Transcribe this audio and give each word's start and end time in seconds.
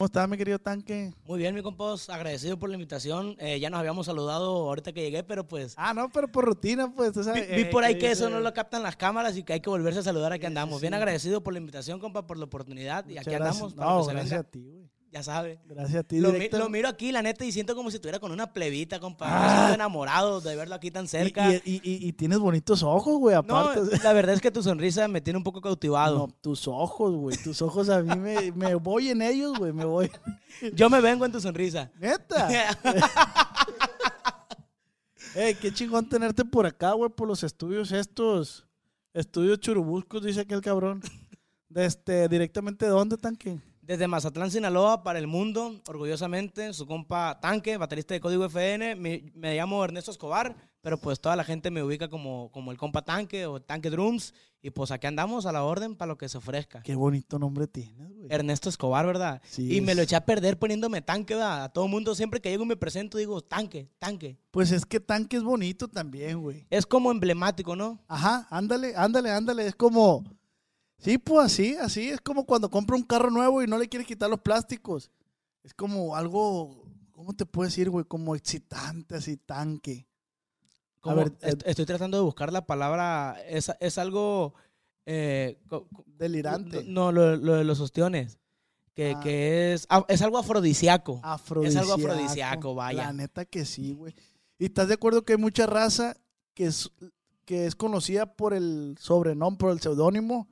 ¿Cómo 0.00 0.06
está, 0.06 0.26
mi 0.26 0.38
querido 0.38 0.58
tanque? 0.58 1.12
Muy 1.26 1.38
bien, 1.38 1.54
mi 1.54 1.60
compos, 1.60 2.08
agradecido 2.08 2.58
por 2.58 2.70
la 2.70 2.74
invitación. 2.74 3.36
Eh, 3.38 3.60
ya 3.60 3.68
nos 3.68 3.80
habíamos 3.80 4.06
saludado 4.06 4.50
ahorita 4.68 4.92
que 4.94 5.02
llegué, 5.02 5.22
pero 5.22 5.46
pues. 5.46 5.74
Ah, 5.76 5.92
no, 5.92 6.08
pero 6.08 6.26
por 6.26 6.46
rutina, 6.46 6.90
pues. 6.90 7.12
tú 7.12 7.18
Vi, 7.18 7.24
sabes, 7.26 7.50
vi 7.50 7.60
eh, 7.60 7.64
por 7.66 7.84
ahí 7.84 7.98
que 7.98 8.10
eso 8.10 8.30
no 8.30 8.40
lo 8.40 8.54
captan 8.54 8.82
las 8.82 8.96
cámaras 8.96 9.36
y 9.36 9.42
que 9.42 9.52
hay 9.52 9.60
que 9.60 9.68
volverse 9.68 9.98
a 9.98 10.02
saludar. 10.02 10.32
Aquí 10.32 10.46
andamos. 10.46 10.80
Bien 10.80 10.94
agradecido 10.94 11.42
por 11.42 11.52
la 11.52 11.58
invitación, 11.58 12.00
compa, 12.00 12.26
por 12.26 12.38
la 12.38 12.46
oportunidad. 12.46 13.06
Y 13.10 13.18
aquí 13.18 13.28
gracias. 13.28 13.62
andamos. 13.62 13.76
No, 13.76 14.02
gracias 14.06 14.40
a 14.40 14.44
ti, 14.44 14.70
güey. 14.70 14.88
Ya 15.12 15.24
sabe. 15.24 15.58
Gracias 15.66 15.98
a 15.98 16.02
ti, 16.04 16.20
Lo, 16.20 16.30
mi- 16.32 16.48
lo 16.48 16.68
miro 16.68 16.88
aquí, 16.88 17.10
la 17.10 17.20
neta, 17.20 17.44
y 17.44 17.50
siento 17.50 17.74
como 17.74 17.90
si 17.90 17.96
estuviera 17.96 18.20
con 18.20 18.30
una 18.30 18.52
plebita, 18.52 19.00
compa. 19.00 19.26
Me 19.26 19.32
Ah. 19.34 19.54
siento 19.56 19.74
enamorado 19.74 20.40
de 20.40 20.54
verlo 20.54 20.76
aquí 20.76 20.92
tan 20.92 21.08
cerca. 21.08 21.52
Y, 21.52 21.56
y- 21.64 21.80
y- 21.82 22.06
y 22.08 22.12
tienes 22.12 22.38
bonitos 22.38 22.84
ojos, 22.84 23.18
güey, 23.18 23.34
no, 23.34 23.40
aparte. 23.56 23.80
la 24.04 24.12
verdad 24.12 24.36
es 24.36 24.40
que 24.40 24.52
tu 24.52 24.62
sonrisa 24.62 25.08
me 25.08 25.20
tiene 25.20 25.36
un 25.38 25.42
poco 25.42 25.60
cautivado. 25.60 26.16
No, 26.16 26.28
tus 26.40 26.68
ojos, 26.68 27.12
güey. 27.12 27.36
Tus 27.38 27.60
ojos 27.60 27.88
a 27.88 28.02
mí 28.02 28.14
me, 28.20 28.52
me 28.52 28.76
voy 28.76 29.08
en 29.08 29.22
ellos, 29.22 29.58
güey. 29.58 29.72
Me 29.72 29.84
voy. 29.84 30.08
Yo 30.74 30.88
me 30.88 31.00
vengo 31.00 31.24
en 31.26 31.32
tu 31.32 31.40
sonrisa. 31.40 31.90
Neta. 31.98 32.48
Ey, 35.34 35.54
qué 35.54 35.72
chingón 35.72 36.08
tenerte 36.08 36.44
por 36.44 36.66
acá, 36.66 36.92
güey, 36.92 37.10
por 37.10 37.28
los 37.28 37.42
estudios 37.44 37.92
estos. 37.92 38.66
Estudios 39.12 39.58
churubuscos, 39.60 40.22
dice 40.24 40.40
aquel 40.40 40.60
cabrón. 40.60 41.02
De 41.68 41.84
este, 41.84 42.28
directamente 42.28 42.84
de 42.84 42.90
dónde, 42.92 43.16
tanque? 43.16 43.60
Desde 43.90 44.06
Mazatlán, 44.06 44.52
Sinaloa, 44.52 45.02
para 45.02 45.18
el 45.18 45.26
mundo, 45.26 45.80
orgullosamente, 45.88 46.72
su 46.74 46.86
compa 46.86 47.40
Tanque, 47.40 47.76
baterista 47.76 48.14
de 48.14 48.20
Código 48.20 48.44
FN. 48.44 48.94
Me, 48.94 49.32
me 49.34 49.56
llamo 49.56 49.84
Ernesto 49.84 50.12
Escobar, 50.12 50.54
pero 50.80 50.96
pues 50.96 51.20
toda 51.20 51.34
la 51.34 51.42
gente 51.42 51.72
me 51.72 51.82
ubica 51.82 52.06
como, 52.08 52.52
como 52.52 52.70
el 52.70 52.78
compa 52.78 53.02
Tanque 53.02 53.46
o 53.46 53.60
Tanque 53.60 53.90
Drums. 53.90 54.32
Y 54.62 54.70
pues 54.70 54.92
aquí 54.92 55.08
andamos 55.08 55.44
a 55.44 55.50
la 55.50 55.64
orden 55.64 55.96
para 55.96 56.10
lo 56.10 56.16
que 56.16 56.28
se 56.28 56.38
ofrezca. 56.38 56.84
Qué 56.84 56.94
bonito 56.94 57.40
nombre 57.40 57.66
tienes, 57.66 58.14
güey. 58.14 58.28
Ernesto 58.30 58.68
Escobar, 58.68 59.04
¿verdad? 59.06 59.42
Sí, 59.42 59.78
y 59.78 59.80
me 59.80 59.96
lo 59.96 60.02
eché 60.02 60.14
a 60.14 60.24
perder 60.24 60.56
poniéndome 60.56 61.02
Tanque, 61.02 61.34
¿verdad? 61.34 61.64
A 61.64 61.68
todo 61.70 61.88
mundo, 61.88 62.14
siempre 62.14 62.40
que 62.40 62.48
llego 62.50 62.62
y 62.62 62.68
me 62.68 62.76
presento, 62.76 63.18
digo 63.18 63.40
Tanque, 63.40 63.90
Tanque. 63.98 64.38
Pues 64.52 64.70
es 64.70 64.86
que 64.86 65.00
tanque 65.00 65.36
es 65.36 65.42
bonito 65.42 65.88
también, 65.88 66.40
güey. 66.40 66.64
Es 66.70 66.86
como 66.86 67.10
emblemático, 67.10 67.74
¿no? 67.74 68.04
Ajá, 68.06 68.46
ándale, 68.50 68.94
ándale, 68.94 69.30
ándale. 69.32 69.66
Es 69.66 69.74
como. 69.74 70.22
Sí, 71.00 71.18
pues 71.18 71.46
así, 71.46 71.76
así. 71.76 72.08
Es 72.10 72.20
como 72.20 72.44
cuando 72.44 72.70
compra 72.70 72.96
un 72.96 73.02
carro 73.02 73.30
nuevo 73.30 73.62
y 73.62 73.66
no 73.66 73.78
le 73.78 73.88
quieres 73.88 74.06
quitar 74.06 74.28
los 74.30 74.40
plásticos. 74.40 75.10
Es 75.62 75.74
como 75.74 76.14
algo. 76.16 76.84
¿Cómo 77.12 77.34
te 77.34 77.44
puedo 77.46 77.66
decir, 77.68 77.90
güey? 77.90 78.04
Como 78.04 78.34
excitante, 78.34 79.16
así, 79.16 79.36
tanque. 79.36 80.06
Como- 81.00 81.16
ver, 81.16 81.32
est- 81.42 81.62
estoy 81.66 81.86
tratando 81.86 82.16
de 82.18 82.22
buscar 82.24 82.52
la 82.52 82.66
palabra. 82.66 83.36
Es, 83.48 83.70
es 83.80 83.98
algo. 83.98 84.54
eh, 85.06 85.58
Delirante. 86.06 86.84
No, 86.84 87.10
lo, 87.12 87.36
lo 87.36 87.54
de 87.54 87.64
los 87.64 87.80
ostiones. 87.80 88.38
Que, 88.94 89.14
Ah. 89.16 89.20
que 89.20 89.72
es, 89.72 89.86
ah, 89.88 90.04
es 90.08 90.20
algo 90.22 90.36
afrodisíaco. 90.38 91.20
Afrodisíaco. 91.22 91.92
afrodisíaco, 91.94 92.74
vaya. 92.74 93.04
La 93.06 93.12
neta 93.12 93.44
que 93.44 93.64
sí, 93.64 93.92
güey. 93.94 94.14
¿Y 94.58 94.66
estás 94.66 94.88
de 94.88 94.94
acuerdo 94.94 95.22
que 95.24 95.32
hay 95.34 95.38
mucha 95.38 95.66
raza 95.66 96.16
que 96.54 96.66
es, 96.66 96.90
que 97.46 97.66
es 97.66 97.74
conocida 97.74 98.34
por 98.36 98.52
el 98.52 98.96
sobrenombre, 99.00 99.58
por 99.58 99.72
el 99.72 99.80
seudónimo, 99.80 100.48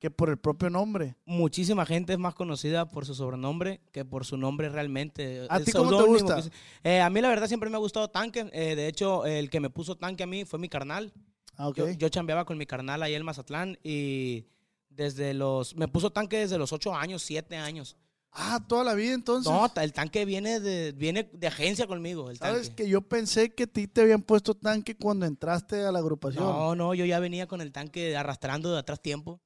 que 0.00 0.10
por 0.10 0.30
el 0.30 0.38
propio 0.38 0.70
nombre? 0.70 1.14
Muchísima 1.26 1.84
gente 1.84 2.14
es 2.14 2.18
más 2.18 2.34
conocida 2.34 2.88
por 2.88 3.04
su 3.04 3.14
sobrenombre 3.14 3.80
que 3.92 4.04
por 4.04 4.24
su 4.24 4.38
nombre 4.38 4.70
realmente. 4.70 5.46
¿A 5.48 5.60
ti 5.60 5.72
cómo 5.72 5.96
te 5.96 6.02
gusta? 6.04 6.42
que 6.42 6.50
Eh, 6.82 7.00
a 7.00 7.10
mí 7.10 7.20
la 7.20 7.28
verdad 7.28 7.46
siempre 7.46 7.68
me 7.68 7.76
ha 7.76 7.78
gustado 7.78 8.08
Tanque. 8.08 8.48
Eh, 8.52 8.74
de 8.74 8.88
hecho, 8.88 9.26
el 9.26 9.50
que 9.50 9.60
me 9.60 9.68
puso 9.68 9.96
Tanque 9.96 10.24
a 10.24 10.26
mí 10.26 10.44
fue 10.46 10.58
mi 10.58 10.70
carnal. 10.70 11.12
Ah, 11.56 11.68
ok. 11.68 11.76
Yo, 11.76 11.90
yo 11.90 12.08
chambeaba 12.08 12.46
con 12.46 12.56
mi 12.56 12.64
carnal 12.64 13.02
ahí 13.02 13.14
en 13.14 13.22
Mazatlán 13.22 13.78
y 13.84 14.46
desde 14.88 15.34
los... 15.34 15.76
Me 15.76 15.86
puso 15.86 16.10
Tanque 16.10 16.38
desde 16.38 16.56
los 16.56 16.72
8 16.72 16.94
años, 16.94 17.22
7 17.22 17.56
años. 17.58 17.96
Ah, 18.32 18.64
toda 18.66 18.84
la 18.84 18.94
vida 18.94 19.12
entonces. 19.12 19.52
No, 19.52 19.70
el 19.82 19.92
tanque 19.92 20.24
viene 20.24 20.60
de, 20.60 20.92
viene 20.92 21.28
de 21.32 21.46
agencia 21.48 21.86
conmigo. 21.86 22.30
El 22.30 22.38
¿Sabes 22.38 22.68
tanque. 22.68 22.84
que 22.84 22.88
yo 22.88 23.02
pensé 23.02 23.52
que 23.52 23.64
a 23.64 23.66
ti 23.66 23.88
te 23.88 24.02
habían 24.02 24.22
puesto 24.22 24.54
tanque 24.54 24.96
cuando 24.96 25.26
entraste 25.26 25.84
a 25.84 25.90
la 25.90 25.98
agrupación? 25.98 26.44
No, 26.44 26.76
no, 26.76 26.94
yo 26.94 27.04
ya 27.04 27.18
venía 27.18 27.48
con 27.48 27.60
el 27.60 27.72
tanque 27.72 28.16
arrastrando 28.16 28.72
de 28.72 28.78
atrás 28.78 29.02
tiempo. 29.02 29.40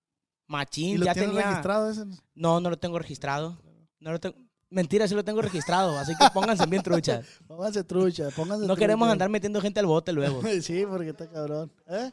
Machín, 0.56 0.94
¿Y 0.94 0.98
lo 0.98 1.06
ya 1.06 1.12
tienes 1.14 1.30
tenía. 1.32 1.48
registrado 1.48 1.90
ese? 1.90 2.04
No, 2.34 2.60
no 2.60 2.70
lo 2.70 2.78
tengo 2.78 2.98
registrado. 2.98 3.58
No 4.00 4.12
lo 4.12 4.20
tengo. 4.20 4.36
Mentira, 4.70 5.06
sí 5.06 5.14
lo 5.14 5.24
tengo 5.24 5.40
registrado, 5.42 5.96
así 5.98 6.14
que 6.16 6.26
pónganse 6.32 6.66
bien 6.66 6.82
truchas. 6.82 7.24
Pónganse 7.46 7.84
trucha, 7.84 8.28
pónganse 8.34 8.66
No 8.66 8.74
queremos 8.74 9.08
andar 9.08 9.28
metiendo 9.28 9.60
gente 9.60 9.78
al 9.80 9.86
bote 9.86 10.12
luego. 10.12 10.40
sí, 10.62 10.84
porque 10.88 11.10
está 11.10 11.28
cabrón. 11.28 11.70
¿Eh? 11.86 12.10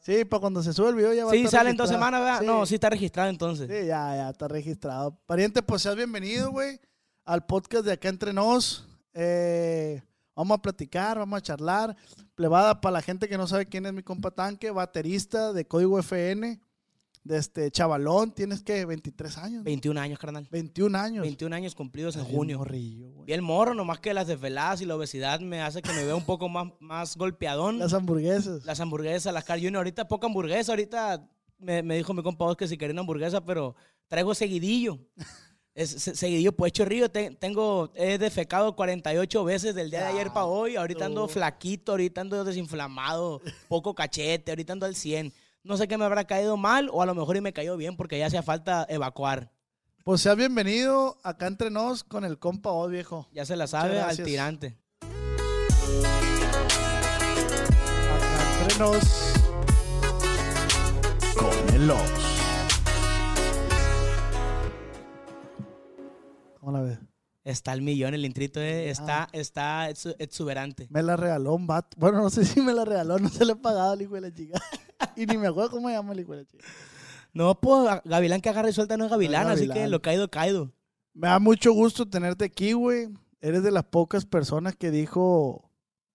Sí, 0.00 0.24
para 0.24 0.40
cuando 0.40 0.62
se 0.62 0.72
sube 0.72 0.90
el 0.90 0.94
video 0.96 1.12
ya 1.14 1.24
va 1.24 1.30
a 1.30 1.34
Sí, 1.34 1.38
estar 1.44 1.60
sale 1.60 1.70
en 1.70 1.76
dos 1.76 1.88
semanas, 1.88 2.20
¿verdad? 2.20 2.40
Sí. 2.40 2.46
No, 2.46 2.66
sí 2.66 2.74
está 2.74 2.90
registrado 2.90 3.30
entonces. 3.30 3.68
Sí, 3.68 3.86
ya, 3.86 4.14
ya 4.16 4.30
está 4.30 4.48
registrado. 4.48 5.16
Pariente, 5.26 5.62
pues 5.62 5.82
seas 5.82 5.96
bienvenido, 5.96 6.50
güey, 6.50 6.78
al 7.24 7.44
podcast 7.46 7.84
de 7.86 7.92
Acá 7.92 8.08
Entre 8.10 8.32
Nos. 8.34 8.86
Eh, 9.14 10.02
vamos 10.34 10.58
a 10.58 10.62
platicar, 10.62 11.18
vamos 11.18 11.38
a 11.38 11.42
charlar. 11.42 11.96
Plebada, 12.34 12.80
para 12.80 12.94
la 12.94 13.02
gente 13.02 13.28
que 13.28 13.38
no 13.38 13.46
sabe 13.46 13.66
quién 13.66 13.86
es 13.86 13.92
mi 13.94 14.02
compa 14.02 14.30
Tanque, 14.30 14.70
baterista 14.70 15.52
de 15.54 15.66
Código 15.66 15.98
FN, 15.98 16.60
de 17.24 17.38
este 17.38 17.70
chavalón, 17.70 18.32
tienes 18.32 18.62
que 18.62 18.84
23 18.84 19.38
años. 19.38 19.58
¿no? 19.58 19.64
21 19.64 19.98
años, 20.00 20.18
carnal. 20.18 20.46
21 20.50 20.98
años. 20.98 21.22
21 21.22 21.56
años 21.56 21.74
cumplidos 21.74 22.16
en 22.16 22.24
junio. 22.24 22.58
morrillo, 22.58 23.10
güey. 23.10 23.30
Y 23.30 23.32
el 23.32 23.40
morro, 23.40 23.72
nomás 23.74 23.98
que 23.98 24.12
las 24.12 24.26
desveladas 24.26 24.82
y 24.82 24.84
la 24.84 24.94
obesidad 24.94 25.40
me 25.40 25.62
hace 25.62 25.80
que 25.80 25.92
me 25.92 26.04
vea 26.04 26.14
un 26.14 26.24
poco 26.26 26.48
más, 26.50 26.68
más 26.80 27.16
golpeadón. 27.16 27.78
Las 27.78 27.94
hamburguesas. 27.94 28.64
Las 28.66 28.78
hamburguesas, 28.80 29.32
las 29.32 29.44
Carl 29.44 29.60
Jr. 29.62 29.76
Ahorita 29.78 30.06
poca 30.06 30.26
hamburguesa. 30.26 30.72
Ahorita 30.72 31.26
me, 31.58 31.82
me 31.82 31.96
dijo 31.96 32.12
mi 32.12 32.22
compa 32.22 32.54
que 32.56 32.68
si 32.68 32.76
quería 32.76 32.92
una 32.92 33.00
hamburguesa, 33.00 33.42
pero 33.44 33.74
traigo 34.06 34.34
seguidillo. 34.34 34.98
Es, 35.76 35.90
seguidillo, 35.90 36.52
pues 36.52 36.70
chorrillo. 36.72 37.10
Te- 37.10 37.32
tengo, 37.32 37.90
he 37.96 38.16
defecado 38.16 38.76
48 38.76 39.42
veces 39.42 39.74
del 39.74 39.90
día 39.90 40.02
de 40.02 40.06
ayer 40.06 40.28
para 40.28 40.46
hoy. 40.46 40.76
Ahorita 40.76 41.06
ando 41.06 41.26
flaquito, 41.26 41.90
ahorita 41.90 42.20
ando 42.20 42.44
desinflamado, 42.44 43.40
poco 43.66 43.92
cachete, 43.92 44.52
ahorita 44.52 44.72
ando 44.74 44.86
al 44.86 44.94
100. 44.94 45.32
No 45.64 45.78
sé 45.78 45.88
qué 45.88 45.96
me 45.96 46.04
habrá 46.04 46.24
caído 46.24 46.58
mal 46.58 46.90
o 46.92 47.00
a 47.00 47.06
lo 47.06 47.14
mejor 47.14 47.38
y 47.38 47.40
me 47.40 47.54
cayó 47.54 47.78
bien 47.78 47.96
porque 47.96 48.18
ya 48.18 48.26
hacía 48.26 48.42
falta 48.42 48.84
evacuar. 48.86 49.50
Pues 50.04 50.20
seas 50.20 50.36
bienvenido 50.36 51.16
acá 51.22 51.46
entre 51.46 51.70
nos 51.70 52.04
con 52.04 52.26
el 52.26 52.38
compa 52.38 52.70
Oz, 52.70 52.90
viejo. 52.90 53.28
Ya 53.32 53.46
se 53.46 53.56
la 53.56 53.66
sabe 53.66 53.98
al 53.98 54.14
tirante. 54.14 54.76
Acá 58.60 58.60
entre 58.60 58.78
nos 58.78 59.32
con 61.34 61.74
el. 61.74 61.90
¿Cómo 66.60 66.72
la 66.72 66.82
ves? 66.82 66.98
Está 67.44 67.74
el 67.74 67.82
millón, 67.82 68.14
el 68.14 68.24
intrito, 68.24 68.58
eh. 68.58 68.88
está, 68.88 69.28
está 69.32 69.90
exu- 69.90 70.16
exuberante. 70.18 70.86
Me 70.90 71.02
la 71.02 71.14
regaló 71.16 71.54
un 71.54 71.66
vato. 71.66 71.94
Bueno, 72.00 72.22
no 72.22 72.30
sé 72.30 72.44
si 72.46 72.62
me 72.62 72.72
la 72.72 72.86
regaló, 72.86 73.18
no 73.18 73.28
se 73.28 73.44
le 73.44 73.52
he 73.52 73.56
pagado 73.56 73.92
al 73.92 74.00
hijo 74.00 74.14
de 74.14 74.22
la 74.22 74.32
chica. 74.32 74.58
y 75.16 75.26
ni 75.26 75.36
me 75.36 75.48
acuerdo 75.48 75.70
cómo 75.72 75.88
se 75.88 75.94
llama 75.94 76.14
el 76.14 76.20
hijo 76.20 76.32
de 76.32 76.38
la 76.38 76.44
chica. 76.46 76.64
No, 77.34 77.60
pues 77.60 78.00
Gavilán 78.04 78.40
que 78.40 78.48
agarra 78.48 78.70
y 78.70 78.72
suelta 78.72 78.96
no 78.96 79.04
es 79.04 79.10
Gavilán, 79.10 79.48
así 79.48 79.68
que 79.68 79.88
lo 79.88 80.00
caído, 80.00 80.30
caído. 80.30 80.72
Me 81.12 81.28
da 81.28 81.38
mucho 81.38 81.72
gusto 81.72 82.08
tenerte 82.08 82.46
aquí, 82.46 82.72
güey. 82.72 83.08
Eres 83.40 83.62
de 83.62 83.70
las 83.72 83.84
pocas 83.84 84.24
personas 84.24 84.74
que 84.76 84.90
dijo 84.90 85.70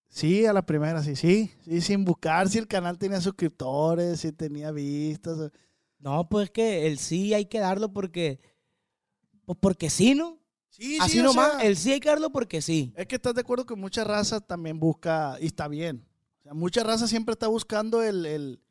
sí 0.08 0.48
a 0.48 0.54
la 0.54 0.66
primera, 0.66 1.04
sí, 1.04 1.16
sí, 1.16 1.52
sí, 1.64 1.82
sin 1.82 2.06
buscar 2.06 2.50
si 2.50 2.58
el 2.58 2.68
canal 2.68 2.98
tenía 2.98 3.22
suscriptores, 3.22 4.22
si 4.22 4.32
tenía 4.32 4.72
vistas. 4.72 5.52
No, 6.00 6.28
pues 6.28 6.46
es 6.46 6.52
que 6.52 6.88
el 6.88 6.98
sí 6.98 7.36
hay 7.36 7.46
que 7.46 7.60
darlo 7.60 7.94
porque 7.94 8.40
Pues 9.46 9.60
porque 9.62 9.92
sí, 9.92 10.16
¿no? 10.16 10.39
Sí, 10.80 10.98
Así 11.02 11.18
sí, 11.18 11.22
nomás, 11.22 11.58
sea, 11.58 11.68
el 11.68 11.76
sí 11.76 11.92
hay 11.92 12.00
darlo 12.00 12.32
porque 12.32 12.62
sí. 12.62 12.94
Es 12.96 13.06
que 13.06 13.16
estás 13.16 13.36
de 13.36 13.42
acuerdo 13.42 13.66
que 13.66 13.76
mucha 13.76 14.04
raza 14.06 14.40
también 14.40 14.80
busca, 14.80 15.38
y 15.42 15.48
está 15.48 15.68
bien. 15.68 16.08
O 16.40 16.44
sea, 16.44 16.54
mucha 16.54 16.84
raza 16.84 17.08
siempre 17.08 17.34
está 17.34 17.48
buscando 17.48 18.02
el, 18.02 18.26
el, 18.26 18.62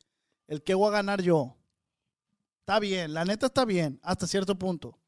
el 0.46 0.62
qué 0.62 0.74
voy 0.74 0.88
a 0.88 0.92
ganar 0.92 1.20
yo. 1.20 1.54
Está 2.60 2.80
bien, 2.80 3.12
la 3.12 3.24
neta 3.24 3.46
está 3.46 3.64
bien, 3.64 4.00
hasta 4.02 4.26
cierto 4.26 4.58
punto. 4.58 4.98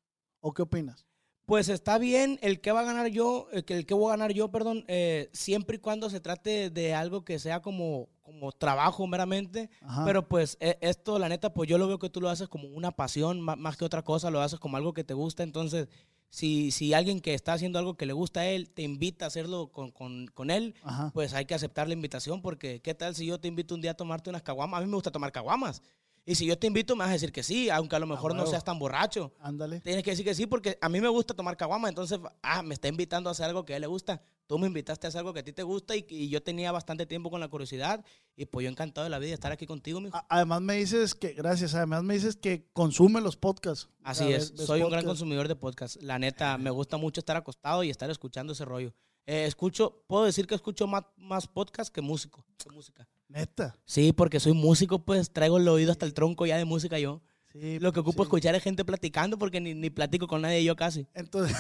¿O 0.40 0.52
qué 0.52 0.62
opinas? 0.62 1.06
Pues 1.46 1.68
está 1.68 1.98
bien 1.98 2.38
el 2.42 2.60
que 2.60 2.70
va 2.70 2.80
a 2.80 2.84
ganar 2.84 3.08
yo, 3.08 3.48
el 3.50 3.64
que, 3.64 3.76
el 3.76 3.84
que 3.84 3.92
voy 3.94 4.06
a 4.06 4.10
ganar 4.16 4.32
yo, 4.32 4.52
perdón, 4.52 4.84
eh, 4.86 5.28
siempre 5.32 5.76
y 5.76 5.80
cuando 5.80 6.08
se 6.08 6.20
trate 6.20 6.70
de 6.70 6.94
algo 6.94 7.24
que 7.24 7.38
sea 7.40 7.60
como, 7.60 8.08
como 8.22 8.52
trabajo 8.52 9.06
meramente. 9.06 9.68
Ajá. 9.82 10.04
Pero 10.04 10.28
pues 10.28 10.56
e- 10.60 10.78
esto, 10.80 11.18
la 11.18 11.28
neta, 11.28 11.52
pues 11.52 11.68
yo 11.68 11.76
lo 11.76 11.88
veo 11.88 11.98
que 11.98 12.08
tú 12.08 12.20
lo 12.20 12.28
haces 12.28 12.48
como 12.48 12.68
una 12.68 12.92
pasión, 12.92 13.40
más, 13.40 13.76
que 13.76 13.84
otra 13.84 14.02
cosa, 14.02 14.30
lo 14.30 14.40
haces 14.40 14.60
como 14.60 14.76
algo 14.76 14.94
que 14.94 15.02
te 15.02 15.12
gusta. 15.14 15.42
Entonces, 15.42 15.88
si, 16.30 16.70
si 16.70 16.94
alguien 16.94 17.20
que 17.20 17.34
está 17.34 17.52
haciendo 17.52 17.78
algo 17.78 17.94
que 17.96 18.06
le 18.06 18.12
gusta 18.12 18.40
a 18.40 18.46
él 18.46 18.70
te 18.70 18.82
invita 18.82 19.24
a 19.24 19.28
hacerlo 19.28 19.68
con, 19.72 19.90
con- 19.90 20.26
con 20.28 20.50
él, 20.50 20.74
Ajá. 20.82 21.10
pues 21.12 21.34
hay 21.34 21.44
que 21.44 21.54
aceptar 21.54 21.88
la 21.88 21.94
invitación 21.94 22.40
porque 22.40 22.80
¿qué 22.80 22.94
tal 22.94 23.14
si 23.14 23.26
yo 23.26 23.38
te 23.40 23.48
invito 23.48 23.74
un 23.74 23.80
día 23.80 23.90
a 23.90 23.94
tomarte 23.94 24.30
unas 24.30 24.42
caguamas? 24.42 24.78
A 24.78 24.84
mí 24.84 24.88
me 24.88 24.94
gusta 24.96 25.10
tomar 25.10 25.32
caguamas. 25.32 25.82
Y 26.24 26.34
si 26.34 26.46
yo 26.46 26.58
te 26.58 26.66
invito, 26.66 26.94
me 26.94 27.00
vas 27.00 27.10
a 27.10 27.14
decir 27.14 27.32
que 27.32 27.42
sí, 27.42 27.70
aunque 27.70 27.96
a 27.96 27.98
lo 27.98 28.06
mejor 28.06 28.34
no 28.34 28.46
seas 28.46 28.62
tan 28.62 28.78
borracho. 28.78 29.32
Ándale. 29.40 29.80
Tienes 29.80 30.04
que 30.04 30.10
decir 30.10 30.24
que 30.24 30.34
sí 30.34 30.46
porque 30.46 30.78
a 30.80 30.88
mí 30.88 31.00
me 31.00 31.08
gusta 31.08 31.34
tomar 31.34 31.56
caguama, 31.56 31.88
entonces, 31.88 32.20
ah, 32.42 32.62
me 32.62 32.74
está 32.74 32.88
invitando 32.88 33.28
a 33.28 33.32
hacer 33.32 33.46
algo 33.46 33.64
que 33.64 33.72
a 33.72 33.76
él 33.76 33.82
le 33.82 33.86
gusta. 33.86 34.22
Tú 34.46 34.58
me 34.58 34.66
invitaste 34.66 35.06
a 35.06 35.08
hacer 35.08 35.20
algo 35.20 35.32
que 35.32 35.40
a 35.40 35.44
ti 35.44 35.52
te 35.52 35.62
gusta 35.62 35.96
y, 35.96 36.04
y 36.08 36.28
yo 36.28 36.42
tenía 36.42 36.72
bastante 36.72 37.06
tiempo 37.06 37.30
con 37.30 37.40
la 37.40 37.48
curiosidad 37.48 38.04
y 38.36 38.46
pues 38.46 38.64
yo 38.64 38.70
encantado 38.70 39.04
de 39.04 39.10
la 39.10 39.18
vida 39.18 39.28
de 39.28 39.34
estar 39.34 39.52
aquí 39.52 39.64
contigo, 39.66 40.00
mijo. 40.00 40.20
Además 40.28 40.60
me 40.60 40.74
dices 40.74 41.14
que, 41.14 41.32
gracias, 41.32 41.74
además 41.74 42.02
me 42.02 42.14
dices 42.14 42.36
que 42.36 42.68
consume 42.72 43.20
los 43.20 43.36
podcasts. 43.36 43.88
Así 44.02 44.32
es, 44.32 44.52
soy 44.56 44.82
un 44.82 44.90
gran 44.90 45.02
podcasts. 45.02 45.06
consumidor 45.06 45.48
de 45.48 45.56
podcast. 45.56 46.02
La 46.02 46.18
neta, 46.18 46.58
me 46.58 46.70
gusta 46.70 46.96
mucho 46.96 47.20
estar 47.20 47.36
acostado 47.36 47.84
y 47.84 47.90
estar 47.90 48.10
escuchando 48.10 48.52
ese 48.52 48.64
rollo. 48.64 48.92
Eh, 49.26 49.46
escucho, 49.46 50.02
puedo 50.08 50.24
decir 50.24 50.46
que 50.46 50.56
escucho 50.56 50.86
más, 50.86 51.04
más 51.16 51.46
podcast 51.46 51.94
que 51.94 52.00
músico, 52.00 52.44
que 52.58 52.70
música. 52.70 53.08
Neta. 53.30 53.76
Sí, 53.84 54.12
porque 54.12 54.40
soy 54.40 54.52
músico, 54.52 55.04
pues 55.04 55.30
traigo 55.32 55.58
el 55.58 55.68
oído 55.68 55.92
hasta 55.92 56.04
el 56.06 56.14
tronco 56.14 56.46
ya 56.46 56.56
de 56.58 56.64
música 56.64 56.98
yo. 56.98 57.22
Sí, 57.52 57.78
Lo 57.78 57.92
que 57.92 58.00
ocupo 58.00 58.22
sí. 58.22 58.26
escuchar 58.26 58.54
es 58.54 58.62
gente 58.62 58.84
platicando 58.84 59.38
porque 59.38 59.60
ni, 59.60 59.74
ni 59.74 59.88
platico 59.90 60.26
con 60.26 60.42
nadie 60.42 60.62
yo 60.64 60.76
casi. 60.76 61.06
Entonces, 61.14 61.56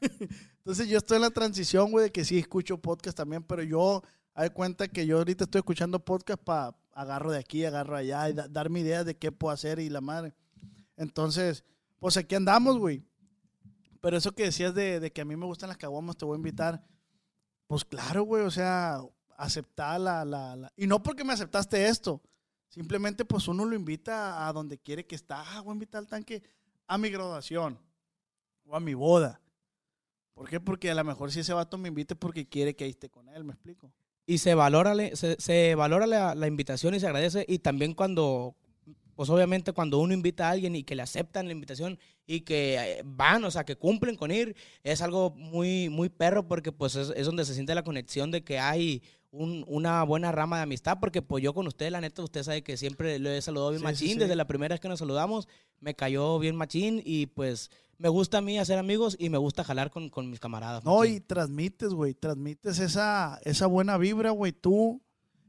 entonces 0.58 0.88
yo 0.88 0.98
estoy 0.98 1.16
en 1.16 1.22
la 1.22 1.30
transición, 1.30 1.90
güey, 1.90 2.04
de 2.06 2.12
que 2.12 2.24
sí 2.24 2.38
escucho 2.38 2.78
podcast 2.78 3.16
también, 3.16 3.42
pero 3.42 3.62
yo, 3.62 4.02
hay 4.34 4.50
cuenta 4.50 4.88
que 4.88 5.06
yo 5.06 5.18
ahorita 5.18 5.44
estoy 5.44 5.60
escuchando 5.60 5.98
podcast 6.04 6.42
para 6.42 6.74
agarro 6.92 7.32
de 7.32 7.38
aquí, 7.38 7.64
agarro 7.64 7.96
allá 7.96 8.28
y 8.28 8.32
da- 8.34 8.48
darme 8.48 8.80
ideas 8.80 9.04
de 9.04 9.16
qué 9.16 9.32
puedo 9.32 9.52
hacer 9.52 9.78
y 9.78 9.88
la 9.90 10.00
madre. 10.00 10.34
Entonces, 10.96 11.64
pues 11.98 12.16
aquí 12.16 12.34
andamos, 12.34 12.78
güey. 12.78 13.02
Pero 14.00 14.16
eso 14.18 14.32
que 14.32 14.44
decías 14.44 14.74
de, 14.74 15.00
de 15.00 15.10
que 15.12 15.22
a 15.22 15.24
mí 15.24 15.36
me 15.36 15.46
gustan 15.46 15.68
las 15.68 15.78
caguamas, 15.78 16.16
te 16.16 16.24
voy 16.24 16.34
a 16.34 16.38
invitar. 16.38 16.84
Pues 17.66 17.84
claro, 17.84 18.24
güey, 18.24 18.44
o 18.44 18.50
sea, 18.50 19.00
aceptar 19.38 20.00
la, 20.00 20.24
la, 20.24 20.56
la- 20.56 20.72
Y 20.76 20.86
no 20.86 21.02
porque 21.02 21.24
me 21.24 21.32
aceptaste 21.32 21.86
esto, 21.88 22.20
simplemente 22.68 23.24
pues 23.24 23.48
uno 23.48 23.64
lo 23.64 23.74
invita 23.76 24.46
a 24.48 24.52
donde 24.52 24.78
quiere 24.78 25.06
que 25.06 25.14
está. 25.14 25.42
Ah, 25.46 25.60
voy 25.60 25.72
a 25.72 25.74
invitar 25.74 25.98
al 26.00 26.08
tanque 26.08 26.42
a 26.86 26.98
mi 26.98 27.10
graduación 27.10 27.78
o 28.66 28.76
a 28.76 28.80
mi 28.80 28.94
boda. 28.94 29.40
¿Por 30.34 30.48
qué? 30.48 30.58
Porque 30.60 30.90
a 30.90 30.94
lo 30.94 31.04
mejor 31.04 31.30
si 31.30 31.40
ese 31.40 31.52
vato 31.52 31.78
me 31.78 31.88
invite 31.88 32.16
porque 32.16 32.48
quiere 32.48 32.74
que 32.74 32.84
ahí 32.84 32.90
esté 32.90 33.08
con 33.08 33.28
él, 33.28 33.44
¿me 33.44 33.52
explico? 33.52 33.92
y 34.26 34.38
se 34.38 34.54
valora, 34.54 34.94
se, 35.14 35.36
se 35.38 35.74
valora 35.74 36.06
la, 36.06 36.34
la 36.34 36.46
invitación 36.46 36.94
y 36.94 37.00
se 37.00 37.06
agradece. 37.06 37.44
Y 37.46 37.58
también 37.58 37.92
cuando, 37.92 38.56
pues 39.14 39.28
obviamente 39.28 39.72
cuando 39.72 39.98
uno 39.98 40.14
invita 40.14 40.48
a 40.48 40.52
alguien 40.52 40.74
y 40.76 40.82
que 40.82 40.94
le 40.94 41.02
aceptan 41.02 41.44
la 41.46 41.52
invitación 41.52 41.98
y 42.26 42.40
que 42.40 42.76
eh, 42.76 43.02
van, 43.04 43.44
o 43.44 43.50
sea, 43.50 43.64
que 43.64 43.76
cumplen 43.76 44.16
con 44.16 44.30
ir, 44.30 44.56
es 44.82 45.02
algo 45.02 45.30
muy, 45.36 45.90
muy 45.90 46.08
perro 46.08 46.48
porque 46.48 46.72
pues 46.72 46.96
es, 46.96 47.12
es 47.14 47.26
donde 47.26 47.44
se 47.44 47.52
siente 47.52 47.74
la 47.74 47.84
conexión 47.84 48.30
de 48.30 48.42
que 48.42 48.58
hay 48.58 49.02
un- 49.34 49.64
una 49.68 50.02
buena 50.04 50.32
rama 50.32 50.56
de 50.58 50.62
amistad. 50.62 50.98
Porque 51.00 51.22
pues 51.22 51.42
yo 51.42 51.52
con 51.54 51.66
usted, 51.66 51.90
la 51.90 52.00
neta, 52.00 52.22
usted 52.22 52.42
sabe 52.42 52.62
que 52.62 52.76
siempre 52.76 53.18
lo 53.18 53.30
he 53.30 53.42
saludado 53.42 53.70
bien 53.70 53.80
Sí, 53.80 53.86
sí, 53.86 53.92
machín. 53.92 54.08
sí. 54.14 54.18
Desde 54.18 54.36
la 54.36 54.46
primera 54.46 54.74
vez 54.74 54.80
que 54.80 54.88
nos 54.88 54.98
saludamos, 54.98 55.48
me 55.80 55.94
cayó 55.94 56.38
bien 56.38 56.56
machín 56.56 57.02
y 57.04 57.26
pues 57.26 57.70
me 57.98 58.08
gusta 58.08 58.38
a 58.38 58.40
mí 58.40 58.58
hacer 58.58 58.78
amigos 58.78 59.16
y 59.18 59.28
me 59.30 59.38
gusta 59.38 59.62
jalar 59.64 59.90
con, 59.90 60.08
con 60.08 60.30
mis 60.30 60.40
camaradas. 60.40 60.84
No, 60.84 60.98
machín. 60.98 61.14
y 61.16 61.20
transmites, 61.20 61.90
güey, 61.90 62.14
transmites 62.14 62.78
esa, 62.78 63.38
esa 63.44 63.66
buena 63.66 63.98
vibra, 63.98 64.30
güey. 64.30 64.52
Tú 64.52 65.00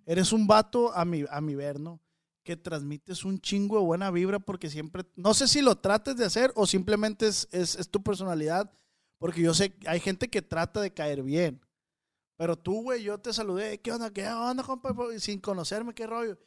eres 0.06 0.32
un 0.34 0.46
vato, 0.48 0.94
a 0.94 1.06
mi, 1.06 1.24
a 1.30 1.42
mi 1.42 1.56
ver, 1.56 1.80
¿no? 1.80 2.00
Que 2.44 2.56
transmites 2.56 3.26
un 3.26 3.40
chingo 3.40 3.80
de 3.80 3.86
buena 3.86 4.12
vibra 4.12 4.38
porque 4.40 4.70
siempre, 4.70 5.04
no 5.16 5.34
sé 5.34 5.48
si 5.48 5.62
lo 5.64 5.76
trates 5.78 6.16
de 6.18 6.26
hacer 6.26 6.52
o 6.56 6.68
simplemente 6.68 7.28
es, 7.28 7.48
es, 7.52 7.76
es 7.76 7.90
tu 7.90 8.04
personalidad, 8.04 8.72
porque 9.18 9.42
yo 9.42 9.54
sé, 9.56 9.74
hay 9.88 10.00
gente 10.00 10.28
que 10.30 10.44
trata 10.44 10.80
de 10.82 10.94
caer 10.94 11.24
bien. 11.24 11.60
Pero 12.38 12.58
tú, 12.58 12.82
güey, 12.84 13.04
yo 13.04 13.18
te 13.18 13.32
saludé, 13.34 13.80
¿qué 13.80 13.92
onda? 13.92 14.12
¿Qué 14.12 14.28
onda, 14.28 14.64
compa? 14.64 14.94
Sin 15.20 15.40
conocerme, 15.40 15.94
qué 15.94 16.06
rollo. 16.08 16.38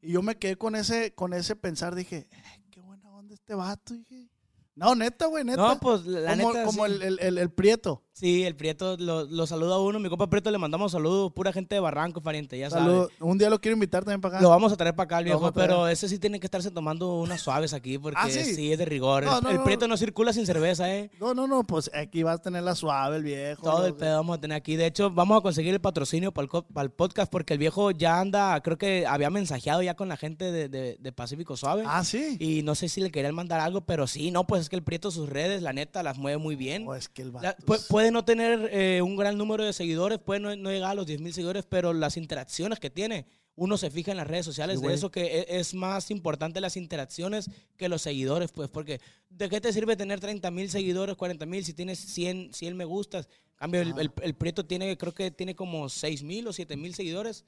Y 0.00 0.12
yo 0.12 0.22
me 0.22 0.38
quedé 0.38 0.56
con 0.56 0.74
ese, 0.76 1.14
con 1.14 1.32
ese 1.32 1.56
pensar, 1.56 1.94
dije, 1.94 2.28
"Eh, 2.30 2.62
qué 2.70 2.80
buena 2.80 3.10
onda 3.10 3.34
este 3.34 3.54
vato, 3.54 3.94
dije. 3.94 4.28
No, 4.74 4.94
neta, 4.94 5.26
güey, 5.26 5.44
neta. 5.44 5.68
No, 5.68 5.78
pues 5.80 6.04
la 6.04 6.36
como 6.36 6.52
neta. 6.52 6.64
como 6.64 6.86
sí. 6.86 6.92
el, 6.92 7.02
el, 7.02 7.18
el, 7.20 7.38
el 7.38 7.50
Prieto. 7.52 8.02
Sí, 8.16 8.44
el 8.44 8.54
Prieto 8.54 8.96
lo, 8.96 9.24
lo 9.24 9.44
saluda 9.44 9.74
a 9.74 9.78
uno. 9.80 9.98
Mi 9.98 10.08
compa 10.08 10.28
Prieto 10.30 10.48
le 10.52 10.56
mandamos 10.58 10.92
saludos. 10.92 11.32
Pura 11.32 11.52
gente 11.52 11.74
de 11.74 11.80
Barranco, 11.80 12.20
pariente, 12.22 12.56
ya 12.56 12.70
Saludos. 12.70 13.08
sabes. 13.08 13.20
Un 13.20 13.38
día 13.38 13.50
lo 13.50 13.60
quiero 13.60 13.74
invitar 13.74 14.04
también 14.04 14.20
para 14.20 14.36
acá. 14.36 14.42
Lo 14.44 14.50
vamos 14.50 14.72
a 14.72 14.76
traer 14.76 14.94
para 14.94 15.04
acá, 15.06 15.18
el 15.18 15.24
viejo, 15.24 15.52
pero 15.52 15.88
ese 15.88 16.08
sí 16.08 16.20
tiene 16.20 16.38
que 16.38 16.46
estarse 16.46 16.70
tomando 16.70 17.12
unas 17.18 17.40
suaves 17.40 17.72
aquí 17.74 17.98
porque 17.98 18.20
¿Ah, 18.22 18.30
sí? 18.30 18.54
sí? 18.54 18.70
es 18.72 18.78
de 18.78 18.84
rigor. 18.84 19.24
No, 19.24 19.38
el 19.38 19.42
no, 19.42 19.50
el 19.50 19.56
no. 19.56 19.64
Prieto 19.64 19.88
no 19.88 19.96
circula 19.96 20.32
sin 20.32 20.46
cerveza, 20.46 20.94
¿eh? 20.94 21.10
No, 21.18 21.34
no, 21.34 21.48
no, 21.48 21.64
pues 21.64 21.90
aquí 21.92 22.22
vas 22.22 22.36
a 22.38 22.42
tener 22.42 22.62
la 22.62 22.76
suave, 22.76 23.16
el 23.16 23.24
viejo. 23.24 23.62
Todo 23.62 23.84
el 23.84 23.94
pedo 23.94 24.14
vamos 24.18 24.38
a 24.38 24.40
tener 24.40 24.56
aquí. 24.56 24.76
De 24.76 24.86
hecho, 24.86 25.10
vamos 25.10 25.36
a 25.36 25.40
conseguir 25.40 25.74
el 25.74 25.80
patrocinio 25.80 26.30
para 26.30 26.44
el, 26.46 26.62
para 26.72 26.84
el 26.84 26.90
podcast 26.92 27.28
porque 27.32 27.54
el 27.54 27.58
viejo 27.58 27.90
ya 27.90 28.20
anda, 28.20 28.60
creo 28.62 28.78
que 28.78 29.08
había 29.08 29.30
mensajeado 29.30 29.82
ya 29.82 29.94
con 29.96 30.08
la 30.08 30.16
gente 30.16 30.52
de, 30.52 30.68
de- 30.68 30.98
de 31.00 31.12
Pacífico 31.12 31.56
Suave. 31.56 31.82
Ah, 31.84 32.04
sí. 32.04 32.36
Y 32.38 32.62
no 32.62 32.76
sé 32.76 32.88
si 32.88 33.00
le 33.00 33.10
querían 33.10 33.34
mandar 33.34 33.58
algo, 33.58 33.80
pero 33.80 34.06
sí, 34.06 34.30
no, 34.30 34.46
pues 34.46 34.60
es 34.62 34.68
que 34.68 34.76
el 34.76 34.84
Prieto 34.84 35.10
sus 35.10 35.28
redes, 35.28 35.62
la 35.62 35.72
neta, 35.72 36.04
las 36.04 36.16
mueve 36.16 36.38
muy 36.38 36.54
bien. 36.54 36.86
O 36.86 36.94
es 36.94 37.08
que 37.08 37.22
el 37.22 37.32
vato. 37.32 37.44
La- 37.48 37.56
puede 38.04 38.12
no 38.12 38.24
tener 38.26 38.68
eh, 38.70 39.00
un 39.00 39.16
gran 39.16 39.38
número 39.38 39.64
de 39.64 39.72
seguidores, 39.72 40.18
puede 40.18 40.38
no, 40.38 40.54
no 40.56 40.70
llegar 40.70 40.90
a 40.90 40.94
los 40.94 41.06
10 41.06 41.22
mil 41.22 41.32
seguidores, 41.32 41.64
pero 41.66 41.94
las 41.94 42.18
interacciones 42.18 42.78
que 42.78 42.90
tiene, 42.90 43.24
uno 43.54 43.78
se 43.78 43.90
fija 43.90 44.10
en 44.10 44.18
las 44.18 44.26
redes 44.26 44.44
sociales 44.44 44.80
Sí, 44.80 44.86
de 44.86 44.92
eso 44.92 45.10
que 45.10 45.22
e- 45.22 45.58
es, 45.58 45.72
más 45.72 46.10
importante 46.10 46.60
las 46.60 46.76
interacciones 46.76 47.48
que 47.78 47.88
los 47.88 48.02
seguidores, 48.02 48.52
pues, 48.52 48.68
porque 48.68 49.00
¿de 49.30 49.48
qué 49.48 49.58
te 49.58 49.72
sirve 49.72 49.96
tener 49.96 50.20
30 50.20 50.50
mil 50.50 50.68
seguidores, 50.68 51.16
40 51.16 51.46
mil 51.46 51.64
si 51.64 51.72
tienes 51.72 51.98
100, 51.98 52.52
100 52.52 52.76
me 52.76 52.84
gustas? 52.84 53.26
En 53.52 53.56
cambio, 53.56 53.80
el, 53.80 53.98
el, 53.98 54.12
el 54.20 54.34
Prieto 54.34 54.66
tiene, 54.66 54.98
creo 54.98 55.14
que 55.14 55.30
tiene 55.30 55.54
como 55.54 55.88
6 55.88 56.24
mil 56.24 56.46
o 56.46 56.52
7 56.52 56.76
mil 56.76 56.94
seguidores. 56.94 57.46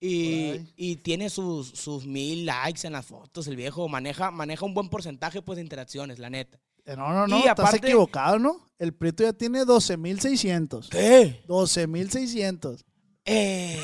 Y, 0.00 0.60
y 0.76 0.96
tiene 0.96 1.30
sus, 1.30 1.68
sus 1.68 2.04
mil 2.04 2.44
likes 2.44 2.86
en 2.86 2.92
las 2.92 3.06
fotos, 3.06 3.46
el 3.46 3.56
viejo 3.56 3.88
maneja, 3.88 4.30
maneja 4.30 4.66
un 4.66 4.74
buen 4.74 4.90
porcentaje 4.90 5.40
pues, 5.40 5.56
de 5.56 5.62
interacciones, 5.62 6.18
la 6.18 6.28
neta. 6.28 6.60
Eh, 6.86 6.96
No, 6.96 7.12
no, 7.12 7.26
no. 7.26 7.36
Y 7.36 7.40
estás 7.40 7.58
aparte- 7.68 7.78
equivocado, 7.78 8.38
¿no? 8.38 8.60
El 8.78 8.92
Prieto 8.92 9.22
ya 9.22 9.32
tiene 9.32 9.64
12,600. 9.64 10.88
¿Qué? 10.90 11.42
12,600. 11.46 12.84
Eh, 13.26 13.78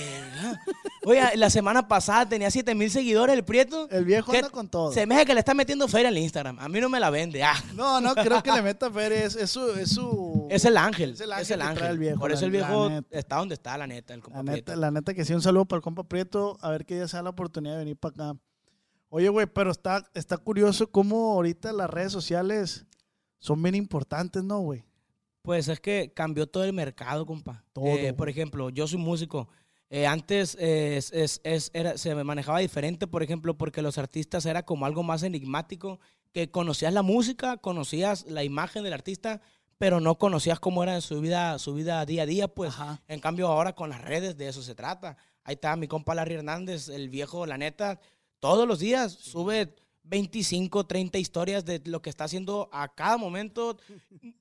oye, 1.07 1.23
la 1.37 1.49
semana 1.49 1.89
pasada 1.89 2.29
tenía 2.29 2.51
7 2.51 2.75
mil 2.75 2.91
seguidores 2.91 3.35
el 3.35 3.43
Prieto. 3.45 3.89
El 3.89 4.05
viejo 4.05 4.33
anda 4.33 4.51
con 4.51 4.69
todo. 4.69 4.93
Se 4.93 5.07
me 5.07 5.15
hace 5.15 5.25
que 5.25 5.33
le 5.33 5.41
está 5.41 5.55
metiendo 5.55 5.89
feria 5.89 6.09
al 6.09 6.19
Instagram. 6.19 6.59
A 6.59 6.69
mí 6.69 6.79
no 6.79 6.91
me 6.91 7.01
la 7.01 7.09
vende. 7.09 7.43
Ah, 7.43 7.55
No, 7.75 8.03
no, 8.03 8.15
creo 8.15 8.43
que 8.43 8.53
le 8.53 8.61
meta 8.61 8.91
feria. 8.91 9.25
Es, 9.25 9.37
es 9.37 9.51
su. 9.51 9.71
Es, 9.77 9.91
su, 9.93 10.47
es 10.51 10.65
el 10.67 10.77
ángel. 10.77 11.13
Es 11.13 11.21
el 11.23 11.31
Es 11.33 11.39
ángel 11.39 11.41
el 11.41 11.47
que 11.47 11.57
trae 11.57 11.69
ángel. 11.71 11.87
el 11.93 11.99
viejo, 11.99 12.19
Por 12.21 12.33
eso 12.33 12.45
el 12.45 12.51
viejo 12.51 12.91
está 13.11 13.37
donde 13.37 13.55
está, 13.55 13.79
la 13.79 13.87
neta, 13.87 14.13
el 14.13 14.21
La 14.29 14.43
neta, 14.43 14.53
Prieto. 14.53 14.77
la 14.77 14.91
neta 14.91 15.15
que 15.15 15.25
sí, 15.25 15.33
un 15.33 15.41
saludo 15.41 15.65
para 15.65 15.79
el 15.79 15.83
compa 15.83 16.05
Prieto. 16.05 16.59
A 16.61 16.69
ver 16.71 16.85
que 16.85 16.99
ya 16.99 17.09
sea 17.09 17.23
la 17.23 17.31
oportunidad 17.31 17.75
de 17.75 17.79
venir 17.79 17.97
para 17.97 18.13
acá. 18.33 18.41
Oye, 19.11 19.29
güey, 19.29 19.47
pero 19.47 19.71
está, 19.73 20.09
está 20.15 20.39
curioso 20.39 20.91
cómo 20.91 21.33
ahorita 21.33 21.73
las 21.73 21.91
redes 21.91 22.13
sociales 22.13 22.87
son 23.41 23.63
bien 23.63 23.75
importantes, 23.75 24.43
¿no, 24.45 24.61
güey? 24.61 24.85
Pues 25.43 25.69
es 25.69 25.81
que 25.81 26.13
cambió 26.15 26.47
todo 26.47 26.65
el 26.65 26.73
mercado, 26.73 27.27
compa. 27.27 27.65
Todo, 27.73 27.87
Eh, 27.87 28.13
por 28.13 28.29
ejemplo, 28.29 28.71
yo 28.71 28.87
soy 28.87 28.99
músico. 28.99 29.49
Eh, 29.89 30.07
antes 30.07 30.57
eh, 30.61 30.97
es- 30.97 31.11
es- 31.13 31.41
es- 31.43 31.71
era- 31.75 31.99
se 31.99 32.15
me 32.15 32.23
manejaba 32.23 32.61
diferente, 32.61 33.09
por 33.09 33.23
ejemplo, 33.25 33.59
porque 33.59 33.83
los 33.83 33.99
artistas 33.99 34.47
era 34.47 34.63
como 34.65 34.87
algo 34.87 35.03
más 35.03 35.25
enigmático, 35.25 35.99
que 36.33 36.51
conocías 36.53 36.93
la 36.93 37.03
música, 37.03 37.57
conocías 37.57 38.25
la 38.29 38.45
imagen 38.45 38.85
del 38.85 38.93
artista, 38.93 39.41
pero 39.79 39.99
no 39.99 40.19
conocías 40.19 40.61
cómo 40.61 40.85
era 40.85 41.01
su 41.01 41.21
vida, 41.21 41.59
su 41.59 41.75
vida 41.75 42.05
día 42.07 42.23
a 42.23 42.27
día, 42.27 42.47
pues. 42.47 42.71
Ajá. 42.71 43.03
En 43.09 43.19
cambio, 43.19 43.49
ahora 43.49 43.75
con 43.75 43.91
las 43.91 44.03
redes 44.03 44.37
de 44.37 44.47
eso 44.47 44.63
se 44.63 44.77
trata. 44.77 45.17
Ahí 45.43 45.55
está 45.55 45.75
mi 45.75 45.89
compa 45.89 46.15
Larry 46.15 46.35
Hernández, 46.35 46.89
el 46.91 47.09
viejo, 47.09 47.47
la 47.47 47.59
neta, 47.59 47.99
todos 48.41 48.67
los 48.67 48.79
días 48.81 49.13
sube 49.13 49.75
25, 50.03 50.87
30 50.87 51.19
historias 51.19 51.65
de 51.65 51.81
lo 51.85 52.03
que 52.03 52.11
está 52.11 52.25
haciendo 52.25 52.69
a 52.73 52.93
cada 52.95 53.17
momento. 53.17 53.77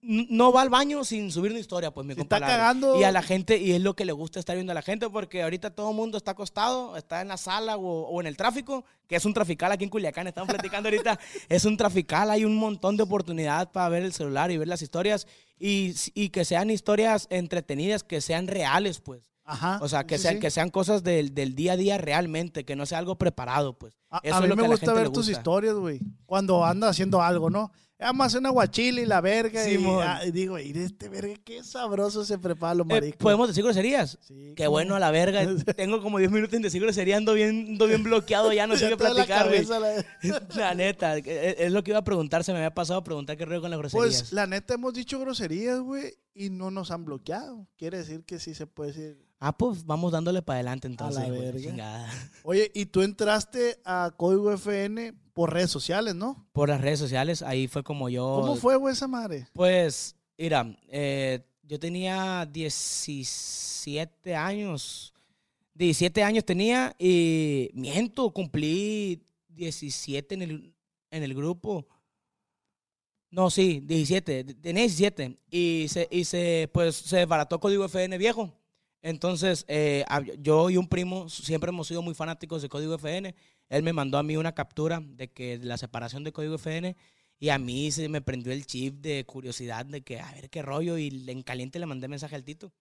No 0.01 0.51
va 0.51 0.63
al 0.63 0.69
baño 0.69 1.03
sin 1.03 1.31
subir 1.31 1.51
una 1.51 1.59
historia, 1.59 1.91
pues 1.91 2.07
mi 2.07 2.15
compa 2.15 2.37
está 2.37 2.47
cagando- 2.47 2.99
Y 2.99 3.03
a 3.03 3.11
la 3.11 3.21
gente, 3.21 3.57
y 3.57 3.73
es 3.73 3.81
lo 3.81 3.95
que 3.95 4.05
le 4.05 4.11
gusta 4.11 4.39
estar 4.39 4.55
viendo 4.55 4.71
a 4.71 4.73
la 4.73 4.81
gente, 4.81 5.07
porque 5.09 5.43
ahorita 5.43 5.69
todo 5.75 5.91
el 5.91 5.95
mundo 5.95 6.17
está 6.17 6.31
acostado, 6.31 6.97
está 6.97 7.21
en 7.21 7.27
la 7.27 7.37
sala 7.37 7.77
o, 7.77 8.07
o 8.07 8.19
en 8.21 8.25
el 8.25 8.35
tráfico, 8.35 8.83
que 9.07 9.15
es 9.17 9.25
un 9.25 9.33
trafical 9.35 9.71
aquí 9.71 9.83
en 9.83 9.89
Culiacán, 9.91 10.25
estamos 10.27 10.49
platicando 10.49 10.89
ahorita, 10.89 11.19
es 11.49 11.65
un 11.65 11.77
trafical, 11.77 12.31
hay 12.31 12.43
un 12.45 12.55
montón 12.55 12.97
de 12.97 13.03
oportunidad 13.03 13.71
para 13.71 13.89
ver 13.89 14.03
el 14.03 14.13
celular 14.13 14.49
y 14.49 14.57
ver 14.57 14.67
las 14.67 14.81
historias, 14.81 15.27
y, 15.59 15.93
y 16.15 16.29
que 16.29 16.45
sean 16.45 16.71
historias 16.71 17.27
entretenidas, 17.29 18.03
que 18.03 18.21
sean 18.21 18.47
reales, 18.47 18.99
pues. 19.01 19.29
Ajá. 19.51 19.79
O 19.81 19.87
sea, 19.89 20.05
que, 20.05 20.17
sí, 20.17 20.23
sean, 20.23 20.33
sí. 20.35 20.39
que 20.39 20.51
sean 20.51 20.69
cosas 20.69 21.03
del, 21.03 21.33
del 21.33 21.55
día 21.55 21.73
a 21.73 21.77
día 21.77 21.97
realmente, 21.97 22.65
que 22.65 22.75
no 22.75 22.85
sea 22.85 22.99
algo 22.99 23.17
preparado, 23.17 23.77
pues. 23.77 23.95
A, 24.09 24.19
Eso 24.23 24.35
a 24.35 24.37
es 24.37 24.43
mí 24.43 24.47
lo 24.49 24.55
me 24.55 24.61
que 24.63 24.67
la 24.67 24.73
gusta 24.73 24.85
gente 24.87 24.99
ver 24.99 25.07
le 25.07 25.13
tus 25.13 25.25
gusta. 25.27 25.39
historias, 25.39 25.75
güey. 25.75 25.99
Cuando 26.25 26.63
anda 26.65 26.89
haciendo 26.89 27.21
algo, 27.21 27.49
¿no? 27.49 27.71
Vamos 28.01 28.23
a 28.23 28.27
hacer 28.27 28.39
una 28.39 28.51
guachila 28.51 29.01
y 29.01 29.05
la 29.05 29.19
verga. 29.19 29.67
y, 29.67 29.75
Simón. 29.75 30.05
ah, 30.07 30.21
y 30.25 30.31
digo, 30.31 30.55
mire 30.55 30.85
este 30.85 31.09
verga, 31.09 31.33
qué 31.43 31.61
sabroso 31.65 32.23
se 32.23 32.37
prepara 32.37 32.73
los 32.75 32.85
Eh, 32.85 32.93
mariscos. 32.93 33.17
¿Podemos 33.21 33.49
decir 33.49 33.61
groserías? 33.61 34.17
Sí, 34.21 34.53
Qué 34.55 34.67
bueno 34.67 34.91
no. 34.91 34.95
a 34.95 34.99
la 34.99 35.11
verga. 35.11 35.41
Tengo 35.75 36.01
como 36.01 36.17
10 36.17 36.31
minutos 36.31 36.53
sin 36.53 36.61
decir 36.61 36.81
grosería, 36.81 37.17
ando 37.17 37.33
bien, 37.33 37.65
ando 37.71 37.87
bien 37.87 38.01
bloqueado, 38.03 38.53
ya 38.53 38.67
no 38.67 38.77
sé 38.77 38.85
qué 38.85 38.91
la 38.91 38.97
platicar, 38.97 39.47
güey. 39.49 39.65
cabeza 39.65 39.79
la- 39.81 40.45
La 40.55 40.73
neta, 40.75 41.17
es 41.17 41.25
es 41.59 41.71
lo 41.73 41.83
que 41.83 41.91
iba 41.91 41.99
a 41.99 42.03
preguntar, 42.05 42.45
se 42.45 42.53
me 42.53 42.59
había 42.59 42.73
pasado 42.73 42.99
a 42.99 43.03
preguntar 43.03 43.35
qué 43.35 43.43
rollo 43.43 43.59
con 43.61 43.69
las 43.71 43.79
groserías. 43.79 44.21
Pues 44.21 44.31
la 44.31 44.47
neta 44.47 44.75
hemos 44.75 44.93
dicho 44.93 45.19
groserías, 45.19 45.79
güey, 45.81 46.13
y 46.33 46.51
no 46.51 46.71
nos 46.71 46.91
han 46.91 47.03
bloqueado. 47.03 47.67
Quiere 47.77 47.97
decir 47.97 48.23
que 48.23 48.39
sí 48.39 48.53
se 48.53 48.65
puede 48.65 48.93
decir. 48.93 49.28
Ah, 49.39 49.57
pues 49.57 49.85
vamos 49.85 50.11
dándole 50.11 50.41
para 50.41 50.57
adelante 50.57 50.87
entonces. 50.87 51.21
la 51.21 51.27
hijo 51.27 51.35
de 51.35 51.51
verga. 51.51 51.61
chingada. 51.61 52.09
Oye, 52.43 52.71
y 52.73 52.85
tú 52.85 53.01
entraste 53.01 53.79
a 53.83 54.11
Código 54.15 54.51
FN 54.53 55.13
por 55.33 55.53
redes 55.53 55.71
sociales, 55.71 56.15
¿no? 56.15 56.47
Por 56.51 56.69
las 56.69 56.81
redes 56.81 56.99
sociales, 56.99 57.41
ahí 57.41 57.67
fue 57.67 57.83
como 57.83 58.09
yo... 58.09 58.39
¿Cómo 58.41 58.55
fue, 58.55 58.75
güey, 58.75 58.93
esa 58.93 59.07
madre? 59.07 59.47
Pues, 59.53 60.15
mira, 60.37 60.77
eh, 60.89 61.41
yo 61.63 61.79
tenía 61.79 62.45
17 62.51 64.35
años. 64.35 65.13
17 65.75 66.23
años 66.23 66.43
tenía 66.43 66.93
y 66.99 67.69
miento, 67.73 68.29
cumplí 68.31 69.23
17 69.47 70.35
en 70.35 70.41
el, 70.41 70.73
en 71.11 71.23
el 71.23 71.33
grupo. 71.33 71.87
No, 73.31 73.49
sí, 73.49 73.81
17. 73.85 74.55
Tenía 74.55 74.81
17. 74.83 75.37
Y 75.51 75.85
se, 75.89 76.07
y 76.11 76.25
se, 76.25 76.69
pues, 76.73 76.95
se 76.95 77.17
desbarató 77.17 77.59
Código 77.59 77.85
FN 77.85 78.17
viejo. 78.17 78.58
Entonces, 79.01 79.65
eh, 79.67 80.05
yo 80.39 80.69
y 80.69 80.77
un 80.77 80.87
primo 80.87 81.29
siempre 81.29 81.69
hemos 81.69 81.87
sido 81.87 82.01
muy 82.01 82.13
fanáticos 82.13 82.61
de 82.61 82.69
Código 82.69 82.95
FN. 82.95 83.33
Él 83.69 83.83
me 83.83 83.93
mandó 83.93 84.17
a 84.17 84.23
mí 84.23 84.35
una 84.35 84.53
captura 84.53 85.01
de 85.01 85.31
que 85.31 85.57
la 85.59 85.77
separación 85.77 86.23
de 86.23 86.33
Código 86.33 86.55
FN 86.55 86.95
y 87.39 87.49
a 87.49 87.57
mí 87.57 87.91
se 87.91 88.09
me 88.09 88.21
prendió 88.21 88.51
el 88.51 88.65
chip 88.65 88.95
de 88.95 89.23
curiosidad 89.25 89.85
de 89.85 90.01
que 90.01 90.19
a 90.19 90.31
ver 90.33 90.49
qué 90.49 90.61
rollo 90.61 90.97
y 90.97 91.23
en 91.27 91.43
caliente 91.43 91.79
le 91.79 91.85
mandé 91.85 92.07
mensaje 92.07 92.35
al 92.35 92.43
Tito. 92.43 92.73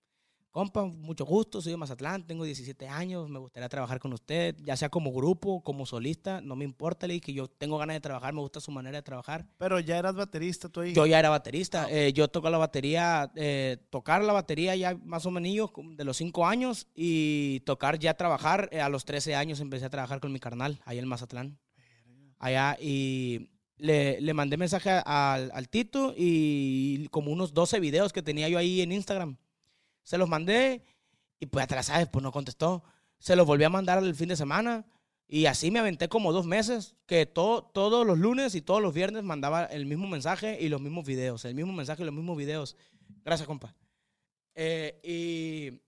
Compa, 0.50 0.86
mucho 0.86 1.24
gusto, 1.26 1.60
soy 1.60 1.72
de 1.72 1.76
Mazatlán, 1.76 2.26
tengo 2.26 2.42
17 2.42 2.88
años, 2.88 3.28
me 3.28 3.38
gustaría 3.38 3.68
trabajar 3.68 4.00
con 4.00 4.12
usted, 4.14 4.56
ya 4.64 4.76
sea 4.76 4.88
como 4.88 5.12
grupo, 5.12 5.62
como 5.62 5.84
solista, 5.84 6.40
no 6.40 6.56
me 6.56 6.64
importa, 6.64 7.06
le 7.06 7.14
dije, 7.14 7.32
yo 7.34 7.48
tengo 7.48 7.76
ganas 7.78 7.94
de 7.96 8.00
trabajar, 8.00 8.32
me 8.32 8.40
gusta 8.40 8.58
su 8.58 8.70
manera 8.70 8.96
de 8.96 9.02
trabajar. 9.02 9.46
Pero 9.58 9.78
ya 9.78 9.98
eras 9.98 10.14
baterista 10.14 10.68
tú 10.70 10.80
ahí. 10.80 10.94
Yo 10.94 11.06
ya 11.06 11.18
era 11.18 11.28
baterista. 11.28 11.86
eh, 11.90 12.12
yo 12.14 12.28
toco 12.28 12.48
la 12.48 12.58
batería, 12.58 13.30
eh, 13.36 13.76
tocar 13.90 14.24
la 14.24 14.32
batería 14.32 14.74
ya 14.74 14.96
más 15.04 15.26
o 15.26 15.30
menos 15.30 15.70
de 15.96 16.04
los 16.04 16.16
5 16.16 16.46
años 16.46 16.88
y 16.94 17.60
tocar 17.60 17.98
ya 17.98 18.14
trabajar. 18.14 18.68
eh, 18.72 18.80
a 18.80 18.88
los 18.88 19.04
13 19.04 19.34
años 19.36 19.60
empecé 19.60 19.84
a 19.84 19.90
trabajar 19.90 20.18
con 20.18 20.32
mi 20.32 20.40
carnal, 20.40 20.80
allá 20.86 21.00
en 21.00 21.08
Mazatlán. 21.08 21.58
Allá 22.38 22.76
y 22.80 23.50
le, 23.76 24.20
le 24.20 24.34
mandé 24.34 24.56
mensaje 24.56 24.90
al, 25.04 25.50
al 25.52 25.68
Tito 25.68 26.14
y 26.16 27.06
como 27.08 27.30
unos 27.32 27.52
12 27.52 27.80
videos 27.80 28.12
que 28.12 28.22
tenía 28.22 28.48
yo 28.48 28.58
ahí 28.58 28.80
en 28.80 28.92
Instagram. 28.92 29.36
Se 30.08 30.16
los 30.16 30.26
mandé 30.26 30.86
y 31.38 31.44
pues 31.44 31.68
te 31.68 31.74
la 31.74 31.82
sabes, 31.82 32.08
pues 32.08 32.22
no 32.22 32.32
contestó. 32.32 32.82
Se 33.18 33.36
los 33.36 33.46
volví 33.46 33.64
a 33.64 33.68
mandar 33.68 34.02
el 34.02 34.14
fin 34.14 34.30
de 34.30 34.36
semana. 34.36 34.86
Y 35.26 35.44
así 35.44 35.70
me 35.70 35.80
aventé 35.80 36.08
como 36.08 36.32
dos 36.32 36.46
meses, 36.46 36.96
que 37.04 37.26
todo, 37.26 37.64
todos 37.64 38.06
los 38.06 38.16
lunes 38.16 38.54
y 38.54 38.62
todos 38.62 38.80
los 38.80 38.94
viernes 38.94 39.22
mandaba 39.22 39.66
el 39.66 39.84
mismo 39.84 40.08
mensaje 40.08 40.56
y 40.62 40.70
los 40.70 40.80
mismos 40.80 41.04
videos, 41.04 41.44
el 41.44 41.54
mismo 41.54 41.74
mensaje 41.74 42.04
y 42.04 42.06
los 42.06 42.14
mismos 42.14 42.38
videos. 42.38 42.74
Gracias, 43.22 43.46
compa. 43.46 43.74
Eh, 44.54 44.98
y 45.04 45.78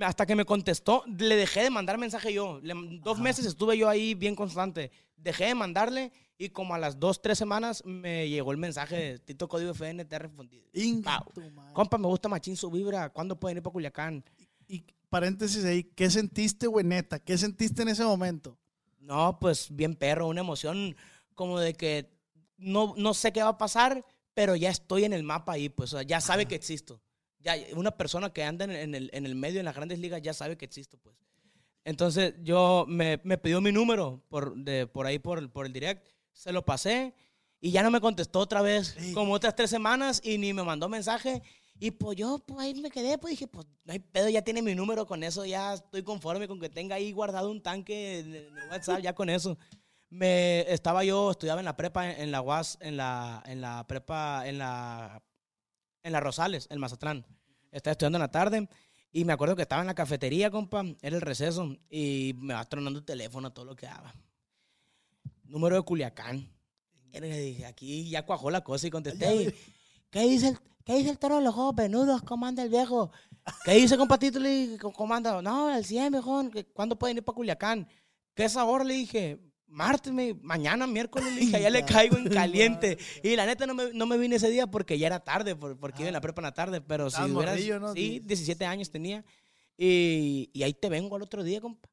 hasta 0.00 0.26
que 0.26 0.34
me 0.34 0.44
contestó, 0.44 1.04
le 1.06 1.36
dejé 1.36 1.62
de 1.62 1.70
mandar 1.70 1.98
mensaje 1.98 2.32
yo. 2.32 2.60
Le- 2.62 2.74
dos 3.02 3.18
meses 3.18 3.44
estuve 3.46 3.76
yo 3.76 3.88
ahí 3.88 4.14
bien 4.14 4.34
constante. 4.34 4.90
Dejé 5.16 5.44
de 5.46 5.54
mandarle 5.54 6.12
y 6.38 6.48
como 6.48 6.74
a 6.74 6.78
las 6.78 6.98
dos, 6.98 7.20
tres 7.22 7.38
semanas 7.38 7.82
me 7.84 8.28
llegó 8.28 8.50
el 8.52 8.58
mensaje 8.58 8.96
de 8.96 9.18
Tito 9.18 9.48
Código 9.48 9.70
FN, 9.72 10.04
te 10.04 10.16
he 10.16 10.18
respondido. 10.18 10.66
Wow. 11.02 11.72
Compa, 11.74 11.98
me 11.98 12.06
gusta 12.08 12.28
machín 12.28 12.56
su 12.56 12.70
vibra. 12.70 13.10
¿Cuándo 13.10 13.38
pueden 13.38 13.58
ir 13.58 13.62
para 13.62 13.72
Culiacán? 13.72 14.24
Y 14.66 14.82
paréntesis 15.10 15.64
ahí, 15.64 15.84
¿qué 15.84 16.10
sentiste, 16.10 16.66
güey, 16.66 16.84
neta? 16.84 17.18
¿Qué 17.18 17.36
sentiste 17.36 17.82
en 17.82 17.88
ese 17.88 18.04
momento? 18.04 18.58
No, 18.98 19.38
pues 19.38 19.68
bien 19.70 19.94
perro, 19.94 20.26
una 20.28 20.40
emoción 20.40 20.96
como 21.34 21.58
de 21.60 21.74
que 21.74 22.08
no, 22.56 22.94
no 22.96 23.12
sé 23.14 23.32
qué 23.32 23.42
va 23.42 23.50
a 23.50 23.58
pasar, 23.58 24.04
pero 24.32 24.56
ya 24.56 24.70
estoy 24.70 25.04
en 25.04 25.12
el 25.12 25.22
mapa 25.24 25.52
ahí, 25.52 25.68
pues 25.68 25.92
o 25.92 25.98
sea, 25.98 26.06
ya 26.06 26.20
sabe 26.20 26.46
que 26.46 26.54
existo. 26.54 27.00
Ya, 27.42 27.56
una 27.74 27.90
persona 27.90 28.32
que 28.32 28.44
anda 28.44 28.64
en, 28.64 28.94
el, 28.94 29.10
en 29.12 29.26
el 29.26 29.34
medio, 29.34 29.58
en 29.60 29.64
las 29.66 29.74
grandes 29.74 29.98
ligas, 29.98 30.22
ya 30.22 30.32
sabe 30.32 30.56
que 30.56 30.64
existo, 30.64 30.96
pues. 30.98 31.16
Entonces 31.84 32.34
yo 32.42 32.84
me, 32.88 33.20
me 33.24 33.38
pidió 33.38 33.60
mi 33.60 33.72
número 33.72 34.22
por, 34.28 34.54
de, 34.56 34.86
por 34.86 35.06
ahí, 35.06 35.18
por, 35.18 35.50
por 35.50 35.66
el 35.66 35.72
direct, 35.72 36.06
se 36.32 36.52
lo 36.52 36.64
pasé 36.64 37.12
y 37.60 37.72
ya 37.72 37.82
no 37.82 37.90
me 37.90 38.00
contestó 38.00 38.38
otra 38.38 38.62
vez, 38.62 38.94
Sí. 38.98 39.12
como 39.12 39.32
otras 39.32 39.56
tres 39.56 39.70
semanas 39.70 40.20
y 40.24 40.38
ni 40.38 40.52
me 40.52 40.62
mandó 40.62 40.88
mensaje. 40.88 41.42
Y 41.80 41.90
pues 41.90 42.16
yo, 42.16 42.38
pues 42.38 42.60
ahí 42.60 42.74
me 42.80 42.90
quedé, 42.90 43.18
pues 43.18 43.32
dije, 43.32 43.48
pues 43.48 43.66
no 43.84 43.92
hay 43.92 43.98
pedo, 43.98 44.28
ya 44.28 44.42
tiene 44.42 44.62
mi 44.62 44.74
número, 44.76 45.04
con 45.06 45.24
eso 45.24 45.44
ya 45.44 45.74
estoy 45.74 46.04
conforme 46.04 46.46
con 46.46 46.60
que 46.60 46.68
tenga 46.68 46.94
ahí 46.94 47.10
guardado 47.10 47.50
un 47.50 47.60
tanque 47.60 48.20
en 48.20 48.34
el 48.36 48.52
WhatsApp, 48.70 49.00
ya 49.00 49.12
con 49.14 49.28
eso. 49.28 49.58
Me, 50.08 50.60
estaba 50.72 51.02
yo, 51.02 51.32
estudiaba 51.32 51.60
en 51.60 51.64
la 51.64 51.76
prepa, 51.76 52.12
en 52.12 52.30
la 52.30 52.40
UAS, 52.42 52.78
en 52.80 52.96
la, 52.96 53.42
en 53.46 53.60
la 53.60 53.84
prepa, 53.88 54.46
en 54.46 54.58
la, 54.58 55.20
en 56.02 56.12
la 56.12 56.20
Rosales, 56.20 56.66
en 56.70 56.80
Mazatlán. 56.80 57.26
Estaba 57.70 57.92
estudiando 57.92 58.18
en 58.18 58.22
la 58.22 58.30
tarde 58.30 58.68
y 59.12 59.24
me 59.24 59.32
acuerdo 59.32 59.56
que 59.56 59.62
estaba 59.62 59.82
en 59.82 59.86
la 59.86 59.94
cafetería, 59.94 60.50
compa, 60.50 60.84
era 61.00 61.16
el 61.16 61.22
receso 61.22 61.76
y 61.90 62.34
me 62.38 62.54
va 62.54 62.64
tronando 62.64 62.98
el 62.98 63.04
teléfono, 63.04 63.52
todo 63.52 63.64
lo 63.64 63.76
que 63.76 63.86
daba. 63.86 64.14
Número 65.44 65.76
de 65.76 65.82
Culiacán. 65.82 66.50
Y 67.12 67.20
le 67.20 67.40
dije, 67.40 67.66
aquí 67.66 68.08
ya 68.08 68.24
cuajó 68.24 68.50
la 68.50 68.64
cosa 68.64 68.86
y 68.86 68.90
contesté. 68.90 69.54
¿Qué 70.10 70.20
dice 70.22 70.48
el, 70.48 70.58
qué 70.84 70.94
dice 70.94 71.10
el 71.10 71.18
toro 71.18 71.36
de 71.36 71.42
los 71.42 71.54
ojos 71.54 71.74
venudos? 71.74 72.22
¿Cómo 72.22 72.46
anda 72.46 72.62
el 72.62 72.70
viejo? 72.70 73.12
¿Qué 73.64 73.72
dice, 73.74 73.98
compatito? 73.98 74.38
Le 74.38 74.48
dije, 74.48 74.78
¿cómo 74.78 75.14
anda? 75.14 75.42
No, 75.42 75.74
el 75.74 75.84
100, 75.84 76.12
viejón. 76.12 76.50
¿Cuándo 76.72 76.98
pueden 76.98 77.18
ir 77.18 77.22
para 77.22 77.36
Culiacán? 77.36 77.86
¿Qué 78.34 78.44
es 78.44 78.56
ahora? 78.56 78.84
Le 78.84 78.94
dije, 78.94 79.40
martes, 79.72 80.12
me- 80.12 80.34
mañana, 80.34 80.86
miércoles. 80.86 81.34
Le 81.34 81.40
dije, 81.40 81.60
ya 81.60 81.70
le 81.70 81.84
caigo 81.84 82.16
en 82.16 82.28
caliente. 82.30 82.98
Y 83.22 83.34
la 83.36 83.46
neta 83.46 83.66
no 83.66 83.74
me, 83.74 83.92
no 83.92 84.06
me 84.06 84.16
vine 84.18 84.36
ese 84.36 84.50
día 84.50 84.66
porque 84.68 84.98
ya 84.98 85.06
era 85.08 85.20
tarde, 85.20 85.56
por- 85.56 85.76
porque 85.78 86.02
iba 86.02 86.08
en 86.08 86.12
la 86.14 86.20
prepa 86.20 86.40
en 86.40 86.44
la 86.44 86.52
tarde. 86.54 86.80
Pero 86.80 87.10
si 87.10 87.16
hubieras... 87.32 87.54
morrillo, 87.54 87.80
¿no? 87.80 87.92
Sí, 87.94 88.20
Sí. 88.22 88.26
17 88.26 88.64
años 88.66 88.90
tenía. 88.90 89.24
Y, 89.76 90.50
y 90.52 90.62
ahí 90.62 90.74
te 90.74 90.88
vengo 90.88 91.16
al 91.16 91.22
otro 91.22 91.42
día, 91.42 91.60
compa. 91.60 91.88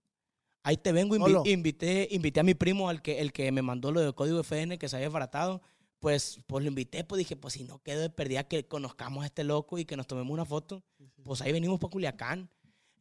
Ahí 0.63 0.75
te 0.77 0.91
vengo, 0.91 1.15
invi- 1.15 1.25
invité, 1.48 2.07
invité 2.12 2.41
a 2.41 2.43
mi 2.43 2.53
primo, 2.53 2.89
al 2.89 3.01
que, 3.01 3.19
el 3.19 3.31
que 3.31 3.51
me 3.51 3.62
mandó 3.62 3.91
lo 3.91 4.01
de 4.01 4.12
código 4.13 4.41
FN, 4.41 4.77
que 4.77 4.89
se 4.89 4.98
había 4.98 5.09
baratado. 5.09 5.62
Pues, 6.00 6.39
pues 6.48 6.63
lo 6.63 6.69
invité, 6.69 7.03
pues 7.03 7.17
dije, 7.19 7.36
pues 7.36 7.53
si 7.55 7.63
no 7.63 7.81
quedo 7.81 8.01
de 8.01 8.09
perdida 8.09 8.43
que 8.45 8.65
conozcamos 8.65 9.24
a 9.24 9.27
este 9.27 9.43
loco 9.43 9.77
y 9.79 9.86
que 9.86 9.98
nos 9.98 10.05
tomemos 10.07 10.31
una 10.31 10.45
foto. 10.45 10.83
Pues 11.24 11.41
ahí 11.41 11.51
venimos 11.51 11.79
para 11.79 11.91
Culiacán. 11.91 12.50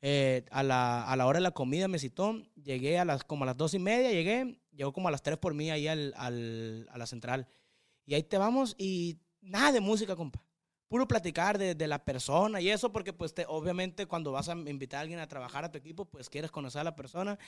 Eh, 0.00 0.44
a, 0.52 0.62
la, 0.62 1.02
a 1.04 1.16
la 1.16 1.26
hora 1.26 1.38
de 1.38 1.42
la 1.42 1.50
comida 1.50 1.88
me 1.88 1.98
citó. 1.98 2.40
Llegué 2.62 2.98
a 2.98 3.04
las, 3.04 3.24
como 3.24 3.42
a 3.42 3.46
las 3.46 3.56
dos 3.56 3.74
y 3.74 3.78
media, 3.80 4.10
llegué. 4.12 4.58
Llegó 4.78 4.94
como 4.94 5.08
a 5.08 5.10
las 5.10 5.22
tres 5.22 5.36
por 5.38 5.52
mí 5.54 5.70
ahí 5.70 5.88
al, 5.88 6.14
al- 6.16 6.88
a 6.90 6.96
la 6.98 7.06
central. 7.06 7.48
Y 8.06 8.14
ahí 8.14 8.22
te 8.22 8.38
vamos 8.38 8.74
y 8.78 9.18
nada 9.42 9.72
de 9.72 9.80
música, 9.80 10.16
compa. 10.16 10.42
Puro 10.88 11.06
platicar 11.06 11.58
de, 11.58 11.74
de 11.74 11.86
la 11.86 12.02
persona 12.02 12.62
y 12.62 12.70
eso, 12.70 12.90
porque 12.92 13.12
pues 13.12 13.34
te- 13.34 13.44
obviamente 13.46 14.06
cuando 14.06 14.32
vas 14.32 14.48
a 14.48 14.52
invitar 14.54 14.98
a 14.98 15.00
alguien 15.02 15.20
a 15.20 15.28
trabajar 15.28 15.64
a 15.66 15.70
tu 15.70 15.76
equipo, 15.76 16.06
pues 16.06 16.30
quieres 16.30 16.50
conocer 16.50 16.80
a 16.80 16.84
la 16.84 16.96
persona. 16.96 17.38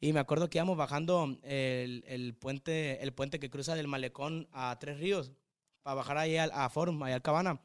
Y 0.00 0.12
me 0.12 0.18
acuerdo 0.20 0.50
que 0.50 0.58
íbamos 0.58 0.76
bajando 0.76 1.38
el, 1.44 2.02
el 2.08 2.34
puente, 2.34 3.00
el 3.02 3.12
puente 3.12 3.38
que 3.38 3.50
cruza 3.50 3.76
del 3.76 3.86
malecón 3.86 4.48
a 4.52 4.76
Tres 4.80 4.98
Ríos, 4.98 5.30
para 5.82 5.94
bajar 5.94 6.18
ahí 6.18 6.36
al, 6.38 6.50
a 6.52 6.68
Forum, 6.70 7.00
allá 7.04 7.14
al 7.16 7.22
Cabana. 7.22 7.60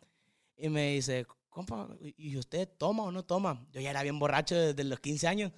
Y 0.58 0.70
me 0.70 0.92
dice, 0.94 1.26
compa, 1.50 1.90
¿y 2.18 2.38
usted 2.38 2.70
toma 2.78 3.04
o 3.04 3.12
no 3.12 3.24
toma? 3.24 3.66
Yo 3.72 3.82
ya 3.82 3.90
era 3.92 4.04
bien 4.04 4.20
borracho 4.20 4.56
desde 4.56 4.84
los 4.84 5.00
15 5.00 5.28
años. 5.28 5.52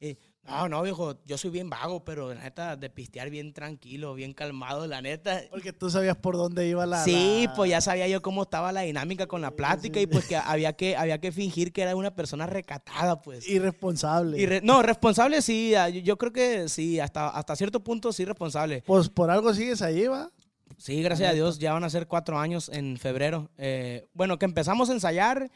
Y, 0.00 0.18
no, 0.46 0.68
no, 0.68 0.82
viejo, 0.82 1.16
yo 1.24 1.38
soy 1.38 1.50
bien 1.50 1.70
vago, 1.70 2.04
pero 2.04 2.34
la 2.34 2.42
neta, 2.42 2.76
de 2.76 2.90
pistear 2.90 3.30
bien 3.30 3.52
tranquilo, 3.52 4.12
bien 4.14 4.32
calmado, 4.34 4.86
la 4.86 5.00
neta. 5.00 5.40
Porque 5.50 5.72
tú 5.72 5.88
sabías 5.88 6.16
por 6.16 6.36
dónde 6.36 6.66
iba 6.68 6.84
la. 6.84 7.04
Sí, 7.04 7.44
la- 7.46 7.54
pues 7.54 7.70
ya 7.70 7.80
sabía 7.80 8.08
yo 8.08 8.20
cómo 8.22 8.42
estaba 8.42 8.72
la 8.72 8.80
dinámica 8.82 9.26
con 9.26 9.40
la 9.40 9.52
plática 9.52 10.00
y 10.00 10.06
pues 10.06 10.26
que 10.26 10.36
había 10.36 10.72
que, 10.74 10.96
había 10.96 11.20
que 11.20 11.30
fingir 11.32 11.72
que 11.72 11.82
era 11.82 11.94
una 11.96 12.14
persona 12.14 12.46
recatada, 12.46 13.22
pues. 13.22 13.48
Irresponsable. 13.48 14.60
No, 14.62 14.82
responsable 14.82 15.42
sí, 15.42 15.74
ah, 15.74 15.88
yo, 15.88 16.00
yo 16.00 16.18
creo 16.18 16.32
que 16.32 16.68
sí, 16.68 16.98
hasta, 17.00 17.28
hasta 17.28 17.54
cierto 17.56 17.82
punto 17.84 18.12
sí 18.12 18.24
responsable. 18.24 18.82
Pues 18.86 19.08
por 19.08 19.30
algo 19.30 19.54
sigues 19.54 19.80
ahí, 19.80 20.06
va. 20.06 20.30
Sí, 20.76 21.00
gracias 21.02 21.30
a 21.30 21.34
Dios, 21.34 21.60
ya 21.60 21.72
van 21.72 21.84
a 21.84 21.90
ser 21.90 22.08
cuatro 22.08 22.38
años 22.40 22.68
en 22.68 22.96
febrero. 22.96 23.48
Eh, 23.58 24.08
bueno, 24.14 24.38
que 24.38 24.46
empezamos 24.46 24.90
a 24.90 24.92
ensayar, 24.92 25.48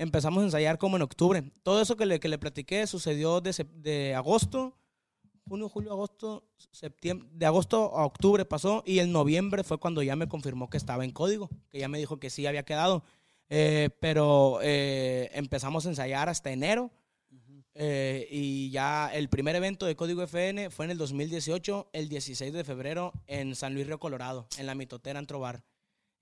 empezamos 0.00 0.40
a 0.40 0.46
ensayar 0.46 0.78
como 0.78 0.96
en 0.96 1.02
octubre. 1.02 1.42
Todo 1.62 1.82
eso 1.82 1.96
que 1.96 2.06
le, 2.06 2.20
que 2.20 2.28
le 2.28 2.38
platiqué 2.38 2.86
sucedió 2.86 3.42
de, 3.42 3.66
de 3.74 4.14
agosto, 4.14 4.74
junio, 5.46 5.68
julio, 5.68 5.92
agosto, 5.92 6.48
septiembre, 6.72 7.28
de 7.32 7.44
agosto 7.44 7.96
a 7.96 8.06
octubre 8.06 8.46
pasó 8.46 8.82
y 8.86 9.00
el 9.00 9.12
noviembre 9.12 9.62
fue 9.62 9.78
cuando 9.78 10.02
ya 10.02 10.16
me 10.16 10.26
confirmó 10.26 10.70
que 10.70 10.78
estaba 10.78 11.04
en 11.04 11.10
código, 11.10 11.50
que 11.68 11.78
ya 11.78 11.88
me 11.88 11.98
dijo 11.98 12.18
que 12.18 12.30
sí 12.30 12.46
había 12.46 12.62
quedado. 12.62 13.04
Eh, 13.50 13.90
pero 14.00 14.60
eh, 14.62 15.30
empezamos 15.34 15.84
a 15.84 15.90
ensayar 15.90 16.28
hasta 16.28 16.50
enero. 16.50 16.90
Eh, 17.74 18.26
y 18.30 18.70
ya 18.70 19.10
el 19.12 19.28
primer 19.28 19.54
evento 19.54 19.86
de 19.86 19.96
Código 19.96 20.22
FN 20.22 20.70
fue 20.70 20.86
en 20.86 20.90
el 20.90 20.98
2018, 20.98 21.90
el 21.92 22.08
16 22.08 22.52
de 22.52 22.64
febrero, 22.64 23.12
en 23.26 23.54
San 23.54 23.74
Luis 23.74 23.86
Río 23.86 23.98
Colorado, 23.98 24.48
en 24.58 24.66
la 24.66 24.74
mitotera 24.74 25.18
Antro 25.18 25.40
Bar. 25.40 25.62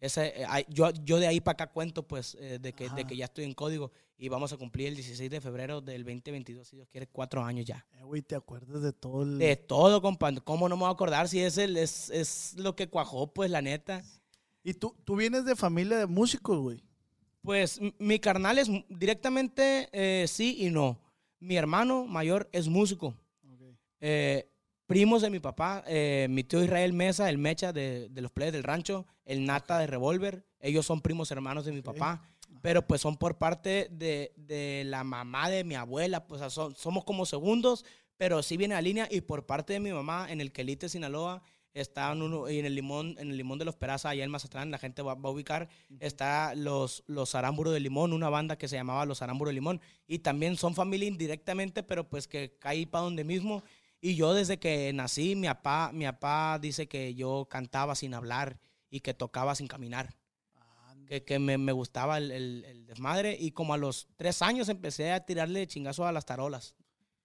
Ese, 0.00 0.42
eh, 0.42 0.46
yo, 0.68 0.90
yo 0.90 1.18
de 1.18 1.26
ahí 1.26 1.40
para 1.40 1.54
acá 1.54 1.66
cuento, 1.68 2.06
pues, 2.06 2.36
eh, 2.40 2.58
de, 2.60 2.72
que, 2.72 2.88
de 2.90 3.04
que 3.04 3.16
ya 3.16 3.24
estoy 3.24 3.44
en 3.44 3.54
código 3.54 3.90
y 4.16 4.28
vamos 4.28 4.52
a 4.52 4.56
cumplir 4.56 4.88
el 4.88 4.94
16 4.94 5.30
de 5.30 5.40
febrero 5.40 5.80
del 5.80 6.04
2022, 6.04 6.66
si 6.66 6.76
Dios 6.76 6.88
quiere, 6.88 7.06
cuatro 7.08 7.42
años 7.42 7.66
ya. 7.66 7.84
Eh, 7.92 8.02
güey, 8.04 8.22
te 8.22 8.36
acuerdas 8.36 8.82
de 8.82 8.92
todo 8.92 9.22
el. 9.22 9.38
De 9.38 9.56
todo, 9.56 10.00
compa. 10.00 10.32
¿Cómo 10.42 10.68
no 10.68 10.76
me 10.76 10.80
voy 10.80 10.88
a 10.88 10.92
acordar 10.92 11.28
si 11.28 11.40
es, 11.40 11.58
el, 11.58 11.76
es, 11.76 12.10
es 12.10 12.54
lo 12.56 12.76
que 12.76 12.88
cuajó, 12.88 13.32
pues, 13.32 13.50
la 13.50 13.60
neta? 13.60 14.02
Y 14.62 14.74
tú, 14.74 14.94
tú 15.04 15.16
vienes 15.16 15.44
de 15.44 15.56
familia 15.56 15.98
de 15.98 16.06
músicos, 16.06 16.58
güey. 16.58 16.82
Pues 17.42 17.80
mi 17.98 18.18
carnal 18.18 18.58
es 18.58 18.68
directamente 18.88 19.88
eh, 19.92 20.26
sí 20.28 20.56
y 20.58 20.70
no. 20.70 21.00
Mi 21.40 21.56
hermano 21.56 22.04
mayor 22.04 22.48
es 22.52 22.68
músico. 22.68 23.14
Eh, 24.00 24.48
primos 24.88 25.22
de 25.22 25.30
mi 25.30 25.38
papá, 25.38 25.84
eh, 25.86 26.26
mi 26.30 26.42
tío 26.42 26.64
Israel 26.64 26.92
Mesa, 26.94 27.28
el 27.28 27.38
Mecha 27.38 27.72
de, 27.72 28.08
de 28.08 28.20
los 28.20 28.32
Players 28.32 28.54
del 28.54 28.64
Rancho, 28.64 29.06
el 29.24 29.44
Nata 29.44 29.78
de 29.78 29.86
Revolver, 29.86 30.44
ellos 30.58 30.84
son 30.86 31.00
primos 31.02 31.30
hermanos 31.30 31.64
de 31.66 31.72
mi 31.72 31.82
papá, 31.82 32.22
pero 32.62 32.84
pues 32.86 33.00
son 33.02 33.16
por 33.16 33.36
parte 33.38 33.88
de, 33.92 34.32
de 34.36 34.82
la 34.86 35.04
mamá 35.04 35.50
de 35.50 35.62
mi 35.62 35.74
abuela, 35.76 36.26
pues 36.26 36.40
son- 36.52 36.74
somos 36.74 37.04
como 37.04 37.26
segundos, 37.26 37.84
pero 38.16 38.42
sí 38.42 38.56
viene 38.56 38.74
a 38.74 38.80
línea 38.80 39.06
y 39.10 39.20
por 39.20 39.44
parte 39.46 39.74
de 39.74 39.80
mi 39.80 39.92
mamá 39.92 40.26
en 40.32 40.40
el 40.40 40.50
Quelite, 40.52 40.88
Sinaloa, 40.88 41.42
está 41.74 42.10
en, 42.10 42.22
uno, 42.22 42.48
y 42.50 42.58
en 42.58 42.64
el 42.66 42.74
limón, 42.74 43.14
en 43.20 43.30
el 43.30 43.36
limón 43.36 43.58
de 43.60 43.64
los 43.66 43.76
Peraza, 43.76 44.08
allá 44.08 44.24
en 44.24 44.30
Mazatlán, 44.30 44.70
la 44.72 44.78
gente 44.78 45.02
va, 45.02 45.14
va 45.14 45.28
a 45.28 45.32
ubicar, 45.32 45.68
está 46.00 46.54
los, 46.56 47.04
los 47.06 47.34
Arámburo 47.36 47.70
de 47.70 47.78
Limón, 47.78 48.12
una 48.12 48.30
banda 48.30 48.56
que 48.56 48.66
se 48.66 48.74
llamaba 48.74 49.04
Los 49.04 49.22
Arámburo 49.22 49.50
de 49.50 49.54
Limón, 49.54 49.80
y 50.08 50.18
también 50.20 50.56
son 50.56 50.74
familia 50.74 51.06
indirectamente, 51.06 51.84
pero 51.84 52.08
pues 52.08 52.26
que 52.26 52.56
caí 52.58 52.86
para 52.86 53.04
donde 53.04 53.22
mismo. 53.22 53.62
Y 54.00 54.14
yo 54.14 54.32
desde 54.34 54.58
que 54.58 54.92
nací, 54.92 55.34
mi 55.36 55.48
papá, 55.48 55.90
mi 55.92 56.04
papá 56.04 56.58
dice 56.60 56.86
que 56.88 57.14
yo 57.14 57.46
cantaba 57.50 57.94
sin 57.94 58.14
hablar 58.14 58.60
y 58.90 59.00
que 59.00 59.14
tocaba 59.14 59.54
sin 59.54 59.66
caminar. 59.66 60.14
Que, 61.06 61.24
que 61.24 61.38
me, 61.38 61.56
me 61.56 61.72
gustaba 61.72 62.18
el, 62.18 62.30
el- 62.30 62.64
el 62.66 62.86
desmadre. 62.86 63.34
Y 63.40 63.52
como 63.52 63.72
a 63.72 63.78
los 63.78 64.08
tres 64.16 64.42
años 64.42 64.68
empecé 64.68 65.10
a 65.10 65.24
tirarle 65.24 65.66
chingazo 65.66 66.06
a 66.06 66.12
las 66.12 66.26
tarolas. 66.26 66.74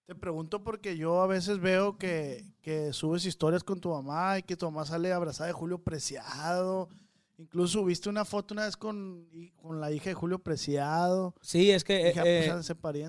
Te 0.06 0.16
pregunto 0.16 0.64
porque 0.64 0.96
yo 0.98 1.22
a 1.22 1.28
veces 1.28 1.60
veo 1.60 1.98
que, 1.98 2.46
que 2.62 2.92
subes 2.94 3.26
historias 3.26 3.64
con 3.64 3.80
tu 3.82 3.90
mamá 3.90 4.40
y 4.40 4.44
que 4.44 4.56
tu 4.56 4.66
mamá 4.66 4.86
sale 4.86 5.12
abrazada 5.12 5.48
de 5.48 5.54
Julio 5.54 5.80
Preciado. 5.84 6.90
Incluso 7.38 7.80
subiste 7.80 8.10
una 8.10 8.24
foto 8.26 8.54
una 8.54 8.66
vez 8.66 8.78
con, 8.78 9.28
con 9.58 9.82
la 9.82 9.92
hija 9.92 10.06
de 10.06 10.14
Julio 10.14 10.40
Preciado. 10.40 11.36
Sí, 11.42 11.72
es 11.72 11.84
que 11.84 12.10
eh, 12.10 12.14
pues, 12.14 12.26
eh, 12.26 12.48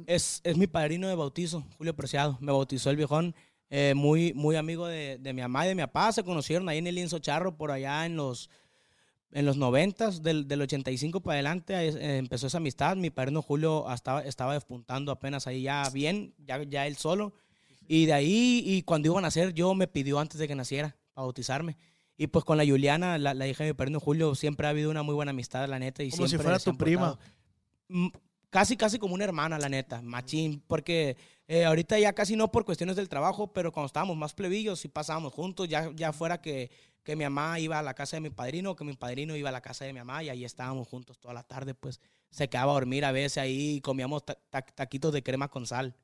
es, 0.06 0.40
es 0.44 0.56
mi 0.56 0.66
padrino 0.66 1.06
de 1.08 1.14
bautizo, 1.14 1.64
Julio 1.78 1.94
Preciado. 1.94 2.36
Me 2.40 2.50
bautizó 2.52 2.90
el 2.90 2.96
viejón. 2.96 3.34
Eh, 3.76 3.92
muy, 3.92 4.32
muy 4.34 4.54
amigo 4.54 4.86
de, 4.86 5.18
de 5.18 5.32
mi 5.32 5.42
mamá 5.42 5.64
y 5.64 5.70
de 5.70 5.74
mi 5.74 5.82
papá. 5.82 6.12
Se 6.12 6.22
conocieron 6.22 6.68
ahí 6.68 6.78
en 6.78 6.86
el 6.86 6.94
lienzo 6.94 7.18
charro 7.18 7.56
por 7.56 7.72
allá 7.72 8.06
en 8.06 8.16
los 8.16 8.48
en 9.32 9.46
los 9.46 9.56
90, 9.56 10.12
del, 10.20 10.46
del 10.46 10.62
85 10.62 11.20
para 11.20 11.34
adelante, 11.34 11.74
eh, 11.74 12.18
empezó 12.18 12.46
esa 12.46 12.58
amistad. 12.58 12.94
Mi 12.94 13.10
padrino 13.10 13.42
Julio 13.42 13.92
estaba, 13.92 14.22
estaba 14.22 14.54
despuntando 14.54 15.10
apenas 15.10 15.48
ahí 15.48 15.62
ya 15.62 15.90
bien, 15.90 16.34
ya, 16.38 16.62
ya 16.62 16.86
él 16.86 16.94
solo. 16.94 17.32
Y 17.88 18.06
de 18.06 18.12
ahí, 18.12 18.62
y 18.64 18.82
cuando 18.82 19.08
iban 19.08 19.24
a 19.24 19.26
nacer, 19.26 19.52
yo 19.52 19.74
me 19.74 19.88
pidió 19.88 20.20
antes 20.20 20.38
de 20.38 20.46
que 20.46 20.54
naciera, 20.54 20.94
para 21.12 21.24
bautizarme. 21.24 21.76
Y 22.16 22.28
pues 22.28 22.44
con 22.44 22.58
la 22.58 22.64
Juliana, 22.64 23.18
la, 23.18 23.34
la 23.34 23.48
hija 23.48 23.64
de 23.64 23.70
mi 23.70 23.74
padrino 23.74 23.98
Julio, 23.98 24.36
siempre 24.36 24.68
ha 24.68 24.70
habido 24.70 24.88
una 24.88 25.02
muy 25.02 25.16
buena 25.16 25.30
amistad, 25.30 25.68
la 25.68 25.80
neta. 25.80 26.04
Y 26.04 26.10
Como 26.10 26.28
si 26.28 26.38
fuera 26.38 26.60
tu 26.60 26.76
prima. 26.76 27.18
Mm, 27.88 28.06
Casi, 28.54 28.76
casi 28.76 29.00
como 29.00 29.14
una 29.14 29.24
hermana, 29.24 29.58
la 29.58 29.68
neta, 29.68 30.00
machín, 30.00 30.62
porque 30.68 31.16
eh, 31.48 31.64
ahorita 31.64 31.98
ya 31.98 32.12
casi 32.14 32.36
no 32.36 32.50
por 32.50 32.64
cuestiones 32.64 32.96
del 32.96 33.08
trabajo, 33.08 33.52
pero 33.52 33.72
cuando 33.72 33.86
estábamos 33.86 34.16
más 34.16 34.34
plebillos 34.34 34.80
sí 34.80 34.88
pasábamos 34.88 35.32
juntos, 35.32 35.68
ya, 35.68 35.90
ya 35.94 36.12
fuera 36.12 36.40
que, 36.40 36.70
que 37.02 37.16
mi 37.16 37.24
mamá 37.24 37.58
iba 37.60 37.78
a 37.78 37.82
la 37.82 37.94
casa 37.94 38.16
de 38.16 38.22
mi 38.22 38.30
padrino, 38.30 38.74
que 38.76 38.84
mi 38.84 38.94
padrino 38.94 39.36
iba 39.36 39.50
a 39.50 39.52
la 39.52 39.60
casa 39.60 39.84
de 39.84 39.92
mi 39.92 39.98
mamá 40.00 40.22
y 40.22 40.30
ahí 40.30 40.44
estábamos 40.44 40.88
juntos 40.88 41.18
toda 41.18 41.34
la 41.34 41.42
tarde, 41.42 41.74
pues 41.74 42.00
se 42.30 42.48
quedaba 42.48 42.72
a 42.72 42.74
dormir 42.74 43.04
a 43.04 43.12
veces 43.12 43.38
ahí 43.38 43.80
comíamos 43.82 44.24
ta- 44.24 44.38
ta- 44.50 44.62
taquitos 44.62 45.12
de 45.12 45.22
crema 45.22 45.48
con 45.48 45.66
sal. 45.66 45.94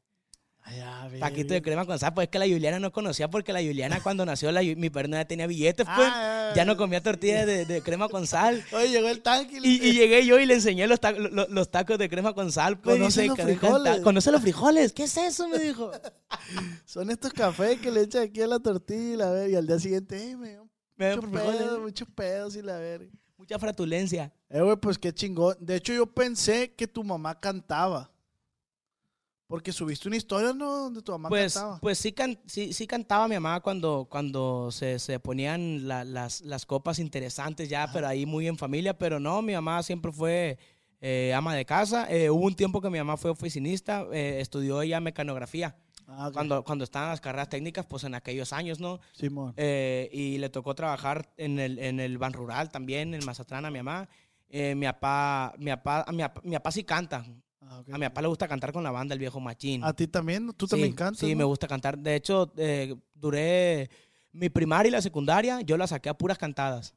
Ay, 0.62 0.80
a 0.80 1.08
ver. 1.08 1.20
Taquitos 1.20 1.50
de 1.52 1.62
crema 1.62 1.84
con 1.86 1.98
sal, 1.98 2.12
pues 2.14 2.26
es 2.26 2.30
que 2.30 2.38
la 2.38 2.46
Juliana 2.46 2.78
no 2.78 2.92
conocía 2.92 3.28
porque 3.30 3.52
la 3.52 3.60
Juliana 3.60 4.00
cuando 4.02 4.26
nació, 4.26 4.52
la, 4.52 4.60
mi 4.62 4.90
ya 4.90 5.24
tenía 5.24 5.46
billetes, 5.46 5.86
pues 5.86 6.08
Ah, 6.12 6.52
ya 6.54 6.64
no 6.64 6.76
comía 6.76 7.02
tortillas 7.02 7.46
de, 7.46 7.64
de 7.64 7.82
crema 7.82 8.08
con 8.08 8.26
sal. 8.26 8.62
Oye, 8.72 8.90
llegó 8.90 9.08
el 9.08 9.22
tanque. 9.22 9.58
Y, 9.62 9.82
y 9.88 9.92
llegué 9.94 10.24
yo 10.26 10.38
y 10.38 10.46
le 10.46 10.54
enseñé 10.54 10.86
los, 10.86 11.00
ta- 11.00 11.12
lo- 11.12 11.48
los 11.48 11.70
tacos 11.70 11.98
de 11.98 12.08
crema 12.08 12.34
con 12.34 12.52
sal. 12.52 12.78
Pues, 12.78 12.96
y 12.96 12.98
¿Conoces 12.98 13.22
se 13.22 13.26
los 13.28 13.36
frijoles? 13.40 14.00
¿Conoce 14.00 14.30
los 14.32 14.42
frijoles? 14.42 14.92
¿Qué 14.92 15.04
es 15.04 15.16
eso? 15.16 15.48
Me 15.48 15.58
dijo. 15.58 15.90
Son 16.84 17.10
estos 17.10 17.32
cafés 17.32 17.80
que 17.80 17.90
le 17.90 18.02
echan 18.02 18.24
aquí 18.24 18.40
a 18.42 18.46
la 18.46 18.58
tortilla 18.58 19.14
y 19.14 19.16
la 19.16 19.30
ver, 19.30 19.50
y 19.50 19.54
al 19.56 19.66
día 19.66 19.78
siguiente, 19.78 20.30
eh, 20.30 20.36
me 20.36 20.50
dio 20.50 20.68
muchos 20.96 21.30
pedos, 21.30 21.80
muchos 21.80 22.08
pedos 22.14 22.56
y 22.56 22.62
la 22.62 22.76
ver. 22.78 23.08
Mucha 23.36 23.58
fratulencia. 23.58 24.30
Eh, 24.50 24.60
güey, 24.60 24.76
pues 24.76 24.98
qué 24.98 25.12
chingón. 25.14 25.56
De 25.58 25.76
hecho, 25.76 25.92
yo 25.94 26.06
pensé 26.06 26.72
que 26.74 26.86
tu 26.86 27.02
mamá 27.02 27.40
cantaba. 27.40 28.10
Porque 29.50 29.72
subiste 29.72 30.06
una 30.08 30.16
historia, 30.16 30.52
¿no? 30.54 30.84
Donde 30.84 31.02
tu 31.02 31.10
mamá 31.12 31.28
Pues, 31.28 31.54
cantaba. 31.54 31.80
pues 31.80 31.98
sí, 31.98 32.12
can- 32.12 32.38
sí, 32.46 32.72
sí 32.72 32.86
cantaba 32.86 33.26
mi 33.28 33.34
mamá 33.34 33.60
cuando, 33.60 34.06
cuando 34.08 34.70
se, 34.70 34.98
se 35.00 35.18
ponían 35.18 35.88
la- 35.88 36.04
las, 36.04 36.40
las 36.42 36.64
copas 36.64 36.98
interesantes 37.00 37.68
ya, 37.68 37.90
pero 37.92 38.06
ahí 38.06 38.24
muy 38.26 38.46
en 38.46 38.56
familia. 38.56 38.96
Pero 38.96 39.18
no, 39.20 39.42
mi 39.42 39.52
mamá 39.52 39.82
siempre 39.82 40.12
fue 40.12 40.56
eh, 41.00 41.34
ama 41.34 41.54
de 41.54 41.64
casa. 41.64 42.06
Eh, 42.08 42.30
hubo 42.30 42.46
un 42.46 42.54
tiempo 42.54 42.80
que 42.80 42.90
mi 42.90 42.98
mamá 42.98 43.16
fue 43.16 43.30
oficinista, 43.32 44.06
eh, 44.12 44.38
estudió 44.40 44.80
ella 44.82 45.00
mecanografía. 45.00 45.76
Ah, 46.06 46.28
ok. 46.28 46.32
Cuando, 46.34 46.64
cuando 46.64 46.84
estaban 46.84 47.08
las 47.10 47.20
carreras 47.20 47.48
técnicas, 47.48 47.86
pues 47.86 48.04
en 48.04 48.14
aquellos 48.14 48.52
años, 48.52 48.78
¿no? 48.80 49.00
Simón. 49.12 49.52
Eh, 49.56 50.08
y 50.12 50.38
le 50.38 50.48
tocó 50.50 50.74
trabajar 50.74 51.32
en 51.36 51.58
el, 51.58 51.78
en 51.80 51.98
el 52.00 52.18
Ban 52.18 52.32
Rural 52.32 52.70
también, 52.70 53.14
en 53.14 53.24
Mazatlán 53.24 53.64
a 53.64 53.70
mi 53.70 53.78
mamá. 53.82 54.08
Eh, 54.48 54.74
mi 54.76 54.86
papá, 54.86 55.54
mi 55.58 55.70
papá, 55.70 56.04
mi 56.12 56.18
papá, 56.22 56.40
mi 56.44 56.52
papá 56.52 56.70
sí 56.72 56.84
canta. 56.84 57.24
Ah, 57.72 57.78
ok. 57.80 57.88
A 57.94 57.98
mi 57.98 58.06
papá 58.06 58.22
le 58.22 58.28
gusta 58.28 58.48
cantar 58.48 58.72
con 58.72 58.82
la 58.82 58.90
banda, 58.90 59.12
el 59.14 59.20
viejo 59.20 59.38
machín. 59.38 59.84
¿A 59.84 59.92
ti 59.92 60.08
también? 60.08 60.52
¿Tú 60.56 60.66
Sí, 60.66 60.70
también 60.70 60.92
cantas? 60.92 61.20
Sí, 61.20 61.30
no? 61.32 61.38
me 61.38 61.44
gusta 61.44 61.68
cantar. 61.68 61.96
De 61.96 62.16
hecho, 62.16 62.52
eh, 62.56 62.96
duré 63.14 63.88
mi 64.32 64.48
primaria 64.48 64.88
y 64.88 64.92
la 64.92 65.00
secundaria, 65.02 65.60
yo 65.60 65.76
la 65.76 65.86
saqué 65.86 66.08
a 66.08 66.14
puras 66.14 66.36
cantadas. 66.36 66.94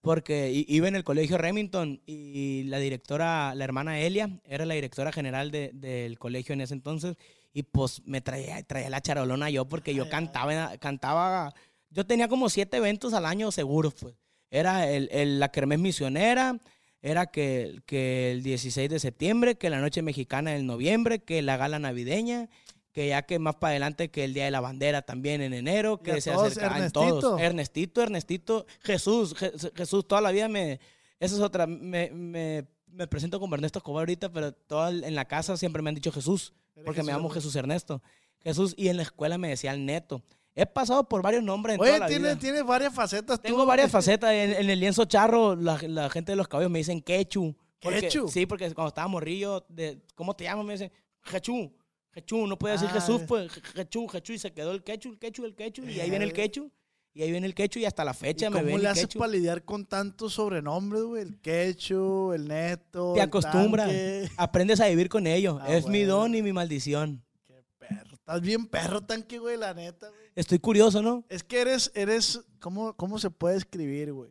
Porque 0.00 0.64
iba 0.68 0.86
en 0.88 0.94
el 0.94 1.02
colegio 1.04 1.36
Remington 1.36 2.00
y 2.06 2.62
la 2.64 2.78
directora, 2.78 3.54
la 3.56 3.64
hermana 3.64 3.98
Elia, 3.98 4.40
era 4.44 4.64
la 4.64 4.74
directora 4.74 5.10
general 5.12 5.50
de- 5.50 5.72
del 5.74 6.18
colegio 6.18 6.52
en 6.52 6.60
ese 6.60 6.74
entonces. 6.74 7.16
Y 7.52 7.64
pues 7.64 8.02
me 8.06 8.20
traía, 8.20 8.62
traía 8.62 8.88
la 8.88 9.00
charolona 9.00 9.50
yo 9.50 9.64
porque 9.68 9.94
yo 9.94 10.08
cantaba, 10.08 10.78
cantaba. 10.78 11.52
Yo 11.90 12.06
tenía 12.06 12.28
como 12.28 12.48
siete 12.50 12.76
eventos 12.76 13.14
al 13.14 13.26
año 13.26 13.50
seguros, 13.50 13.94
pues. 14.00 14.14
Era 14.48 14.88
el, 14.88 15.08
el- 15.10 15.40
la 15.40 15.50
Kermés 15.50 15.80
Misionera, 15.80 16.58
era 17.02 17.26
que, 17.26 17.80
que 17.86 18.32
el 18.32 18.42
16 18.42 18.88
de 18.90 18.98
septiembre, 18.98 19.56
que 19.56 19.70
la 19.70 19.80
Noche 19.80 20.02
Mexicana 20.02 20.52
del 20.52 20.66
noviembre, 20.66 21.20
que 21.20 21.42
la 21.42 21.56
gala 21.56 21.78
navideña, 21.78 22.48
que 22.92 23.08
ya 23.08 23.22
que 23.22 23.38
más 23.38 23.56
para 23.56 23.72
adelante 23.72 24.10
que 24.10 24.24
el 24.24 24.32
Día 24.34 24.46
de 24.46 24.50
la 24.50 24.60
Bandera 24.60 25.02
también 25.02 25.40
en 25.42 25.52
enero, 25.52 25.98
que 26.02 26.20
se 26.20 26.30
todos, 26.32 26.46
acercaban 26.48 26.78
Ernestito. 26.78 27.20
todos. 27.20 27.40
Ernestito, 27.40 28.02
Ernestito, 28.02 28.66
Jesús, 28.80 29.34
Je- 29.36 29.72
Jesús, 29.76 30.06
toda 30.08 30.20
la 30.20 30.30
vida 30.32 30.48
me... 30.48 30.80
Esa 31.20 31.34
es 31.36 31.40
otra, 31.40 31.66
me, 31.66 32.10
me, 32.10 32.66
me 32.86 33.06
presento 33.06 33.38
como 33.40 33.54
Ernesto 33.54 33.78
Escobar 33.78 34.00
ahorita, 34.02 34.32
pero 34.32 34.52
toda, 34.52 34.90
en 34.90 35.14
la 35.14 35.26
casa 35.26 35.56
siempre 35.56 35.82
me 35.82 35.90
han 35.90 35.94
dicho 35.94 36.10
Jesús, 36.12 36.52
porque 36.84 37.02
me 37.02 37.12
llamo. 37.12 37.28
Jesús 37.30 37.54
Ernesto. 37.56 38.02
Jesús, 38.42 38.74
y 38.76 38.88
en 38.88 38.96
la 38.96 39.02
escuela 39.02 39.38
me 39.38 39.48
decían 39.48 39.84
Neto. 39.86 40.22
He 40.58 40.64
pasado 40.66 41.06
por 41.08 41.20
varios 41.22 41.42
nombres 41.44 41.74
en 41.74 41.80
Oye, 41.82 41.90
toda 41.90 41.98
la 42.00 42.06
tienes, 42.06 42.30
vida. 42.32 42.40
tienes 42.40 42.64
varias 42.64 42.92
facetas. 42.94 43.40
Tengo 43.40 43.60
tú. 43.60 43.66
varias 43.66 43.90
facetas. 43.92 44.32
En, 44.32 44.52
en 44.54 44.70
el 44.70 44.80
lienzo 44.80 45.04
charro, 45.04 45.54
la, 45.54 45.78
la 45.86 46.08
gente 46.10 46.32
de 46.32 46.36
los 46.36 46.48
cabellos 46.48 46.70
me 46.72 46.78
dicen 46.78 47.00
quechu. 47.02 47.54
Porque- 47.78 48.00
¿Quechu? 48.00 48.26
Sí, 48.28 48.46
porque 48.46 48.72
cuando 48.74 48.88
estaba 48.88 49.06
morrillo, 49.06 49.64
de, 49.68 50.00
¿cómo 50.14 50.34
te 50.34 50.44
llamas? 50.44 50.64
Me 50.64 50.72
dicen, 50.72 50.90
Jechu. 51.22 51.72
Jesús, 52.12 52.48
no 52.48 52.58
puede 52.58 52.72
decir 52.72 52.88
Ah, 52.90 52.94
Jesús, 52.94 53.20
pues 53.28 53.52
Jesús, 53.52 54.10
Jesús, 54.10 54.30
y 54.36 54.38
se 54.38 54.50
quedó 54.54 54.72
el 54.72 54.82
quechu, 54.82 55.10
el 55.10 55.18
quechu, 55.18 55.44
el 55.44 55.54
quechu, 55.54 55.84
y 55.84 56.00
ahí 56.00 56.08
viene 56.08 56.24
el 56.24 56.30
Eh. 56.30 56.32
quechu, 56.32 56.72
y 57.12 57.22
ahí 57.22 57.30
viene 57.30 57.46
el 57.46 57.54
quechu, 57.54 57.78
y 57.78 57.84
hasta 57.84 58.06
la 58.06 58.12
¿Y 58.12 58.14
fecha 58.14 58.48
me 58.48 58.54
¿Cómo 58.60 58.64
ven 58.68 58.76
le 58.76 58.80
el 58.80 58.86
haces 58.86 59.02
quechu. 59.08 59.18
para 59.18 59.32
lidiar 59.32 59.62
con 59.66 59.84
tantos 59.84 60.32
sobrenombres, 60.32 61.02
güey? 61.02 61.22
El 61.24 61.38
Quechu, 61.42 62.32
el 62.32 62.48
Neto. 62.48 63.12
Te 63.12 63.20
acostumbras, 63.20 63.90
aprendes 64.38 64.80
a 64.80 64.86
vivir 64.88 65.10
con 65.10 65.26
ellos. 65.26 65.58
Ah, 65.60 65.74
es 65.74 65.86
mi 65.88 66.04
don 66.04 66.34
y 66.34 66.40
mi 66.40 66.54
maldición. 66.54 67.22
Qué 67.44 67.62
perro. 67.78 68.14
Estás 68.14 68.40
bien 68.40 68.66
perro, 68.66 69.02
tanque, 69.02 69.38
güey, 69.38 69.58
la 69.58 69.74
neta, 69.74 70.08
güey. 70.08 70.25
Estoy 70.36 70.58
curioso, 70.58 71.00
¿no? 71.00 71.24
Es 71.30 71.42
que 71.42 71.62
eres, 71.62 71.90
eres, 71.94 72.42
¿cómo, 72.60 72.94
cómo 72.94 73.18
se 73.18 73.30
puede 73.30 73.56
escribir, 73.56 74.12
güey? 74.12 74.30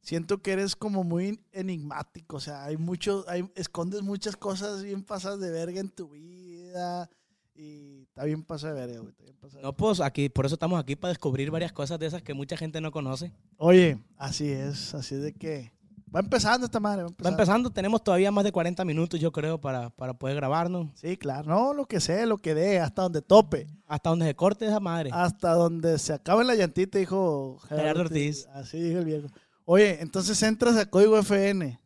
Siento 0.00 0.40
que 0.40 0.52
eres 0.52 0.74
como 0.74 1.04
muy 1.04 1.40
enigmático, 1.52 2.36
o 2.36 2.40
sea, 2.40 2.64
hay 2.64 2.78
mucho, 2.78 3.24
hay, 3.28 3.50
escondes 3.54 4.02
muchas 4.02 4.36
cosas 4.36 4.82
bien 4.82 5.02
pasadas 5.02 5.40
de 5.40 5.50
verga 5.50 5.80
en 5.80 5.90
tu 5.90 6.08
vida 6.08 7.10
y 7.54 8.02
está 8.02 8.24
bien 8.24 8.42
pasado 8.42 8.74
de 8.74 8.80
verga, 8.80 9.00
güey. 9.00 9.10
está 9.10 9.24
bien 9.24 9.62
No, 9.62 9.74
pues 9.74 10.00
aquí, 10.00 10.30
por 10.30 10.46
eso 10.46 10.54
estamos 10.54 10.80
aquí 10.80 10.96
para 10.96 11.10
descubrir 11.10 11.50
varias 11.50 11.72
cosas 11.72 11.98
de 11.98 12.06
esas 12.06 12.22
que 12.22 12.32
mucha 12.32 12.56
gente 12.56 12.80
no 12.80 12.90
conoce. 12.90 13.30
Oye, 13.58 13.98
así 14.16 14.50
es, 14.50 14.94
así 14.94 15.16
de 15.16 15.34
que 15.34 15.72
va 16.14 16.20
empezando 16.20 16.64
esta 16.66 16.78
madre, 16.80 17.02
va 17.02 17.08
Va 17.08 17.10
empezando. 17.10 17.30
empezando, 17.42 17.70
tenemos 17.70 18.02
todavía 18.04 18.30
más 18.30 18.44
de 18.44 18.52
40 18.52 18.84
minutos, 18.84 19.18
yo 19.20 19.32
creo, 19.32 19.60
para, 19.60 19.90
para 19.90 20.14
poder 20.14 20.36
grabarnos. 20.36 20.88
Sí, 20.94 21.16
claro, 21.16 21.48
no, 21.48 21.74
lo 21.74 21.86
que 21.86 22.00
sé, 22.00 22.24
lo 22.26 22.38
que 22.38 22.54
dé, 22.54 22.78
hasta 22.80 23.02
donde 23.02 23.22
tope, 23.22 23.66
Hasta 23.86 24.10
donde 24.10 24.26
se 24.26 24.34
corte 24.36 24.66
esa 24.66 24.80
madre. 24.80 25.10
hasta 25.12 25.52
donde 25.54 25.98
se 25.98 26.12
acabe 26.12 26.44
la 26.44 26.54
llantita, 26.54 26.98
dijo 26.98 27.58
Gerardo 27.68 28.02
Ortiz. 28.02 28.46
Así 28.54 28.80
dijo 28.80 28.98
el 29.00 29.04
viejo. 29.04 29.26
Oye, 29.64 30.00
entonces 30.02 30.40
entras 30.42 30.76
a 30.76 30.88
Código 30.90 31.18
FN, 31.18 31.80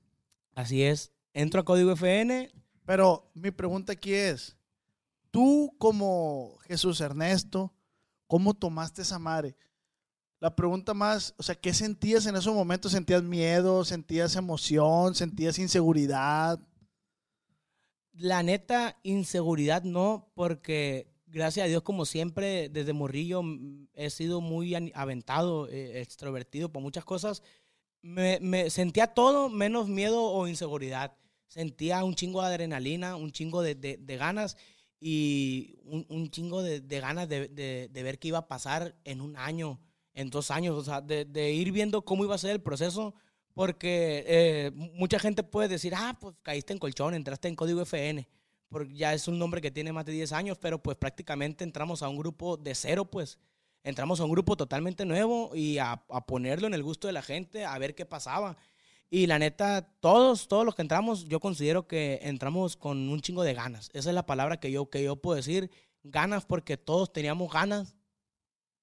Así 0.55 0.83
es. 0.83 1.12
Entro 1.33 1.61
a 1.61 1.64
Código 1.64 1.93
FN. 1.93 2.51
pero 2.85 3.31
mi 3.35 3.51
pregunta 3.53 3.93
aquí 3.93 4.12
es, 4.12 4.57
tú 5.31 5.73
como 5.79 6.57
Jesús 6.67 7.01
Ernesto, 7.01 7.73
¿cómo 8.27 8.55
tomaste 8.55 9.03
esa 9.03 9.19
madre? 9.19 9.57
La 10.40 10.55
pregunta 10.55 10.94
más, 10.94 11.35
o 11.37 11.42
sea, 11.42 11.55
¿qué 11.55 11.72
sentías 11.74 12.27
en 12.27 12.37
esos 12.37 12.55
momentos? 12.55 12.92
¿Sentías 12.92 13.22
miedo? 13.22 13.85
¿Sentías 13.85 14.37
emoción? 14.37 15.14
¿Sentías 15.14 15.59
inseguridad? 15.59 16.61
La 18.12 18.42
neta, 18.42 18.98
inseguridad 19.05 19.83
no, 19.85 20.31
porque 20.35 21.09
gracias 21.27 21.64
a 21.64 21.68
Dios, 21.68 21.83
como 21.83 22.05
siempre, 22.05 22.68
desde 22.68 22.92
morrillo 22.92 23.42
mm, 23.42 23.88
he 23.94 24.11
sido 24.11 24.40
muy 24.40 24.74
aventado, 24.94 25.68
eh, 25.68 26.01
extrovertido 26.01 26.72
por 26.72 26.83
muchas 26.83 27.05
cosas. 27.05 27.42
Me, 28.03 28.70
sentía 28.70 29.09
todo 29.09 29.48
menos 29.51 29.88
miedo 29.88 30.22
o 30.24 30.48
inseguridad. 30.48 31.16
Sentía 31.48 32.05
un 32.05 32.14
chingo 32.14 32.42
de 32.42 32.48
adrenalina, 32.48 33.16
un 33.16 33.33
chingo 33.33 33.62
de, 33.62 33.74
de- 33.74 34.16
ganas 34.16 34.57
y 35.01 35.79
un, 35.85 36.07
un 36.09 36.31
chingo 36.31 36.62
de, 36.62 36.81
de 36.81 37.01
ganas 37.01 37.29
de 37.29 37.90
ver 37.92 38.18
qué 38.18 38.29
iba 38.29 38.38
a 38.38 38.48
pasar 38.48 38.96
en 39.05 39.20
un 39.20 39.37
año, 39.37 39.81
en 40.19 40.31
dos 40.31 40.51
años, 40.51 40.77
o 40.77 40.83
sea, 40.83 41.01
de, 41.01 41.25
de 41.25 41.53
ir 41.53 41.71
viendo 41.71 42.03
cómo 42.05 42.25
iba 42.25 42.35
a 42.35 42.39
ser 42.39 42.51
el 42.51 42.61
proceso, 42.61 43.15
porque 43.55 44.25
eh, 44.27 44.73
mucha 44.75 45.21
gente 45.21 45.45
puede 45.45 45.69
decir, 45.69 45.95
ah, 45.97 46.17
pues 46.21 46.35
caíste 46.43 46.73
en 46.73 46.81
colchón, 46.81 47.15
entraste 47.15 47.47
en 47.47 47.55
código 47.55 47.83
FN, 47.83 48.29
porque 48.69 48.95
ya 48.97 49.15
es 49.15 49.29
un 49.29 49.39
nombre 49.39 49.61
que 49.61 49.71
tiene 49.71 49.93
más 49.93 50.05
de 50.07 50.13
10 50.13 50.33
años, 50.33 50.59
pero 50.59 50.83
pues 50.83 50.97
prácticamente 50.97 51.63
entramos 51.63 52.03
a 52.03 52.09
un 52.09 52.17
grupo 52.17 52.57
de 52.57 52.75
cero, 52.75 53.05
pues 53.05 53.39
entramos 53.85 54.19
a 54.19 54.25
un 54.25 54.33
grupo 54.33 54.57
totalmente 54.57 55.05
nuevo 55.05 55.53
y 55.55 55.79
a, 55.79 55.93
a 56.09 56.27
ponerlo 56.27 56.67
en 56.67 56.75
el 56.75 56.83
gusto 56.83 57.07
de 57.07 57.13
la 57.13 57.23
gente, 57.23 57.65
a 57.65 57.79
ver 57.79 57.95
qué 57.95 58.05
pasaba. 58.05 58.57
Y 59.11 59.27
la 59.27 59.39
neta, 59.39 59.83
todos, 60.01 60.49
todos 60.49 60.65
los 60.65 60.75
que 60.75 60.83
entramos, 60.83 61.27
yo 61.27 61.39
considero 61.39 61.87
que 61.87 62.19
entramos 62.25 62.77
con 62.77 63.09
un 63.09 63.21
chingo 63.21 63.45
de 63.45 63.55
ganas. 63.55 63.89
Esa 63.93 64.11
es 64.11 64.15
la 64.15 64.27
palabra 64.27 64.59
que 64.59 64.73
yo, 64.73 64.91
que 64.91 65.03
yo 65.03 65.15
puedo 65.15 65.37
decir. 65.37 65.71
Ganas 66.03 66.45
porque 66.45 66.77
todos 66.77 67.13
teníamos 67.13 67.53
ganas 67.53 67.95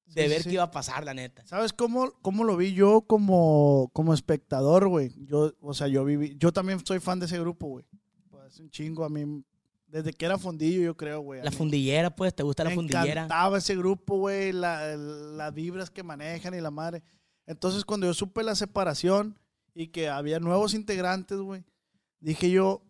de 0.08 0.24
Sí, 0.24 0.30
ver 0.30 0.44
sí. 0.44 0.50
qué 0.50 0.54
iba 0.56 0.64
a 0.64 0.72
pasar, 0.72 1.04
la 1.04 1.14
neta. 1.14 1.46
¿Sabes 1.46 1.74
cómo, 1.74 2.12
cómo 2.22 2.44
lo 2.44 2.56
vi 2.58 2.74
yo 2.74 3.02
como, 3.02 3.90
como 3.94 4.14
espectador, 4.14 4.88
güey? 4.88 5.12
Yo, 5.26 5.54
o 5.62 5.74
sea, 5.74 5.88
yo 5.88 6.06
viví, 6.06 6.36
yo 6.40 6.52
también 6.54 6.80
soy 6.86 7.00
fan 7.00 7.20
de 7.20 7.26
ese 7.26 7.40
grupo, 7.40 7.68
güey. 7.68 7.86
Pues 8.30 8.60
un 8.60 8.70
chingo 8.70 9.04
a 9.04 9.10
mí, 9.10 9.44
desde 9.88 10.14
que 10.14 10.26
era 10.26 10.38
fundillo, 10.38 10.82
yo 10.82 10.96
creo, 10.96 11.22
güey. 11.22 11.42
La 11.44 11.52
fundillera, 11.52 12.16
pues, 12.16 12.34
¿te 12.36 12.44
gusta 12.44 12.64
la 12.64 12.70
Me 12.70 12.76
fundillera? 12.76 13.24
encantaba 13.24 13.58
ese 13.58 13.76
grupo, 13.76 14.18
güey, 14.18 14.52
la- 14.54 14.96
las 14.96 15.54
vibras 15.54 15.90
que 15.90 16.04
manejan 16.04 16.54
y 16.54 16.62
la 16.62 16.72
madre. 16.72 17.04
Entonces, 17.48 17.84
cuando 17.86 18.08
yo 18.08 18.14
supe 18.14 18.44
la 18.44 18.56
separación 18.56 19.38
y 19.74 19.88
que 19.88 20.08
había 20.10 20.40
nuevos 20.40 20.74
integrantes, 20.74 21.38
güey, 21.40 21.64
dije 22.20 22.50
yo 22.50 22.82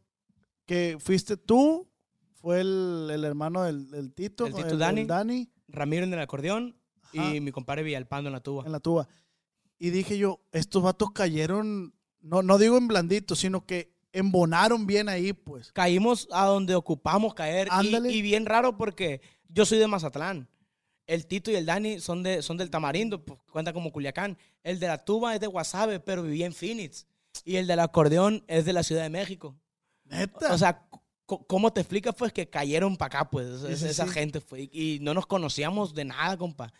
que 0.65 0.97
fuiste 0.99 1.37
tú, 1.37 1.87
fue 2.35 2.61
el, 2.61 3.09
el 3.11 3.23
hermano 3.25 3.63
del, 3.63 3.89
del 3.89 4.13
Tito, 4.13 4.45
El 4.47 4.53
Tito 4.53 4.77
Dani. 4.77 5.05
Dani 5.05 5.49
Ramiro 5.67 6.03
en 6.05 6.13
el 6.13 6.19
acordeón 6.19 6.75
Ajá. 7.19 7.35
y 7.35 7.41
mi 7.41 7.51
compadre 7.51 7.83
Villalpando 7.83 8.29
en 8.29 8.33
la 8.33 8.39
tuba. 8.41 8.63
en 8.65 8.71
la 8.71 8.79
tuba. 8.79 9.07
Y 9.77 9.89
dije 9.89 10.17
yo, 10.17 10.39
estos 10.51 10.81
vatos 10.83 11.11
cayeron, 11.11 11.93
no, 12.21 12.41
no 12.41 12.57
digo 12.57 12.77
en 12.77 12.87
blandito, 12.87 13.35
sino 13.35 13.65
que 13.65 13.93
embonaron 14.13 14.87
bien 14.87 15.09
ahí, 15.09 15.33
pues. 15.33 15.71
Caímos 15.73 16.27
a 16.31 16.45
donde 16.45 16.75
ocupamos 16.75 17.33
caer. 17.33 17.67
Y, 17.67 17.69
Ándale. 17.71 18.11
y 18.11 18.21
bien 18.21 18.45
raro 18.45 18.77
porque 18.77 19.21
yo 19.49 19.65
soy 19.65 19.77
de 19.77 19.87
Mazatlán. 19.87 20.47
El 21.07 21.27
Tito 21.27 21.51
y 21.51 21.55
el 21.55 21.65
Dani 21.65 21.99
son, 21.99 22.23
de, 22.23 22.41
son 22.41 22.57
del 22.57 22.69
Tamarindo, 22.71 23.23
pues, 23.23 23.39
cuenta 23.51 23.73
como 23.73 23.91
Culiacán. 23.91 24.37
El 24.63 24.79
de 24.79 24.87
la 24.87 25.03
tuba 25.03 25.35
es 25.35 25.41
de 25.41 25.47
Guasave, 25.47 25.99
pero 25.99 26.23
vivía 26.23 26.45
en 26.47 26.53
Phoenix. 26.53 27.05
Y 27.43 27.57
el 27.57 27.67
del 27.67 27.79
acordeón 27.81 28.43
es 28.47 28.65
de 28.65 28.73
la 28.73 28.81
Ciudad 28.81 29.03
de 29.03 29.09
México. 29.09 29.55
Neta. 30.05 30.53
O 30.53 30.57
sea, 30.57 30.87
¿cómo 31.25 31.73
te 31.73 31.81
explicas? 31.81 32.15
Pues 32.17 32.31
que 32.31 32.49
cayeron 32.49 32.95
para 32.97 33.19
acá, 33.19 33.29
pues, 33.29 33.61
Sí, 33.61 33.67
es- 33.73 33.79
sí, 33.81 33.85
esa 33.87 34.05
sí. 34.05 34.11
gente. 34.13 34.39
Fue, 34.39 34.61
y 34.71 34.99
no 35.01 35.13
nos 35.13 35.25
conocíamos 35.27 35.93
de 35.93 36.05
nada, 36.05 36.37
compa. 36.37 36.71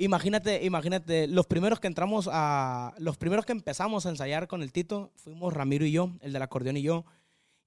Imagínate, 0.00 0.64
imagínate, 0.64 1.26
los 1.26 1.46
primeros 1.46 1.78
que 1.78 1.86
entramos 1.86 2.26
a. 2.32 2.94
Los 2.96 3.18
primeros 3.18 3.44
que 3.44 3.52
empezamos 3.52 4.06
a 4.06 4.08
ensayar 4.08 4.48
con 4.48 4.62
el 4.62 4.72
Tito 4.72 5.12
fuimos 5.16 5.52
Ramiro 5.52 5.84
y 5.84 5.92
yo, 5.92 6.12
el 6.22 6.32
del 6.32 6.40
acordeón 6.40 6.78
y 6.78 6.82
yo. 6.82 7.04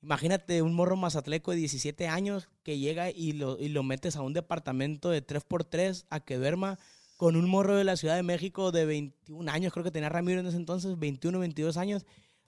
Imagínate 0.02 0.63
un 0.63 0.74
morro 0.74 0.96
mazatleco 0.96 1.52
de 1.52 1.58
17 1.58 2.08
años 2.08 2.50
que 2.63 2.80
llega 2.80 3.12
y 3.12 3.34
lo, 3.34 3.60
y 3.60 3.69
lo 3.69 3.84
metes 3.84 4.15
a 4.15 4.24
un 4.24 4.34
departamento 4.34 5.12
de 5.12 5.24
3x3 5.24 6.06
a 6.10 6.22
que 6.22 6.38
duerma 6.38 6.80
con 7.17 7.36
un 7.36 7.48
morro 7.48 7.76
de 7.76 7.84
la 7.84 7.98
Ciudad 7.98 8.15
de 8.15 8.24
México 8.24 8.72
de 8.72 8.86
21 8.86 9.52
años, 9.52 9.72
creo 9.72 9.84
que 9.84 9.91
tenía 9.91 10.10
Ramiro 10.10 10.39
en 10.39 10.48
ese 10.48 10.58
entonces, 10.58 10.98
21, 10.98 11.38
22 11.38 11.78
años. 11.78 12.04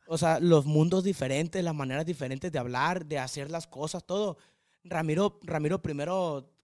O 0.08 0.18
sea, 0.18 0.40
los 0.40 0.66
mundos 0.66 1.04
diferentes, 1.04 1.64
las 1.64 1.76
maneras 1.76 2.08
diferentes 2.08 2.52
de 2.52 2.58
hablar, 2.58 3.06
de 3.06 3.20
hacer 3.20 3.52
las 3.52 3.68
cosas, 3.68 4.04
todo. 4.04 4.38
Ramiro, 4.84 5.40
Ramiro 5.44 5.84
primero 5.84 6.55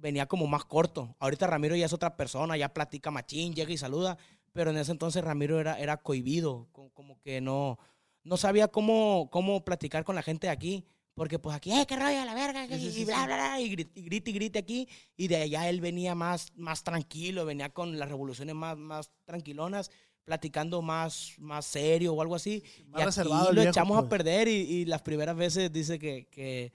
venía 0.00 0.26
como 0.26 0.46
más 0.46 0.64
corto. 0.64 1.14
Ahorita 1.18 1.46
Ramiro 1.46 1.76
ya 1.76 1.86
es 1.86 1.92
otra 1.92 2.16
persona, 2.16 2.56
ya 2.56 2.72
platica 2.72 3.10
machín, 3.10 3.54
llega 3.54 3.72
y 3.72 3.78
saluda. 3.78 4.16
Pero 4.52 4.70
en 4.70 4.78
ese 4.78 4.92
entonces 4.92 5.22
Ramiro 5.22 5.60
era, 5.60 5.78
era 5.78 5.96
cohibido, 5.98 6.68
co- 6.72 6.90
como 6.90 7.20
que 7.20 7.40
no, 7.40 7.78
no 8.24 8.36
sabía 8.36 8.68
cómo, 8.68 9.28
cómo 9.30 9.64
platicar 9.64 10.04
con 10.04 10.16
la 10.16 10.22
gente 10.22 10.48
de 10.48 10.52
aquí. 10.52 10.84
Porque 11.14 11.38
pues 11.38 11.54
aquí, 11.54 11.70
¡eh, 11.72 11.84
qué 11.86 11.96
rollo, 11.96 12.24
la 12.24 12.34
verga! 12.34 12.66
Sí, 12.66 12.86
y 12.86 12.90
sí, 12.92 13.04
bla, 13.04 13.20
sí. 13.20 13.26
bla, 13.26 13.36
bla, 13.36 13.60
y 13.60 13.68
grite, 13.68 14.00
y 14.00 14.02
grite, 14.04 14.30
y 14.30 14.34
grite 14.34 14.58
aquí. 14.58 14.88
Y 15.16 15.28
de 15.28 15.36
allá 15.36 15.68
él 15.68 15.80
venía 15.80 16.14
más, 16.14 16.48
más 16.56 16.82
tranquilo, 16.82 17.44
venía 17.44 17.68
con 17.68 17.98
las 17.98 18.08
revoluciones 18.08 18.54
más, 18.54 18.76
más 18.78 19.10
tranquilonas, 19.24 19.90
platicando 20.24 20.80
más, 20.80 21.34
más 21.38 21.66
serio 21.66 22.14
o 22.14 22.22
algo 22.22 22.36
así. 22.36 22.62
Más 22.88 23.16
y 23.18 23.20
aquí 23.20 23.28
lo 23.28 23.52
viejo, 23.52 23.68
echamos 23.70 23.98
a 23.98 24.00
pues. 24.02 24.10
perder 24.10 24.48
y, 24.48 24.52
y 24.52 24.84
las 24.86 25.02
primeras 25.02 25.36
veces 25.36 25.70
dice 25.72 25.98
que, 25.98 26.26
que 26.30 26.72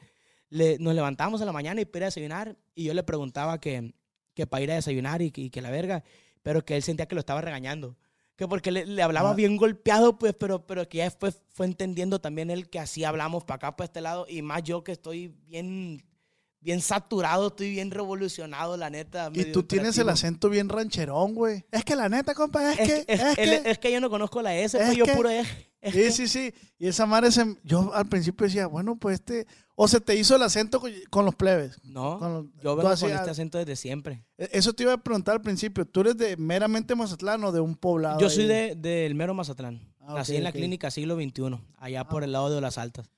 le- 0.49 0.77
nos 0.79 0.93
levantamos 0.95 1.39
en 1.41 1.47
la 1.47 1.53
mañana 1.53 1.81
y 1.81 1.85
para 1.85 1.99
ir 1.99 2.03
a 2.03 2.07
desayunar 2.07 2.57
y 2.73 2.83
yo 2.85 2.93
le 2.93 3.03
preguntaba 3.03 3.59
que, 3.59 3.93
que 4.33 4.47
para 4.47 4.63
ir 4.63 4.71
a 4.71 4.75
desayunar 4.75 5.21
y 5.21 5.31
que, 5.31 5.41
y 5.41 5.49
que 5.49 5.61
la 5.61 5.71
verga, 5.71 6.03
pero 6.43 6.63
que 6.63 6.75
él 6.75 6.83
sentía 6.83 7.07
que 7.07 7.15
lo 7.15 7.19
estaba 7.19 7.41
regañando. 7.41 7.97
Que 8.35 8.47
porque 8.49 8.69
le, 8.69 8.85
le 8.85 9.01
hablaba 9.01 9.31
Ah. 9.31 9.33
bien 9.33 9.55
golpeado, 9.55 10.17
pues, 10.19 10.33
pero, 10.37 10.67
pero 10.67 10.87
que 10.89 10.97
ya 10.97 11.05
después 11.05 11.41
fue 11.53 11.65
entendiendo 11.67 12.19
también 12.19 12.49
él 12.51 12.69
que 12.69 12.79
así 12.79 13.03
hablamos 13.05 13.45
para 13.45 13.55
acá, 13.55 13.75
para 13.77 13.85
este 13.85 14.01
lado, 14.01 14.25
y 14.29 14.41
más 14.41 14.61
yo 14.63 14.83
que 14.83 14.91
estoy 14.91 15.29
bien, 15.47 16.03
bien 16.59 16.81
saturado, 16.81 17.47
estoy 17.47 17.69
bien 17.71 17.91
revolucionado, 17.91 18.75
la 18.75 18.89
neta. 18.89 19.31
Y 19.33 19.45
tú 19.53 19.63
tienes 19.63 19.97
el 19.97 20.01
hiperactivo. 20.03 20.09
acento 20.11 20.49
bien 20.49 20.67
rancherón, 20.67 21.33
güey. 21.33 21.63
Es 21.71 21.85
que 21.85 21.95
la 21.95 22.09
neta, 22.09 22.33
compa, 22.35 22.73
es, 22.73 22.79
Es, 22.79 22.87
que, 22.89 23.05
que- 23.05 23.13
es- 23.13 23.35
que- 23.61 23.69
es 23.71 23.79
que 23.79 23.91
yo 23.93 24.01
no 24.01 24.09
conozco 24.09 24.41
la 24.41 24.53
S, 24.57 24.77
es 24.77 24.83
pues 24.85 24.97
yo 24.97 25.05
que- 25.05 25.13
puro 25.13 25.29
es. 25.29 25.47
es 25.81 25.93
Sí, 25.93 26.11
sí, 26.11 26.27
sí. 26.27 26.53
Y 26.77 26.87
esa 26.87 27.05
madre, 27.05 27.31
se- 27.31 27.55
yo 27.63 27.93
al 27.93 28.07
principio 28.09 28.47
decía, 28.47 28.67
bueno, 28.67 28.97
pues 28.97 29.15
este... 29.21 29.47
O 29.77 29.87
se 29.89 29.99
te 29.99 30.15
hizo 30.15 30.35
el 30.37 30.41
acento 30.41 30.81
con, 31.09 31.25
los 31.25 31.35
plebes. 31.35 31.79
No, 31.83 32.17
los- 32.19 32.45
yo 32.63 32.75
vengo 32.77 32.89
con 32.97 33.11
ah, 33.11 33.15
este 33.15 33.29
acento 33.29 33.57
desde 33.57 33.75
siempre. 33.75 34.25
E- 34.37 34.49
Eso 34.53 34.71
te 34.73 34.83
iba 34.83 34.93
a 34.93 34.97
preguntar 34.97 35.35
al 35.35 35.41
principio. 35.41 35.85
¿Tú 35.85 35.99
eres 36.01 36.15
de 36.17 36.37
meramente 36.37 36.95
Mazatlán 36.95 37.43
o 37.43 37.51
de 37.51 37.59
un 37.59 37.75
poblado? 37.75 38.19
Yo 38.19 38.29
soy 38.29 38.43
ahí? 38.43 38.49
de, 38.49 38.75
del 38.75 39.15
mero 39.15 39.33
Mazatlán. 39.33 39.81
Ah, 39.99 40.13
Nací 40.15 40.35
en 40.37 40.43
la 40.43 40.51
clínica 40.53 40.91
siglo 40.91 41.15
XXI, 41.15 41.59
allá 41.77 42.07
por 42.07 42.23
el 42.23 42.31
lado 42.31 42.49
de 42.53 42.61
las 42.61 42.77
altas. 42.77 43.09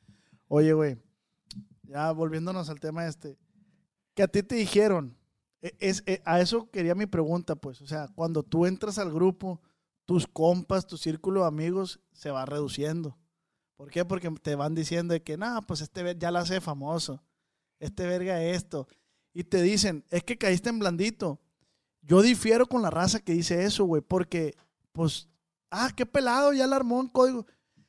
Oye, 0.48 0.74
güey, 0.74 0.98
ya 1.84 2.12
volviéndonos 2.12 2.70
al 2.70 2.80
tema 2.80 3.06
este, 3.06 3.38
que 4.16 4.24
a 4.24 4.28
ti 4.28 4.42
te 4.42 4.56
dijeron, 4.56 5.16
e- 5.62 5.76
es, 5.80 6.02
e- 6.08 6.22
a 6.26 6.40
eso 6.40 6.72
quería 6.72 6.96
mi 6.96 7.06
pregunta, 7.06 7.56
pues, 7.56 7.82
o 7.82 7.88
sea, 7.88 8.08
cuando 8.16 8.42
tú 8.42 8.66
entras 8.66 8.98
al 8.98 9.12
grupo, 9.14 9.62
tus 10.06 10.26
compas, 10.26 10.88
tu 10.88 10.98
círculo 10.98 11.42
de 11.42 11.48
amigos 11.48 12.00
se 12.14 12.32
va 12.32 12.46
reduciendo. 12.46 13.18
¿Por 13.78 13.92
qué? 13.92 14.04
Porque 14.04 14.30
te 14.42 14.56
van 14.56 14.76
diciendo 14.76 15.14
de 15.14 15.22
que, 15.22 15.38
no, 15.38 15.62
pues 15.68 15.82
este 15.82 16.16
ya 16.18 16.32
la 16.32 16.40
hace 16.40 16.60
famoso. 16.60 17.24
este 17.80 18.08
verga 18.08 18.44
esto. 18.44 18.88
Y 19.34 19.44
te 19.44 19.62
dicen, 19.62 20.04
es 20.10 20.24
que 20.24 20.38
caíste 20.38 20.70
en 20.70 20.80
blandito. 20.80 21.40
Yo 22.02 22.22
difiero 22.24 22.66
con 22.66 22.82
la 22.82 22.90
raza 22.90 23.20
que 23.20 23.34
dice 23.34 23.64
eso, 23.64 23.86
güey, 23.86 24.02
porque, 24.02 24.56
pues, 24.92 25.30
ah, 25.70 25.92
qué 25.96 26.06
pelado, 26.06 26.54
ya 26.54 26.66
la 26.66 26.76
armó 26.78 27.00
en 27.02 27.08
código. 27.08 27.46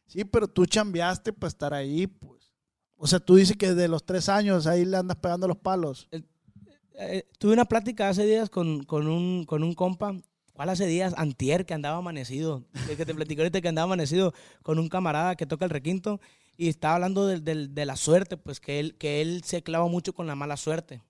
Sí, 0.06 0.24
pero 0.24 0.46
tú 0.46 0.66
chambeaste 0.66 1.32
para 1.32 1.48
estar 1.48 1.72
ahí, 1.72 2.06
pues. 2.06 2.52
O 2.96 3.06
sea, 3.06 3.20
tú 3.20 3.36
dices 3.36 3.56
que 3.56 3.68
desde 3.68 3.88
los 3.88 4.04
tres 4.04 4.28
años 4.28 4.66
ahí 4.66 4.84
le 4.84 4.96
andas 4.96 5.16
pegando 5.16 5.48
los 5.48 5.56
palos. 5.56 6.08
Eh, 7.00 7.28
tuve 7.38 7.52
una 7.52 7.64
plática 7.64 8.08
hace 8.08 8.26
días 8.26 8.50
con, 8.50 8.82
con, 8.82 9.06
un, 9.06 9.44
con 9.44 9.62
un 9.62 9.74
compa. 9.74 10.16
¿Cuál 10.58 10.70
hace 10.70 10.86
días? 10.86 11.14
Antier, 11.16 11.66
que 11.66 11.72
andaba 11.74 11.98
amanecido. 11.98 12.64
El 12.90 12.96
que 12.96 13.06
te 13.06 13.14
platicé 13.14 13.40
ahorita 13.40 13.60
que 13.60 13.68
andaba 13.68 13.84
amanecido 13.84 14.34
con 14.64 14.80
un 14.80 14.88
camarada 14.88 15.36
que 15.36 15.46
toca 15.46 15.64
el 15.64 15.70
requinto. 15.70 16.20
Y 16.56 16.68
estaba 16.68 16.96
hablando 16.96 17.28
de, 17.28 17.38
de- 17.68 17.86
la 17.86 17.94
suerte, 17.94 18.36
pues 18.36 18.58
que 18.58 18.80
él, 18.80 18.96
que 18.96 19.20
él 19.20 19.44
se 19.44 19.62
clava 19.62 19.86
mucho 19.86 20.14
con 20.14 20.26
la 20.26 20.34
mala 20.34 20.56
suerte. 20.56 21.04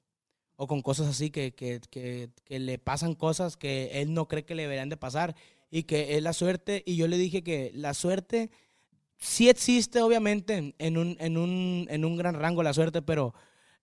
O 0.56 0.66
con 0.66 0.82
cosas 0.82 1.06
así 1.08 1.30
que, 1.30 1.54
que, 1.54 1.80
que, 1.88 2.28
que 2.44 2.58
le 2.58 2.78
pasan 2.78 3.14
cosas 3.14 3.56
que 3.56 4.02
él 4.02 4.12
no 4.12 4.28
cree 4.28 4.44
que 4.44 4.54
le 4.54 4.64
deberían 4.64 4.90
de 4.90 4.98
pasar. 4.98 5.34
Y 5.70 5.84
que 5.84 6.18
es 6.18 6.22
la 6.22 6.34
suerte. 6.34 6.82
Y 6.84 6.96
yo 6.96 7.08
le 7.08 7.16
dije 7.16 7.42
que 7.42 7.70
la 7.72 7.94
suerte 7.94 8.50
sí 9.16 9.48
existe, 9.48 10.02
obviamente, 10.02 10.74
en 10.76 10.98
un, 10.98 11.16
en 11.20 11.38
un, 11.38 11.86
en 11.88 12.04
un 12.04 12.18
gran 12.18 12.34
rango 12.34 12.62
la 12.62 12.74
suerte, 12.74 13.00
pero 13.00 13.32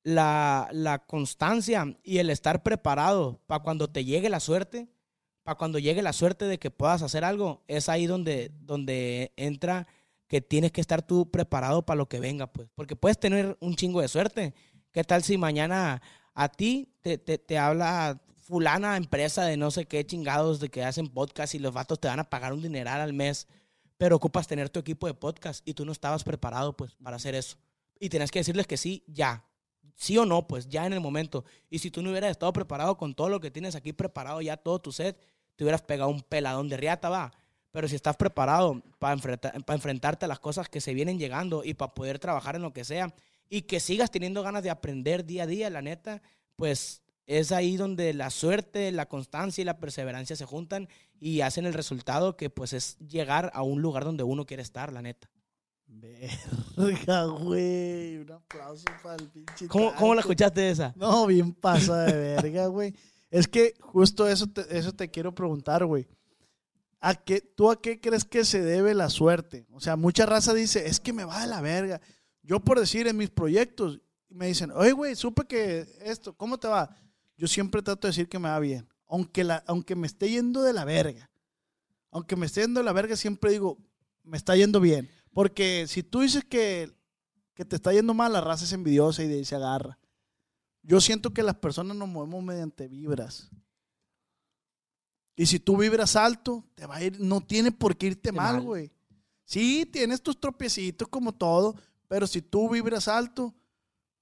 la, 0.03 0.69
la 0.71 0.99
constancia 1.07 1.97
y 2.03 2.19
el 2.19 2.29
estar 2.29 2.61
preparado 2.61 3.41
para 3.47 3.63
cuando 3.63 3.87
te 3.87 4.05
llegue 4.05 4.29
la 4.29 4.39
suerte, 4.39 4.89
para 5.45 5.59
cuando 5.59 5.77
llegue 5.77 6.01
la 6.01 6.11
suerte 6.11 6.45
de 6.45 6.57
que 6.57 6.71
puedas 6.71 7.03
hacer 7.03 7.23
algo, 7.23 7.63
es 7.67 7.87
ahí 7.87 8.07
donde, 8.07 8.51
donde 8.61 9.31
entra 9.37 9.87
que 10.27 10.41
tienes 10.41 10.71
que 10.71 10.81
estar 10.81 11.03
tú 11.03 11.29
preparado 11.29 11.85
para 11.85 11.99
lo 11.99 12.09
que 12.09 12.19
venga, 12.19 12.47
pues. 12.47 12.67
Porque 12.73 12.95
puedes 12.95 13.19
tener 13.19 13.55
un 13.59 13.75
chingo 13.75 14.01
de 14.01 14.07
suerte. 14.07 14.55
¿Qué 14.91 15.03
tal 15.03 15.23
si 15.23 15.37
mañana 15.37 16.01
a 16.33 16.49
ti 16.49 16.89
te, 17.03 17.19
te, 17.19 17.37
te 17.37 17.59
habla 17.59 18.19
fulana 18.39 18.97
empresa 18.97 19.45
de 19.45 19.55
no 19.55 19.69
sé 19.69 19.85
qué 19.85 20.03
chingados 20.03 20.59
de 20.59 20.69
que 20.69 20.83
hacen 20.83 21.09
podcast 21.09 21.53
y 21.53 21.59
los 21.59 21.73
vatos 21.73 21.99
te 21.99 22.07
van 22.07 22.19
a 22.19 22.29
pagar 22.29 22.51
un 22.51 22.63
dineral 22.63 22.99
al 22.99 23.13
mes, 23.13 23.47
pero 23.97 24.15
ocupas 24.15 24.47
tener 24.47 24.71
tu 24.71 24.79
equipo 24.79 25.05
de 25.05 25.13
podcast 25.13 25.61
y 25.67 25.75
tú 25.75 25.85
no 25.85 25.91
estabas 25.91 26.23
preparado, 26.23 26.75
pues, 26.75 26.95
para 26.95 27.17
hacer 27.17 27.35
eso. 27.35 27.57
Y 27.99 28.09
tienes 28.09 28.31
que 28.31 28.39
decirles 28.39 28.65
que 28.65 28.77
sí, 28.77 29.03
ya. 29.05 29.45
Sí 29.93 30.17
o 30.17 30.25
no, 30.25 30.47
pues, 30.47 30.67
ya 30.69 30.87
en 30.87 30.93
el 30.93 31.01
momento. 31.01 31.45
Y 31.69 31.77
si 31.79 31.91
tú 31.91 32.01
no 32.01 32.09
hubieras 32.09 32.31
estado 32.31 32.51
preparado 32.51 32.97
con 32.97 33.13
todo 33.13 33.29
lo 33.29 33.39
que 33.39 33.51
tienes 33.51 33.75
aquí 33.75 33.93
preparado, 33.93 34.41
ya 34.41 34.57
todo 34.57 34.79
tu 34.79 34.91
set, 34.91 35.21
te 35.55 35.63
hubieras 35.63 35.81
pegado 35.81 36.09
un 36.09 36.21
peladón 36.21 36.69
de 36.69 36.77
riata, 36.77 37.09
va. 37.09 37.31
Pero 37.71 37.87
si 37.87 37.95
estás 37.95 38.15
preparado 38.15 38.81
para, 38.99 39.13
enfrenta- 39.15 39.51
para 39.65 39.75
enfrentarte 39.75 40.25
a 40.25 40.27
las 40.29 40.39
cosas 40.39 40.69
que 40.69 40.79
se 40.81 40.93
vienen 40.93 41.19
llegando 41.19 41.63
y 41.63 41.73
para 41.73 41.93
poder 41.93 42.19
trabajar 42.19 42.55
en 42.55 42.61
lo 42.61 42.71
que 42.73 42.85
sea 42.85 43.13
y 43.49 43.63
que 43.63 43.79
sigas 43.79 44.11
teniendo 44.11 44.41
ganas 44.43 44.63
de 44.63 44.69
aprender 44.69 45.25
día 45.25 45.43
a 45.43 45.47
día, 45.47 45.69
la 45.69 45.81
neta, 45.81 46.21
pues 46.55 47.01
es 47.27 47.51
ahí 47.51 47.75
donde 47.75 48.13
la 48.13 48.29
suerte, 48.29 48.91
la 48.91 49.07
constancia 49.07 49.61
y 49.61 49.65
la 49.65 49.77
perseverancia 49.79 50.35
se 50.35 50.45
juntan 50.45 50.87
y 51.19 51.41
hacen 51.41 51.65
el 51.65 51.73
resultado 51.73 52.37
que 52.37 52.49
pues 52.49 52.71
es 52.73 52.97
llegar 52.99 53.51
a 53.53 53.61
un 53.61 53.81
lugar 53.81 54.05
donde 54.05 54.23
uno 54.23 54.45
quiere 54.45 54.63
estar, 54.63 54.93
la 54.93 55.01
neta. 55.01 55.29
Verga, 55.87 57.25
güey. 57.25 58.17
Un 58.17 58.31
aplauso 58.31 58.85
para 59.03 59.15
el 59.15 59.27
pinche. 59.29 59.67
¿Cómo, 59.67 59.93
cómo 59.95 60.13
la 60.15 60.21
escuchaste 60.21 60.69
esa? 60.69 60.93
No, 60.95 61.25
bien 61.27 61.53
pasa 61.53 62.03
de 62.03 62.13
verga, 62.35 62.67
güey. 62.67 62.93
Es 63.29 63.47
que 63.47 63.73
justo 63.79 64.27
eso 64.27 64.47
te, 64.47 64.77
eso 64.77 64.93
te 64.93 65.09
quiero 65.09 65.33
preguntar, 65.33 65.85
güey. 65.85 66.07
¿A 66.99 67.15
qué, 67.15 67.41
¿Tú 67.41 67.69
a 67.69 67.81
qué 67.81 67.99
crees 67.99 68.25
que 68.25 68.45
se 68.45 68.61
debe 68.61 68.93
la 68.93 69.09
suerte? 69.09 69.65
O 69.71 69.79
sea, 69.79 69.95
mucha 69.95 70.25
raza 70.25 70.53
dice, 70.53 70.87
es 70.87 70.99
que 70.99 71.13
me 71.13 71.23
va 71.23 71.41
de 71.41 71.47
la 71.47 71.61
verga. 71.61 72.01
Yo 72.41 72.59
por 72.59 72.79
decir 72.79 73.07
en 73.07 73.17
mis 73.17 73.29
proyectos, 73.29 74.01
me 74.29 74.47
dicen, 74.47 74.71
oye, 74.71 74.91
güey, 74.91 75.15
supe 75.15 75.45
que 75.45 75.87
esto, 76.01 76.33
¿cómo 76.33 76.57
te 76.57 76.67
va? 76.67 76.95
Yo 77.37 77.47
siempre 77.47 77.81
trato 77.81 78.07
de 78.07 78.11
decir 78.11 78.27
que 78.27 78.39
me 78.39 78.49
va 78.49 78.59
bien. 78.59 78.87
Aunque, 79.07 79.47
aunque 79.67 79.95
me 79.95 80.07
esté 80.07 80.29
yendo 80.29 80.63
de 80.63 80.73
la 80.73 80.85
verga. 80.85 81.29
Aunque 82.11 82.35
me 82.35 82.45
esté 82.45 82.61
yendo 82.61 82.79
de 82.79 82.85
la 82.85 82.93
verga, 82.93 83.15
siempre 83.15 83.51
digo, 83.51 83.77
me 84.23 84.37
está 84.37 84.55
yendo 84.55 84.79
bien. 84.79 85.09
Porque 85.33 85.85
si 85.87 86.01
tú 86.01 86.21
dices 86.21 86.43
que, 86.43 86.95
que 87.53 87.65
te 87.65 87.75
está 87.75 87.93
yendo 87.93 88.13
mal, 88.13 88.33
la 88.33 88.41
raza 88.41 88.65
es 88.65 88.73
envidiosa 88.73 89.23
y 89.23 89.45
se 89.45 89.55
agarra. 89.55 89.99
Yo 90.87 91.01
siento 91.01 91.33
que 91.33 91.41
las 91.41 91.55
personas 91.55 91.97
nos 91.97 92.07
movemos 92.07 92.43
mediante 92.43 92.87
vibras. 92.87 93.49
Y 95.35 95.47
si 95.47 95.59
tú 95.59 95.77
vibras 95.77 96.15
alto, 96.15 96.63
te 96.75 96.85
va 96.85 96.97
a 96.97 97.03
ir, 97.03 97.19
no 97.19 97.41
tiene 97.41 97.71
por 97.71 97.97
qué 97.97 98.07
irte 98.07 98.31
mal, 98.31 98.61
güey. 98.61 98.91
Sí, 99.43 99.85
tienes 99.91 100.21
tus 100.21 100.39
tropiecitos 100.39 101.07
como 101.07 101.33
todo, 101.33 101.75
pero 102.07 102.27
si 102.27 102.41
tú 102.41 102.69
vibras 102.69 103.07
alto, 103.07 103.53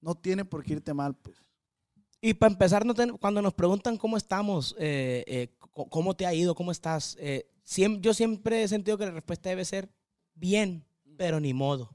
no 0.00 0.14
tiene 0.14 0.44
por 0.44 0.64
qué 0.64 0.74
irte 0.74 0.92
mal, 0.92 1.14
pues. 1.14 1.36
Y 2.20 2.32
para 2.34 2.52
empezar, 2.52 2.86
no 2.86 2.94
cuando 3.18 3.42
nos 3.42 3.52
preguntan 3.52 3.98
cómo 3.98 4.16
estamos, 4.16 4.74
eh, 4.78 5.22
eh, 5.26 5.54
cómo 5.70 6.16
te 6.16 6.24
ha 6.24 6.32
ido, 6.32 6.54
cómo 6.54 6.72
estás, 6.72 7.16
eh, 7.20 7.46
yo 8.00 8.14
siempre 8.14 8.62
he 8.62 8.68
sentido 8.68 8.96
que 8.96 9.04
la 9.04 9.12
respuesta 9.12 9.50
debe 9.50 9.64
ser 9.64 9.90
bien, 10.34 10.84
pero 11.18 11.38
ni 11.40 11.52
modo. 11.52 11.94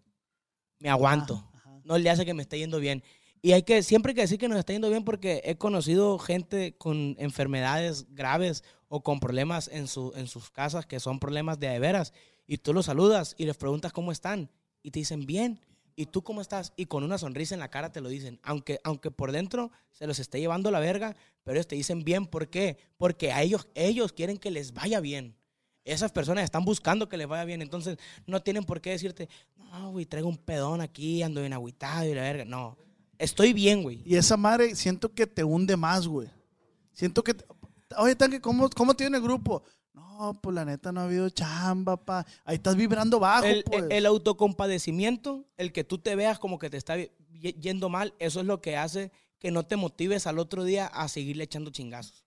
Me 0.77 0.89
aguanto. 0.89 1.43
Ajá. 1.55 1.81
no 1.83 1.97
le 1.97 2.09
hace 2.09 2.25
que 2.25 2.33
me 2.33 2.43
esté 2.43 2.59
yendo 2.59 2.79
bien. 2.79 3.03
Y 3.41 3.53
hay 3.53 3.63
que, 3.63 3.83
siempre 3.83 4.11
hay 4.11 4.15
que 4.15 4.21
decir 4.21 4.37
que 4.37 4.49
nos 4.49 4.59
está 4.59 4.73
yendo 4.73 4.89
bien 4.89 5.03
porque 5.03 5.41
he 5.45 5.55
conocido 5.55 6.19
gente 6.19 6.75
con 6.77 7.15
enfermedades 7.19 8.05
graves 8.13 8.63
o 8.89 9.01
con 9.01 9.19
problemas 9.19 9.69
en, 9.71 9.87
su, 9.87 10.11
en 10.15 10.27
sus 10.27 10.49
casas 10.49 10.85
que 10.85 10.99
son 10.99 11.19
problemas 11.19 11.59
de 11.59 11.79
veras. 11.79 12.13
Y 12.47 12.57
tú 12.57 12.73
los 12.73 12.87
saludas 12.87 13.35
y 13.37 13.45
les 13.45 13.55
preguntas 13.55 13.93
cómo 13.93 14.11
están 14.11 14.49
y 14.83 14.91
te 14.91 14.99
dicen 14.99 15.25
bien. 15.25 15.59
¿Y 15.95 16.05
tú 16.05 16.23
cómo 16.23 16.39
estás? 16.41 16.73
Y 16.77 16.85
con 16.85 17.03
una 17.03 17.17
sonrisa 17.17 17.53
en 17.55 17.59
la 17.59 17.69
cara 17.69 17.91
te 17.91 18.01
lo 18.01 18.09
dicen. 18.09 18.39
Aunque, 18.43 18.79
aunque 18.83 19.11
por 19.11 19.31
dentro 19.31 19.71
se 19.91 20.07
los 20.07 20.19
esté 20.19 20.39
llevando 20.39 20.71
la 20.71 20.79
verga, 20.79 21.15
pero 21.43 21.55
ellos 21.55 21.67
te 21.67 21.75
dicen 21.75 22.03
bien. 22.03 22.25
¿Por 22.25 22.49
qué? 22.49 22.77
Porque 22.97 23.31
a 23.31 23.41
ellos, 23.41 23.67
ellos 23.75 24.13
quieren 24.13 24.37
que 24.37 24.49
les 24.49 24.73
vaya 24.73 25.01
bien. 25.01 25.35
Esas 25.83 26.11
personas 26.11 26.43
están 26.43 26.63
buscando 26.63 27.09
que 27.09 27.17
les 27.17 27.27
vaya 27.27 27.43
bien. 27.43 27.61
Entonces 27.61 27.97
no 28.25 28.41
tienen 28.41 28.63
por 28.63 28.79
qué 28.79 28.91
decirte, 28.91 29.27
no, 29.57 29.91
güey, 29.91 30.05
traigo 30.05 30.29
un 30.29 30.37
pedón 30.37 30.81
aquí, 30.81 31.21
ando 31.21 31.41
bien 31.41 31.53
agüitado 31.53 32.09
y 32.09 32.15
la 32.15 32.21
verga. 32.21 32.45
No, 32.45 32.77
estoy 33.19 33.53
bien, 33.53 33.83
güey. 33.83 34.01
Y 34.05 34.15
esa 34.15 34.35
madre 34.37 34.75
siento 34.75 35.13
que 35.13 35.27
te 35.27 35.43
hunde 35.43 35.77
más, 35.77 36.07
güey. 36.07 36.27
Siento 36.93 37.23
que... 37.23 37.35
te- 37.35 37.45
Oye, 37.97 38.15
Tanque, 38.15 38.41
¿cómo, 38.41 38.69
¿cómo 38.71 38.95
tiene 38.95 39.17
el 39.17 39.23
grupo? 39.23 39.63
No, 39.93 40.39
pues 40.41 40.53
la 40.55 40.65
neta 40.65 40.91
no 40.91 41.01
ha 41.01 41.03
habido 41.05 41.29
chamba, 41.29 41.97
pa. 41.97 42.25
Ahí 42.45 42.55
estás 42.55 42.75
vibrando 42.75 43.19
bajo, 43.19 43.45
El, 43.45 43.63
pues. 43.63 43.85
el 43.89 44.05
autocompadecimiento, 44.05 45.45
el 45.57 45.71
que 45.71 45.83
tú 45.83 45.97
te 45.97 46.15
veas 46.15 46.39
como 46.39 46.59
que 46.59 46.69
te 46.69 46.77
está 46.77 46.97
yendo 47.31 47.89
mal, 47.89 48.13
eso 48.19 48.39
es 48.41 48.45
lo 48.45 48.61
que 48.61 48.75
hace 48.77 49.11
que 49.39 49.51
no 49.51 49.65
te 49.65 49.77
motives 49.77 50.27
al 50.27 50.37
otro 50.37 50.63
día 50.65 50.87
a 50.87 51.07
seguirle 51.07 51.45
echando 51.45 51.71
chingazos. 51.71 52.25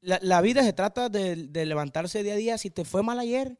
La, 0.00 0.20
la 0.22 0.40
vida 0.40 0.62
se 0.62 0.72
trata 0.72 1.08
de, 1.08 1.34
de 1.48 1.66
levantarse 1.66 2.22
día 2.22 2.34
a 2.34 2.36
día. 2.36 2.58
Si 2.58 2.70
te 2.70 2.84
fue 2.84 3.02
mal 3.02 3.18
ayer, 3.18 3.58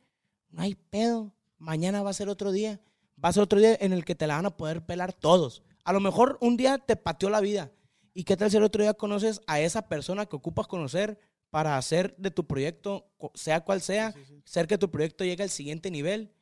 no 0.50 0.62
hay 0.62 0.76
pedo. 0.76 1.34
Mañana 1.58 2.02
va 2.02 2.10
a 2.10 2.14
ser 2.14 2.28
otro 2.28 2.52
día. 2.52 2.80
Va 3.22 3.30
a 3.30 3.32
ser 3.32 3.42
otro 3.42 3.58
día 3.58 3.76
en 3.80 3.92
el 3.92 4.04
que 4.04 4.14
te 4.14 4.26
la 4.28 4.36
van 4.36 4.46
a 4.46 4.56
poder 4.56 4.86
pelar 4.86 5.12
todos. 5.12 5.62
A 5.86 5.92
lo 5.92 6.00
mejor 6.00 6.36
un 6.40 6.56
día 6.56 6.78
te 6.78 6.96
pateó 6.96 7.30
la 7.30 7.40
vida. 7.40 7.70
¿Y 8.12 8.24
qué 8.24 8.36
tal 8.36 8.50
si 8.50 8.56
el 8.56 8.64
otro 8.64 8.82
día 8.82 8.94
conoces 8.94 9.40
a 9.46 9.60
esa 9.60 9.88
persona 9.88 10.26
que 10.26 10.34
ocupas 10.34 10.66
conocer 10.66 11.16
para 11.48 11.76
hacer 11.76 12.16
de 12.18 12.32
tu 12.32 12.44
proyecto, 12.44 13.08
sea 13.34 13.60
cual 13.60 13.80
sea, 13.80 14.12
ser 14.44 14.66
que 14.66 14.78
tu 14.78 14.90
proyecto 14.90 15.22
llegue 15.22 15.44
al 15.44 15.48
siguiente 15.48 15.92
nivel? 15.92 16.32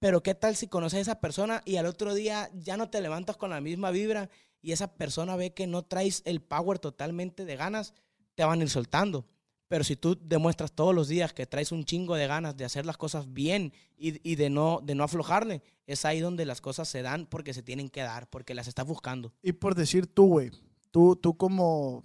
Pero 0.00 0.22
qué 0.22 0.34
tal 0.34 0.54
si 0.54 0.66
conoces 0.66 0.98
a 0.98 1.00
esa 1.00 1.20
persona 1.22 1.62
y 1.64 1.76
al 1.76 1.86
otro 1.86 2.12
día 2.12 2.50
ya 2.52 2.76
no 2.76 2.90
te 2.90 3.00
levantas 3.00 3.38
con 3.38 3.48
la 3.48 3.62
misma 3.62 3.90
vibra 3.90 4.28
y 4.60 4.72
esa 4.72 4.94
persona 4.94 5.34
ve 5.34 5.54
que 5.54 5.66
no 5.66 5.82
traes 5.82 6.20
el 6.26 6.42
power 6.42 6.78
totalmente 6.78 7.46
de 7.46 7.56
ganas, 7.56 7.94
te 8.34 8.44
van 8.44 8.60
a 8.60 8.64
ir 8.64 8.68
soltando. 8.68 9.24
Pero 9.70 9.84
si 9.84 9.94
tú 9.94 10.18
demuestras 10.20 10.72
todos 10.72 10.92
los 10.92 11.06
días 11.06 11.32
que 11.32 11.46
traes 11.46 11.70
un 11.70 11.84
chingo 11.84 12.16
de 12.16 12.26
ganas 12.26 12.56
de 12.56 12.64
hacer 12.64 12.84
las 12.84 12.96
cosas 12.96 13.32
bien 13.32 13.72
y, 13.96 14.28
y 14.28 14.34
de, 14.34 14.50
no, 14.50 14.80
de 14.82 14.96
no 14.96 15.04
aflojarle, 15.04 15.62
es 15.86 16.04
ahí 16.04 16.18
donde 16.18 16.44
las 16.44 16.60
cosas 16.60 16.88
se 16.88 17.02
dan 17.02 17.24
porque 17.26 17.54
se 17.54 17.62
tienen 17.62 17.88
que 17.88 18.00
dar, 18.00 18.28
porque 18.28 18.52
las 18.52 18.66
estás 18.66 18.84
buscando. 18.84 19.32
Y 19.44 19.52
por 19.52 19.76
decir 19.76 20.08
tú, 20.08 20.26
güey, 20.26 20.50
tú, 20.90 21.14
tú 21.14 21.36
como, 21.36 22.02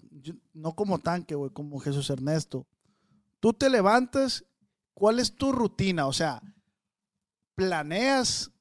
no 0.53 0.75
como 0.75 0.99
tanque, 0.99 1.33
güey, 1.33 1.49
como 1.49 1.79
Jesús 1.79 2.07
Ernesto, 2.11 2.67
tú 3.39 3.51
te 3.51 3.67
levantas, 3.67 4.45
¿cuál 4.93 5.17
es 5.19 5.35
tu 5.35 5.51
rutina? 5.51 6.05
O 6.05 6.13
sea, 6.13 6.43
planeas, 7.55 8.51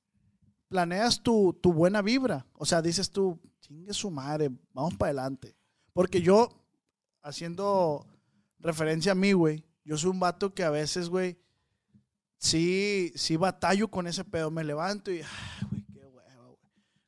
planeas 0.66 1.22
tu, 1.22 1.52
tu 1.52 1.74
buena 1.74 2.00
vibra. 2.00 2.46
O 2.54 2.64
sea, 2.64 2.80
dices 2.80 3.10
tú, 3.10 3.38
chingue 3.60 3.92
su 3.92 4.10
madre, 4.10 4.48
vamos 4.72 4.94
para 4.94 5.10
adelante. 5.10 5.54
Porque 5.92 6.22
yo, 6.22 6.48
haciendo 7.20 8.06
referencia 8.64 9.12
a 9.12 9.14
mí, 9.14 9.32
güey, 9.32 9.62
yo 9.84 9.96
soy 9.96 10.10
un 10.10 10.18
vato 10.18 10.54
que 10.54 10.64
a 10.64 10.70
veces, 10.70 11.08
güey, 11.08 11.38
sí, 12.38 13.12
sí 13.14 13.36
batallo 13.36 13.88
con 13.88 14.06
ese 14.06 14.24
pedo. 14.24 14.50
Me 14.50 14.64
levanto 14.64 15.12
y, 15.12 15.20
ay, 15.20 15.68
güey, 15.70 15.84
qué 15.92 16.04
huevo, 16.06 16.58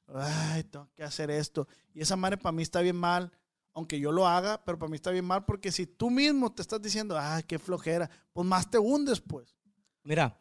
güey 0.06 0.22
ay, 0.22 0.62
tengo 0.64 0.88
que 0.94 1.02
hacer 1.02 1.30
esto. 1.30 1.66
Y 1.94 2.02
esa 2.02 2.14
madre 2.14 2.36
para 2.36 2.52
mí 2.52 2.62
está 2.62 2.80
bien 2.82 2.96
mal, 2.96 3.32
aunque 3.72 3.98
yo 3.98 4.12
lo 4.12 4.26
haga, 4.26 4.62
pero 4.64 4.78
para 4.78 4.90
mí 4.90 4.96
está 4.96 5.10
bien 5.10 5.24
mal 5.24 5.44
porque 5.44 5.72
si 5.72 5.86
tú 5.86 6.10
mismo 6.10 6.52
te 6.52 6.62
estás 6.62 6.80
diciendo, 6.80 7.18
ay, 7.18 7.42
qué 7.42 7.58
flojera, 7.58 8.08
pues 8.32 8.46
más 8.46 8.70
te 8.70 8.78
hundes, 8.78 9.20
pues. 9.20 9.56
Mira, 10.04 10.38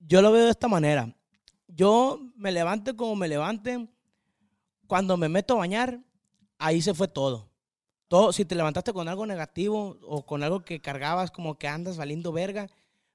yo 0.00 0.22
lo 0.22 0.32
veo 0.32 0.44
de 0.44 0.50
esta 0.50 0.68
manera. 0.68 1.12
Yo 1.66 2.20
me 2.36 2.52
levante 2.52 2.94
como 2.94 3.16
me 3.16 3.28
levante. 3.28 3.88
Cuando 4.86 5.16
me 5.16 5.28
meto 5.28 5.54
a 5.54 5.58
bañar, 5.58 6.00
ahí 6.58 6.80
se 6.80 6.94
fue 6.94 7.08
todo. 7.08 7.50
Todo, 8.08 8.32
si 8.32 8.44
te 8.44 8.54
levantaste 8.54 8.92
con 8.92 9.08
algo 9.08 9.26
negativo 9.26 9.98
o 10.02 10.24
con 10.24 10.42
algo 10.42 10.64
que 10.64 10.80
cargabas 10.80 11.30
como 11.30 11.58
que 11.58 11.68
andas 11.68 11.96
valiendo 11.96 12.32
verga, 12.32 12.68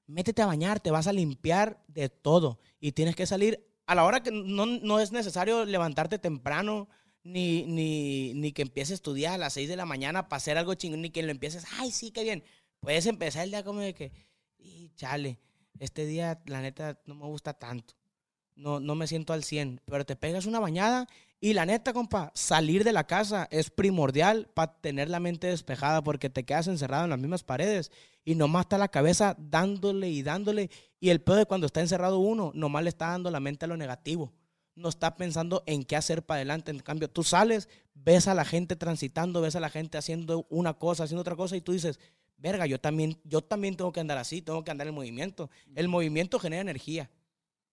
métete 0.06 0.42
a 0.42 0.46
bañar, 0.46 0.80
te 0.80 0.90
vas 0.90 1.06
a 1.06 1.12
limpiar 1.12 1.82
de 1.88 2.08
todo. 2.08 2.58
Y 2.80 2.92
tienes 2.92 3.16
que 3.16 3.26
salir 3.26 3.66
a 3.86 3.94
la 3.94 4.04
hora 4.04 4.22
que 4.22 4.30
no, 4.30 4.66
no 4.66 5.00
es 5.00 5.12
necesario 5.12 5.64
levantarte 5.64 6.18
temprano, 6.18 6.88
ni, 7.24 7.64
ni, 7.64 8.34
ni 8.34 8.52
que 8.52 8.62
empieces 8.62 8.92
a 8.92 8.94
estudiar 8.94 9.34
a 9.34 9.38
las 9.38 9.52
6 9.54 9.68
de 9.68 9.76
la 9.76 9.86
mañana 9.86 10.28
para 10.28 10.38
hacer 10.38 10.58
algo 10.58 10.74
chingón, 10.74 11.02
ni 11.02 11.10
que 11.10 11.22
lo 11.22 11.30
empieces, 11.30 11.64
ay, 11.78 11.90
sí, 11.90 12.10
qué 12.10 12.24
bien. 12.24 12.44
Puedes 12.80 13.06
empezar 13.06 13.44
el 13.44 13.50
día 13.50 13.64
como 13.64 13.80
de 13.80 13.94
que, 13.94 14.12
y 14.58 14.90
chale, 14.96 15.38
este 15.78 16.04
día 16.06 16.42
la 16.46 16.60
neta 16.60 17.00
no 17.06 17.14
me 17.14 17.26
gusta 17.26 17.54
tanto. 17.54 17.94
No, 18.54 18.80
no 18.80 18.94
me 18.94 19.06
siento 19.06 19.32
al 19.32 19.44
100, 19.44 19.80
pero 19.86 20.04
te 20.04 20.16
pegas 20.16 20.46
una 20.46 20.60
bañada 20.60 21.06
y 21.44 21.54
la 21.54 21.66
neta, 21.66 21.92
compa, 21.92 22.30
salir 22.36 22.84
de 22.84 22.92
la 22.92 23.08
casa 23.08 23.48
es 23.50 23.68
primordial 23.68 24.48
para 24.54 24.78
tener 24.80 25.10
la 25.10 25.18
mente 25.18 25.48
despejada 25.48 26.00
porque 26.00 26.30
te 26.30 26.44
quedas 26.44 26.68
encerrado 26.68 27.02
en 27.02 27.10
las 27.10 27.18
mismas 27.18 27.42
paredes 27.42 27.90
y 28.24 28.36
nomás 28.36 28.66
está 28.66 28.78
la 28.78 28.86
cabeza 28.86 29.34
dándole 29.40 30.08
y 30.08 30.22
dándole. 30.22 30.70
Y 31.00 31.10
el 31.10 31.20
peor 31.20 31.38
de 31.38 31.46
cuando 31.46 31.66
está 31.66 31.80
encerrado 31.80 32.20
uno, 32.20 32.52
nomás 32.54 32.84
le 32.84 32.90
está 32.90 33.08
dando 33.08 33.28
la 33.28 33.40
mente 33.40 33.64
a 33.64 33.68
lo 33.68 33.76
negativo. 33.76 34.32
No 34.76 34.88
está 34.88 35.16
pensando 35.16 35.64
en 35.66 35.82
qué 35.82 35.96
hacer 35.96 36.22
para 36.22 36.36
adelante. 36.36 36.70
En 36.70 36.78
cambio, 36.78 37.10
tú 37.10 37.24
sales, 37.24 37.68
ves 37.92 38.28
a 38.28 38.34
la 38.34 38.44
gente 38.44 38.76
transitando, 38.76 39.40
ves 39.40 39.56
a 39.56 39.60
la 39.60 39.68
gente 39.68 39.98
haciendo 39.98 40.46
una 40.48 40.74
cosa, 40.74 41.02
haciendo 41.02 41.22
otra 41.22 41.34
cosa 41.34 41.56
y 41.56 41.60
tú 41.60 41.72
dices, 41.72 41.98
verga, 42.36 42.66
yo 42.66 42.78
también, 42.78 43.18
yo 43.24 43.40
también 43.40 43.76
tengo 43.76 43.90
que 43.90 43.98
andar 43.98 44.18
así, 44.18 44.42
tengo 44.42 44.62
que 44.62 44.70
andar 44.70 44.86
en 44.86 44.94
movimiento. 44.94 45.50
El 45.74 45.88
movimiento 45.88 46.38
genera 46.38 46.62
energía. 46.62 47.10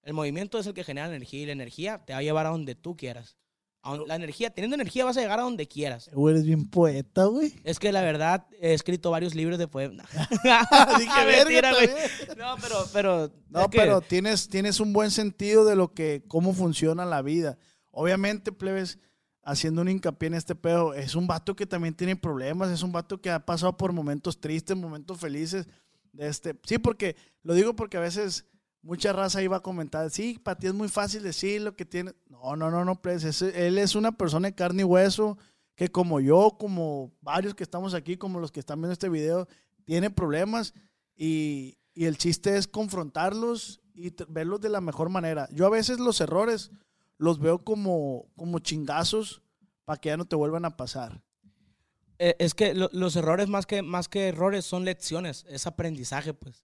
El 0.01 0.13
movimiento 0.13 0.57
es 0.57 0.65
el 0.65 0.73
que 0.73 0.83
genera 0.83 1.05
energía 1.05 1.43
y 1.43 1.45
la 1.45 1.51
energía 1.51 2.03
te 2.03 2.13
va 2.13 2.19
a 2.19 2.23
llevar 2.23 2.47
a 2.47 2.49
donde 2.49 2.73
tú 2.73 2.97
quieras. 2.97 3.38
La 3.83 4.15
energía, 4.15 4.49
teniendo 4.49 4.75
energía 4.75 5.05
vas 5.05 5.17
a 5.17 5.21
llegar 5.21 5.39
a 5.39 5.43
donde 5.43 5.67
quieras. 5.67 6.09
Güey, 6.13 6.35
eres 6.35 6.45
bien 6.45 6.69
poeta, 6.69 7.25
güey. 7.25 7.53
Es 7.63 7.79
que 7.79 7.91
la 7.91 8.01
verdad 8.01 8.45
he 8.59 8.73
escrito 8.73 9.09
varios 9.09 9.35
libros 9.35 9.57
de 9.57 9.67
poemas. 9.67 10.07
Dije, 10.99 11.25
verga, 11.25 11.73
güey. 11.73 11.89
No, 12.37 12.55
pero, 12.61 12.75
pero. 12.93 13.31
No, 13.49 13.69
pero 13.69 14.01
tienes, 14.01 14.49
tienes 14.49 14.79
un 14.79 14.93
buen 14.93 15.11
sentido 15.11 15.65
de 15.65 15.75
lo 15.75 15.93
que, 15.93 16.23
cómo 16.27 16.53
funciona 16.53 17.05
la 17.05 17.21
vida. 17.21 17.57
Obviamente, 17.91 18.51
plebes, 18.51 18.99
haciendo 19.43 19.81
un 19.81 19.89
hincapié 19.89 20.27
en 20.27 20.33
este 20.33 20.55
pedo, 20.55 20.93
es 20.93 21.15
un 21.15 21.25
vato 21.25 21.55
que 21.55 21.65
también 21.65 21.95
tiene 21.95 22.15
problemas, 22.15 22.69
es 22.69 22.83
un 22.83 22.91
vato 22.91 23.21
que 23.21 23.31
ha 23.31 23.45
pasado 23.45 23.77
por 23.77 23.93
momentos 23.93 24.39
tristes, 24.39 24.75
momentos 24.75 25.19
felices. 25.19 25.67
De 26.11 26.27
este. 26.27 26.59
Sí, 26.63 26.79
porque, 26.79 27.15
lo 27.43 27.53
digo 27.53 27.75
porque 27.75 27.97
a 27.97 28.01
veces 28.01 28.45
mucha 28.81 29.13
raza 29.13 29.41
iba 29.41 29.57
a 29.57 29.61
comentar, 29.61 30.09
sí, 30.09 30.39
para 30.41 30.57
ti 30.57 30.67
es 30.67 30.73
muy 30.73 30.87
fácil 30.87 31.23
decir 31.23 31.61
lo 31.61 31.75
que 31.75 31.85
tiene. 31.85 32.13
No, 32.27 32.55
no, 32.55 32.71
no, 32.71 32.85
no, 32.85 33.01
pues, 33.01 33.41
él 33.41 33.77
es 33.77 33.95
una 33.95 34.11
persona 34.11 34.49
de 34.49 34.55
carne 34.55 34.81
y 34.81 34.85
hueso 34.85 35.37
que 35.75 35.89
como 35.89 36.19
yo, 36.19 36.57
como 36.59 37.13
varios 37.21 37.55
que 37.55 37.63
estamos 37.63 37.93
aquí, 37.93 38.17
como 38.17 38.41
los 38.41 38.51
que 38.51 38.59
están 38.59 38.79
viendo 38.79 38.91
este 38.91 39.07
video, 39.07 39.47
tiene 39.85 40.09
problemas 40.09 40.73
y, 41.15 41.77
el 41.95 42.17
chiste 42.17 42.55
es 42.55 42.65
confrontarlos 42.65 43.81
y 43.93 44.13
verlos 44.29 44.61
de 44.61 44.69
la 44.69 44.79
mejor 44.79 45.09
manera. 45.09 45.49
Yo 45.51 45.65
a 45.65 45.69
veces 45.69 45.99
los 45.99 46.21
errores 46.21 46.71
los 47.17 47.39
veo 47.39 47.65
como, 47.65 48.29
como 48.37 48.59
chingazos 48.59 49.41
para 49.83 49.99
que 49.99 50.07
ya 50.07 50.15
no 50.15 50.23
te 50.23 50.37
vuelvan 50.37 50.63
a 50.63 50.77
pasar. 50.77 51.21
Eh, 52.17 52.35
es 52.39 52.53
que 52.53 52.73
los 52.73 53.15
errores 53.17 53.49
más 53.49 53.65
que, 53.65 53.81
más 53.81 54.07
que 54.07 54.29
errores 54.29 54.63
son 54.63 54.85
lecciones, 54.85 55.45
es 55.49 55.67
aprendizaje, 55.67 56.33
pues. 56.33 56.63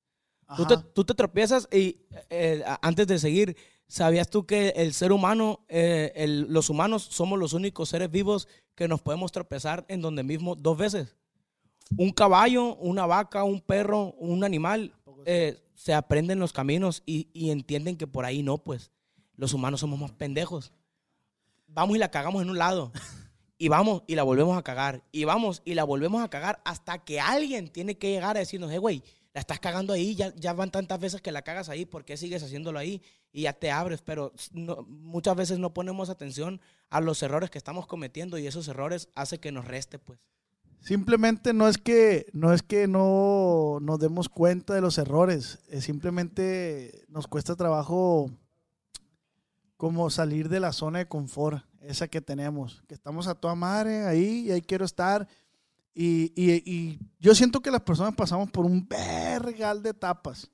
Tú 0.93 1.03
te, 1.05 1.13
tropiezas 1.13 1.67
y 1.71 2.01
eh, 2.29 2.63
antes 2.81 3.07
de 3.07 3.17
seguir, 3.17 3.57
¿sabías 3.87 4.29
tú 4.29 4.45
que 4.45 4.69
el 4.69 4.93
ser 4.93 5.11
humano, 5.11 5.65
eh, 5.69 6.25
los 6.47 6.69
humanos 6.69 7.03
somos 7.03 7.39
los 7.39 7.53
únicos 7.53 7.89
seres 7.89 8.11
vivos 8.11 8.47
que 8.75 8.87
nos 8.87 9.01
podemos 9.01 9.31
tropezar 9.31 9.85
en 9.87 10.01
donde 10.01 10.23
mismo 10.23 10.55
dos 10.55 10.77
veces? 10.77 11.15
Un 11.97 12.11
caballo, 12.11 12.75
una 12.75 13.05
vaca, 13.05 13.43
un 13.43 13.61
perro, 13.61 14.13
un 14.13 14.43
animal, 14.43 14.93
eh, 15.25 15.61
se 15.73 15.93
aprenden 15.93 16.39
los 16.39 16.53
caminos 16.53 17.01
y, 17.05 17.29
y, 17.33 17.49
entienden 17.49 17.97
que 17.97 18.07
por 18.07 18.25
ahí 18.25 18.43
no, 18.43 18.57
pues. 18.57 18.91
Los 19.35 19.53
humanos 19.53 19.81
somos 19.81 19.99
más 19.99 20.11
pendejos. 20.11 20.71
Vamos 21.67 21.95
y 21.95 21.99
la 21.99 22.11
cagamos 22.11 22.41
en 22.41 22.49
un 22.49 22.57
lado. 22.57 22.91
Y 23.57 23.69
vamos 23.69 24.03
y 24.05 24.15
la 24.15 24.23
volvemos 24.23 24.57
a 24.57 24.63
cagar. 24.63 25.03
Y 25.13 25.23
vamos 25.23 25.61
y 25.63 25.75
la 25.75 25.85
volvemos 25.85 26.21
a 26.21 26.29
cagar 26.29 26.61
hasta 26.65 27.05
que 27.05 27.21
alguien 27.21 27.69
tiene 27.69 27.97
que 27.97 28.11
llegar 28.11 28.35
a 28.35 28.41
decirnos, 28.41 28.69
hey, 28.69 28.79
güey, 28.79 29.01
la 29.35 29.41
estás 29.41 29.59
cagando 29.59 29.91
ahí, 29.91 30.15
ya, 30.15 30.33
ya 30.35 30.53
van 30.53 30.71
tantas 30.71 30.97
veces 30.97 31.21
que 31.21 31.33
la 31.33 31.41
cagas 31.41 31.67
ahí, 31.67 31.85
¿por 31.85 32.05
qué 32.05 32.15
sigues 32.15 32.41
haciéndolo 32.41 32.79
ahí? 32.79 33.01
Y 33.33 33.41
ya 33.41 33.51
te 33.51 33.69
abres, 33.69 34.01
pero 34.01 34.31
muchas 34.53 35.35
veces 35.35 35.59
no 35.59 35.73
ponemos 35.73 36.09
atención 36.09 36.61
a 36.89 37.01
los 37.01 37.21
errores 37.21 37.49
que 37.49 37.57
estamos 37.57 37.85
cometiendo 37.85 38.37
y 38.37 38.47
esos 38.47 38.65
errores 38.69 39.09
hace 39.13 39.41
que 39.41 39.51
nos 39.51 39.65
reste, 39.65 39.99
pues. 39.99 40.21
Simplemente 40.79 41.51
no 41.51 41.67
es 41.67 41.77
que 41.77 42.27
no 42.31 42.53
es 42.53 42.63
que 42.63 42.87
no 42.87 43.79
nos 43.81 43.99
demos 43.99 44.29
cuenta 44.29 44.73
de 44.73 44.79
los 44.79 44.97
errores, 44.97 45.59
simplemente 45.81 47.03
nos 47.09 47.27
cuesta 47.27 47.57
trabajo 47.57 48.31
como 49.75 50.09
salir 50.09 50.47
de 50.47 50.61
la 50.61 50.71
zona 50.71 50.99
de 50.99 51.09
confort, 51.09 51.61
esa 51.81 52.07
que 52.07 52.21
tenemos, 52.21 52.83
que 52.87 52.93
estamos 52.93 53.27
a 53.27 53.35
toda 53.35 53.55
madre 53.55 54.05
ahí 54.05 54.45
y 54.47 54.51
ahí 54.51 54.61
quiero 54.61 54.85
estar 54.85 55.27
y, 55.95 56.31
y, 56.35 56.99
yo 57.19 57.33
siento 57.33 57.61
que 57.61 57.71
las 57.71 57.81
personas 57.81 58.13
pasamos 58.15 58.51
por 58.51 58.65
un 58.65 58.85
vergal 58.87 59.81
de 59.81 59.91
etapas, 59.91 60.51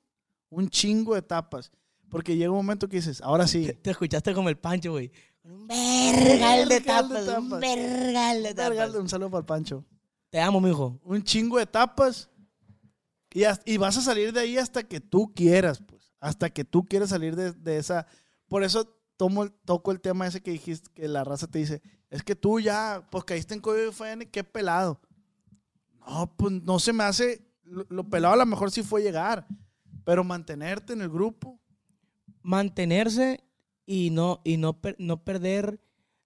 un 0.48 0.68
chingo 0.68 1.14
de 1.14 1.18
etapas. 1.18 1.70
Porque 2.08 2.36
llega 2.36 2.50
un 2.50 2.58
momento 2.58 2.88
que 2.88 2.96
dices, 2.96 3.22
ahora 3.22 3.46
sí. 3.46 3.72
Te, 3.80 3.90
escuchaste 3.90 4.34
como 4.34 4.50
el 4.50 4.58
Pancho, 4.58 4.92
güey. 4.92 5.10
Un 5.42 5.66
vergal 5.66 6.68
de 6.68 6.76
etapas, 6.76 7.26
un 7.26 7.58
vergal 7.58 8.42
de 8.42 8.50
etapas. 8.50 8.94
Un 8.94 9.08
saludo 9.08 9.30
para 9.30 9.40
el 9.40 9.46
Pancho. 9.46 9.84
Te 10.28 10.38
amo, 10.38 10.60
mijo. 10.60 11.00
Un 11.04 11.22
chingo 11.24 11.56
de 11.56 11.62
etapas. 11.62 12.28
Y, 13.32 13.44
y 13.64 13.76
vas 13.78 13.96
a 13.96 14.02
salir 14.02 14.30
de 14.30 14.40
ahí 14.40 14.58
hasta 14.58 14.82
que 14.82 15.00
tú 15.00 15.32
quieras, 15.34 15.82
pues. 15.86 16.12
Hasta 16.20 16.50
que 16.50 16.66
tú 16.66 16.84
quieras 16.84 17.08
salir 17.08 17.34
de, 17.34 17.52
de 17.52 17.78
esa. 17.78 18.06
Por 18.46 18.62
eso 18.62 18.94
tomo, 19.16 19.48
toco 19.64 19.90
el 19.90 20.00
tema 20.00 20.26
ese 20.26 20.42
que 20.42 20.50
dijiste, 20.50 20.90
que 20.92 21.08
la 21.08 21.24
raza 21.24 21.46
te 21.46 21.60
dice, 21.60 21.80
es 22.10 22.22
que 22.22 22.36
tú 22.36 22.60
ya, 22.60 23.08
pues 23.10 23.24
caíste 23.24 23.54
en 23.54 23.60
código 23.60 23.90
FN, 23.90 24.28
qué 24.30 24.44
pelado. 24.44 25.00
No, 26.06 26.34
pues 26.36 26.52
no 26.52 26.78
se 26.78 26.92
me 26.92 27.04
hace. 27.04 27.46
Lo, 27.64 28.04
pelado 28.08 28.34
a 28.34 28.38
lo 28.38 28.46
mejor 28.46 28.70
sí 28.70 28.82
fue 28.82 29.02
llegar, 29.02 29.46
pero 30.04 30.24
mantenerte 30.24 30.92
en 30.92 31.02
el 31.02 31.08
grupo. 31.08 31.58
Mantenerse 32.42 33.44
y 33.86 34.10
no, 34.10 34.40
y 34.44 34.56
no, 34.56 34.80
no 34.98 35.24
perder 35.24 35.80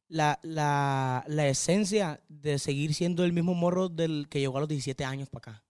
la, 0.08 0.38
la, 0.42 1.24
la, 1.26 1.46
esencia 1.46 2.20
de 2.28 2.58
seguir 2.58 2.94
siendo 2.94 3.24
el 3.24 3.32
mismo 3.32 3.54
morro 3.54 3.88
del 3.88 4.28
que 4.30 4.40
llegó 4.40 4.56
a 4.56 4.60
los 4.60 4.68
17 4.68 5.04
años 5.04 5.28
para 5.28 5.52
acá. 5.52 5.64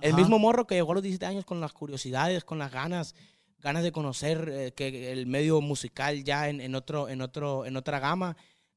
El 0.00 0.14
mismo 0.14 0.38
morro 0.38 0.66
que 0.66 0.74
llegó 0.74 0.92
a 0.92 0.94
los 0.96 1.02
17 1.02 1.26
años 1.26 1.44
con 1.44 1.60
las 1.60 1.72
curiosidades, 1.72 2.44
con 2.44 2.58
las 2.58 2.70
ganas, 2.70 3.14
ganas 3.60 3.82
de 3.82 3.92
conocer 3.92 4.48
eh, 4.52 4.72
que 4.72 5.12
el 5.12 5.26
medio 5.26 5.60
musical 5.60 6.22
ya 6.22 6.48
en, 6.48 6.60
en, 6.60 6.74
otro, 6.74 7.08
en, 7.08 7.22
otro, 7.22 7.64
en 7.64 7.76
otra 7.76 7.98
gama. 7.98 8.36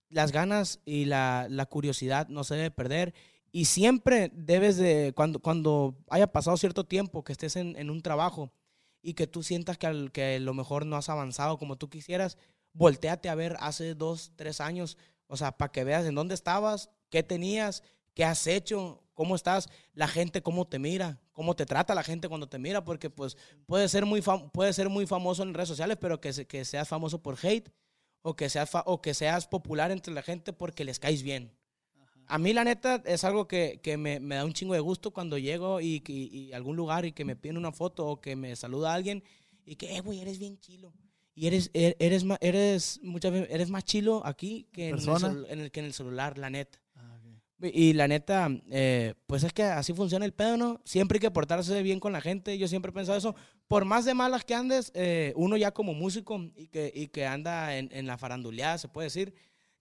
Las 0.10 0.32
ganas 0.32 0.80
y 0.86 1.06
la, 1.06 1.48
la 1.50 1.66
curiosidad 1.66 2.28
no 2.30 2.44
se 2.44 2.56
debe 2.56 2.72
perder. 2.72 3.14
Y 3.52 3.66
siempre 3.66 4.32
debes 4.34 4.78
de, 4.78 5.14
cuando, 5.16 5.40
cuando 5.40 5.98
haya 6.10 6.32
pasado 6.32 6.58
cierto 6.58 6.84
tiempo 6.84 7.24
que 7.24 7.32
estés 7.32 7.56
en, 7.56 7.90
un 7.90 8.02
trabajo 8.02 8.52
y 9.02 9.14
que 9.14 9.28
tú 9.28 9.44
sientas 9.44 9.78
que, 9.78 9.88
al, 9.88 10.12
que 10.12 10.40
lo 10.40 10.54
mejor 10.54 10.86
no 10.86 10.96
has 10.96 11.10
avanzado 11.10 11.58
como 11.58 11.78
tú 11.78 11.90
quisieras, 11.90 12.38
volteate 12.74 13.30
a 13.30 13.36
ver 13.36 13.58
hace 13.60 13.96
dos, 13.96 14.34
tres 14.36 14.62
años, 14.62 14.98
o 15.28 15.38
sea, 15.38 15.58
para 15.58 15.72
que 15.72 15.84
veas 15.84 16.06
en 16.06 16.16
dónde 16.16 16.36
estabas, 16.36 16.92
qué 17.10 17.24
tenías, 17.24 17.84
qué 18.14 18.24
has 18.24 18.46
hecho, 18.46 19.04
cómo 19.14 19.36
estás, 19.36 19.70
la 19.94 20.08
gente 20.08 20.44
cómo 20.44 20.68
te 20.68 20.78
mira, 20.78 21.20
cómo 21.32 21.56
te 21.56 21.66
trata 21.66 21.96
la 21.96 22.04
gente 22.04 22.30
cuando 22.30 22.48
te 22.48 22.60
mira, 22.60 22.84
porque 22.84 23.10
pues 23.10 23.36
puede 23.66 23.90
ser 23.90 24.06
muy, 24.06 24.22
puede 24.54 24.74
ser 24.74 24.90
muy 24.90 25.08
famoso 25.08 25.42
en 25.42 25.56
redes 25.56 25.70
sociales, 25.70 25.98
pero 26.00 26.22
que, 26.22 26.46
que 26.46 26.66
seas 26.66 26.88
famoso 26.88 27.24
por 27.24 27.38
hate 27.42 27.72
o 28.22 28.36
que, 28.36 28.50
seas 28.50 28.70
o 28.86 29.02
que 29.02 29.14
seas 29.14 29.48
popular 29.48 29.92
entre 29.92 30.14
la 30.14 30.22
gente 30.22 30.54
porque 30.54 30.84
les 30.84 31.00
caes 31.00 31.24
bien 31.24 31.59
a 32.30 32.38
mí 32.38 32.54
la 32.54 32.64
neta 32.64 33.02
es 33.06 33.24
algo 33.24 33.48
que, 33.48 33.80
me, 33.98 34.20
da 34.20 34.46
un 34.46 34.54
chingo 34.54 34.76
de 34.76 34.80
gusto 34.80 35.12
cuando 35.12 35.40
llego 35.40 35.82
y, 35.82 36.52
a 36.54 36.56
algún 36.56 36.76
lugar 36.76 37.06
y 37.06 37.12
que 37.12 37.26
me 37.26 37.36
piden 37.36 37.58
una 37.58 37.72
foto 37.72 38.06
o 38.06 38.22
que 38.22 38.36
me 38.36 38.56
saluda 38.56 38.94
alguien 38.94 39.24
y 39.66 39.76
que, 39.76 39.98
eh, 39.98 40.02
güey, 40.02 40.22
eres 40.22 40.38
bien 40.38 40.60
chilo. 40.60 40.94
Y 41.34 41.48
eres, 41.48 41.72
er, 41.74 41.96
eres, 42.00 42.24
más, 42.24 42.38
eres, 42.42 43.00
muchas 43.02 43.32
veces, 43.32 43.48
eres 43.52 43.70
más 43.70 43.84
chilo 43.84 44.22
aquí 44.26 44.68
que 44.72 44.90
en 44.90 45.60
el, 45.60 45.72
que 45.72 45.80
en 45.80 45.86
el 45.88 45.94
celular, 45.94 46.38
la 46.38 46.52
neta. 46.52 46.80
Ah, 46.96 47.20
y 47.62 47.94
la 47.94 48.08
neta, 48.08 48.48
eh, 48.70 49.16
pues 49.26 49.44
es 49.44 49.52
que 49.52 49.64
así 49.64 49.94
funciona 49.94 50.26
el 50.26 50.34
pedo, 50.34 50.56
¿no? 50.56 50.82
Siempre 50.86 51.16
hay 51.16 51.22
que 51.22 51.32
portarse 51.32 51.82
bien 51.82 52.00
con 52.00 52.14
la 52.14 52.22
gente. 52.22 52.60
Yo 52.60 52.68
siempre 52.68 52.92
he 52.92 52.94
pensado 52.94 53.18
eso. 53.18 53.36
Por 53.68 53.86
más 53.86 54.06
de 54.06 54.14
malas 54.14 54.46
que 54.46 54.54
andes, 54.54 54.92
eh, 54.94 55.34
uno 55.36 55.58
ya 55.58 55.72
como 55.72 55.94
músico 55.94 56.40
y 56.56 56.68
que, 56.68 56.92
y 56.94 57.08
que 57.08 57.26
anda 57.26 57.78
en, 57.78 57.90
en 57.92 58.06
la 58.06 58.18
faranduleada, 58.20 58.78
se 58.78 58.88
puede 58.88 59.08
decir, 59.08 59.34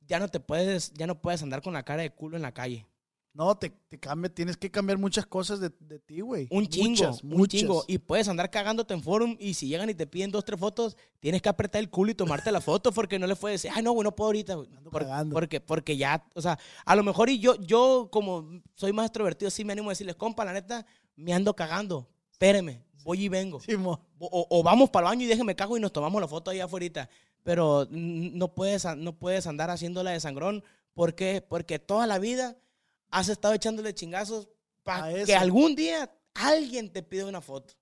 ya 0.09 0.19
no 0.19 0.29
te 0.29 0.41
puedes, 0.41 0.93
ya 0.95 1.07
no 1.07 1.21
puedes 1.21 1.43
andar 1.43 1.63
con 1.63 1.73
la 1.75 1.85
cara 1.85 2.03
de 2.03 2.11
culo 2.11 2.37
en 2.37 2.43
la 2.43 2.53
calle. 2.53 2.87
No, 3.35 3.57
te, 3.57 3.71
te 3.89 4.01
cambia, 4.01 4.35
tienes 4.35 4.57
que 4.57 4.69
cambiar 4.69 4.99
muchas 4.99 5.25
cosas 5.25 5.61
de, 5.61 5.71
de 5.79 6.01
ti, 6.01 6.21
güey. 6.23 6.49
Un 6.51 6.67
chingo, 6.67 6.89
Muchas, 6.89 7.23
un 7.23 7.29
muchas. 7.31 7.61
chingo. 7.61 7.85
Y 7.87 7.99
puedes 7.99 8.27
andar 8.27 8.51
cagándote 8.51 8.95
en 8.95 9.03
forum 9.03 9.37
y 9.39 9.55
si 9.55 9.69
llegan 9.69 9.89
y 9.91 9.95
te 9.95 10.09
piden 10.09 10.33
dos, 10.33 10.45
tres 10.45 10.59
fotos, 10.59 10.97
tienes 11.21 11.41
que 11.41 11.49
apretar 11.49 11.79
el 11.81 11.89
culo 11.89 12.11
y 12.11 12.15
tomarte 12.17 12.51
la 12.51 12.61
foto 12.61 12.91
porque 12.91 13.17
no 13.19 13.29
le 13.29 13.37
puedes 13.37 13.63
decir, 13.63 13.71
ay, 13.77 13.85
no, 13.85 13.93
güey, 13.93 14.03
no 14.03 14.17
puedo 14.17 14.29
ahorita. 14.29 14.55
güey". 14.57 14.69
Ando 14.77 14.91
Por- 14.91 15.03
cagando. 15.03 15.35
porque, 15.35 15.61
porque 15.61 15.97
ya, 15.97 16.27
o 16.35 16.43
sea, 16.43 16.59
a 16.85 16.97
lo 16.97 17.05
mejor 17.05 17.29
y 17.31 17.39
yo, 17.39 17.55
yo 17.61 18.09
como 18.11 18.61
soy 18.75 18.93
más 18.93 19.07
extrovertido, 19.07 19.53
sí 19.53 19.65
me 19.65 19.73
animo 19.73 19.91
a 19.91 19.93
decirles, 19.93 20.17
compa, 20.17 20.45
la 20.45 20.55
neta, 20.55 20.85
me 21.15 21.33
ando 21.33 21.55
cagando. 21.55 22.09
Espéreme, 22.33 22.83
voy 23.05 23.25
y 23.25 23.29
vengo. 23.29 23.61
Sí. 23.61 23.75
O, 23.77 24.01
o 24.19 24.63
vamos 24.65 24.91
para 24.91 25.07
el 25.07 25.11
baño 25.13 25.25
y 25.27 25.29
déjeme 25.29 25.55
cago 25.55 25.77
y 25.77 25.81
nos 25.81 25.93
tomamos 25.93 26.21
la 26.21 26.27
foto 26.27 26.51
ahí 26.51 26.59
afuera. 26.59 27.09
Pero 27.49 27.89
no 27.91 28.55
puedes, 28.55 28.85
no 28.99 29.19
puedes 29.19 29.47
andar 29.47 29.71
haciéndola 29.71 30.11
de 30.11 30.21
sangrón. 30.21 30.63
¿Por 30.93 31.15
qué? 31.15 31.41
Porque 31.41 31.79
toda 31.79 32.07
la 32.07 32.19
vida 32.19 32.59
has 33.11 33.31
estado 33.31 33.55
echándole 33.55 33.95
chingazos 33.95 34.51
para 34.83 35.25
que 35.25 35.35
algún 35.35 35.75
día 35.75 36.15
alguien 36.35 36.93
te 36.93 37.03
pida 37.03 37.25
una 37.25 37.41
foto. 37.41 37.73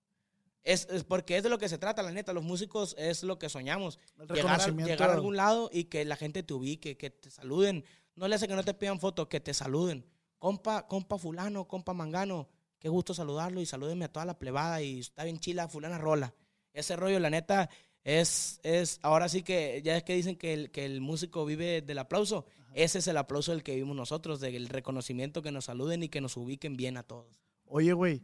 Es, 0.63 0.87
es 0.89 1.03
porque 1.03 1.37
es 1.37 1.43
de 1.43 1.49
lo 1.49 1.59
que 1.59 1.69
se 1.69 1.79
trata, 1.79 2.05
la 2.05 2.13
neta. 2.13 2.33
Los 2.33 2.45
músicos 2.45 2.95
es 2.97 3.25
lo 3.25 3.41
que 3.41 3.49
soñamos. 3.49 3.99
Llegar, 4.33 4.61
a, 4.61 4.69
llegar 4.69 5.11
a 5.11 5.15
algún 5.15 5.35
lado 5.35 5.69
y 5.73 5.87
que 5.87 6.05
la 6.05 6.15
gente 6.15 6.45
te 6.45 6.55
ubique, 6.55 6.97
que 6.97 7.11
te 7.11 7.29
saluden. 7.33 7.85
No 8.15 8.29
le 8.29 8.37
hace 8.37 8.47
que 8.47 8.55
no 8.55 8.63
te 8.63 8.73
pidan 8.73 9.01
fotos, 9.01 9.27
que 9.27 9.41
te 9.41 9.53
saluden. 9.53 10.07
Compa, 10.39 10.87
compa 10.87 11.19
fulano, 11.19 11.67
compa 11.67 11.93
mangano, 11.93 12.49
qué 12.79 12.89
gusto 12.89 13.15
saludarlo 13.15 13.61
y 13.61 13.67
salúdenme 13.67 14.05
a 14.05 14.13
toda 14.13 14.27
la 14.27 14.39
plebada 14.39 14.81
y 14.81 15.01
está 15.01 15.25
bien 15.25 15.41
chila, 15.41 15.67
fulana 15.67 15.99
rola. 15.99 16.33
Ese 16.73 16.95
rollo, 16.95 17.19
la 17.19 17.31
neta, 17.31 17.69
es, 18.07 18.61
es 18.63 19.01
ahora 19.03 19.29
sí 19.29 19.43
que 19.43 19.83
ya 19.83 19.97
es 19.97 20.05
que 20.05 20.15
dicen 20.15 20.37
que 20.37 20.55
el, 20.55 20.71
que 20.71 20.85
el 20.85 21.01
músico 21.01 21.45
vive 21.45 21.83
del 21.83 21.99
aplauso. 21.99 22.47
Ese 22.73 23.01
es 23.01 23.09
el 23.09 23.17
aplauso 23.17 23.51
del 23.51 23.65
que 23.65 23.75
vivimos 23.75 23.97
nosotros, 23.97 24.39
del 24.39 24.69
reconocimiento 24.69 25.43
que 25.43 25.51
nos 25.51 25.65
saluden 25.65 26.05
y 26.05 26.09
que 26.09 26.21
nos 26.21 26.37
ubiquen 26.37 26.77
bien 26.77 26.99
a 26.99 27.03
todos. 27.03 27.43
Oye, 27.65 27.93
güey, 27.95 28.23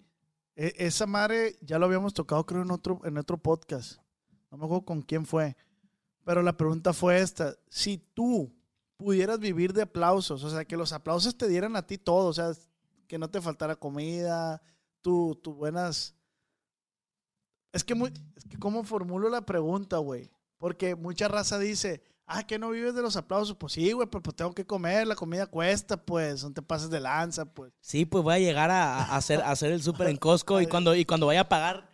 e- 0.55 0.72
esa 0.76 1.07
madre 1.07 1.57
ya 1.62 1.80
lo 1.80 1.87
habíamos 1.87 2.14
tocado, 2.14 2.47
creo, 2.47 2.62
en 2.62 2.70
otro, 2.70 3.01
en 3.03 3.18
otro 3.18 3.39
podcast. 3.39 4.01
No 4.53 4.59
me 4.59 4.66
acuerdo 4.66 4.85
con 4.85 5.03
quién 5.03 5.26
fue. 5.26 5.57
Pero 6.24 6.45
la 6.45 6.57
pregunta 6.57 6.93
fue 6.93 7.18
esta. 7.18 7.57
Si 7.68 7.99
tú 7.99 8.55
pudieras 8.97 9.41
vivir 9.41 9.72
de 9.72 9.83
aplausos, 9.83 10.45
o 10.45 10.51
sea, 10.51 10.64
que 10.64 10.76
los 10.76 10.93
aplausos 10.93 11.37
te 11.37 11.49
dieran 11.49 11.74
a 11.74 11.89
ti 11.89 11.99
todo, 11.99 12.28
o 12.28 12.33
sea, 12.33 12.53
que 13.09 13.18
no 13.18 13.28
te 13.30 13.41
faltara 13.41 13.74
comida, 13.74 14.62
tu, 15.01 15.35
tu 15.43 15.55
buenas... 15.55 16.14
Es 17.73 17.85
que, 17.85 17.95
muy, 17.95 18.12
es 18.37 18.45
que 18.45 18.59
cómo 18.59 18.85
formulo 18.85 19.29
la 19.29 19.47
pregunta, 19.47 19.97
güey. 19.99 20.31
Porque 20.59 20.95
mucha 20.95 21.27
raza 21.27 21.59
dice, 21.59 22.03
ah, 22.27 22.47
que 22.47 22.59
no 22.59 22.70
vives 22.70 22.95
de 22.95 23.03
los 23.03 23.16
aplausos. 23.16 23.57
Pues 23.57 23.73
sí, 23.73 23.93
güey, 23.93 24.09
pero 24.09 24.23
pues 24.23 24.37
tengo 24.37 24.53
que 24.55 24.66
comer, 24.66 25.07
la 25.07 25.16
comida 25.16 25.47
cuesta, 25.47 25.97
pues, 25.97 26.45
no 26.45 26.53
te 26.53 26.62
pases 26.62 26.91
de 26.91 27.01
lanza, 27.01 27.45
pues. 27.47 27.73
Sí, 27.81 28.05
pues 28.05 28.23
voy 28.23 28.35
a 28.35 28.39
llegar 28.39 28.70
a, 28.70 28.99
a 28.99 29.16
hacer, 29.16 29.41
a 29.41 29.51
hacer 29.51 29.73
el 29.73 29.83
súper 29.83 30.09
en 30.09 30.16
Costco 30.16 30.61
y 30.61 30.66
cuando, 30.68 30.95
y 30.95 31.05
cuando 31.05 31.27
vaya 31.27 31.43
a 31.43 31.49
pagar, 31.49 31.91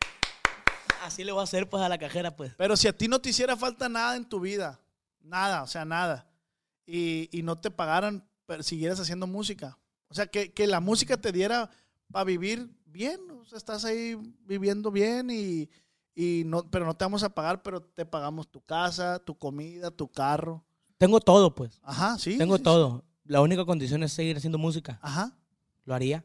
así 1.02 1.24
le 1.24 1.32
voy 1.32 1.40
a 1.40 1.44
hacer 1.44 1.68
pues 1.68 1.82
a 1.82 1.88
la 1.88 1.98
cajera, 1.98 2.36
pues. 2.36 2.52
Pero 2.56 2.76
si 2.76 2.88
a 2.88 2.96
ti 2.96 3.08
no 3.08 3.20
te 3.20 3.30
hiciera 3.30 3.56
falta 3.56 3.88
nada 3.88 4.16
en 4.16 4.24
tu 4.24 4.40
vida, 4.40 4.80
nada, 5.22 5.62
o 5.62 5.66
sea, 5.66 5.84
nada, 5.84 6.26
y, 6.86 7.28
y 7.32 7.42
no 7.42 7.56
te 7.56 7.70
pagaran, 7.70 8.28
pero 8.46 8.62
siguieras 8.62 9.00
haciendo 9.00 9.26
música, 9.26 9.78
o 10.08 10.14
sea, 10.14 10.26
que, 10.26 10.52
que 10.52 10.66
la 10.66 10.80
música 10.80 11.16
te 11.16 11.32
diera 11.32 11.70
para 12.10 12.24
vivir 12.24 12.70
bien, 12.90 13.20
o 13.30 13.44
sea, 13.44 13.58
estás 13.58 13.84
ahí 13.84 14.16
viviendo 14.46 14.90
bien 14.90 15.30
y, 15.30 15.68
y 16.14 16.42
no, 16.46 16.68
pero 16.70 16.84
no 16.86 16.94
te 16.94 17.04
vamos 17.04 17.22
a 17.22 17.34
pagar, 17.34 17.62
pero 17.62 17.82
te 17.82 18.04
pagamos 18.04 18.48
tu 18.50 18.60
casa, 18.60 19.18
tu 19.18 19.36
comida, 19.36 19.90
tu 19.90 20.08
carro. 20.08 20.64
Tengo 20.96 21.20
todo, 21.20 21.54
pues. 21.54 21.80
Ajá, 21.82 22.18
sí. 22.18 22.36
Tengo 22.36 22.56
sí, 22.56 22.60
sí. 22.60 22.64
todo. 22.64 23.04
La 23.24 23.40
única 23.40 23.64
condición 23.64 24.02
es 24.02 24.12
seguir 24.12 24.36
haciendo 24.36 24.58
música. 24.58 24.98
Ajá. 25.02 25.36
Lo 25.84 25.94
haría. 25.94 26.24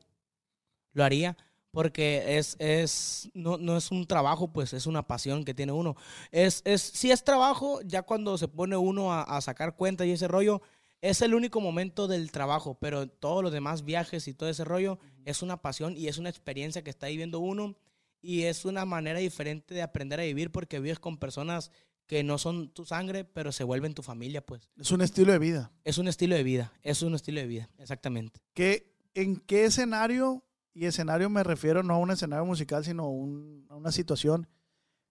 Lo 0.93 1.03
haría. 1.03 1.37
Porque 1.71 2.37
es, 2.37 2.55
es, 2.59 3.29
no, 3.33 3.57
no 3.57 3.77
es 3.77 3.89
un 3.89 4.05
trabajo, 4.05 4.51
pues 4.51 4.73
es 4.73 4.85
una 4.85 5.07
pasión 5.07 5.43
que 5.43 5.55
tiene 5.55 5.71
uno. 5.71 5.95
Es, 6.31 6.61
es, 6.65 6.81
sí 6.81 7.11
es 7.11 7.23
trabajo, 7.23 7.81
ya 7.81 8.03
cuando 8.03 8.37
se 8.37 8.47
pone 8.47 8.77
uno 8.77 9.11
a, 9.11 9.23
a 9.23 9.41
sacar 9.41 9.75
cuenta 9.75 10.05
y 10.05 10.11
ese 10.11 10.27
rollo, 10.27 10.61
es 11.03 11.21
el 11.21 11.33
único 11.33 11.59
momento 11.59 12.07
del 12.07 12.31
trabajo, 12.31 12.77
pero 12.79 13.09
todos 13.09 13.43
los 13.43 13.51
demás 13.51 13.83
viajes 13.83 14.27
y 14.29 14.33
todo 14.33 14.47
ese 14.47 14.63
rollo 14.63 14.99
es 15.25 15.41
una 15.41 15.61
pasión 15.61 15.97
y 15.97 16.07
es 16.07 16.17
una 16.17 16.29
experiencia 16.29 16.81
que 16.81 16.89
está 16.89 17.07
viviendo 17.07 17.39
uno 17.39 17.75
y 18.21 18.43
es 18.43 18.63
una 18.63 18.85
manera 18.85 19.19
diferente 19.19 19.73
de 19.75 19.81
aprender 19.81 20.21
a 20.21 20.23
vivir 20.23 20.49
porque 20.49 20.79
vives 20.79 20.99
con 20.99 21.17
personas 21.17 21.71
que 22.07 22.23
no 22.23 22.37
son 22.37 22.69
tu 22.73 22.85
sangre, 22.85 23.25
pero 23.25 23.51
se 23.51 23.65
vuelven 23.65 23.93
tu 23.93 24.01
familia, 24.01 24.45
pues. 24.45 24.69
Es 24.77 24.91
un 24.91 25.01
estilo 25.01 25.33
de 25.33 25.39
vida. 25.39 25.71
Es 25.83 25.97
un 25.97 26.07
estilo 26.07 26.35
de 26.35 26.43
vida, 26.43 26.71
es 26.83 27.01
un 27.01 27.15
estilo 27.15 27.41
de 27.41 27.47
vida, 27.47 27.69
exactamente. 27.79 28.39
¿Qué, 28.53 28.95
¿En 29.13 29.35
qué 29.37 29.65
escenario, 29.65 30.43
y 30.73 30.85
escenario 30.85 31.29
me 31.29 31.43
refiero 31.43 31.83
no 31.83 31.95
a 31.95 31.97
un 31.97 32.11
escenario 32.11 32.45
musical, 32.45 32.85
sino 32.85 33.03
a, 33.03 33.09
un- 33.09 33.65
a 33.69 33.75
una 33.75 33.91
situación, 33.91 34.47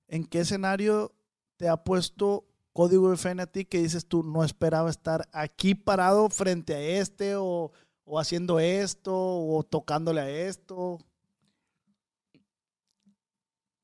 en 0.08 0.24
qué 0.24 0.40
escenario 0.40 1.14
te 1.56 1.68
ha 1.68 1.76
puesto 1.84 2.46
código 2.72 3.12
FN 3.12 3.42
a 3.42 3.46
ti 3.46 3.64
que 3.64 3.82
dices 3.82 4.06
tú 4.06 4.22
no 4.22 4.44
esperaba 4.44 4.90
estar 4.90 5.28
aquí 5.32 5.74
parado 5.74 6.28
frente 6.30 6.74
a 6.74 6.80
este 6.80 7.36
o, 7.36 7.72
o 8.04 8.18
haciendo 8.18 8.60
esto 8.60 9.12
o 9.14 9.62
tocándole 9.62 10.20
a 10.20 10.30
esto? 10.30 10.98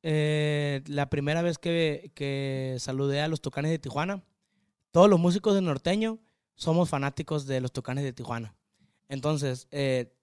Eh, 0.02 0.82
la 0.86 1.10
primera 1.10 1.42
vez 1.42 1.58
que, 1.58 2.12
que 2.14 2.76
saludé 2.78 3.20
a 3.20 3.28
los 3.28 3.40
Tucanes 3.40 3.70
de 3.70 3.78
Tijuana, 3.78 4.22
todos 4.90 5.10
los 5.10 5.18
músicos 5.18 5.54
de 5.54 5.60
Norteño 5.60 6.18
somos 6.54 6.88
fanáticos 6.88 7.46
de 7.46 7.60
los 7.60 7.72
Tucanes 7.72 8.04
de 8.04 8.12
Tijuana. 8.12 8.54
Entonces, 9.08 9.68
eh, 9.70 10.14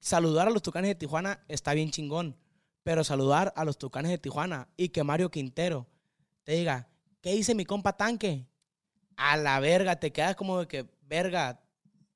saludar 0.00 0.48
a 0.48 0.50
los 0.50 0.62
Tucanes 0.62 0.88
de 0.88 0.94
Tijuana 0.94 1.44
está 1.48 1.74
bien 1.74 1.90
chingón, 1.90 2.36
pero 2.82 3.04
saludar 3.04 3.52
a 3.56 3.64
los 3.64 3.78
Tucanes 3.78 4.10
de 4.10 4.18
Tijuana 4.18 4.68
y 4.76 4.90
que 4.90 5.04
Mario 5.04 5.30
Quintero 5.30 5.86
te 6.44 6.52
diga, 6.52 6.87
¿qué 7.20 7.32
dice 7.32 7.54
mi 7.54 7.64
compa 7.64 7.96
Tanque? 7.96 8.46
A 9.16 9.36
la 9.36 9.60
verga, 9.60 9.96
te 9.96 10.12
quedas 10.12 10.36
como 10.36 10.60
de 10.60 10.68
que, 10.68 10.86
verga, 11.02 11.60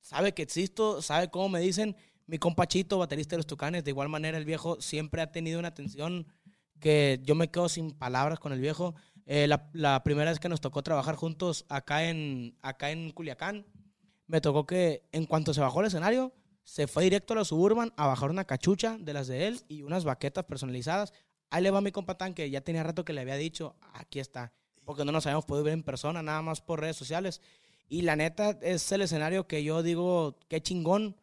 sabe 0.01 0.33
que 0.33 0.43
existo, 0.43 1.03
sabe 1.03 1.31
cómo 1.31 1.49
me 1.49 1.61
dicen. 1.61 1.97
Mi 2.27 2.39
compa 2.39 2.67
Chito, 2.67 2.99
baterista 2.99 3.35
de 3.35 3.39
los 3.39 3.47
Tucanes, 3.47 3.85
de 3.85 3.91
igual 3.91 4.09
manera 4.09 4.39
el 4.39 4.45
viejo 4.45 4.81
siempre 4.81 5.23
ha 5.23 5.33
tenido 5.33 5.59
una 5.59 5.69
atención 5.69 6.27
que 6.79 7.21
yo 7.25 7.35
me 7.35 7.51
quedo 7.51 7.69
sin 7.69 7.93
palabras 7.93 8.39
con 8.39 8.53
el 8.53 8.61
viejo. 8.61 8.95
Eh, 9.27 9.47
la, 9.49 10.03
primera 10.03 10.31
vez 10.31 10.41
que 10.41 10.49
nos 10.49 10.61
tocó 10.61 10.83
trabajar 10.83 11.15
juntos 11.15 11.65
acá 11.69 12.09
en, 12.09 12.57
acá 12.61 12.91
en 12.91 13.11
Culiacán, 13.11 13.67
me 14.27 14.41
tocó 14.41 14.67
que 14.67 15.09
en 15.13 15.27
cuanto 15.27 15.55
se 15.55 15.61
bajó 15.61 15.81
el 15.81 15.87
escenario, 15.87 16.33
se 16.65 16.87
fue 16.87 17.05
directo 17.05 17.35
a 17.35 17.37
la 17.37 17.45
Suburban 17.45 17.93
a 17.97 18.07
bajar 18.07 18.31
una 18.31 18.45
cachucha 18.45 18.97
de 18.99 19.13
las 19.13 19.27
de 19.27 19.47
él 19.47 19.61
y 19.69 19.83
unas 19.83 20.05
baquetas 20.05 20.45
personalizadas. 20.45 21.13
Ahí 21.51 21.63
le 21.63 21.71
va 21.71 21.81
mi 21.81 21.93
compa 21.93 22.17
Tanque, 22.17 22.49
ya 22.51 22.63
tenía 22.63 22.83
rato 22.83 23.05
que 23.05 23.13
le 23.13 23.21
había 23.21 23.37
dicho, 23.37 23.77
aquí 23.95 24.21
está, 24.21 24.53
porque 24.85 25.05
no 25.05 25.13
nos 25.13 25.27
habíamos 25.27 25.45
podido 25.45 25.65
ver 25.65 25.75
en 25.75 25.83
persona, 25.83 26.23
nada 26.23 26.43
más 26.43 26.61
por 26.61 26.81
redes 26.81 26.97
sociales. 26.97 27.41
Y 27.89 28.03
la 28.03 28.17
neta 28.17 28.59
es 28.63 28.91
el 28.93 29.03
escenario 29.03 29.47
que 29.47 29.63
yo 29.65 29.83
digo, 29.83 30.37
qué 30.49 30.63
chingón 30.63 31.17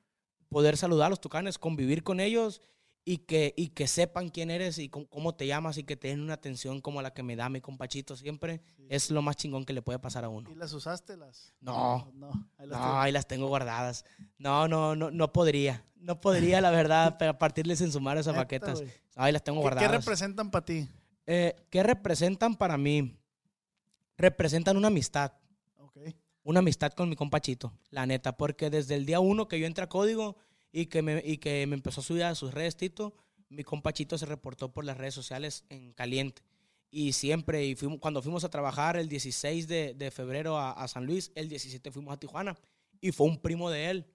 poder 0.50 0.78
saludar 0.78 1.08
a 1.08 1.10
los 1.10 1.22
tucanes, 1.22 1.58
convivir 1.58 2.04
con 2.04 2.20
ellos 2.20 2.62
y 3.06 3.20
que, 3.20 3.54
y 3.58 3.70
que 3.70 3.88
sepan 3.88 4.30
quién 4.30 4.52
eres 4.52 4.78
y 4.78 4.90
cómo, 4.90 5.08
cómo 5.08 5.34
te 5.34 5.48
llamas 5.48 5.78
y 5.78 5.84
que 5.84 5.96
te 5.96 6.10
den 6.10 6.22
una 6.22 6.34
atención 6.36 6.80
como 6.82 7.02
la 7.02 7.12
que 7.14 7.24
me 7.24 7.36
da 7.36 7.50
mi 7.50 7.60
compachito 7.62 8.16
siempre. 8.16 8.62
Es 8.88 9.10
lo 9.10 9.22
más 9.24 9.36
chingón 9.36 9.66
que 9.66 9.74
le 9.74 9.82
puede 9.82 9.98
pasar 10.00 10.26
a 10.26 10.30
uno. 10.30 10.50
¿Y 10.52 10.56
las 10.56 10.74
usaste 10.74 11.18
las? 11.18 11.54
No. 11.62 12.12
No, 12.14 12.30
ahí 12.58 12.68
las 12.68 12.80
No, 12.80 13.00
ahí 13.00 13.12
las 13.12 13.28
tengo 13.28 13.48
guardadas. 13.48 14.06
No, 14.38 14.68
no, 14.68 14.96
no, 14.96 15.10
no 15.10 15.32
podría. 15.34 15.84
No 15.96 16.22
podría, 16.22 16.62
la 16.62 16.72
verdad, 16.72 17.18
partirles 17.40 17.82
en 17.82 17.92
sumar 17.92 18.18
esas 18.18 18.34
Neta, 18.34 18.42
baquetas. 18.44 18.82
güey. 18.82 18.92
Ahí 19.16 19.32
las 19.32 19.44
tengo 19.44 19.58
¿Qué, 19.60 19.62
¿Qué 19.62 19.76
guardadas. 19.76 19.92
representan 20.06 20.52
para 20.52 20.66
ti? 20.66 20.88
Eh, 21.26 21.56
¿Qué 21.70 21.82
representan 21.84 22.56
para 22.56 22.78
mí? 22.78 23.16
Representan 24.20 24.76
una 24.76 24.90
amistad. 24.90 25.32
Una 26.44 26.60
amistad 26.60 26.92
con 26.92 27.08
mi 27.10 27.16
compachito, 27.16 27.74
la 27.90 28.06
neta, 28.06 28.36
porque 28.38 28.70
desde 28.70 28.96
el 28.96 29.06
día 29.06 29.20
uno 29.22 29.48
que 29.48 29.60
yo 29.60 29.66
entré 29.66 29.84
a 29.86 29.90
código 29.90 30.36
y 30.74 30.88
que 30.88 31.02
me, 31.02 31.22
y 31.26 31.38
que 31.38 31.66
me 31.68 31.76
empezó 31.76 32.02
a 32.02 32.04
subir 32.04 32.24
a 32.24 32.36
sus 32.36 32.54
redes, 32.54 32.76
Tito, 32.76 33.14
mi 33.50 33.64
compachito 33.64 34.18
se 34.18 34.26
reportó 34.26 34.74
por 34.74 34.84
las 34.84 34.98
redes 34.98 35.14
sociales 35.14 35.64
en 35.70 35.94
caliente. 35.94 36.42
Y 36.92 37.14
siempre, 37.14 37.66
y 37.66 37.76
fuimos, 37.76 38.00
cuando 38.00 38.22
fuimos 38.22 38.44
a 38.44 38.50
trabajar 38.50 38.98
el 38.98 39.08
16 39.08 39.68
de, 39.70 39.94
de 39.94 40.12
febrero 40.12 40.58
a, 40.58 40.72
a 40.72 40.88
San 40.90 41.06
Luis, 41.06 41.32
el 41.36 41.48
17 41.48 41.90
fuimos 41.92 42.14
a 42.14 42.18
Tijuana 42.20 42.58
y 43.00 43.12
fue 43.12 43.28
un 43.28 43.40
primo 43.42 43.70
de 43.70 43.90
él. 43.90 44.06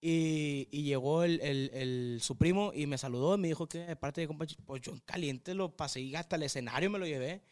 Y, 0.00 0.68
y 0.70 0.84
llegó 0.84 1.22
el, 1.24 1.40
el- 1.42 1.70
el- 1.74 2.18
su 2.22 2.36
primo 2.38 2.72
y 2.74 2.86
me 2.86 2.98
saludó 2.98 3.34
y 3.34 3.38
me 3.38 3.48
dijo 3.48 3.66
que 3.68 3.78
de 3.80 3.96
parte 3.96 4.20
de 4.20 4.26
compachito, 4.26 4.62
pues 4.64 4.80
yo 4.82 4.92
en 4.92 5.00
caliente 5.00 5.54
lo 5.54 5.76
pasé 5.76 6.00
y 6.00 6.14
hasta 6.14 6.36
el 6.36 6.44
escenario 6.44 6.90
me 6.90 6.98
lo 6.98 7.06
llevé. 7.06 7.42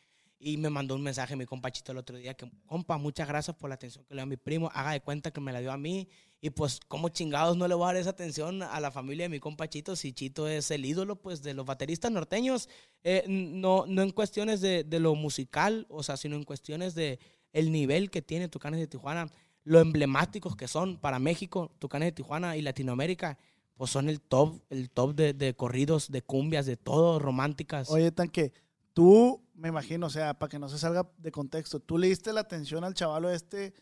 Y 0.45 0.57
me 0.57 0.71
mandó 0.71 0.97
un 0.97 1.03
mensaje 1.03 1.37
mi 1.37 1.47
compachito 1.47 1.93
el 1.93 1.99
otro 1.99 2.17
día 2.17 2.35
que, 2.35 2.51
compa, 2.67 2.99
muchas 2.99 3.29
gracias 3.29 3.57
por 3.57 3.69
la 3.69 3.77
atención 3.77 4.05
que 4.05 4.15
le 4.15 4.19
dio 4.19 4.25
a 4.25 4.27
mi 4.27 4.37
primo. 4.37 4.69
Haga 4.75 4.91
de 4.91 5.01
cuenta 5.01 5.31
que 5.31 5.41
me 5.41 5.53
la 5.53 5.61
dio 5.61 5.71
a 5.71 5.77
mí. 5.77 6.09
Y 6.41 6.51
pues, 6.51 6.81
¿cómo 6.89 7.11
chingados 7.11 7.57
no 7.57 7.69
le 7.69 7.75
voy 7.77 7.85
a 7.85 7.87
dar 7.87 7.97
esa 7.97 8.11
atención 8.11 8.61
a 8.63 8.81
la 8.81 8.91
familia 8.91 9.27
de 9.27 9.29
mi 9.29 9.39
compa 9.39 9.69
Chito 9.69 9.95
si 9.95 10.13
Chito 10.13 10.49
es 10.49 10.73
el 10.73 10.85
ídolo, 10.85 11.15
pues, 11.15 11.43
de 11.43 11.55
los 11.55 11.65
bateristas 11.65 12.11
norteños? 12.11 12.69
Eh, 13.05 13.25
no, 13.29 13.85
no 13.87 14.03
en 14.03 14.11
cuestiones 14.11 14.61
de, 14.61 14.83
de 14.83 14.99
lo 14.99 15.15
musical, 15.15 15.87
o 15.89 16.03
sea, 16.03 16.17
sino 16.17 16.35
en 16.35 16.43
cuestiones 16.43 16.97
de 16.97 17.21
el 17.53 17.71
nivel 17.71 18.11
que 18.11 18.21
tiene 18.21 18.49
Tucanes 18.49 18.81
de 18.81 18.89
Tijuana, 18.89 19.31
lo 19.63 19.79
emblemáticos 19.79 20.57
que 20.57 20.67
son 20.67 20.97
para 20.97 21.21
México, 21.21 21.71
Tucanes 21.79 22.09
de 22.09 22.13
Tijuana 22.13 22.57
y 22.57 22.63
Latinoamérica. 22.63 23.39
pues 23.77 23.91
son 23.93 24.09
el 24.09 24.21
top, 24.21 24.61
el 24.71 24.91
top 24.91 25.15
de, 25.15 25.35
de 25.35 25.55
corridos, 25.55 26.11
de 26.11 26.23
cumbias, 26.23 26.67
de 26.67 26.77
todo, 26.77 27.21
románticas. 27.21 27.91
Oye, 27.91 28.11
Tanque, 28.11 28.53
tú, 28.93 29.43
me 29.55 29.69
imagino, 29.69 30.07
o 30.07 30.11
sea, 30.11 30.35
para 30.35 30.51
que 30.51 30.59
no 30.59 30.69
se 30.69 30.79
salga 30.79 31.09
de 31.19 31.33
contexto, 31.33 31.81
tú 31.81 31.99
le 31.99 32.09
diste 32.09 32.33
la 32.33 32.41
atención 32.41 32.85
al 32.85 32.95
chavalo 32.95 33.31
este, 33.31 33.75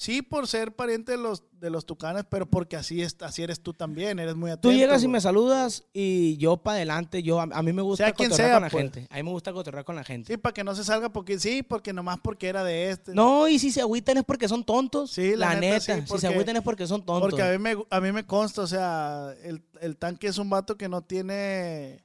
sí 0.00 0.22
por 0.22 0.48
ser 0.48 0.74
pariente 0.74 1.12
de 1.12 1.18
los, 1.18 1.44
de 1.52 1.68
los 1.68 1.84
tucanes, 1.84 2.24
pero 2.28 2.48
porque 2.48 2.76
así, 2.76 3.02
es, 3.02 3.16
así 3.20 3.42
eres 3.42 3.60
tú 3.60 3.74
también, 3.74 4.18
eres 4.18 4.34
muy 4.34 4.50
atento. 4.50 4.70
Tú 4.70 4.74
llegas 4.74 5.04
y 5.04 5.08
me 5.08 5.20
saludas 5.20 5.84
y 5.92 6.38
yo 6.38 6.56
para 6.56 6.76
adelante, 6.76 7.22
yo 7.22 7.38
a, 7.38 7.42
a 7.52 7.62
mí 7.62 7.74
me 7.74 7.82
gusta 7.82 8.06
Sea 8.06 8.14
quien 8.14 8.30
cotorrear 8.30 8.48
sea, 8.48 8.56
con 8.56 8.62
la 8.62 8.70
pues. 8.70 8.82
gente. 8.82 9.06
A 9.10 9.16
mí 9.16 9.22
me 9.22 9.30
gusta 9.30 9.52
cotorrear 9.52 9.84
con 9.84 9.96
la 9.96 10.04
gente. 10.04 10.32
Sí, 10.32 10.38
para 10.38 10.54
que 10.54 10.64
no 10.64 10.74
se 10.74 10.84
salga 10.84 11.10
porque 11.10 11.38
sí, 11.38 11.62
porque 11.62 11.92
nomás 11.92 12.18
porque 12.22 12.48
era 12.48 12.64
de 12.64 12.88
este. 12.90 13.14
No, 13.14 13.46
y 13.46 13.58
si 13.58 13.70
se 13.70 13.82
agüitan 13.82 14.16
es 14.16 14.24
porque 14.24 14.48
son 14.48 14.64
tontos. 14.64 15.10
Sí, 15.10 15.36
la 15.36 15.54
la, 15.54 15.60
neta, 15.60 15.94
neta. 15.94 16.06
sí, 16.06 16.12
si 16.14 16.18
se 16.18 16.26
agüitan 16.28 16.56
es 16.56 16.62
porque 16.62 16.86
son 16.86 17.04
tontos. 17.04 17.30
Porque 17.30 17.42
a 17.42 17.52
mí, 17.52 17.58
me, 17.58 17.76
a 17.90 18.00
mí 18.00 18.12
me 18.12 18.24
consta, 18.24 18.62
o 18.62 18.66
sea, 18.66 19.34
el, 19.42 19.62
el 19.82 19.98
tanque 19.98 20.28
es 20.28 20.38
un 20.38 20.48
vato 20.48 20.76
que 20.78 20.88
no 20.88 21.02
tiene... 21.02 22.04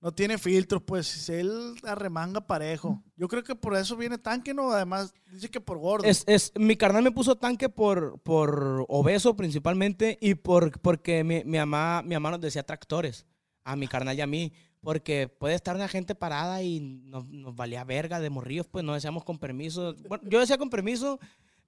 No 0.00 0.12
tiene 0.12 0.38
filtros, 0.38 0.82
pues 0.82 1.28
él 1.28 1.74
arremanga 1.82 2.46
parejo. 2.46 3.02
Yo 3.16 3.28
creo 3.28 3.42
que 3.42 3.54
por 3.54 3.74
eso 3.76 3.96
viene 3.96 4.18
tanque, 4.18 4.52
¿no? 4.52 4.70
Además, 4.70 5.14
dice 5.32 5.50
que 5.50 5.60
por 5.60 5.78
gordo. 5.78 6.06
Es, 6.06 6.22
es, 6.26 6.52
mi 6.54 6.76
carnal 6.76 7.02
me 7.02 7.10
puso 7.10 7.36
tanque 7.36 7.68
por, 7.68 8.20
por 8.20 8.84
obeso 8.88 9.34
principalmente 9.34 10.18
y 10.20 10.34
por, 10.34 10.78
porque 10.80 11.24
mi, 11.24 11.42
mi, 11.44 11.58
mamá, 11.58 12.02
mi 12.02 12.14
mamá 12.14 12.30
nos 12.30 12.40
decía 12.40 12.62
tractores 12.62 13.26
a 13.64 13.74
mi 13.74 13.88
carnal 13.88 14.16
y 14.16 14.20
a 14.20 14.26
mí. 14.26 14.52
Porque 14.80 15.26
puede 15.26 15.56
estar 15.56 15.74
una 15.74 15.88
gente 15.88 16.14
parada 16.14 16.62
y 16.62 16.78
nos, 16.78 17.26
nos 17.26 17.56
valía 17.56 17.82
verga 17.82 18.20
de 18.20 18.30
morrillos, 18.30 18.68
pues 18.68 18.84
no 18.84 18.94
decíamos 18.94 19.24
con 19.24 19.38
permiso. 19.38 19.96
Bueno, 20.08 20.22
yo 20.28 20.38
decía 20.38 20.58
con 20.58 20.70
permiso. 20.70 21.18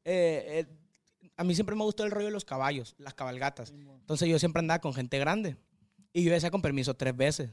eh, 0.04 0.66
eh, 0.68 0.78
a 1.36 1.44
mí 1.44 1.54
siempre 1.54 1.76
me 1.76 1.84
gustó 1.84 2.04
el 2.04 2.10
rollo 2.10 2.26
de 2.26 2.32
los 2.32 2.44
caballos, 2.44 2.94
las 2.98 3.14
cabalgatas. 3.14 3.70
Entonces 3.70 4.28
yo 4.28 4.38
siempre 4.38 4.60
andaba 4.60 4.80
con 4.80 4.92
gente 4.92 5.18
grande. 5.18 5.56
Y 6.12 6.24
yo 6.24 6.32
decía 6.32 6.50
con 6.50 6.62
permiso 6.62 6.94
tres 6.94 7.16
veces. 7.16 7.50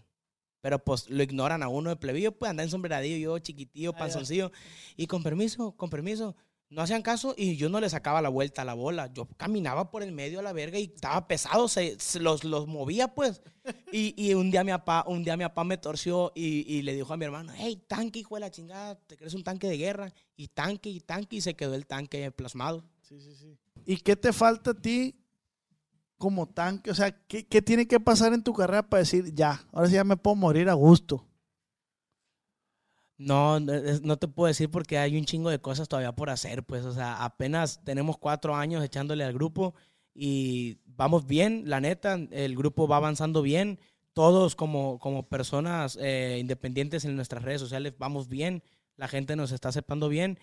Pero 0.66 0.80
pues 0.80 1.08
lo 1.12 1.22
ignoran 1.22 1.62
a 1.62 1.68
uno 1.68 1.92
de 1.92 1.96
plebillo, 1.96 2.32
pues 2.32 2.50
anda 2.50 2.64
en 2.64 2.72
sombreradillo, 2.72 3.18
yo 3.18 3.38
chiquitillo, 3.38 3.94
panzoncillo. 3.94 4.52
Y 4.98 5.06
con 5.06 5.22
permiso, 5.22 5.74
con 5.74 5.92
permiso. 5.92 6.36
No 6.72 6.82
hacían 6.82 7.04
caso 7.04 7.36
y 7.38 7.56
yo 7.56 7.70
no 7.70 7.80
le 7.80 7.88
sacaba 7.88 8.20
la 8.20 8.30
vuelta 8.30 8.64
a 8.64 8.66
la 8.66 8.74
bola. 8.74 9.14
Yo 9.14 9.28
caminaba 9.38 9.92
por 9.92 10.02
el 10.02 10.12
medio 10.12 10.40
a 10.40 10.42
la 10.42 10.54
verga 10.54 10.80
y 10.80 10.86
estaba 10.86 11.28
pesado, 11.28 11.68
se, 11.68 12.00
se 12.00 12.20
los, 12.20 12.44
los 12.44 12.66
movía 12.66 13.14
pues. 13.14 13.44
Y, 13.92 14.16
y 14.18 14.34
un 14.34 14.50
día 14.50 14.64
mi 14.64 14.72
papá, 14.72 15.06
un 15.08 15.24
día 15.24 15.38
mi 15.38 15.44
papá 15.44 15.64
me 15.64 15.78
torció 15.78 16.32
y, 16.34 16.66
y 16.68 16.82
le 16.82 16.96
dijo 16.96 17.14
a 17.14 17.18
mi 17.18 17.26
hermano, 17.26 17.54
hey, 17.56 17.84
tanque, 17.88 18.18
hijo 18.18 18.34
de 18.34 18.42
la 18.42 18.50
chingada, 18.50 18.96
¿te 19.06 19.18
crees 19.18 19.36
un 19.36 19.44
tanque 19.44 19.68
de 19.68 19.78
guerra? 19.78 20.12
Y 20.36 20.48
tanque, 20.48 20.90
y 20.90 21.00
tanque, 21.00 21.36
y 21.36 21.42
se 21.42 21.56
quedó 21.56 21.76
el 21.76 21.86
tanque 21.86 22.32
plasmado. 22.32 22.84
Sí, 23.04 23.22
sí, 23.22 23.36
sí. 23.36 23.56
¿Y 23.86 23.98
qué 23.98 24.16
te 24.16 24.34
falta 24.34 24.72
a 24.72 24.74
ti 24.74 25.14
como 26.18 26.48
tanque? 26.48 26.92
O 26.92 26.96
sea, 26.96 27.12
¿qué, 27.28 27.46
qué 27.48 27.62
tiene 27.62 27.88
que 27.88 28.00
pasar 28.00 28.34
en 28.34 28.44
tu 28.44 28.54
carrera 28.54 28.88
para 28.90 29.02
decir, 29.02 29.34
ya, 29.34 29.66
ahora 29.72 29.88
sí 29.88 29.94
ya 29.96 30.04
me 30.04 30.18
puedo 30.18 30.36
morir 30.36 30.70
a 30.70 30.74
gusto? 30.74 31.26
No, 33.18 33.60
no 33.62 34.18
te 34.18 34.28
puedo 34.28 34.48
decir 34.48 34.70
porque 34.70 34.98
hay 34.98 35.18
un 35.18 35.24
chingo 35.24 35.50
de 35.50 35.60
cosas 35.60 35.88
todavía 35.88 36.12
por 36.12 36.30
hacer, 36.30 36.64
pues, 36.64 36.84
o 36.84 36.92
sea, 36.92 37.24
apenas 37.24 37.82
tenemos 37.86 38.18
cuatro 38.18 38.56
años 38.56 38.84
echándole 38.84 39.24
al 39.24 39.34
grupo 39.34 39.74
y 40.14 40.80
vamos 40.86 41.26
bien, 41.26 41.64
la 41.66 41.80
neta, 41.80 42.16
el 42.32 42.56
grupo 42.58 42.90
va 42.90 42.98
avanzando 42.98 43.42
bien, 43.42 43.80
todos 44.12 44.56
como, 44.56 45.00
como 45.00 45.30
personas 45.30 45.98
eh, 46.02 46.38
independientes 46.42 47.06
en 47.06 47.16
nuestras 47.16 47.44
redes 47.44 47.62
sociales 47.62 47.94
vamos 47.98 48.28
bien, 48.28 48.64
la 48.98 49.08
gente 49.08 49.38
nos 49.38 49.52
está 49.54 49.70
aceptando 49.70 50.10
bien 50.10 50.38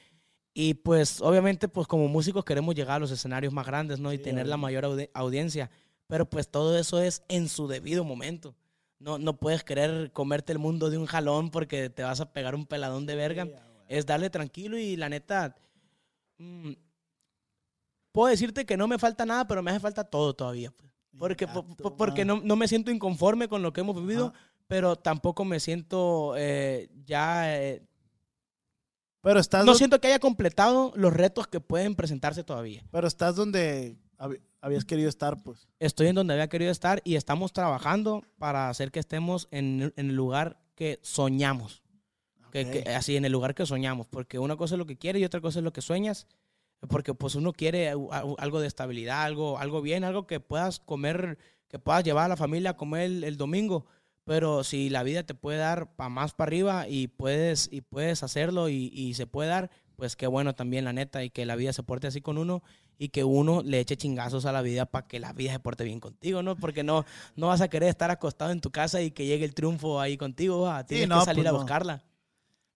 y 0.54 0.74
pues 0.74 1.20
obviamente 1.20 1.68
pues 1.68 1.86
como 1.86 2.08
músicos 2.08 2.44
queremos 2.44 2.74
llegar 2.74 2.96
a 2.96 3.00
los 3.00 3.10
escenarios 3.10 3.52
más 3.52 3.66
grandes, 3.66 3.98
¿no? 3.98 4.12
Y 4.12 4.18
Sí, 4.18 4.22
tener 4.24 4.46
la 4.46 4.56
mayor 4.56 4.84
audi- 4.84 5.10
audiencia, 5.14 5.70
pero 6.06 6.28
pues 6.28 6.48
todo 6.50 6.78
eso 6.78 7.00
es 7.00 7.22
en 7.28 7.48
su 7.48 7.68
debido 7.68 8.04
momento. 8.04 8.54
No, 8.98 9.18
no 9.18 9.36
puedes 9.36 9.64
querer 9.64 10.12
comerte 10.12 10.52
el 10.52 10.58
mundo 10.58 10.88
de 10.90 10.98
un 10.98 11.06
jalón 11.06 11.50
porque 11.50 11.90
te 11.90 12.02
vas 12.04 12.20
a 12.20 12.32
pegar 12.32 12.54
un 12.54 12.66
peladón 12.66 13.04
de 13.06 13.16
verga. 13.16 13.48
Es 13.88 14.06
darle 14.06 14.30
tranquilo 14.30 14.78
y 14.78 14.96
la 14.96 15.08
neta. 15.08 15.56
mm, 16.38 16.72
puedo 18.12 18.28
decirte 18.28 18.64
que 18.66 18.76
no 18.76 18.86
me 18.88 18.98
falta 18.98 19.24
nada, 19.26 19.46
pero 19.46 19.62
me 19.62 19.70
hace 19.70 19.80
falta 19.80 20.04
todo 20.04 20.34
todavía. 20.34 20.70
pues. 20.70 20.90
Porque, 21.18 21.46
po- 21.46 21.66
porque 21.96 22.24
no, 22.24 22.40
no 22.42 22.56
me 22.56 22.68
siento 22.68 22.90
inconforme 22.90 23.48
con 23.48 23.62
lo 23.62 23.72
que 23.72 23.80
hemos 23.82 23.94
vivido, 23.96 24.28
Ajá. 24.28 24.38
pero 24.66 24.96
tampoco 24.96 25.44
me 25.44 25.60
siento 25.60 26.34
eh, 26.36 26.88
ya. 27.04 27.58
eh, 27.60 27.82
Pero 29.22 29.40
estás, 29.40 29.64
no 29.64 29.74
siento 29.74 30.00
que 30.00 30.08
haya 30.08 30.18
completado 30.18 30.92
los 30.96 31.12
retos 31.12 31.46
que 31.46 31.60
pueden 31.60 31.94
presentarse 31.94 32.44
todavía. 32.44 32.84
pero 32.90 33.06
estás 33.06 33.36
donde 33.36 33.96
hab- 34.18 34.40
habías 34.60 34.84
querido 34.84 35.08
estar, 35.08 35.42
pues. 35.42 35.68
Estoy 35.78 36.08
en 36.08 36.14
donde 36.16 36.34
había 36.34 36.48
querido 36.48 36.70
estar 36.70 37.00
y 37.04 37.14
estamos 37.16 37.52
trabajando 37.52 38.22
para 38.38 38.68
hacer 38.68 38.90
que 38.90 39.00
estemos 39.00 39.48
en, 39.50 39.92
en 39.96 40.10
el 40.10 40.16
lugar 40.16 40.60
que 40.74 40.98
soñamos. 41.02 41.82
Que- 42.50 42.68
que- 42.70 42.80
Ok. 42.80 42.88
así, 42.88 43.16
en 43.16 43.24
el 43.24 43.32
lugar 43.32 43.54
que 43.54 43.64
soñamos. 43.64 44.06
Porque 44.08 44.38
una 44.38 44.56
cosa 44.56 44.74
es 44.74 44.78
lo 44.78 44.86
que 44.86 44.98
quieres 44.98 45.22
y 45.22 45.24
otra 45.24 45.40
cosa 45.40 45.60
es 45.60 45.64
lo 45.64 45.72
que 45.72 45.80
sueñas. 45.82 46.26
Porque 46.88 47.14
pues 47.14 47.36
uno 47.36 47.52
quiere 47.52 47.90
algo 47.90 48.60
de 48.60 48.66
estabilidad, 48.66 49.22
algo, 49.22 49.56
algo 49.58 49.82
bien, 49.82 50.02
algo 50.02 50.26
que 50.26 50.40
puedas 50.40 50.80
comer, 50.80 51.38
que 51.68 51.78
puedas 51.78 52.02
llevar 52.02 52.24
a 52.24 52.28
la 52.28 52.36
familia 52.36 52.70
a 52.70 52.76
comer 52.76 53.02
el, 53.02 53.24
el 53.24 53.36
domingo. 53.36 53.86
Pero 54.24 54.62
si 54.62 54.88
la 54.88 55.02
vida 55.02 55.24
te 55.24 55.34
puede 55.34 55.58
dar 55.58 55.94
para 55.96 56.08
más 56.08 56.32
para 56.32 56.48
arriba 56.48 56.88
y 56.88 57.08
puedes, 57.08 57.68
y 57.72 57.80
puedes 57.80 58.22
hacerlo 58.22 58.68
y, 58.68 58.90
y 58.94 59.14
se 59.14 59.26
puede 59.26 59.48
dar, 59.48 59.70
pues 59.96 60.14
qué 60.16 60.26
bueno 60.26 60.54
también, 60.54 60.84
la 60.84 60.92
neta, 60.92 61.24
y 61.24 61.30
que 61.30 61.44
la 61.44 61.56
vida 61.56 61.72
se 61.72 61.82
porte 61.82 62.06
así 62.06 62.20
con 62.20 62.38
uno 62.38 62.62
y 62.98 63.08
que 63.08 63.24
uno 63.24 63.62
le 63.64 63.80
eche 63.80 63.96
chingazos 63.96 64.44
a 64.46 64.52
la 64.52 64.62
vida 64.62 64.86
para 64.86 65.08
que 65.08 65.18
la 65.18 65.32
vida 65.32 65.52
se 65.52 65.58
porte 65.58 65.82
bien 65.82 65.98
contigo, 65.98 66.42
¿no? 66.42 66.54
Porque 66.56 66.84
no, 66.84 67.04
no 67.34 67.48
vas 67.48 67.60
a 67.60 67.68
querer 67.68 67.88
estar 67.88 68.12
acostado 68.12 68.52
en 68.52 68.60
tu 68.60 68.70
casa 68.70 69.02
y 69.02 69.10
que 69.10 69.26
llegue 69.26 69.44
el 69.44 69.54
triunfo 69.54 70.00
ahí 70.00 70.16
contigo, 70.16 70.60
¿va? 70.60 70.86
tienes 70.86 71.08
no, 71.08 71.18
que 71.18 71.24
salir 71.24 71.42
pues 71.42 71.48
a 71.48 71.52
no. 71.52 71.58
buscarla. 71.58 72.04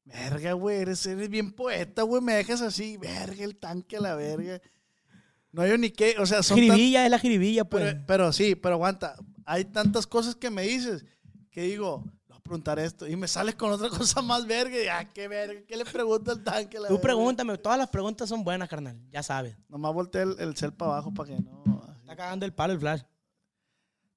Verga, 0.05 0.53
güey, 0.55 0.78
eres, 0.78 1.07
eres 1.07 1.28
bien 1.28 1.53
poeta, 1.53 2.03
güey. 2.03 2.22
Me 2.22 2.34
dejas 2.34 2.61
así, 2.61 2.97
verga, 2.97 3.44
el 3.44 3.57
tanque 3.57 3.97
a 3.99 4.01
la 4.01 4.14
verga. 4.16 4.61
No 5.53 5.62
hay 5.62 5.76
ni 5.78 5.90
qué, 5.90 6.16
o 6.18 6.26
sea, 6.26 6.42
son 6.42 6.57
tan- 6.57 6.64
Jiribilla 6.64 7.05
es 7.05 7.11
la 7.11 7.18
jiribilla, 7.18 7.64
pues. 7.64 7.84
pero, 7.84 8.05
pero 8.07 8.32
sí, 8.32 8.55
pero 8.57 8.74
aguanta. 8.76 9.16
Hay 9.44 9.64
tantas 9.64 10.07
cosas 10.07 10.34
que 10.34 10.51
me 10.51 10.62
dices 10.62 11.05
que 11.57 11.63
digo, 11.63 12.05
a 12.31 12.39
preguntar 12.41 12.79
esto. 12.79 13.09
Y 13.09 13.17
me 13.17 13.27
sales 13.27 13.55
con 13.55 13.73
otra 13.73 13.89
cosa 13.99 14.21
más 14.21 14.47
verga. 14.47 14.77
Y, 14.79 14.89
ah, 14.89 15.11
qué 15.15 15.27
verga, 15.27 15.63
¿qué 15.67 15.75
le 15.75 15.87
pregunta 15.87 16.33
el 16.33 16.45
tanque? 16.45 16.79
la 16.79 16.89
Tú 16.89 16.95
verga? 16.95 17.03
pregúntame, 17.03 17.57
todas 17.57 17.79
las 17.79 17.89
preguntas 17.89 18.29
son 18.29 18.45
buenas, 18.45 18.69
carnal, 18.69 19.01
ya 19.11 19.23
sabes. 19.23 19.57
Nomás 19.71 19.95
volteé 19.95 20.21
el, 20.23 20.37
el 20.39 20.55
cel 20.55 20.75
para 20.75 20.93
abajo 20.93 21.15
para 21.15 21.31
que 21.31 21.41
no. 21.41 21.83
así. 21.89 22.01
Está 22.03 22.15
cagando 22.15 22.45
el 22.45 22.53
palo 22.53 22.75
el 22.75 22.79
flash. 22.79 23.01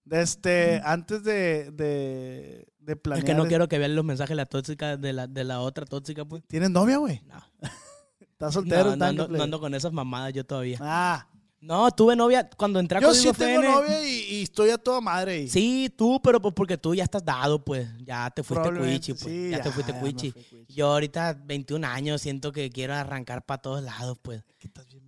De 0.03 0.21
este, 0.21 0.81
antes 0.83 1.23
de, 1.23 1.71
de, 1.71 2.67
de 2.79 2.93
Es 2.93 2.99
planear. 2.99 3.25
que 3.25 3.33
no 3.35 3.45
quiero 3.47 3.69
que 3.69 3.77
vean 3.77 3.95
los 3.95 4.03
mensajes 4.03 4.31
de 4.31 4.35
la 4.35 4.45
tóxica, 4.45 4.97
de 4.97 5.13
la, 5.13 5.25
de 5.27 5.43
la 5.45 5.61
otra 5.61 5.85
tóxica, 5.85 6.25
pues. 6.25 6.43
¿Tienes 6.45 6.71
novia, 6.71 6.97
güey? 6.97 7.21
No, 7.25 7.41
¿Estás 8.19 8.53
soltero? 8.53 8.91
no, 8.91 8.97
tanque, 8.97 9.27
no 9.29 9.43
ando 9.43 9.61
con 9.61 9.73
esas 9.75 9.93
mamadas 9.93 10.33
yo 10.33 10.45
todavía. 10.45 10.77
Ah, 10.81 11.28
No, 11.61 11.91
tuve 11.91 12.15
novia 12.15 12.49
cuando 12.55 12.79
entré 12.79 12.97
a 12.97 13.01
yo 13.01 13.13
sí 13.13 13.27
Código 13.27 13.33
tengo 13.33 13.61
FN. 13.61 13.73
novia 13.73 14.07
y, 14.07 14.35
y 14.35 14.43
estoy 14.43 14.69
a 14.69 14.77
toda 14.77 15.01
madre. 15.01 15.47
Sí, 15.47 15.93
tú, 15.95 16.21
pero 16.23 16.41
pues 16.41 16.53
porque 16.53 16.77
tú 16.77 16.95
ya 16.95 17.03
estás 17.03 17.23
dado, 17.25 17.63
pues. 17.63 17.87
Ya 17.99 18.29
te 18.31 18.43
fuiste 18.43 18.71
cuichi, 18.71 19.13
pues. 19.13 19.23
sí, 19.25 19.49
ya, 19.51 19.61
te 19.61 19.71
fuiste 19.71 19.91
ya 19.91 19.99
cuichi. 19.99 20.33
Yo 20.69 20.87
ahorita, 20.87 21.33
21 21.33 21.85
años, 21.85 22.21
siento 22.21 22.51
que 22.53 22.69
quiero 22.69 22.93
arrancar 22.93 23.45
para 23.45 23.61
todos 23.61 23.83
lados, 23.83 24.17
pues. 24.21 24.41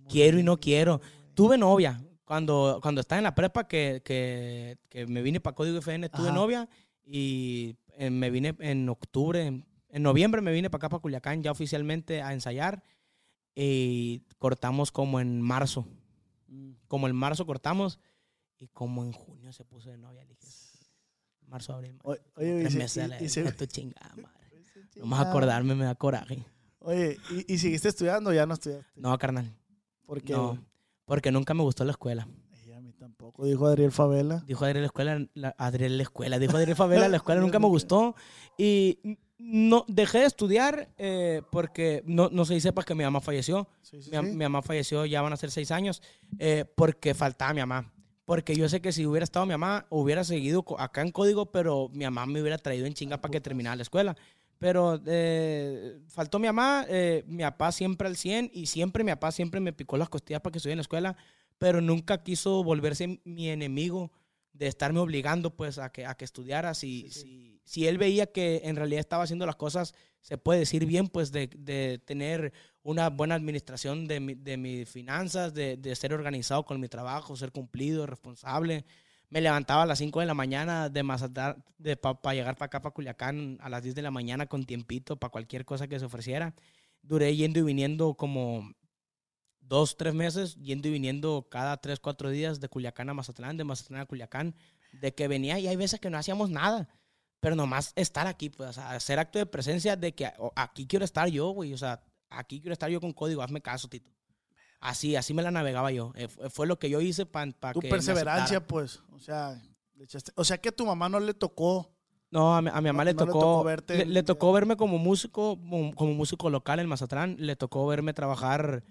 Quiero 0.08 0.38
y 0.38 0.42
no 0.42 0.58
quiero. 0.60 1.00
Tuve 1.34 1.56
novia 1.56 2.02
cuando, 2.24 2.78
cuando 2.82 3.00
estaba 3.00 3.18
en 3.18 3.24
la 3.24 3.34
prepa, 3.34 3.66
que, 3.66 4.02
que, 4.04 4.76
que 4.90 5.06
me 5.06 5.22
vine 5.22 5.40
para 5.40 5.54
Código 5.56 5.78
FN, 5.78 6.08
tuve 6.10 6.28
Ajá. 6.28 6.34
novia 6.34 6.68
y 7.04 7.76
eh, 7.96 8.10
me 8.10 8.30
vine 8.30 8.54
en 8.60 8.88
octubre, 8.90 9.46
en, 9.46 9.66
en 9.88 10.02
noviembre 10.02 10.42
me 10.42 10.52
vine 10.52 10.68
para 10.68 10.80
acá, 10.80 10.88
para 10.90 11.00
Culiacán, 11.00 11.42
ya 11.42 11.50
oficialmente 11.50 12.20
a 12.20 12.34
ensayar 12.34 12.82
y 13.54 14.20
cortamos 14.38 14.92
como 14.92 15.20
en 15.20 15.40
marzo. 15.40 15.86
Como 16.88 17.08
en 17.08 17.14
marzo 17.16 17.46
cortamos 17.46 17.98
y 18.58 18.68
como 18.68 19.04
en 19.04 19.12
junio 19.12 19.52
se 19.52 19.64
puso 19.64 19.90
de 19.90 19.98
novia. 19.98 20.22
Le 20.24 20.34
dije, 20.34 20.46
marzo, 21.46 21.74
abril, 21.74 21.94
mayo. 22.04 22.20
Oye, 22.36 22.58
y 22.58 22.60
tres 22.62 22.74
meses 22.76 23.10
y- 23.20 23.24
y 23.24 23.28
se- 23.28 23.52
tu 23.52 23.66
chingada 23.66 24.14
madre. 24.16 24.64
Nomás 24.96 25.26
acordarme 25.26 25.74
me 25.74 25.84
da 25.84 25.94
coraje. 25.94 26.44
Oye, 26.80 27.18
¿y, 27.30 27.54
y 27.54 27.58
seguiste 27.58 27.88
estudiando 27.88 28.30
o 28.30 28.32
ya 28.32 28.44
no 28.46 28.54
estudiaste? 28.54 28.86
No, 28.96 29.16
carnal. 29.18 29.54
Porque 30.06 30.32
No, 30.32 30.58
porque 31.04 31.30
nunca 31.32 31.54
me 31.54 31.62
gustó 31.62 31.84
la 31.84 31.92
escuela. 31.92 32.26
a 32.74 32.80
mí 32.80 32.92
tampoco, 32.92 33.44
dijo 33.46 33.66
Adriel 33.66 33.92
Favela. 33.92 34.42
Dijo 34.46 34.64
Adriel 34.64 34.82
la 34.82 34.86
escuela, 34.86 35.26
la, 35.34 35.54
Adriel 35.58 35.96
la 35.96 36.02
escuela, 36.02 36.38
dijo 36.38 36.56
Adriel 36.56 36.76
Favela, 36.76 37.08
la 37.08 37.16
escuela 37.18 37.40
nunca 37.40 37.58
me 37.58 37.68
gustó. 37.68 38.14
Y 38.58 39.18
no 39.44 39.84
dejé 39.88 40.18
de 40.20 40.26
estudiar 40.26 40.88
eh, 40.98 41.42
porque, 41.50 42.02
no, 42.06 42.28
no 42.30 42.44
sé 42.44 42.54
si 42.54 42.60
sepas 42.60 42.84
que 42.84 42.94
mi 42.94 43.02
mamá 43.04 43.20
falleció. 43.20 43.68
Sí, 43.82 44.00
sí, 44.02 44.10
Mi, 44.10 44.16
am- 44.16 44.26
sí. 44.26 44.30
mi 44.32 44.44
mamá 44.44 44.62
falleció, 44.62 45.04
ya 45.04 45.20
van 45.22 45.32
a 45.32 45.36
ser 45.36 45.50
seis 45.50 45.70
años, 45.70 46.00
eh, 46.38 46.64
porque 46.76 47.14
faltaba 47.14 47.52
mi 47.52 47.60
mamá. 47.60 47.92
Porque 48.24 48.54
yo 48.54 48.68
sé 48.68 48.80
que 48.80 48.92
si 48.92 49.04
hubiera 49.04 49.24
estado 49.24 49.44
mi 49.46 49.50
mamá, 49.52 49.84
hubiera 49.90 50.22
seguido 50.22 50.64
acá 50.78 51.02
en 51.02 51.10
código, 51.10 51.50
pero 51.50 51.88
mi 51.92 52.04
mamá 52.04 52.24
me 52.26 52.40
hubiera 52.40 52.56
traído 52.56 52.86
en 52.86 52.94
chinga 52.94 53.20
para 53.20 53.32
que 53.32 53.40
terminara 53.40 53.74
la 53.76 53.82
escuela. 53.82 54.16
Pero 54.58 55.00
eh, 55.06 55.98
faltó 56.06 56.38
mi 56.38 56.46
mamá, 56.46 56.86
eh, 56.88 57.24
mi 57.26 57.42
papá 57.42 57.72
siempre 57.72 58.06
al 58.06 58.16
100 58.16 58.50
y 58.54 58.66
siempre 58.66 59.02
mi 59.02 59.10
papá 59.10 59.32
siempre 59.32 59.58
me 59.58 59.72
picó 59.72 59.96
las 59.96 60.08
costillas 60.08 60.40
para 60.40 60.52
que 60.52 60.58
estudiara 60.58 60.74
en 60.74 60.78
la 60.78 60.82
escuela, 60.82 61.16
pero 61.58 61.80
nunca 61.80 62.22
quiso 62.22 62.62
volverse 62.62 63.20
mi 63.24 63.48
enemigo 63.48 64.12
de 64.52 64.68
estarme 64.68 65.00
obligando 65.00 65.50
pues 65.56 65.78
a 65.78 65.90
que, 65.90 66.06
a 66.06 66.14
que 66.14 66.24
estudiara. 66.24 66.74
Si, 66.74 67.10
si, 67.10 67.51
si 67.72 67.86
él 67.86 67.96
veía 67.96 68.26
que 68.26 68.60
en 68.64 68.76
realidad 68.76 69.00
estaba 69.00 69.24
haciendo 69.24 69.46
las 69.46 69.56
cosas, 69.56 69.94
se 70.20 70.36
puede 70.36 70.60
decir 70.60 70.84
bien, 70.84 71.08
pues 71.08 71.32
de, 71.32 71.46
de 71.56 71.98
tener 72.04 72.52
una 72.82 73.08
buena 73.08 73.34
administración 73.34 74.06
de, 74.06 74.20
mi- 74.20 74.34
de 74.34 74.58
mis 74.58 74.86
finanzas, 74.90 75.54
de, 75.54 75.78
de 75.78 75.96
ser 75.96 76.12
organizado 76.12 76.66
con 76.66 76.78
mi 76.80 76.88
trabajo, 76.88 77.34
ser 77.34 77.50
cumplido, 77.50 78.04
responsable. 78.06 78.84
Me 79.30 79.40
levantaba 79.40 79.84
a 79.84 79.86
las 79.86 79.98
5 80.00 80.20
de 80.20 80.26
la 80.26 80.34
mañana 80.34 80.90
de 80.90 81.02
Mazatlán, 81.02 81.64
de 81.78 81.96
para 81.96 82.34
llegar 82.34 82.56
para 82.56 82.66
acá, 82.66 82.82
para 82.82 82.92
Culiacán, 82.92 83.56
a 83.62 83.70
las 83.70 83.82
10 83.82 83.94
de 83.94 84.02
la 84.02 84.10
mañana 84.10 84.44
con 84.46 84.64
tiempito 84.66 85.16
para 85.16 85.30
cualquier 85.30 85.64
cosa 85.64 85.88
que 85.88 85.98
se 85.98 86.04
ofreciera. 86.04 86.54
Duré 87.00 87.34
yendo 87.34 87.58
y 87.58 87.62
viniendo 87.62 88.12
como 88.14 88.70
dos, 89.60 89.96
tres 89.96 90.12
meses, 90.12 90.56
yendo 90.56 90.88
y 90.88 90.90
viniendo 90.90 91.48
cada 91.50 91.78
tres, 91.78 92.00
cuatro 92.00 92.28
días 92.28 92.60
de 92.60 92.68
Culiacán 92.68 93.08
a 93.08 93.14
Mazatlán, 93.14 93.56
de 93.56 93.64
Mazatlán 93.64 94.02
a 94.02 94.06
Culiacán, 94.06 94.54
de 95.00 95.14
que 95.14 95.26
venía 95.26 95.58
y 95.58 95.68
hay 95.68 95.76
veces 95.76 96.00
que 96.00 96.10
no 96.10 96.18
hacíamos 96.18 96.50
nada. 96.50 96.88
Pero 97.42 97.56
nomás 97.56 97.92
estar 97.96 98.28
aquí, 98.28 98.50
pues, 98.50 98.70
o 98.70 98.72
sea, 98.72 98.92
hacer 98.92 99.18
acto 99.18 99.36
de 99.36 99.46
presencia 99.46 99.96
de 99.96 100.14
que 100.14 100.30
aquí 100.54 100.86
quiero 100.86 101.04
estar 101.04 101.26
yo, 101.26 101.48
güey. 101.48 101.74
O 101.74 101.76
sea, 101.76 102.00
aquí 102.30 102.60
quiero 102.60 102.72
estar 102.72 102.88
yo 102.88 103.00
con 103.00 103.12
código, 103.12 103.42
hazme 103.42 103.60
caso, 103.60 103.88
Tito. 103.88 104.12
Así, 104.78 105.16
así 105.16 105.34
me 105.34 105.42
la 105.42 105.50
navegaba 105.50 105.90
yo. 105.90 106.12
Eh, 106.14 106.28
fue, 106.28 106.68
lo 106.68 106.78
que 106.78 106.88
yo 106.88 107.00
hice 107.00 107.26
para 107.26 107.50
Tu 107.72 107.80
que 107.80 107.86
me 107.88 107.90
perseverancia, 107.90 108.64
pues. 108.64 109.02
O 109.10 109.18
sea, 109.18 109.60
le 109.96 110.04
echaste- 110.04 110.30
o 110.36 110.44
sea 110.44 110.58
que 110.58 110.68
a 110.68 110.72
tu 110.72 110.86
mamá 110.86 111.08
no 111.08 111.18
le 111.18 111.34
tocó. 111.34 111.90
No, 112.30 112.54
a 112.56 112.62
mi, 112.62 112.70
a 112.72 112.80
mi 112.80 112.90
mamá 112.90 113.02
No- 113.02 113.10
le, 113.10 113.14
no 113.14 113.20
le 113.26 113.26
tocó, 113.26 113.40
tocó 113.40 113.64
verte 113.64 114.06
le 114.06 114.22
tocó 114.22 114.52
verme 114.52 114.76
como 114.76 114.98
músico, 114.98 115.56
como, 115.58 115.92
como 115.96 116.14
músico 116.14 116.48
local 116.48 116.78
en 116.78 116.86
Mazatlán. 116.86 117.34
Le 117.40 117.56
tocó 117.56 117.84
verme 117.88 118.14
trabajar 118.14 118.84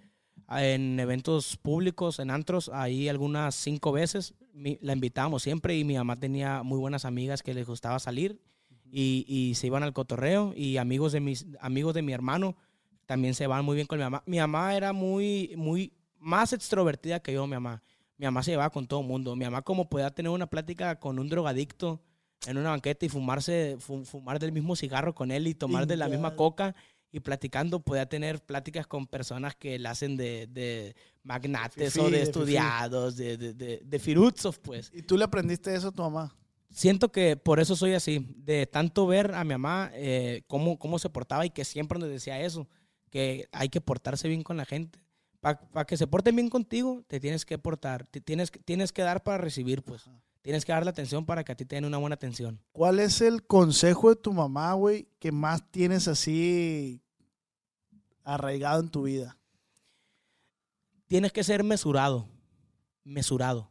en 0.60 1.00
eventos 1.00 1.58
públicos, 1.58 2.20
en 2.20 2.30
antros, 2.32 2.70
ahí 2.74 3.08
algunas 3.10 3.56
cinco 3.56 3.92
veces. 3.92 4.34
Mi- 4.54 4.78
la 4.82 4.94
invitábamos 4.94 5.44
siempre 5.44 5.78
y 5.78 5.84
mi 5.84 5.96
mamá 5.96 6.20
tenía 6.20 6.62
muy 6.64 6.78
buenas 6.80 7.06
amigas 7.06 7.42
que 7.44 7.54
les 7.54 7.66
gustaba 7.68 8.00
salir 8.00 8.42
y, 8.92 9.24
y 9.28 9.56
se 9.56 9.68
iban 9.68 9.84
al 9.84 9.94
cotorreo 9.94 10.54
y 10.56 10.78
amigos 10.78 11.14
de 11.14 11.22
mis 11.22 11.46
amigos 11.62 11.94
de 11.94 12.02
mi 12.02 12.12
hermano 12.12 12.58
también 13.06 13.34
se 13.34 13.48
van 13.48 13.64
muy 13.66 13.76
bien 13.76 13.88
con 13.88 13.98
mi 13.98 14.04
mamá. 14.04 14.24
Mi 14.26 14.38
mamá 14.40 14.76
era 14.76 14.92
muy, 14.94 15.54
muy 15.58 15.94
más 16.18 16.54
extrovertida 16.54 17.22
que 17.22 17.34
yo, 17.34 17.46
mi 17.48 17.54
mamá. 17.54 17.82
Mi 18.18 18.26
mamá 18.26 18.44
se 18.44 18.52
llevaba 18.52 18.70
con 18.70 18.88
todo 18.88 19.02
el 19.02 19.08
mundo. 19.08 19.36
Mi 19.36 19.46
mamá 19.46 19.62
como 19.64 19.90
podía 19.90 20.10
tener 20.12 20.30
una 20.32 20.48
plática 20.48 21.00
con 21.00 21.18
un 21.20 21.28
drogadicto 21.30 22.02
en 22.48 22.58
una 22.58 22.70
banqueta 22.72 23.06
y 23.06 23.10
fumarse, 23.10 23.78
fu- 23.80 24.04
fumar 24.06 24.40
del 24.40 24.52
mismo 24.52 24.76
cigarro 24.76 25.14
con 25.16 25.32
él 25.32 25.48
y 25.48 25.54
tomar 25.54 25.88
de 25.88 25.98
la 25.98 26.08
misma 26.08 26.36
coca 26.36 26.76
y 27.12 27.20
platicando, 27.20 27.82
podía 27.82 28.08
tener 28.08 28.40
pláticas 28.44 28.88
con 28.88 29.06
personas 29.08 29.56
que 29.56 29.78
la 29.80 29.92
hacen 29.92 30.16
de, 30.18 30.48
de 30.48 30.96
magnates 31.24 31.94
Fifí, 31.94 32.00
o 32.00 32.10
de 32.10 32.12
de 32.12 32.18
fifí. 32.18 32.30
estudiados, 32.30 33.18
de, 33.18 33.38
de, 33.38 33.54
de, 33.54 33.82
de 33.84 34.00
firuzos, 34.00 34.58
pues. 34.60 34.90
¿Y 34.94 35.02
tú 35.02 35.18
le 35.18 35.26
aprendiste 35.26 35.74
eso 35.76 35.90
a 35.90 35.92
tu 35.92 36.02
mamá? 36.02 36.36
Siento 36.70 37.12
que 37.12 37.36
por 37.36 37.60
eso 37.60 37.76
soy 37.76 37.94
así, 37.94 38.26
de 38.38 38.66
tanto 38.66 39.06
ver 39.06 39.34
a 39.36 39.44
mi 39.44 39.50
mamá 39.52 39.92
eh, 39.94 40.44
cómo, 40.48 40.80
cómo 40.80 41.00
se 41.00 41.10
portaba 41.10 41.46
y 41.46 41.50
que 41.50 41.66
siempre 41.66 42.00
nos 42.00 42.08
decía 42.10 42.40
eso, 42.40 42.70
que 43.10 43.50
hay 43.52 43.68
que 43.68 43.82
portarse 43.82 44.30
bien 44.30 44.42
con 44.42 44.56
la 44.56 44.66
gente. 44.66 45.00
Para 45.42 45.86
que 45.86 45.98
se 45.98 46.08
porten 46.08 46.36
bien 46.36 46.50
contigo, 46.50 47.04
te 47.08 47.20
tienes 47.20 47.46
que 47.46 47.58
portar, 47.58 48.06
te 48.06 48.22
tienes, 48.22 48.52
tienes 48.64 48.94
que 48.94 49.02
dar 49.02 49.24
para 49.24 49.40
recibir, 49.40 49.82
pues. 49.84 50.10
Tienes 50.42 50.66
que 50.66 50.72
darle 50.72 50.90
atención 50.90 51.26
para 51.26 51.44
que 51.44 51.52
a 51.52 51.56
ti 51.56 51.66
te 51.66 51.76
den 51.76 51.86
una 51.86 51.98
buena 51.98 52.16
atención. 52.16 52.60
¿Cuál 52.72 53.00
es 53.00 53.22
el 53.22 53.46
consejo 53.46 54.10
de 54.10 54.16
tu 54.16 54.34
mamá, 54.34 54.74
güey, 54.74 55.08
que 55.20 55.32
más 55.32 55.70
tienes 55.72 56.08
así 56.08 57.02
arraigado 58.24 58.82
en 58.82 58.90
tu 58.90 59.04
vida? 59.04 59.38
Tienes 61.08 61.32
que 61.32 61.44
ser 61.44 61.64
mesurado, 61.64 62.28
mesurado. 63.04 63.70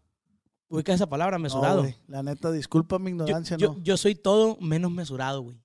Ubica 0.68 0.92
esa 0.92 1.08
palabra, 1.08 1.38
mesurado. 1.38 1.84
la 2.06 2.22
neta, 2.22 2.52
disculpa 2.52 2.98
mi 3.00 3.10
yo, 3.10 3.14
ignorancia, 3.16 3.56
yo- 3.56 3.72
¿no? 3.74 3.82
yo 3.82 3.96
soy 3.96 4.14
todo 4.14 4.56
menos 4.60 4.92
mesurado, 4.92 5.42
güey. 5.42 5.60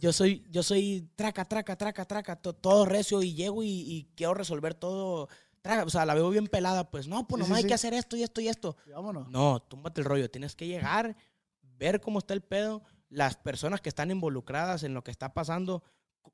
Yo 0.00 0.12
soy, 0.12 0.44
yo 0.50 0.62
soy 0.62 1.08
traca, 1.16 1.44
traca, 1.44 1.76
traca, 1.76 2.04
traca, 2.04 2.36
to- 2.36 2.52
todo 2.52 2.84
recio 2.86 3.22
y 3.22 3.34
llego 3.34 3.62
y, 3.62 3.68
y 3.68 4.08
quiero 4.16 4.34
resolver 4.34 4.74
todo. 4.74 5.28
O 5.84 5.90
sea, 5.90 6.06
la 6.06 6.14
veo 6.14 6.30
bien 6.30 6.46
pelada, 6.46 6.90
pues 6.90 7.08
no, 7.08 7.26
pues 7.26 7.38
Sí, 7.40 7.42
nomás 7.44 7.56
sí, 7.58 7.58
hay 7.58 7.62
sí. 7.62 7.68
que 7.68 7.74
hacer 7.74 7.94
esto 7.94 8.16
y 8.16 8.22
esto 8.22 8.40
y 8.40 8.48
esto. 8.48 8.76
Y 8.86 8.90
Vámonos. 8.90 9.28
No, 9.30 9.60
túmbate 9.60 10.00
el 10.00 10.04
rollo. 10.06 10.30
Tienes 10.30 10.54
que 10.56 10.66
llegar, 10.66 11.16
ver 11.62 12.00
cómo 12.00 12.18
está 12.18 12.34
el 12.34 12.42
pedo, 12.42 12.82
las 13.08 13.36
personas 13.36 13.80
que 13.80 13.88
están 13.88 14.10
involucradas 14.10 14.82
en 14.82 14.94
lo 14.94 15.02
que 15.04 15.10
está 15.10 15.32
pasando, 15.34 15.82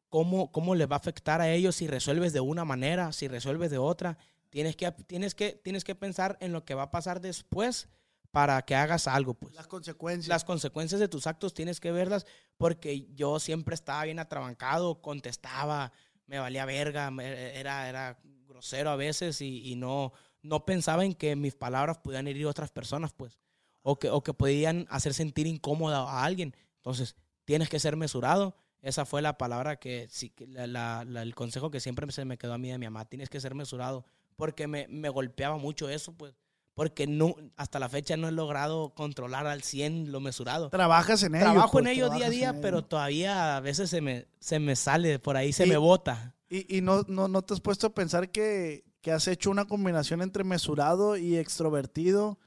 cómo, 0.09 0.51
cómo 0.53 0.75
les 0.75 0.89
va 0.91 0.95
a 0.97 0.99
afectar 0.99 1.41
a 1.41 1.51
ellos 1.51 1.77
si 1.77 1.87
resuelves 1.87 2.33
de 2.33 2.41
una 2.41 2.65
manera, 2.65 3.13
si 3.13 3.29
resuelves 3.29 3.71
de 3.71 3.79
otra. 3.79 4.19
Tienes 4.51 4.77
que, 4.77 4.91
tienes 4.93 5.35
que, 5.35 5.53
tienes 5.53 5.85
que 5.85 5.95
pensar 5.95 6.37
en 6.41 6.53
lo 6.53 6.65
que 6.65 6.75
va 6.75 6.85
a 6.85 6.91
pasar 6.91 7.21
después 7.21 7.89
para 8.31 8.63
que 8.63 8.75
hagas 8.75 9.09
algo, 9.09 9.35
pues 9.35 9.55
Las 9.55 9.67
consecuencias. 9.67 10.29
las 10.29 10.45
consecuencias 10.45 10.99
de 11.01 11.09
tus 11.09 11.27
actos 11.27 11.53
tienes 11.53 11.81
que 11.81 11.93
verlas 11.93 12.25
porque 12.57 13.07
yo 13.15 13.39
siempre 13.39 13.75
estaba 13.75 14.05
bien 14.05 14.19
atrabancado, 14.19 15.03
contestaba, 15.03 15.93
me 16.33 16.39
valía 16.39 16.65
verga, 16.65 17.13
era, 17.21 17.91
era 17.91 18.19
grosero 18.49 18.89
a 18.89 18.97
veces 18.97 19.43
y, 19.43 19.75
no, 19.77 20.15
no 20.41 20.65
pensaba 20.65 21.05
en 21.05 21.13
que 21.13 21.37
mis 21.37 21.55
palabras 21.55 21.99
podían 21.99 22.27
herir 22.27 22.47
a 22.47 22.51
otras 22.51 22.71
personas, 22.71 23.13
pues, 23.13 23.39
o 23.83 23.99
que, 23.99 24.09
o 24.09 24.23
que 24.23 24.33
podían 24.33 24.87
hacer 24.89 25.13
sentir 25.13 25.47
incómoda 25.47 25.99
a 25.99 26.25
alguien. 26.25 26.57
Entonces, 26.77 27.17
tienes 27.45 27.69
que 27.69 27.79
ser 27.79 27.97
mesurado. 27.97 28.57
Esa 28.81 29.05
fue 29.05 29.21
la 29.21 29.37
palabra 29.37 29.77
que, 29.79 30.09
sí, 30.09 30.33
la- 30.49 31.03
el 31.07 31.35
consejo 31.35 31.71
que 31.71 31.81
siempre 31.81 32.11
se 32.11 32.25
me 32.25 32.39
quedó 32.39 32.55
a 32.55 32.59
mí 32.59 32.71
de 32.71 32.79
mi 32.79 32.87
mamá. 32.87 33.05
Tienes 33.05 33.29
que 33.29 33.39
ser 33.39 33.55
mesurado 33.55 34.07
porque 34.35 34.67
me, 34.67 34.89
me 34.89 35.11
golpeaba 35.11 35.59
mucho 35.59 35.91
eso, 35.91 36.17
pues. 36.17 36.35
Porque 36.75 37.07
no, 37.07 37.35
hasta 37.57 37.79
la 37.79 37.89
fecha 37.89 38.17
no 38.17 38.29
he 38.29 38.33
logrado 38.33 38.95
controlar 38.95 39.47
al 39.47 39.63
100 39.63 40.11
lo 40.11 40.21
mesurado. 40.21 40.71
Trabajas 40.71 41.23
en 41.23 41.35
ello. 41.35 41.45
Trabajo 41.45 41.73
pues, 41.73 41.85
en 41.85 41.91
ello 41.93 42.09
día 42.11 42.27
a 42.27 42.31
día, 42.31 42.61
pero 42.63 42.83
todavía 42.83 43.57
a 43.57 43.61
veces 43.61 43.91
se 43.91 44.01
me, 44.01 44.27
se 44.41 44.59
me 44.59 44.75
sale 44.75 45.19
por 45.19 45.37
ahí, 45.37 45.53
se 45.53 45.67
Y- 45.67 45.69
me 45.69 45.77
bota. 45.77 46.35
¿Y, 46.49 46.79
y 46.79 46.81
no, 46.81 47.03
no, 47.09 47.29
no 47.29 47.43
te 47.43 47.55
has 47.55 47.61
puesto 47.61 47.87
a 47.89 47.95
pensar 47.95 48.31
que, 48.31 48.85
que 49.01 49.11
has 49.13 49.27
hecho 49.29 49.51
una 49.51 49.67
combinación 49.67 50.23
entre 50.23 50.45
mesurado 50.45 51.17
y 51.17 51.37
extrovertido 51.37 52.39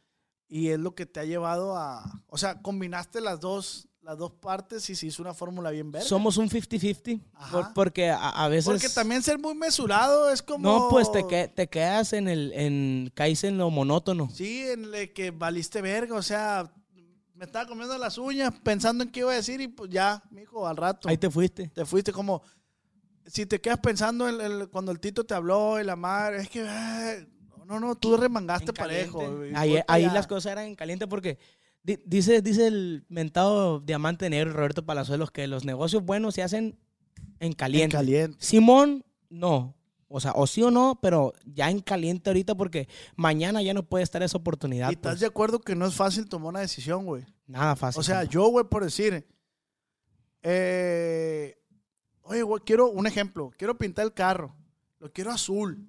y 0.47 0.69
es 0.69 0.79
lo 0.79 0.93
que 0.93 1.05
te 1.07 1.19
ha 1.19 1.25
llevado 1.25 1.75
a... 1.75 2.21
O 2.27 2.37
sea, 2.37 2.61
combinaste 2.61 3.19
las 3.21 3.39
dos, 3.39 3.87
las 4.05 4.17
dos 4.17 4.31
partes 4.33 4.89
y 4.89 4.95
se 4.95 5.07
hizo 5.07 5.21
una 5.21 5.33
fórmula 5.33 5.71
bien 5.71 5.91
verga. 5.91 6.07
Somos 6.07 6.37
un 6.37 6.49
50-50, 6.49 7.21
Ajá. 7.33 7.51
por- 7.51 7.73
porque 7.73 8.09
a, 8.11 8.29
a 8.29 8.47
veces... 8.47 8.65
Porque 8.65 8.87
también 8.89 9.21
ser 9.23 9.37
muy 9.39 9.55
mesurado 9.55 10.29
es 10.29 10.41
como... 10.41 10.59
No, 10.59 10.87
pues 10.89 11.11
te, 11.11 11.25
que- 11.27 11.47
te 11.47 11.67
quedas 11.67 12.13
en 12.13 12.27
el, 12.27 12.53
en, 12.53 13.11
caes 13.13 13.43
en 13.43 13.57
lo 13.57 13.69
monótono. 13.69 14.29
Sí, 14.31 14.61
en 14.67 14.93
el 14.93 15.11
que 15.11 15.31
valiste 15.31 15.81
verga, 15.81 16.15
o 16.15 16.21
sea, 16.21 16.71
me 17.33 17.45
estaba 17.45 17.67
comiendo 17.67 17.97
las 17.97 18.17
uñas 18.17 18.53
pensando 18.63 19.03
en 19.03 19.11
qué 19.11 19.21
iba 19.21 19.31
a 19.31 19.35
decir 19.35 19.59
y 19.59 19.67
pues 19.67 19.89
ya, 19.89 20.23
mijo, 20.29 20.67
al 20.67 20.77
rato. 20.77 21.09
Ahí 21.09 21.17
te 21.17 21.29
fuiste. 21.29 21.69
te 21.73 21.83
fuiste 21.85 22.11
como 22.13 22.41
si 23.25 23.45
te 23.47 23.59
quedas 23.59 23.79
pensando 23.79 24.29
en 24.29 24.67
cuando 24.67 24.91
el 24.91 24.99
Tito 24.99 25.23
te 25.25 25.33
habló 25.33 25.81
y 25.81 25.83
la 25.83 25.95
madre 25.95 26.41
es 26.43 26.49
que 26.49 26.61
ay, 26.61 27.27
no 27.65 27.79
no 27.79 27.95
tú 27.95 28.15
remangaste 28.17 28.71
parejo 28.71 29.19
Ahí, 29.55 29.71
ponte 29.73 29.83
ahí 29.87 30.03
ya. 30.03 30.13
las 30.13 30.27
cosas 30.27 30.51
eran 30.51 30.65
en 30.65 30.75
caliente 30.75 31.07
porque 31.07 31.39
dice, 32.05 32.41
dice 32.41 32.67
el 32.67 33.05
mentado 33.09 33.79
diamante 33.79 34.29
negro 34.29 34.53
Roberto 34.53 34.85
Palazuelos 34.85 35.31
que 35.31 35.47
los 35.47 35.65
negocios 35.65 36.03
buenos 36.03 36.35
se 36.35 36.43
hacen 36.43 36.79
en 37.39 37.47
En 37.47 37.53
caliente. 37.53 38.37
Simón, 38.39 39.05
no. 39.29 39.75
O 40.07 40.19
sea, 40.19 40.31
o 40.33 40.47
sí 40.47 40.61
o 40.61 40.71
no, 40.71 40.99
pero 41.01 41.33
ya 41.45 41.69
en 41.69 41.79
caliente 41.79 42.29
ahorita 42.29 42.55
porque 42.55 42.87
mañana 43.15 43.61
ya 43.61 43.73
no 43.73 43.83
puede 43.83 44.03
estar 44.03 44.21
esa 44.23 44.37
oportunidad. 44.37 44.89
¿Y 44.89 44.93
estás 44.93 45.13
pues. 45.13 45.19
de 45.19 45.25
acuerdo 45.25 45.59
que 45.59 45.75
no 45.75 45.85
es 45.85 45.95
fácil 45.95 46.29
tomar 46.29 46.49
una 46.49 46.59
decisión, 46.59 47.05
güey? 47.05 47.25
Nada 47.47 47.75
fácil. 47.75 47.99
O 47.99 48.03
sea, 48.03 48.23
yo, 48.23 48.47
güey, 48.47 48.65
por 48.65 48.83
decir, 48.83 49.27
eh, 50.43 51.57
oye, 52.21 52.43
güey, 52.43 52.61
quiero 52.63 52.89
un 52.89 53.07
ejemplo, 53.07 53.51
quiero 53.57 53.77
pintar 53.77 54.05
el 54.05 54.13
carro, 54.13 54.55
lo 54.99 55.11
quiero 55.11 55.31
azul. 55.31 55.87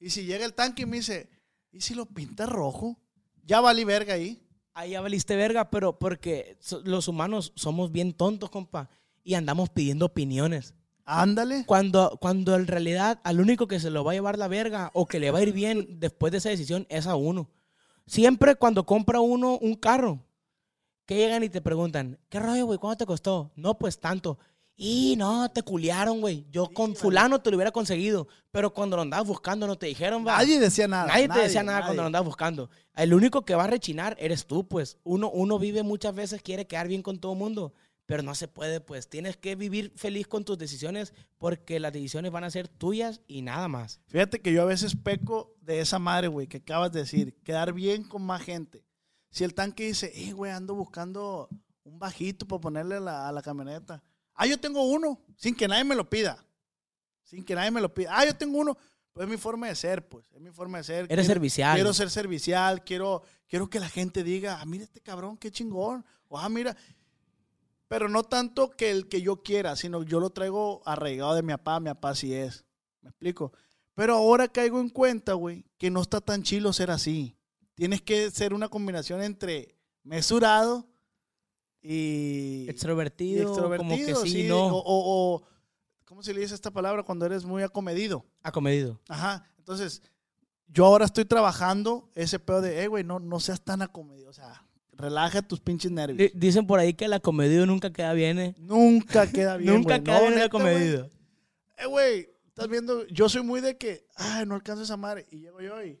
Y 0.00 0.10
si 0.10 0.24
llega 0.24 0.44
el 0.44 0.54
tanque 0.54 0.82
y 0.82 0.86
me 0.86 0.96
dice, 0.96 1.28
¿y 1.72 1.82
si 1.82 1.94
lo 1.94 2.06
pinta 2.06 2.46
rojo? 2.46 2.98
Ya 3.44 3.60
valí 3.60 3.84
verga 3.84 4.14
ahí. 4.14 4.45
Ahí 4.78 4.90
ya 4.90 5.00
valiste 5.00 5.36
verga, 5.36 5.70
pero 5.70 5.98
porque 5.98 6.58
los 6.84 7.08
humanos 7.08 7.50
somos 7.56 7.90
bien 7.92 8.12
tontos, 8.12 8.50
compa, 8.50 8.90
y 9.24 9.32
andamos 9.32 9.70
pidiendo 9.70 10.04
opiniones. 10.04 10.74
Ándale. 11.06 11.64
Cuando, 11.64 12.18
cuando 12.20 12.54
en 12.54 12.66
realidad 12.66 13.18
al 13.24 13.40
único 13.40 13.68
que 13.68 13.80
se 13.80 13.88
lo 13.88 14.04
va 14.04 14.10
a 14.12 14.14
llevar 14.16 14.36
la 14.36 14.48
verga 14.48 14.90
o 14.92 15.06
que 15.06 15.18
le 15.18 15.30
va 15.30 15.38
a 15.38 15.42
ir 15.42 15.54
bien 15.54 15.98
después 15.98 16.30
de 16.30 16.38
esa 16.38 16.50
decisión 16.50 16.86
es 16.90 17.06
a 17.06 17.16
uno. 17.16 17.48
Siempre 18.06 18.54
cuando 18.56 18.84
compra 18.84 19.20
uno 19.20 19.56
un 19.56 19.76
carro, 19.76 20.20
que 21.06 21.16
llegan 21.16 21.42
y 21.42 21.48
te 21.48 21.62
preguntan, 21.62 22.18
¿qué 22.28 22.38
rollo, 22.38 22.66
güey? 22.66 22.78
¿Cuánto 22.78 22.98
te 22.98 23.06
costó? 23.06 23.52
No, 23.56 23.78
pues 23.78 23.98
tanto. 23.98 24.38
Y 24.78 25.16
no, 25.16 25.48
te 25.50 25.62
culiaron, 25.62 26.20
güey. 26.20 26.46
Yo 26.50 26.68
con 26.68 26.94
fulano 26.94 27.40
te 27.40 27.50
lo 27.50 27.56
hubiera 27.56 27.72
conseguido, 27.72 28.28
pero 28.50 28.74
cuando 28.74 28.96
lo 28.96 29.02
andabas 29.02 29.26
buscando 29.26 29.66
no 29.66 29.76
te 29.76 29.86
dijeron, 29.86 30.26
va. 30.26 30.36
Nadie 30.36 30.60
decía 30.60 30.86
nada. 30.86 31.06
Nadie 31.06 31.28
te 31.28 31.38
decía 31.38 31.62
nada 31.62 31.78
nadie. 31.78 31.88
cuando 31.88 32.02
lo 32.02 32.06
andabas 32.06 32.26
buscando. 32.26 32.70
El 32.94 33.14
único 33.14 33.42
que 33.46 33.54
va 33.54 33.64
a 33.64 33.68
rechinar 33.68 34.16
eres 34.20 34.46
tú, 34.46 34.68
pues. 34.68 34.98
Uno, 35.02 35.30
uno 35.30 35.58
vive 35.58 35.82
muchas 35.82 36.14
veces, 36.14 36.42
quiere 36.42 36.66
quedar 36.66 36.88
bien 36.88 37.02
con 37.02 37.18
todo 37.18 37.32
el 37.32 37.38
mundo, 37.38 37.72
pero 38.04 38.22
no 38.22 38.34
se 38.34 38.48
puede, 38.48 38.80
pues. 38.82 39.08
Tienes 39.08 39.38
que 39.38 39.56
vivir 39.56 39.94
feliz 39.96 40.26
con 40.26 40.44
tus 40.44 40.58
decisiones 40.58 41.14
porque 41.38 41.80
las 41.80 41.94
decisiones 41.94 42.30
van 42.30 42.44
a 42.44 42.50
ser 42.50 42.68
tuyas 42.68 43.22
y 43.26 43.40
nada 43.40 43.68
más. 43.68 44.00
Fíjate 44.08 44.42
que 44.42 44.52
yo 44.52 44.60
a 44.60 44.66
veces 44.66 44.94
peco 44.94 45.54
de 45.62 45.80
esa 45.80 45.98
madre, 45.98 46.28
güey, 46.28 46.48
que 46.48 46.58
acabas 46.58 46.92
de 46.92 47.00
decir, 47.00 47.34
quedar 47.44 47.72
bien 47.72 48.04
con 48.04 48.20
más 48.22 48.42
gente. 48.42 48.84
Si 49.30 49.42
el 49.42 49.54
tanque 49.54 49.86
dice, 49.86 50.12
eh, 50.14 50.32
güey, 50.34 50.52
ando 50.52 50.74
buscando 50.74 51.48
un 51.82 51.98
bajito 51.98 52.46
para 52.46 52.60
ponerle 52.60 53.00
la, 53.00 53.26
a 53.26 53.32
la 53.32 53.40
camioneta. 53.40 54.02
Ah, 54.36 54.46
yo 54.46 54.58
tengo 54.60 54.82
uno, 54.84 55.18
sin 55.36 55.54
que 55.54 55.66
nadie 55.66 55.84
me 55.84 55.94
lo 55.94 56.08
pida. 56.08 56.44
Sin 57.24 57.44
que 57.44 57.54
nadie 57.54 57.70
me 57.70 57.80
lo 57.80 57.92
pida. 57.92 58.10
Ah, 58.16 58.24
yo 58.24 58.36
tengo 58.36 58.58
uno. 58.58 58.76
Pues 59.12 59.24
es 59.26 59.30
mi 59.30 59.38
forma 59.38 59.66
de 59.68 59.74
ser, 59.74 60.06
pues. 60.08 60.26
Es 60.34 60.40
mi 60.40 60.50
forma 60.50 60.78
de 60.78 60.84
ser. 60.84 60.96
Eres 61.04 61.08
Quiero- 61.08 61.24
servicial. 61.24 61.74
Quiero 61.74 61.94
ser 61.94 62.10
servicial, 62.10 62.84
quiero, 62.84 63.22
quiero 63.48 63.68
que 63.70 63.80
la 63.80 63.88
gente 63.88 64.22
diga, 64.22 64.60
ah, 64.60 64.66
mira 64.66 64.84
este 64.84 65.00
cabrón, 65.00 65.36
qué 65.38 65.50
chingón. 65.50 66.04
O 66.28 66.38
ah, 66.38 66.48
mira. 66.48 66.76
Pero 67.88 68.08
no 68.08 68.24
tanto 68.24 68.70
que 68.70 68.90
el 68.90 69.08
que 69.08 69.22
yo 69.22 69.42
quiera, 69.42 69.74
sino 69.76 70.02
yo 70.02 70.20
lo 70.20 70.30
traigo 70.30 70.82
arraigado 70.84 71.34
de 71.34 71.42
mi 71.42 71.52
papá, 71.52 71.80
mi 71.80 71.86
papá 71.88 72.10
así 72.10 72.34
es. 72.34 72.64
¿Me 73.00 73.08
explico? 73.10 73.52
Pero 73.94 74.16
ahora 74.16 74.48
caigo 74.48 74.80
en 74.80 74.90
cuenta, 74.90 75.32
güey, 75.34 75.64
que 75.78 75.90
no 75.90 76.02
está 76.02 76.20
tan 76.20 76.42
chilo 76.42 76.72
ser 76.72 76.90
así. 76.90 77.36
Tienes 77.74 78.02
que 78.02 78.30
ser 78.30 78.52
una 78.54 78.68
combinación 78.68 79.22
entre 79.22 79.78
mesurado 80.02 80.86
y, 81.88 82.64
y 82.66 82.70
Extrovertido, 82.70 83.54
como 83.76 83.96
que 83.96 84.14
sí, 84.16 84.28
sí, 84.30 84.48
no. 84.48 84.66
O, 84.66 84.78
o- 84.78 85.34
o- 85.36 85.42
¿cómo 86.04 86.22
se 86.22 86.34
le 86.34 86.40
dice 86.40 86.54
esta 86.54 86.70
palabra 86.70 87.02
cuando 87.02 87.26
eres 87.26 87.44
muy 87.44 87.62
acomedido? 87.62 88.24
Acomedido. 88.42 89.00
Ajá. 89.08 89.44
Entonces, 89.58 90.02
yo 90.68 90.86
ahora 90.86 91.04
estoy 91.04 91.24
trabajando 91.24 92.08
ese 92.14 92.38
pedo 92.38 92.60
de, 92.60 92.82
eh, 92.82 92.88
güey, 92.88 93.04
no, 93.04 93.20
no 93.20 93.38
seas 93.40 93.60
tan 93.60 93.82
acomedido. 93.82 94.30
O 94.30 94.32
sea, 94.32 94.64
relaja 94.92 95.42
tus 95.42 95.60
pinches 95.60 95.90
nervios. 95.92 96.32
Di- 96.32 96.38
Dicen 96.38 96.66
por 96.66 96.78
ahí 96.80 96.94
que 96.94 97.04
el 97.04 97.12
acomedido 97.12 97.66
nunca 97.66 97.92
queda 97.92 98.12
bien, 98.14 98.38
¿eh? 98.38 98.54
Nunca 98.58 99.30
queda 99.30 99.56
bien. 99.58 99.74
nunca 99.74 99.94
güey. 99.98 100.04
queda 100.04 100.18
No, 100.18 100.26
bien 100.26 100.38
el 100.38 100.42
acomedido. 100.46 101.10
Eh, 101.78 101.86
güey, 101.86 102.28
estás 102.48 102.68
viendo, 102.68 103.06
yo 103.08 103.28
soy 103.28 103.42
muy 103.42 103.60
de 103.60 103.76
que, 103.76 104.06
ay, 104.16 104.46
no 104.46 104.54
alcanzo 104.54 104.82
esa 104.82 104.96
madre. 104.96 105.26
Y 105.30 105.40
llego 105.40 105.60
yo 105.60 105.84
y 105.84 106.00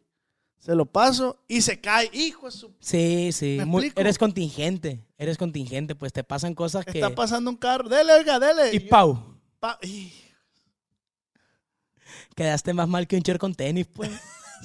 se 0.58 0.74
lo 0.74 0.86
paso 0.86 1.38
y 1.46 1.60
se 1.60 1.80
cae. 1.80 2.10
Hijo 2.12 2.46
de 2.46 2.52
su... 2.52 2.72
Sí, 2.80 3.30
sí. 3.32 3.58
Eres 3.94 4.18
contingente. 4.18 5.04
Eres 5.18 5.38
contingente, 5.38 5.94
pues 5.94 6.12
te 6.12 6.22
pasan 6.24 6.54
cosas 6.54 6.84
que. 6.84 6.98
Está 6.98 7.14
pasando 7.14 7.50
un 7.50 7.56
carro. 7.56 7.88
Dele, 7.88 8.12
oiga, 8.14 8.38
dele. 8.38 8.74
Y 8.74 8.80
pau. 8.80 9.38
pa- 9.58 9.78
y- 9.82 10.12
Quedaste 12.34 12.74
más 12.74 12.88
mal 12.88 13.06
que 13.06 13.16
un 13.16 13.22
chor 13.22 13.38
con 13.38 13.54
tenis, 13.54 13.86
pues. 13.86 14.10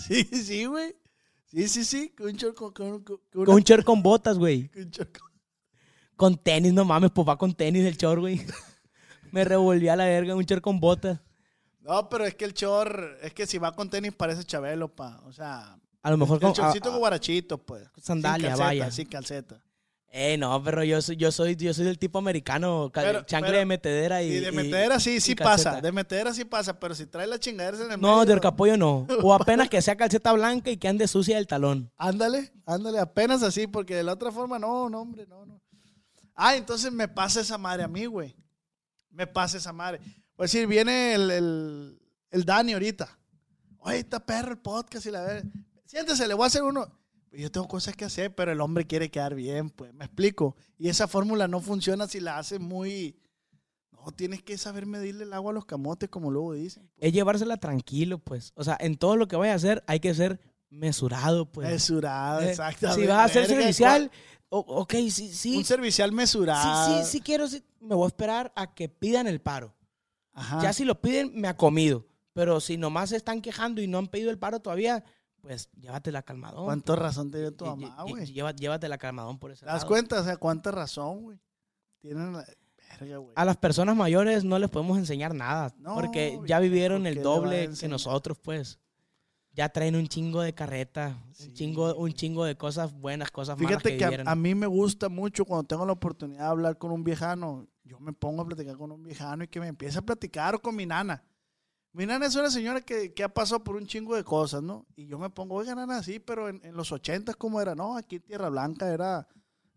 Sí, 0.07 0.23
sí, 0.23 0.65
güey. 0.65 0.95
Sí, 1.47 1.67
sí, 1.67 1.83
sí. 1.83 2.15
Un 2.19 2.37
chor- 2.37 2.53
con- 2.55 2.71
con- 2.73 3.03
un 3.33 3.63
chor 3.63 3.83
con 3.83 4.01
botas, 4.01 4.37
güey. 4.37 4.69
con 4.73 4.83
un 4.83 4.91
chor- 4.91 5.11
con- 5.11 5.31
Con 6.15 6.37
tenis, 6.37 6.71
no 6.73 6.85
mames, 6.85 7.11
pues 7.11 7.27
va 7.27 7.37
con 7.37 7.53
tenis 7.53 7.85
el 7.85 7.97
chor, 7.97 8.19
güey. 8.21 8.41
Me 9.31 9.43
revolví 9.43 9.87
a 9.89 9.95
la 9.97 10.05
verga, 10.05 10.33
un 10.35 10.45
chor 10.45 10.61
con 10.61 10.79
botas. 10.79 11.19
No, 11.81 12.07
pero 12.09 12.25
es 12.25 12.35
que 12.35 12.45
el 12.45 12.53
chor, 12.53 13.17
es 13.21 13.33
que 13.33 13.45
si 13.47 13.57
va 13.57 13.73
con 13.75 13.89
tenis 13.89 14.13
parece 14.13 14.43
Chabelo, 14.45 14.93
pa. 14.95 15.19
O 15.25 15.33
sea, 15.33 15.77
A 16.03 16.11
lo 16.11 16.17
mejor 16.17 16.37
el 16.37 16.41
con. 16.41 16.53
chorcito 16.53 16.89
ah, 16.89 16.91
con 16.91 16.99
guarachito, 16.99 17.57
pues. 17.57 17.83
Sandalia, 18.01 18.37
sin 18.37 18.57
calceta, 18.57 18.65
vaya. 18.65 18.91
Sin 18.91 19.07
calceta. 19.07 19.63
Eh, 20.14 20.38
no, 20.38 20.62
pero 20.62 20.84
yo 20.84 21.01
soy, 21.01 21.16
yo 21.16 21.32
soy, 21.32 21.55
yo 21.55 21.74
soy 21.74 21.86
del 21.86 21.97
tipo 21.97 22.20
americano, 22.20 22.89
ca- 22.93 23.01
Pero- 23.01 23.22
chancle 23.24 23.51
pero- 23.51 23.59
de 23.59 23.66
metedera 23.66 24.22
y. 24.22 24.28
Y 24.34 24.39
de 24.41 24.51
metedera 24.51 24.99
sí, 24.99 25.12
y 25.16 25.22
sí 25.22 25.36
pasa. 25.36 25.80
De 25.80 25.89
metedera 25.93 26.34
sí 26.34 26.43
pasa, 26.43 26.78
pero 26.78 26.93
si 26.93 27.05
trae 27.05 27.26
la 27.28 27.39
chingadera 27.39 27.78
en 27.78 27.93
el 27.93 28.01
No, 28.01 28.16
medio, 28.16 28.26
de 28.26 28.34
horcapollo 28.34 28.76
no. 28.76 29.07
O 29.24 29.34
apenas 29.34 29.70
que 29.70 29.82
sea 29.82 29.95
calceta 29.95 30.34
blanca 30.34 30.70
y 30.70 30.76
que 30.76 30.89
ande 30.89 31.07
sucia 31.07 31.38
el 31.38 31.47
talón. 31.47 31.89
Ándale, 31.97 32.51
ándale, 32.66 32.99
apenas 32.99 33.41
así, 33.41 33.68
porque 33.68 33.95
de 33.95 34.03
la 34.03 34.12
otra 34.14 34.34
forma, 34.34 34.59
no, 34.59 34.89
no, 34.89 34.99
hombre, 34.99 35.26
no, 35.28 35.45
no. 35.45 35.62
Ah, 36.36 36.57
entonces 36.57 36.91
me 36.91 37.07
pasa 37.07 37.39
esa 37.39 37.57
madre 37.57 37.84
a 37.84 37.88
mí, 37.88 38.05
güey. 38.05 38.36
Me 39.12 39.28
pasa 39.28 39.57
esa 39.57 39.72
madre. 39.72 40.01
Pues 40.36 40.51
decir, 40.51 40.68
viene 40.68 41.14
el, 41.14 41.32
el, 41.32 41.99
el 42.32 42.43
Dani 42.45 42.74
ahorita. 42.74 43.18
Oye, 43.80 43.99
está 43.99 44.20
perro 44.20 44.51
el 44.51 44.57
podcast 44.57 45.05
y 45.05 45.12
la 45.12 45.22
ver. 45.22 45.43
Siéntese, 45.86 46.28
le 46.28 46.34
voy 46.34 46.43
a 46.43 46.47
hacer 46.47 46.64
uno. 46.64 46.88
Yo 47.32 47.49
tengo 47.51 47.67
cosas 47.67 47.95
que 47.95 48.03
hacer, 48.05 48.36
pero 48.36 48.51
el 48.51 48.59
hombre 48.61 48.86
quiere 48.86 49.09
quedar 49.09 49.36
bien, 49.36 49.69
pues, 49.69 49.93
me 49.93 50.03
explico. 50.05 50.55
Y 50.77 50.89
esa 50.89 51.07
fórmula 51.07 51.47
no 51.47 51.61
funciona 51.61 52.07
si 52.07 52.19
la 52.19 52.38
haces 52.38 52.59
muy. 52.59 53.15
No, 53.91 54.11
tienes 54.11 54.41
que 54.41 54.57
saber 54.57 54.86
medirle 54.86 55.23
el 55.23 55.34
agua 55.34 55.51
a 55.51 55.53
los 55.53 55.65
camotes, 55.65 56.09
como 56.09 56.29
luego 56.32 56.53
dicen. 56.53 56.84
pues. 56.95 57.07
Es 57.07 57.13
llevársela 57.13 57.57
tranquilo, 57.57 58.17
pues. 58.19 58.51
O 58.55 58.63
sea, 58.63 58.75
en 58.79 58.97
todo 58.97 59.15
lo 59.15 59.27
que 59.27 59.36
vaya 59.36 59.53
a 59.53 59.55
hacer 59.55 59.84
hay 59.88 59.99
que 59.99 60.13
ser 60.13 60.39
mesurado, 60.69 61.45
pues. 61.51 61.69
Mesurado, 61.69 62.41
Eh, 62.41 62.49
exactamente. 62.51 63.01
Si 63.01 63.07
vas 63.07 63.29
a 63.29 63.34
ser 63.34 63.45
servicial, 63.47 64.11
ok, 64.49 64.93
sí, 65.09 65.32
sí. 65.34 65.55
Un 65.57 65.63
servicial 65.65 66.09
Sí, 66.09 66.15
mesurado. 66.15 67.03
sí, 67.03 67.09
sí 67.11 67.21
quiero, 67.21 67.47
sí, 67.47 67.63
me 67.79 67.95
voy 67.95 68.05
a 68.05 68.07
esperar 68.07 68.51
a 68.55 68.73
que 68.73 68.89
pidan 68.89 69.27
el 69.27 69.39
paro. 69.39 69.73
Ajá. 70.34 70.61
Ya 70.63 70.73
si 70.73 70.84
lo 70.84 70.99
piden, 70.99 71.32
me 71.39 71.47
acomido. 71.47 72.07
Pero 72.34 72.59
si 72.59 72.77
nomás 72.77 73.09
se 73.09 73.17
están 73.17 73.41
quejando 73.41 73.82
y 73.82 73.88
no 73.88 73.97
han 73.99 74.07
pedido 74.07 74.32
el 74.32 74.39
paro 74.39 74.61
todavía, 74.61 75.03
pues 75.41 75.69
llévatela 75.79 76.21
calmadón. 76.21 76.65
¿Cuánta 76.65 76.95
razón 76.95 77.31
te 77.31 77.39
dio 77.39 77.53
tu 77.53 77.65
mamá, 77.65 78.03
güey? 78.03 78.25
Llévatela 78.25 78.97
calmadón 78.97 79.39
por 79.39 79.51
ese 79.51 79.61
¿Te 79.61 79.65
das 79.65 79.75
lado. 79.81 79.87
cuenta? 79.87 80.21
O 80.21 80.23
sea, 80.23 80.37
cuánta 80.37 80.71
razón, 80.71 81.23
güey. 81.23 81.39
Tienen 81.99 82.33
la... 82.33 82.45
Verga, 82.99 83.17
güey. 83.17 83.33
A 83.35 83.45
las 83.45 83.57
personas 83.57 83.95
mayores 83.95 84.43
no 84.43 84.59
les 84.59 84.69
podemos 84.69 84.97
enseñar 84.97 85.33
nada. 85.33 85.73
No, 85.77 85.95
porque 85.95 86.39
¿y 86.43 86.47
ya 86.47 86.59
vivieron 86.59 87.07
el 87.07 87.21
doble 87.21 87.69
que 87.79 87.87
nosotros, 87.87 88.37
pues. 88.37 88.79
Ya 89.53 89.67
traen 89.67 89.97
un 89.97 90.07
chingo 90.07 90.41
de 90.41 90.53
carreta, 90.53 91.17
Sí. 91.33 91.49
un, 91.49 91.53
chingo, 91.53 91.95
un 91.95 92.13
chingo 92.13 92.45
de 92.45 92.55
cosas 92.55 92.93
buenas, 92.93 93.31
cosas 93.31 93.57
malas 93.57 93.69
Fíjate 93.83 93.97
que, 93.97 94.09
que, 94.17 94.21
a, 94.25 94.31
a 94.31 94.35
mí 94.35 94.55
me 94.55 94.65
gusta 94.65 95.09
mucho 95.09 95.43
cuando 95.43 95.65
tengo 95.65 95.85
la 95.85 95.91
oportunidad 95.91 96.43
de 96.43 96.47
hablar 96.47 96.77
con 96.77 96.91
un 96.91 97.03
viejano. 97.03 97.67
Yo 97.83 97.99
me 97.99 98.13
pongo 98.13 98.43
a 98.43 98.45
platicar 98.45 98.77
con 98.77 98.91
un 98.93 99.03
viejano 99.03 99.43
y 99.43 99.49
que 99.49 99.59
me 99.59 99.67
empiece 99.67 99.99
a 99.99 100.01
platicar 100.01 100.61
con 100.61 100.73
mi 100.75 100.85
nana. 100.85 101.21
Mi 101.93 102.05
nana 102.05 102.25
es 102.25 102.35
una 102.35 102.49
señora 102.49 102.79
que, 102.81 103.13
que 103.13 103.23
ha 103.23 103.29
pasado 103.33 103.63
por 103.63 103.75
un 103.75 103.85
chingo 103.85 104.15
de 104.15 104.23
cosas, 104.23 104.63
¿no? 104.63 104.85
Y 104.95 105.07
yo 105.07 105.19
me 105.19 105.29
pongo, 105.29 105.55
oiga, 105.55 105.75
nana, 105.75 106.01
sí, 106.03 106.19
pero 106.19 106.47
en, 106.47 106.61
en 106.63 106.75
los 106.75 106.91
ochentas, 106.93 107.35
¿cómo 107.35 107.59
era? 107.61 107.75
No, 107.75 107.97
aquí 107.97 108.15
en 108.15 108.21
Tierra 108.21 108.47
Blanca 108.49 108.93
era, 108.93 109.27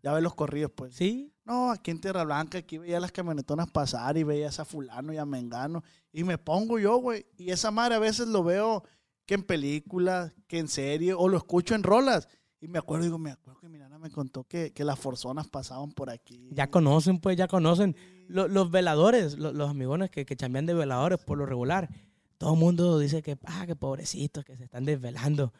ya 0.01 0.13
ves 0.13 0.23
los 0.23 0.33
corridos, 0.33 0.71
pues. 0.73 0.95
¿Sí? 0.95 1.33
No, 1.43 1.71
aquí 1.71 1.91
en 1.91 1.99
Tierra 1.99 2.23
Blanca, 2.23 2.57
aquí 2.59 2.77
veía 2.77 2.99
las 3.01 3.11
camionetonas 3.11 3.69
pasar 3.69 4.17
y 4.17 4.23
veía 4.23 4.47
a 4.47 4.65
fulano 4.65 5.11
y 5.11 5.17
a 5.17 5.25
mengano. 5.25 5.83
Y 6.13 6.23
me 6.23 6.37
pongo 6.37 6.79
yo, 6.79 6.95
güey. 6.97 7.25
Y 7.37 7.51
esa 7.51 7.69
madre 7.69 7.95
a 7.95 7.99
veces 7.99 8.27
lo 8.29 8.43
veo 8.43 8.83
que 9.25 9.33
en 9.33 9.43
películas, 9.43 10.31
que 10.47 10.59
en 10.59 10.69
serie, 10.69 11.13
o 11.13 11.27
lo 11.27 11.35
escucho 11.37 11.75
en 11.75 11.83
rolas. 11.83 12.29
Y 12.61 12.67
me 12.69 12.79
acuerdo, 12.79 13.03
digo, 13.03 13.17
me 13.19 13.31
acuerdo 13.31 13.59
que 13.59 13.67
mi 13.69 13.77
nana 13.77 13.99
me 13.99 14.09
contó 14.09 14.45
que, 14.45 14.71
que 14.71 14.83
las 14.85 14.97
forzonas 14.97 15.47
pasaban 15.49 15.91
por 15.91 16.09
aquí. 16.09 16.47
Ya 16.51 16.71
conocen, 16.71 17.19
pues, 17.19 17.35
ya 17.37 17.47
conocen. 17.47 17.95
Lo- 18.27 18.47
los 18.47 18.71
veladores, 18.71 19.37
lo- 19.37 19.51
los 19.53 19.69
amigones 19.69 20.09
que, 20.09 20.25
que 20.25 20.35
chambean 20.35 20.65
de 20.65 20.73
veladores 20.73 21.19
por 21.23 21.37
lo 21.37 21.45
regular, 21.45 21.89
todo 22.37 22.53
el 22.53 22.59
mundo 22.59 22.99
dice 22.99 23.21
que, 23.21 23.37
ah, 23.45 23.65
que 23.65 23.75
pobrecitos, 23.75 24.43
que 24.45 24.57
se 24.57 24.63
están 24.65 24.85
desvelando. 24.85 25.53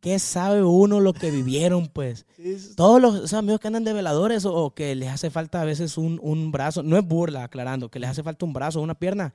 ¿Qué 0.00 0.18
sabe 0.18 0.64
uno 0.64 0.98
lo 0.98 1.12
que 1.12 1.30
vivieron, 1.30 1.88
pues? 1.88 2.26
Sí, 2.36 2.56
Todos 2.74 3.02
los 3.02 3.16
esos 3.16 3.34
amigos 3.34 3.60
que 3.60 3.66
andan 3.68 3.84
de 3.84 3.92
veladores 3.92 4.46
o, 4.46 4.54
o 4.54 4.74
que 4.74 4.94
les 4.94 5.10
hace 5.10 5.30
falta 5.30 5.60
a 5.60 5.64
veces 5.64 5.98
un, 5.98 6.18
un 6.22 6.50
brazo, 6.52 6.82
no 6.82 6.96
es 6.96 7.04
burla, 7.04 7.44
aclarando, 7.44 7.90
que 7.90 7.98
les 7.98 8.08
hace 8.08 8.22
falta 8.22 8.46
un 8.46 8.54
brazo 8.54 8.80
o 8.80 8.82
una 8.82 8.94
pierna, 8.94 9.34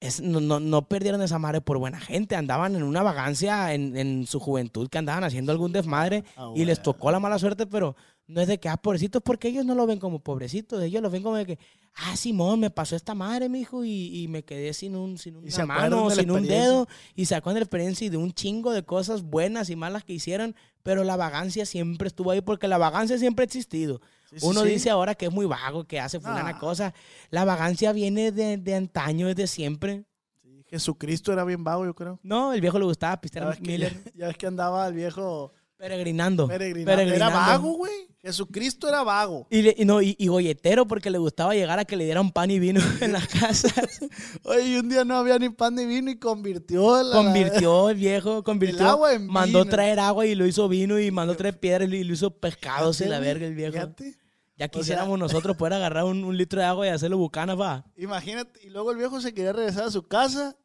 es, 0.00 0.20
no, 0.20 0.40
no, 0.40 0.58
no 0.58 0.88
perdieron 0.88 1.22
esa 1.22 1.38
madre 1.38 1.60
por 1.60 1.78
buena 1.78 2.00
gente, 2.00 2.34
andaban 2.34 2.74
en 2.74 2.82
una 2.82 3.02
vagancia 3.02 3.72
en, 3.74 3.96
en 3.96 4.26
su 4.26 4.40
juventud, 4.40 4.88
que 4.88 4.98
andaban 4.98 5.24
haciendo 5.24 5.52
algún 5.52 5.72
desmadre 5.72 6.24
Ah, 6.36 6.50
y 6.56 6.64
les 6.64 6.82
tocó 6.82 7.12
la 7.12 7.20
mala 7.20 7.38
suerte, 7.38 7.66
pero 7.66 7.94
no 8.32 8.40
es 8.40 8.48
de 8.48 8.58
que, 8.58 8.68
ah, 8.68 8.76
pobrecitos, 8.76 9.22
porque 9.22 9.48
ellos 9.48 9.64
no 9.64 9.74
lo 9.74 9.86
ven 9.86 9.98
como 9.98 10.18
pobrecitos, 10.20 10.82
ellos 10.82 11.02
lo 11.02 11.10
ven 11.10 11.22
como 11.22 11.36
de 11.36 11.46
que, 11.46 11.58
ah, 11.94 12.16
Simón, 12.16 12.60
me 12.60 12.70
pasó 12.70 12.96
esta 12.96 13.14
madre, 13.14 13.48
mijo, 13.48 13.84
y, 13.84 14.22
y 14.22 14.28
me 14.28 14.42
quedé 14.44 14.72
sin 14.72 14.96
un, 14.96 15.18
sin 15.18 15.44
Y 15.46 15.50
se 15.50 15.62
una 15.64 15.74
acuerdan 15.74 15.98
mano, 16.00 16.10
sin 16.10 16.30
un 16.30 16.42
dedo, 16.44 16.88
y 17.14 17.26
se 17.26 17.34
acuerdan 17.34 17.54
de 17.56 17.60
la 17.60 17.64
experiencia 17.64 18.06
y 18.06 18.10
de 18.10 18.16
un 18.16 18.32
chingo 18.32 18.72
de 18.72 18.82
cosas 18.84 19.22
buenas 19.22 19.70
y 19.70 19.76
malas 19.76 20.02
que 20.04 20.12
hicieron, 20.14 20.56
pero 20.82 21.04
la 21.04 21.16
vagancia 21.16 21.64
siempre 21.66 22.08
estuvo 22.08 22.30
ahí, 22.30 22.40
porque 22.40 22.66
la 22.68 22.78
vagancia 22.78 23.18
siempre 23.18 23.42
ha 23.42 23.46
existido. 23.46 24.00
Sí, 24.30 24.36
Uno 24.42 24.62
sí. 24.62 24.68
dice 24.70 24.90
ahora 24.90 25.14
que 25.14 25.26
es 25.26 25.32
muy 25.32 25.46
vago, 25.46 25.84
que 25.84 26.00
hace 26.00 26.18
fulana 26.18 26.50
Ah. 26.50 26.58
cosa. 26.58 26.94
La 27.30 27.44
vagancia 27.44 27.92
viene 27.92 28.32
de, 28.32 28.56
de 28.56 28.74
antaño, 28.74 29.26
desde 29.28 29.46
siempre. 29.46 30.04
Sí, 30.42 30.64
Jesucristo 30.70 31.32
era 31.34 31.44
bien 31.44 31.62
vago, 31.64 31.84
yo 31.84 31.94
creo. 31.94 32.18
No, 32.22 32.52
el 32.54 32.60
viejo 32.62 32.78
le 32.78 32.86
gustaba 32.86 33.14
Ya 33.16 33.20
pistear 33.20 33.56
que, 33.58 33.60
Miller. 33.62 34.12
ya 34.14 34.28
ves 34.28 34.38
que 34.38 34.46
andaba 34.46 34.88
el 34.88 34.94
viejo 34.94 35.52
Peregrinando. 35.88 36.46
peregrinando. 36.48 36.92
Era 36.92 36.96
Peregrinando. 37.02 37.38
vago, 37.38 37.72
güey. 37.76 37.92
Jesucristo 38.22 38.88
era 38.88 39.02
vago. 39.02 39.48
Y, 39.50 39.62
le- 39.62 39.74
y 39.76 39.84
no, 39.84 40.00
y, 40.00 40.14
y 40.16 40.28
golletero 40.28 40.86
porque 40.86 41.10
le 41.10 41.18
gustaba 41.18 41.54
llegar 41.54 41.80
a 41.80 41.84
que 41.84 41.96
le 41.96 42.04
dieran 42.04 42.30
pan 42.30 42.52
y 42.52 42.60
vino 42.60 42.80
en 43.00 43.12
las 43.12 43.26
casas. 43.26 43.72
Oye, 44.44 44.68
y 44.68 44.76
un 44.76 44.88
día 44.88 45.04
no 45.04 45.16
había 45.16 45.38
ni 45.40 45.48
pan 45.48 45.74
ni 45.74 45.84
vino 45.86 46.08
y 46.08 46.18
convirtió 46.20 47.02
la... 47.02 47.16
convirtió 47.16 47.90
el 47.90 47.96
viejo, 47.96 48.44
convirtió. 48.44 48.88
agua 48.88 49.12
en 49.14 49.26
mandó 49.26 49.60
vino. 49.64 49.70
traer 49.72 49.98
agua 49.98 50.24
y 50.24 50.36
lo 50.36 50.46
hizo 50.46 50.68
vino 50.68 51.00
y 51.00 51.10
mandó 51.10 51.34
traer 51.36 51.58
piedras 51.58 51.90
y 51.92 52.04
lo 52.04 52.12
hizo 52.14 52.30
pescados 52.38 53.00
y 53.00 53.06
la 53.06 53.18
verga 53.18 53.44
el 53.46 53.54
viejo. 53.56 53.72
fíjate. 53.72 54.16
Ya 54.56 54.66
O 54.66 54.68
sea- 54.68 54.80
quisiéramos 54.80 55.18
nosotros 55.18 55.56
poder 55.56 55.72
agarrar 55.72 56.04
un, 56.04 56.22
un 56.22 56.36
litro 56.36 56.60
de 56.60 56.66
agua 56.66 56.86
y 56.86 56.90
hacerlo 56.90 57.18
bucanas, 57.18 57.58
va. 57.58 57.86
Imagínate, 57.96 58.60
y 58.64 58.68
luego 58.70 58.92
el 58.92 58.98
viejo 58.98 59.20
se 59.20 59.34
quería 59.34 59.52
regresar 59.52 59.84
a 59.84 59.90
su 59.90 60.06
casa 60.06 60.56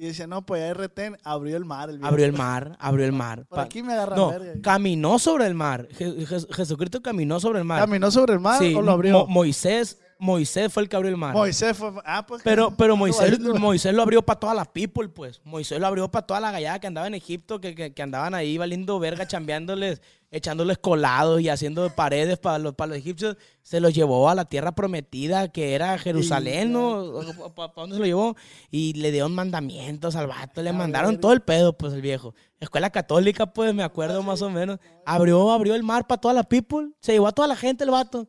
y 0.00 0.06
decía, 0.06 0.26
no, 0.28 0.46
pues 0.46 0.62
ya 0.62 0.72
retén, 0.74 1.16
abrió 1.24 1.56
el 1.56 1.64
mar. 1.64 1.90
El. 1.90 2.02
Abrió 2.04 2.24
el 2.24 2.32
mar, 2.32 2.76
abrió 2.78 3.04
el 3.04 3.12
mar. 3.12 3.44
Por 3.48 3.58
aquí 3.58 3.82
me 3.82 3.92
agarra 3.94 4.14
no, 4.16 4.30
verga. 4.30 4.52
caminó 4.62 5.18
sobre 5.18 5.46
el 5.46 5.54
mar. 5.54 5.88
Je- 5.88 6.24
Je- 6.24 6.54
Jesucristo 6.54 7.02
caminó 7.02 7.40
sobre 7.40 7.58
el 7.58 7.64
mar. 7.64 7.80
¿Caminó 7.80 8.10
sobre 8.12 8.34
el 8.34 8.40
mar 8.40 8.60
Sí, 8.60 8.74
o 8.76 8.80
lo 8.82 8.92
abrió? 8.92 9.12
Mo- 9.12 9.26
Moisés, 9.26 9.98
Moisés 10.18 10.72
fue 10.72 10.82
el 10.82 10.88
que 10.88 10.96
abrió 10.96 11.10
el 11.10 11.16
mar. 11.16 11.32
Moisés 11.32 11.76
fue... 11.76 11.92
Ah, 12.04 12.26
pues... 12.26 12.42
Pero, 12.42 12.74
pero 12.76 12.96
Moisés. 12.96 13.38
Moisés 13.38 13.94
lo 13.94 14.02
abrió 14.02 14.22
para 14.22 14.40
todas 14.40 14.56
las 14.56 14.66
people, 14.68 15.08
pues. 15.08 15.40
Moisés 15.44 15.78
lo 15.78 15.86
abrió 15.86 16.10
para 16.10 16.26
toda 16.26 16.40
la 16.40 16.50
gallada 16.50 16.80
que 16.80 16.88
andaba 16.88 17.06
en 17.06 17.14
Egipto, 17.14 17.60
que, 17.60 17.74
que, 17.74 17.94
que 17.94 18.02
andaban 18.02 18.34
ahí 18.34 18.58
valiendo 18.58 18.98
verga, 18.98 19.28
chambeándoles, 19.28 20.02
echándoles 20.32 20.78
colados 20.78 21.40
y 21.40 21.48
haciendo 21.48 21.88
paredes 21.90 22.36
para 22.38 22.58
los, 22.58 22.74
para 22.74 22.88
los 22.88 22.98
egipcios. 22.98 23.36
Se 23.62 23.78
los 23.78 23.94
llevó 23.94 24.28
a 24.28 24.34
la 24.34 24.46
tierra 24.46 24.72
prometida, 24.72 25.48
que 25.48 25.74
era 25.74 25.96
Jerusalén, 25.98 26.72
¿no? 26.72 27.20
¿Para 27.54 27.72
dónde 27.76 27.94
se 27.94 28.00
lo 28.00 28.06
llevó? 28.06 28.36
Y 28.72 28.94
le 28.94 29.12
dieron 29.12 29.34
mandamientos 29.34 30.16
al 30.16 30.26
vato, 30.26 30.62
le 30.62 30.72
mandaron 30.72 31.20
todo 31.20 31.32
el 31.32 31.42
pedo, 31.42 31.78
pues, 31.78 31.92
el 31.92 32.02
viejo. 32.02 32.34
Escuela 32.58 32.90
católica, 32.90 33.46
pues, 33.46 33.72
me 33.72 33.84
acuerdo 33.84 34.22
más 34.24 34.42
o 34.42 34.50
menos. 34.50 34.80
Abrió, 35.06 35.52
abrió 35.52 35.76
el 35.76 35.84
mar 35.84 36.08
para 36.08 36.20
toda 36.20 36.34
la 36.34 36.42
people. 36.42 36.90
Se 37.00 37.12
llevó 37.12 37.28
a 37.28 37.32
toda 37.32 37.46
la 37.46 37.56
gente 37.56 37.84
el 37.84 37.90
vato. 37.90 38.26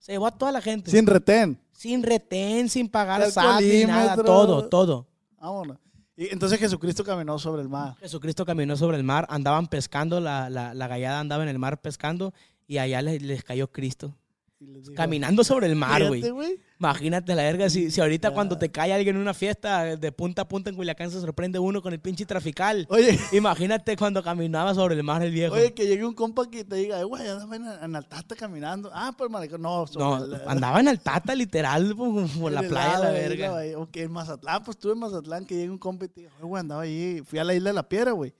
Se 0.00 0.12
llevó 0.12 0.26
a 0.26 0.30
toda 0.32 0.50
la 0.50 0.60
gente. 0.60 0.90
Sin 0.90 1.06
retén. 1.06 1.60
Sin 1.72 2.02
retén, 2.02 2.68
sin 2.68 2.88
pagar 2.88 3.30
SAT, 3.30 3.60
ni 3.60 3.84
nada, 3.84 4.16
todo, 4.16 4.68
todo. 4.68 5.06
Vámonos. 5.38 5.76
Y 6.16 6.32
entonces 6.32 6.58
Jesucristo 6.58 7.04
caminó 7.04 7.38
sobre 7.38 7.62
el 7.62 7.68
mar. 7.68 7.96
Jesucristo 8.00 8.44
caminó 8.44 8.76
sobre 8.76 8.96
el 8.96 9.04
mar, 9.04 9.26
andaban 9.30 9.66
pescando, 9.68 10.20
la, 10.20 10.50
la, 10.50 10.74
la 10.74 10.88
gallada 10.88 11.20
andaba 11.20 11.42
en 11.42 11.48
el 11.48 11.58
mar 11.58 11.80
pescando 11.80 12.34
y 12.66 12.78
allá 12.78 13.00
les, 13.02 13.22
les 13.22 13.44
cayó 13.44 13.70
Cristo. 13.70 14.14
Y 14.62 14.66
les 14.66 14.82
dijo, 14.84 14.94
Caminando 14.94 15.42
sobre 15.42 15.66
el 15.68 15.74
mar, 15.74 16.02
"Fíjate, 16.02 16.30
güey. 16.32 16.60
Imagínate 16.78 17.34
la 17.34 17.42
verga, 17.44 17.70
si, 17.70 17.90
si 17.90 17.98
ahorita 18.00 18.28
Ya. 18.28 18.34
cuando 18.34 18.58
te 18.58 18.70
cae 18.70 18.92
alguien 18.92 19.16
en 19.16 19.22
una 19.22 19.32
fiesta 19.32 19.96
de 19.96 20.12
punta 20.12 20.42
a 20.42 20.48
punta 20.48 20.68
en 20.68 20.76
Culiacán 20.76 21.10
se 21.10 21.18
sorprende 21.20 21.58
uno 21.58 21.80
con 21.80 21.94
el 21.94 22.00
pinche 22.00 22.26
trafical. 22.26 22.86
Oye, 22.90 23.18
Imagínate 23.32 23.96
cuando 23.96 24.22
caminaba 24.22 24.74
sobre 24.74 24.94
el 24.96 25.02
mar 25.02 25.22
el 25.22 25.32
viejo. 25.32 25.54
oye, 25.54 25.72
que 25.72 25.86
llegue 25.86 26.04
un 26.04 26.12
compa 26.12 26.50
que 26.50 26.64
te 26.64 26.76
diga, 26.76 27.00
"Eh, 27.00 27.04
güey, 27.04 27.26
andaba 27.26 27.56
en, 27.56 27.64
en 27.84 27.96
Altata 27.96 28.36
caminando. 28.36 28.90
Ah, 28.92 29.14
pues 29.16 29.30
maricón, 29.30 29.62
no. 29.62 29.86
no, 29.98 30.26
la- 30.26 30.42
andaba 30.46 30.78
en 30.80 30.88
Altata, 30.88 31.34
literal, 31.34 31.96
por, 31.96 32.28
por 32.30 32.52
la 32.52 32.60
playa, 32.62 32.98
la 32.98 33.08
ahí, 33.08 33.14
verga. 33.14 33.50
bahía. 33.52 33.78
Ok, 33.78 33.96
en 33.96 34.12
Mazatlán, 34.12 34.62
pues 34.62 34.76
estuve 34.76 34.92
en 34.92 34.98
Mazatlán, 34.98 35.46
que 35.46 35.54
llegue 35.56 35.70
un 35.70 35.78
compa 35.78 36.04
y 36.04 36.08
te 36.08 36.20
diga, 36.20 36.32
"Oye, 36.38 36.46
güey, 36.48 36.60
andaba 36.60 36.82
ahí. 36.82 37.22
Fui 37.24 37.38
a 37.38 37.44
la 37.44 37.54
isla 37.54 37.70
de 37.70 37.74
la 37.74 37.88
piedra, 37.88 38.12
güey. 38.12 38.34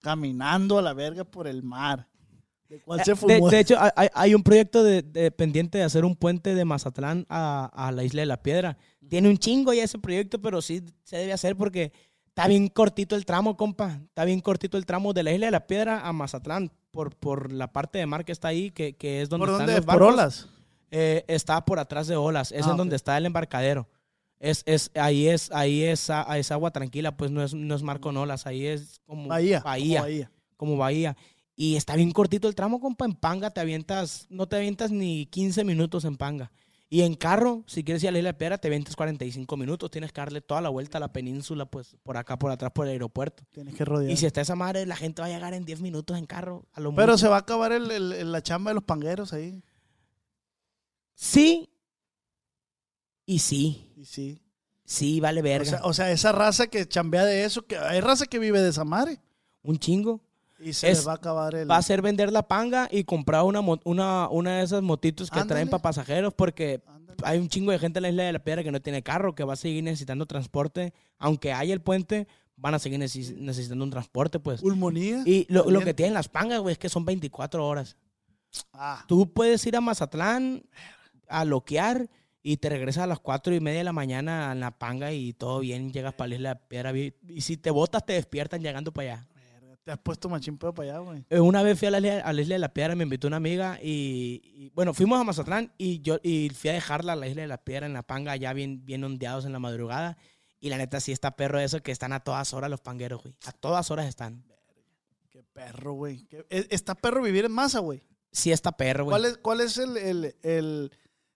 Caminando 0.00 0.78
a 0.78 0.82
la 0.82 0.92
verga 0.92 1.24
por 1.24 1.46
el 1.46 1.62
mar. 1.62 2.06
¿De 2.68 2.80
cuál 2.80 3.04
se 3.04 3.12
Eh, 3.12 3.16
fumó? 3.16 3.48
De, 3.50 3.56
de 3.56 3.60
hecho, 3.60 3.76
hay- 3.78 4.08
hay, 4.14 4.34
un 4.34 4.42
proyecto 4.42 4.82
de, 4.82 5.02
de- 5.02 5.30
pendiente 5.30 5.78
de 5.78 5.84
hacer 5.84 6.04
un 6.04 6.16
puente 6.16 6.54
de 6.54 6.64
Mazatlán 6.64 7.26
a, 7.28 7.70
a 7.74 7.92
la 7.92 8.04
Isla 8.04 8.22
de 8.22 8.26
la 8.26 8.42
Piedra. 8.42 8.76
Tiene 9.08 9.28
un 9.28 9.36
chingo 9.36 9.72
ya 9.74 9.84
ese 9.84 9.98
proyecto, 9.98 10.40
pero 10.40 10.62
sí 10.62 10.82
se 11.02 11.16
debe 11.18 11.32
hacer 11.32 11.56
porque 11.56 11.92
está 12.28 12.48
bien 12.48 12.68
cortito 12.68 13.16
el 13.16 13.26
tramo, 13.26 13.56
compa. 13.56 14.00
Está 14.06 14.24
bien 14.24 14.40
cortito 14.40 14.78
el 14.78 14.86
tramo 14.86 15.12
de 15.12 15.22
la 15.22 15.32
Isla 15.32 15.46
de 15.46 15.52
la 15.52 15.66
Piedra 15.66 16.00
a 16.06 16.12
Mazatlán 16.12 16.72
por, 16.90 17.14
por 17.14 17.52
la 17.52 17.72
parte 17.72 17.98
de 17.98 18.06
mar 18.06 18.24
que 18.24 18.32
está 18.32 18.48
ahí, 18.48 18.70
que, 18.70 18.94
que 18.96 19.20
es 19.20 19.28
donde 19.28 19.46
¿Por 19.46 19.52
están 19.54 19.66
dónde? 19.66 19.80
los 19.86 19.94
¿Por 19.94 20.02
olas? 20.02 20.48
Eh, 20.90 21.24
está 21.28 21.64
por 21.64 21.78
atrás 21.78 22.06
de 22.06 22.16
olas. 22.16 22.50
Es 22.52 22.66
Ah, 22.66 22.70
en 22.70 22.76
donde 22.76 22.96
está 22.96 23.16
el 23.18 23.26
embarcadero. 23.26 23.88
Es, 24.40 24.62
es, 24.66 24.90
ahí 24.94 25.28
es, 25.28 25.50
ahí 25.52 25.82
es, 25.82 26.08
a- 26.10 26.38
es 26.38 26.50
agua 26.52 26.70
tranquila, 26.70 27.16
pues 27.16 27.30
no 27.30 27.42
es, 27.42 27.52
no 27.54 27.74
es 27.74 27.82
mar 27.82 28.00
con 28.00 28.16
olas. 28.16 28.46
Ahí 28.46 28.66
es 28.66 29.00
como 29.06 29.28
Bahía. 29.28 29.60
bahía 29.60 29.98
como 30.00 30.04
bahía. 30.06 30.30
como 30.56 30.76
Bahía. 30.76 31.16
Y 31.56 31.76
está 31.76 31.94
bien 31.96 32.10
cortito 32.10 32.48
el 32.48 32.54
tramo, 32.54 32.80
compa. 32.80 33.04
En 33.04 33.14
Panga 33.14 33.50
te 33.50 33.60
avientas, 33.60 34.26
no 34.28 34.48
te 34.48 34.56
avientas 34.56 34.90
ni 34.90 35.26
15 35.26 35.64
minutos 35.64 36.04
en 36.04 36.16
Panga. 36.16 36.50
Y 36.90 37.02
en 37.02 37.14
carro, 37.14 37.64
si 37.66 37.82
quieres 37.82 38.02
ir 38.04 38.08
a 38.10 38.12
la 38.12 38.18
Isla 38.18 38.32
de 38.32 38.38
Piedra, 38.38 38.58
te 38.58 38.68
avientas 38.68 38.94
45 38.94 39.56
minutos. 39.56 39.90
Tienes 39.90 40.12
que 40.12 40.20
darle 40.20 40.40
toda 40.40 40.60
la 40.60 40.68
vuelta 40.68 40.98
a 40.98 41.00
la 41.00 41.12
península, 41.12 41.64
pues 41.66 41.96
por 42.02 42.16
acá, 42.16 42.38
por 42.38 42.52
atrás, 42.52 42.70
por 42.72 42.86
el 42.86 42.92
aeropuerto. 42.92 43.42
Tienes 43.52 43.74
que 43.74 43.84
rodear. 43.84 44.12
Y 44.12 44.16
si 44.16 44.26
está 44.26 44.40
esa 44.42 44.54
madre, 44.54 44.84
la 44.86 44.94
gente 44.94 45.20
va 45.22 45.26
a 45.26 45.30
llegar 45.30 45.54
en 45.54 45.64
10 45.64 45.80
minutos 45.80 46.16
en 46.18 46.26
carro. 46.26 46.66
A 46.72 46.80
lo 46.80 46.94
Pero 46.94 47.12
mucho. 47.12 47.18
se 47.18 47.28
va 47.28 47.36
a 47.36 47.40
acabar 47.40 47.72
el- 47.72 48.30
la 48.32 48.42
chamba 48.42 48.70
de 48.70 48.74
los 48.76 48.84
pangueros 48.84 49.32
ahí. 49.32 49.62
Sí. 51.14 51.68
Y 53.26 53.38
sí. 53.38 53.92
Y 53.96 54.04
sí. 54.04 54.40
Sí, 54.84 55.18
vale 55.20 55.40
O 55.40 55.44
verga. 55.44 55.70
sea, 55.70 55.80
o 55.84 55.94
sea, 55.94 56.10
esa 56.10 56.32
raza 56.32 56.66
que 56.66 56.86
chambea 56.86 57.24
de 57.24 57.44
eso, 57.44 57.66
que 57.66 57.76
hay 57.78 58.00
raza 58.00 58.26
que 58.26 58.38
vive 58.38 58.60
de 58.60 58.68
esa 58.68 58.84
madre. 58.84 59.20
Un 59.62 59.78
chingo. 59.78 60.20
Y 60.64 60.72
se 60.72 60.90
Es- 60.90 60.98
les 60.98 61.08
va 61.08 61.12
a 61.12 61.16
acabar 61.16 61.54
el. 61.54 61.70
Va 61.70 61.76
a 61.76 61.82
ser 61.82 62.00
vender 62.02 62.32
la 62.32 62.48
panga 62.48 62.88
y 62.90 63.04
comprar 63.04 63.42
una, 63.44 63.60
una, 63.60 64.28
una 64.30 64.58
de 64.58 64.64
esas 64.64 64.82
motitos 64.82 65.30
que 65.30 65.44
traen 65.44 65.68
para 65.68 65.82
pasajeros 65.82 66.32
porque 66.32 66.82
Ándale. 66.86 67.18
hay 67.24 67.38
un 67.38 67.48
chingo 67.48 67.70
de 67.70 67.78
gente 67.78 67.98
en 67.98 68.02
la 68.04 68.08
isla 68.08 68.22
de 68.24 68.32
la 68.32 68.38
piedra 68.42 68.62
que 68.64 68.72
no 68.72 68.80
tiene 68.80 69.02
carro, 69.02 69.34
que 69.34 69.44
va 69.44 69.52
a 69.52 69.56
seguir 69.56 69.84
necesitando 69.84 70.24
transporte. 70.26 70.94
Aunque 71.18 71.52
haya 71.52 71.74
el 71.74 71.80
puente, 71.82 72.26
van 72.56 72.74
a 72.74 72.78
seguir 72.78 72.98
neces- 72.98 73.36
necesitando 73.36 73.84
un 73.84 73.90
transporte, 73.90 74.38
pues. 74.40 74.60
Pulmonía. 74.62 75.22
Y 75.26 75.46
lo, 75.52 75.70
lo 75.70 75.80
que 75.80 75.92
tienen 75.92 76.14
las 76.14 76.28
pangas, 76.28 76.60
güey, 76.60 76.72
es 76.72 76.78
que 76.78 76.88
son 76.88 77.04
24 77.04 77.66
horas. 77.66 77.96
Ah, 78.72 79.04
Tú 79.06 79.32
puedes 79.32 79.66
ir 79.66 79.76
a 79.76 79.80
Mazatlán 79.80 80.62
a 81.28 81.44
loquear 81.44 82.08
y 82.42 82.58
te 82.58 82.68
regresas 82.68 83.04
a 83.04 83.06
las 83.06 83.18
4 83.18 83.54
y 83.54 83.60
media 83.60 83.78
de 83.78 83.84
la 83.84 83.92
mañana 83.92 84.52
en 84.52 84.60
la 84.60 84.70
panga 84.70 85.12
y 85.12 85.32
todo 85.32 85.60
bien, 85.60 85.92
llegas 85.92 86.14
para 86.14 86.28
la 86.28 86.34
isla 86.36 86.48
de 86.50 86.54
la 86.54 86.68
piedra. 86.68 86.92
Y 86.96 87.40
si 87.40 87.56
te 87.56 87.70
botas, 87.70 88.06
te 88.06 88.12
despiertan 88.14 88.62
llegando 88.62 88.92
para 88.92 89.14
allá. 89.14 89.28
Te 89.84 89.92
has 89.92 89.98
puesto 89.98 90.28
machín 90.30 90.56
pedo 90.56 90.72
para 90.74 90.90
allá, 90.90 90.98
güey. 91.00 91.24
Eh, 91.28 91.40
Una 91.40 91.62
vez 91.62 91.78
fui 91.78 91.86
a 91.88 91.90
la, 91.90 91.98
isla, 91.98 92.20
a 92.20 92.32
la 92.32 92.40
isla 92.40 92.54
de 92.54 92.58
la 92.58 92.72
Piedra, 92.72 92.94
me 92.96 93.04
invitó 93.04 93.26
una 93.28 93.36
amiga 93.36 93.78
y, 93.82 94.40
y, 94.44 94.70
bueno, 94.74 94.94
fuimos 94.94 95.20
a 95.20 95.24
Mazatlán 95.24 95.72
y 95.76 96.00
yo 96.00 96.18
y 96.22 96.48
fui 96.50 96.70
a 96.70 96.72
dejarla 96.72 97.12
a 97.12 97.16
la 97.16 97.28
isla 97.28 97.42
de 97.42 97.48
la 97.48 97.58
Piedra 97.58 97.84
en 97.86 97.92
la 97.92 98.02
panga, 98.02 98.34
ya 98.36 98.52
bien, 98.54 98.84
bien 98.86 99.04
ondeados 99.04 99.44
en 99.44 99.52
la 99.52 99.58
madrugada. 99.58 100.16
Y 100.58 100.70
la 100.70 100.78
neta 100.78 100.98
sí 101.00 101.12
está 101.12 101.36
perro 101.36 101.60
eso 101.60 101.82
que 101.82 101.92
están 101.92 102.14
a 102.14 102.20
todas 102.20 102.54
horas 102.54 102.70
los 102.70 102.80
pangueros, 102.80 103.22
güey. 103.22 103.34
A 103.44 103.52
todas 103.52 103.90
horas 103.90 104.06
están. 104.06 104.42
Qué 105.30 105.42
perro, 105.52 105.92
güey. 105.92 106.26
E- 106.48 106.66
Está 106.70 106.94
perro 106.94 107.20
vivir 107.22 107.44
en 107.44 107.52
masa, 107.52 107.80
güey. 107.80 108.02
Sí 108.32 108.50
está 108.52 108.72
perro, 108.72 109.04
güey. 109.04 109.12
¿Cuál 109.12 109.24
es, 109.26 109.36
cuál 109.36 109.60
es 109.60 109.76
el, 109.76 109.96
el, 109.98 110.34
el, 110.42 110.90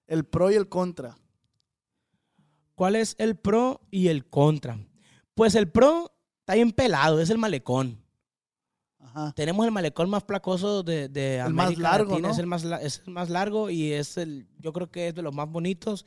el 0.07 0.25
pro 0.25 0.51
y 0.51 0.55
el 0.55 0.71
contra? 0.71 1.19
¿Cuál 2.75 2.97
es 2.97 3.15
el 3.19 3.37
pro 3.37 3.83
y 3.91 4.09
el 4.09 4.25
contra? 4.31 4.79
Pues 5.35 5.55
el 5.55 5.69
pro 5.69 6.13
está 6.41 6.55
bien 6.55 6.73
pelado, 6.73 7.21
es 7.21 7.29
el 7.29 7.39
malecón. 7.39 8.03
Ajá. 9.01 9.33
Tenemos 9.37 9.65
el 9.65 9.73
malecón 9.73 10.11
más 10.11 10.25
placoso 10.25 10.83
de, 10.83 11.09
de 11.09 11.39
El 11.39 11.55
más 11.55 11.77
largo, 11.79 12.11
Latina, 12.11 12.29
¿no? 12.29 12.35
Es 12.35 12.39
el 12.41 12.47
más, 12.47 12.65
es 12.65 13.03
el 13.07 13.13
más 13.13 13.31
largo 13.31 13.71
y 13.71 13.93
es 13.93 14.17
el, 14.17 14.49
yo 14.59 14.73
creo 14.73 14.91
que 14.91 15.09
es 15.09 15.15
de 15.15 15.23
los 15.23 15.35
más 15.35 15.49
bonitos. 15.49 16.05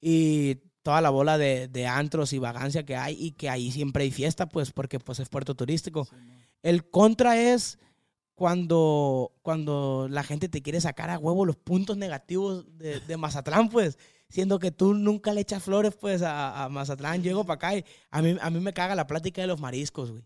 Y 0.00 0.56
toda 0.82 1.00
la 1.00 1.08
bola 1.10 1.38
de, 1.38 1.66
de 1.68 1.86
antros 1.86 2.34
y 2.34 2.38
vagancia 2.38 2.84
que 2.84 2.96
hay 2.96 3.16
y 3.18 3.32
que 3.32 3.48
ahí 3.48 3.72
siempre 3.72 4.04
hay 4.04 4.10
fiesta, 4.10 4.48
pues, 4.48 4.70
porque 4.70 5.00
pues 5.00 5.18
es 5.18 5.30
puerto 5.30 5.54
turístico. 5.54 6.06
El 6.62 6.88
contra 6.90 7.40
es 7.40 7.78
cuando, 8.34 9.32
cuando 9.42 10.08
la 10.10 10.22
gente 10.22 10.48
te 10.50 10.60
quiere 10.60 10.80
sacar 10.80 11.08
a 11.08 11.18
huevo 11.18 11.46
los 11.46 11.56
puntos 11.56 11.96
negativos 11.96 12.66
de, 12.76 13.00
de 13.00 13.16
Mazatlán, 13.16 13.70
pues, 13.70 13.98
siendo 14.28 14.58
que 14.58 14.70
tú 14.70 14.92
nunca 14.92 15.32
le 15.32 15.40
echas 15.40 15.62
flores, 15.62 15.94
pues, 15.98 16.20
a, 16.20 16.64
a 16.64 16.68
Mazatlán. 16.68 17.22
Llego 17.22 17.44
para 17.44 17.54
acá 17.54 17.76
y 17.78 17.84
a 18.10 18.20
mí, 18.20 18.36
a 18.38 18.50
mí 18.50 18.60
me 18.60 18.74
caga 18.74 18.94
la 18.94 19.06
plática 19.06 19.40
de 19.40 19.46
los 19.46 19.60
mariscos, 19.60 20.10
güey. 20.10 20.24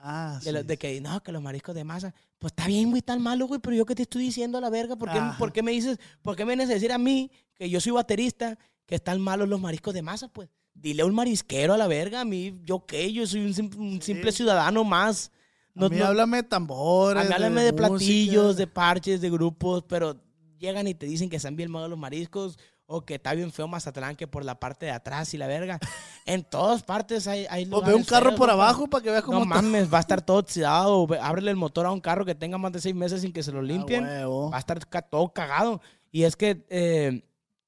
Ah, 0.00 0.38
De, 0.44 0.52
lo- 0.52 0.62
de 0.62 0.76
que, 0.76 1.00
no, 1.00 1.22
que 1.22 1.32
los 1.32 1.42
mariscos 1.42 1.74
de 1.74 1.84
masa. 1.84 2.14
Pues 2.38 2.52
está 2.52 2.66
bien, 2.66 2.90
güey, 2.90 3.02
tan 3.02 3.20
malo, 3.20 3.46
güey, 3.46 3.60
pero 3.60 3.74
yo 3.76 3.84
que 3.84 3.94
te 3.94 4.02
estoy 4.02 4.22
diciendo 4.22 4.58
a 4.58 4.60
la 4.60 4.70
verga, 4.70 4.96
¿por 4.96 5.10
qué, 5.10 5.18
Ajá. 5.18 5.36
¿por 5.38 5.52
qué 5.52 5.62
me 5.62 5.72
dices, 5.72 5.98
por 6.22 6.36
qué 6.36 6.44
me 6.44 6.50
vienes 6.52 6.70
a 6.70 6.74
decir 6.74 6.92
a 6.92 6.98
mí, 6.98 7.30
que 7.54 7.68
yo 7.68 7.80
soy 7.80 7.92
baterista, 7.92 8.58
que 8.86 8.94
están 8.94 9.20
malos 9.20 9.48
los 9.48 9.60
mariscos 9.60 9.92
de 9.94 10.02
masa? 10.02 10.28
Pues 10.28 10.48
dile 10.72 11.02
a 11.02 11.06
un 11.06 11.14
marisquero 11.14 11.74
a 11.74 11.76
la 11.76 11.88
verga, 11.88 12.20
a 12.20 12.24
mí, 12.24 12.60
yo 12.64 12.86
qué, 12.86 13.12
yo 13.12 13.26
soy 13.26 13.40
un, 13.46 13.54
sim- 13.54 13.70
un 13.76 14.00
simple 14.00 14.30
ciudadano 14.32 14.84
más. 14.84 15.32
A 15.74 15.88
mí 15.88 16.00
háblame 16.00 16.38
de 16.38 16.42
tambores. 16.44 17.22
a 17.24 17.28
mí 17.28 17.32
háblame 17.34 17.62
de, 17.62 17.72
platillos, 17.72 18.56
de 18.56 18.66
parches, 18.66 19.20
de 19.20 19.30
grupos, 19.30 19.84
pero 19.88 20.20
llegan 20.58 20.86
y 20.88 20.94
te 20.94 21.06
dicen 21.06 21.28
que 21.30 21.36
están 21.36 21.54
bien 21.56 21.70
malos 21.70 21.90
los 21.90 21.98
mariscos 21.98 22.58
o 22.90 23.02
que 23.04 23.16
está 23.16 23.34
bien 23.34 23.52
feo 23.52 23.68
Mazatlán 23.68 24.16
que 24.16 24.26
por 24.26 24.44
la 24.46 24.58
parte 24.58 24.86
de 24.86 24.92
atrás 24.92 25.32
y 25.34 25.38
la 25.38 25.46
verga. 25.46 25.78
En 26.26 26.44
todas 26.44 26.82
partes 26.82 27.26
hay, 27.26 27.46
hay 27.48 27.64
Pues 27.64 27.86
ve 27.86 27.94
un 27.94 28.02
carro 28.04 28.26
feos, 28.30 28.38
por 28.38 28.48
compa. 28.50 28.64
abajo 28.64 28.86
para 28.86 29.02
que 29.02 29.10
veas 29.10 29.22
cómo 29.22 29.38
No 29.38 29.44
está. 29.44 29.62
mames, 29.62 29.90
va 29.92 29.96
a 29.96 30.00
estar 30.02 30.20
todo 30.20 30.38
oxidado. 30.38 31.06
ve- 31.06 31.18
Ábrele 31.18 31.50
el 31.50 31.56
motor 31.56 31.86
a 31.86 31.90
un 31.90 32.00
carro 32.00 32.24
que 32.26 32.34
tenga 32.34 32.58
más 32.58 32.70
de 32.72 32.80
seis 32.82 32.94
meses 32.94 33.22
sin 33.22 33.32
que 33.32 33.42
se 33.42 33.50
lo 33.52 33.62
limpien. 33.62 34.04
Ah, 34.04 34.08
huevo. 34.28 34.50
va 34.50 34.56
a 34.56 34.60
estar 34.60 34.78
ca- 34.88 35.00
todo 35.02 35.32
cagado. 35.32 35.80
Y 36.10 36.24
es 36.24 36.36
que 36.36 36.66
eh, 36.68 37.24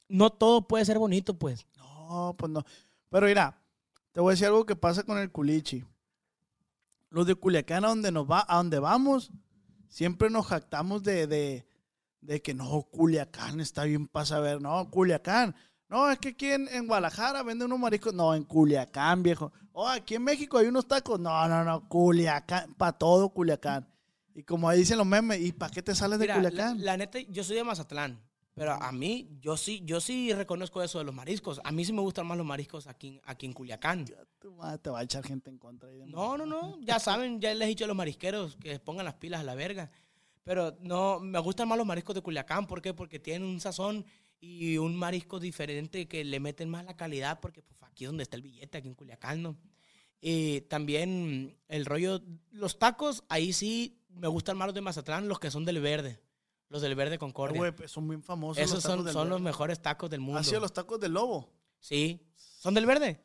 no 0.09 0.29
todo 0.31 0.67
puede 0.69 0.85
ser 0.85 0.99
bonito, 0.99 1.33
pues. 1.39 1.67
No, 1.79 2.35
pues 2.37 2.53
no. 2.53 2.65
Pero 3.09 3.27
mira, 3.27 3.59
te 4.13 4.21
voy 4.21 4.31
a 4.31 4.35
decir 4.35 4.47
algo 4.49 4.67
que 4.67 4.77
pasa 4.77 5.03
con 5.05 5.17
el 5.19 5.31
culichi. 5.31 5.85
Los 7.09 7.27
de 7.27 7.35
Culiacán, 7.35 7.85
a 7.85 7.89
donde, 7.89 8.13
nos 8.13 8.31
va, 8.31 8.45
a 8.47 8.57
donde 8.59 8.79
vamos, 8.79 9.31
siempre 9.89 10.29
nos 10.31 10.47
jactamos 10.47 11.03
de, 11.03 11.27
de, 11.27 11.67
de 12.21 12.43
que 12.43 12.55
no, 12.55 12.83
Culiacán 12.91 13.61
está 13.61 13.85
bien 13.85 14.07
para 14.09 14.27
saber. 14.27 14.61
No, 14.61 14.91
Culiacán. 14.91 15.55
No, 15.89 16.11
es 16.11 16.19
que 16.19 16.29
aquí 16.29 16.51
en, 16.51 16.69
en 16.69 16.87
Guadalajara 16.87 17.43
venden 17.43 17.67
unos 17.67 17.81
mariscos. 17.81 18.15
No, 18.15 18.35
en 18.35 18.45
Culiacán, 18.45 19.23
viejo. 19.23 19.53
Oh, 19.73 19.89
aquí 19.89 20.15
en 20.15 20.23
México 20.25 20.59
hay 20.59 20.67
unos 20.69 20.87
tacos. 20.87 21.19
No, 21.19 21.49
no, 21.49 21.65
no, 21.65 21.89
Culiacán. 21.89 22.75
Para 22.75 22.93
todo 22.93 23.29
Culiacán. 23.31 23.89
Y 24.35 24.45
como 24.45 24.69
ahí 24.69 24.79
dicen 24.79 24.99
los 24.99 25.07
memes, 25.07 25.41
¿y 25.41 25.53
para 25.53 25.73
qué 25.73 25.83
te 25.83 25.95
sales 25.95 26.19
de 26.19 26.25
Mira, 26.27 26.37
la, 26.37 26.51
Culiacán? 26.51 26.85
la 26.85 26.97
neta, 26.97 27.19
yo 27.29 27.43
soy 27.43 27.57
de 27.57 27.65
Mazatlán. 27.65 28.21
Pero 28.55 28.73
a 28.73 28.93
mí, 28.93 29.39
yo 29.41 29.57
sí, 29.57 29.81
yo 29.85 30.01
sí 30.01 30.33
reconozco 30.35 30.83
eso 30.83 30.99
de 30.99 31.05
los 31.05 31.15
mariscos. 31.15 31.61
A 31.65 31.73
mí 31.73 31.85
sí 31.85 31.93
me 31.93 32.03
gustan 32.03 32.27
más 32.27 32.37
los 32.37 32.47
mariscos 32.47 32.87
aquí, 32.87 33.21
aquí 33.25 33.47
en 33.47 33.53
Culiacán. 33.55 34.05
Tu 34.39 34.53
madre 34.53 34.79
te 34.79 34.91
va 34.91 35.01
a 35.01 35.03
echar 35.03 35.25
gente 35.25 35.51
en 35.51 35.59
contra. 35.59 35.89
ahí 35.89 35.97
de 35.97 36.07
No, 36.07 36.37
no, 36.37 36.45
no. 36.47 36.79
Ya 36.83 36.99
saben, 36.99 37.41
ya 37.41 37.55
les 37.55 37.67
he 37.67 37.69
dicho 37.69 37.85
a 37.85 37.89
los 37.89 37.97
marisqueros 37.97 38.57
que 38.57 38.79
pongan 38.79 39.07
las 39.07 39.15
pilas 39.15 39.41
a 39.41 39.45
la 39.45 39.55
verga. 39.55 39.91
Pero 40.45 40.77
no, 40.81 41.21
me 41.21 41.39
gustan 41.39 41.69
más 41.69 41.79
los 41.79 41.87
mariscos 41.87 42.15
de 42.15 42.23
Culiacán. 42.23 42.67
¿Por 42.67 42.81
qué? 42.83 42.95
Porque 42.95 43.19
tienen 43.19 43.49
un 43.49 43.61
sazón 43.61 44.05
y 44.41 44.79
un 44.79 44.97
marisco 44.97 45.39
diferente 45.39 46.09
que 46.09 46.25
le 46.25 46.41
meten 46.41 46.69
más 46.69 46.85
la 46.85 46.97
calidad. 46.97 47.41
Porque 47.41 47.63
pues, 47.63 47.77
aquí 47.83 48.05
es 48.05 48.09
donde 48.09 48.23
está 48.23 48.37
el 48.37 48.43
billete, 48.43 48.79
aquí 48.79 48.89
en 48.89 48.95
Culiacán, 48.95 49.43
¿no? 49.43 49.57
Y 50.21 50.63
también 50.63 51.57
el 51.69 51.87
rollo, 51.87 52.23
los 52.51 52.79
tacos, 52.79 53.25
ahí 53.29 53.53
sí 53.53 54.03
me 54.11 54.29
gustan 54.29 54.57
más 54.57 54.69
los 54.69 54.75
de 54.75 54.83
Mazatlán, 54.83 55.29
los 55.29 55.41
que 55.41 55.51
son 55.51 55.65
del 55.65 55.81
verde. 55.81 56.21
Los 56.69 56.83
del 56.83 56.95
verde 56.95 57.19
Concordia. 57.19 57.75
pues, 57.75 57.91
son 57.91 58.09
bien 58.09 58.23
famosos. 58.23 58.63
Esos 58.63 58.75
los 58.75 58.83
son, 58.83 59.13
son 59.13 59.29
los 59.29 59.41
mejores 59.41 59.81
tacos 59.81 60.09
del 60.11 60.21
mundo. 60.21 60.39
¿Han 60.39 60.45
sido 60.45 60.61
los 60.61 60.73
tacos 60.73 61.01
del 61.01 61.13
lobo? 61.13 61.53
Sí. 61.81 62.21
¿Son 62.37 62.75
del 62.75 62.87
verde? 62.87 63.25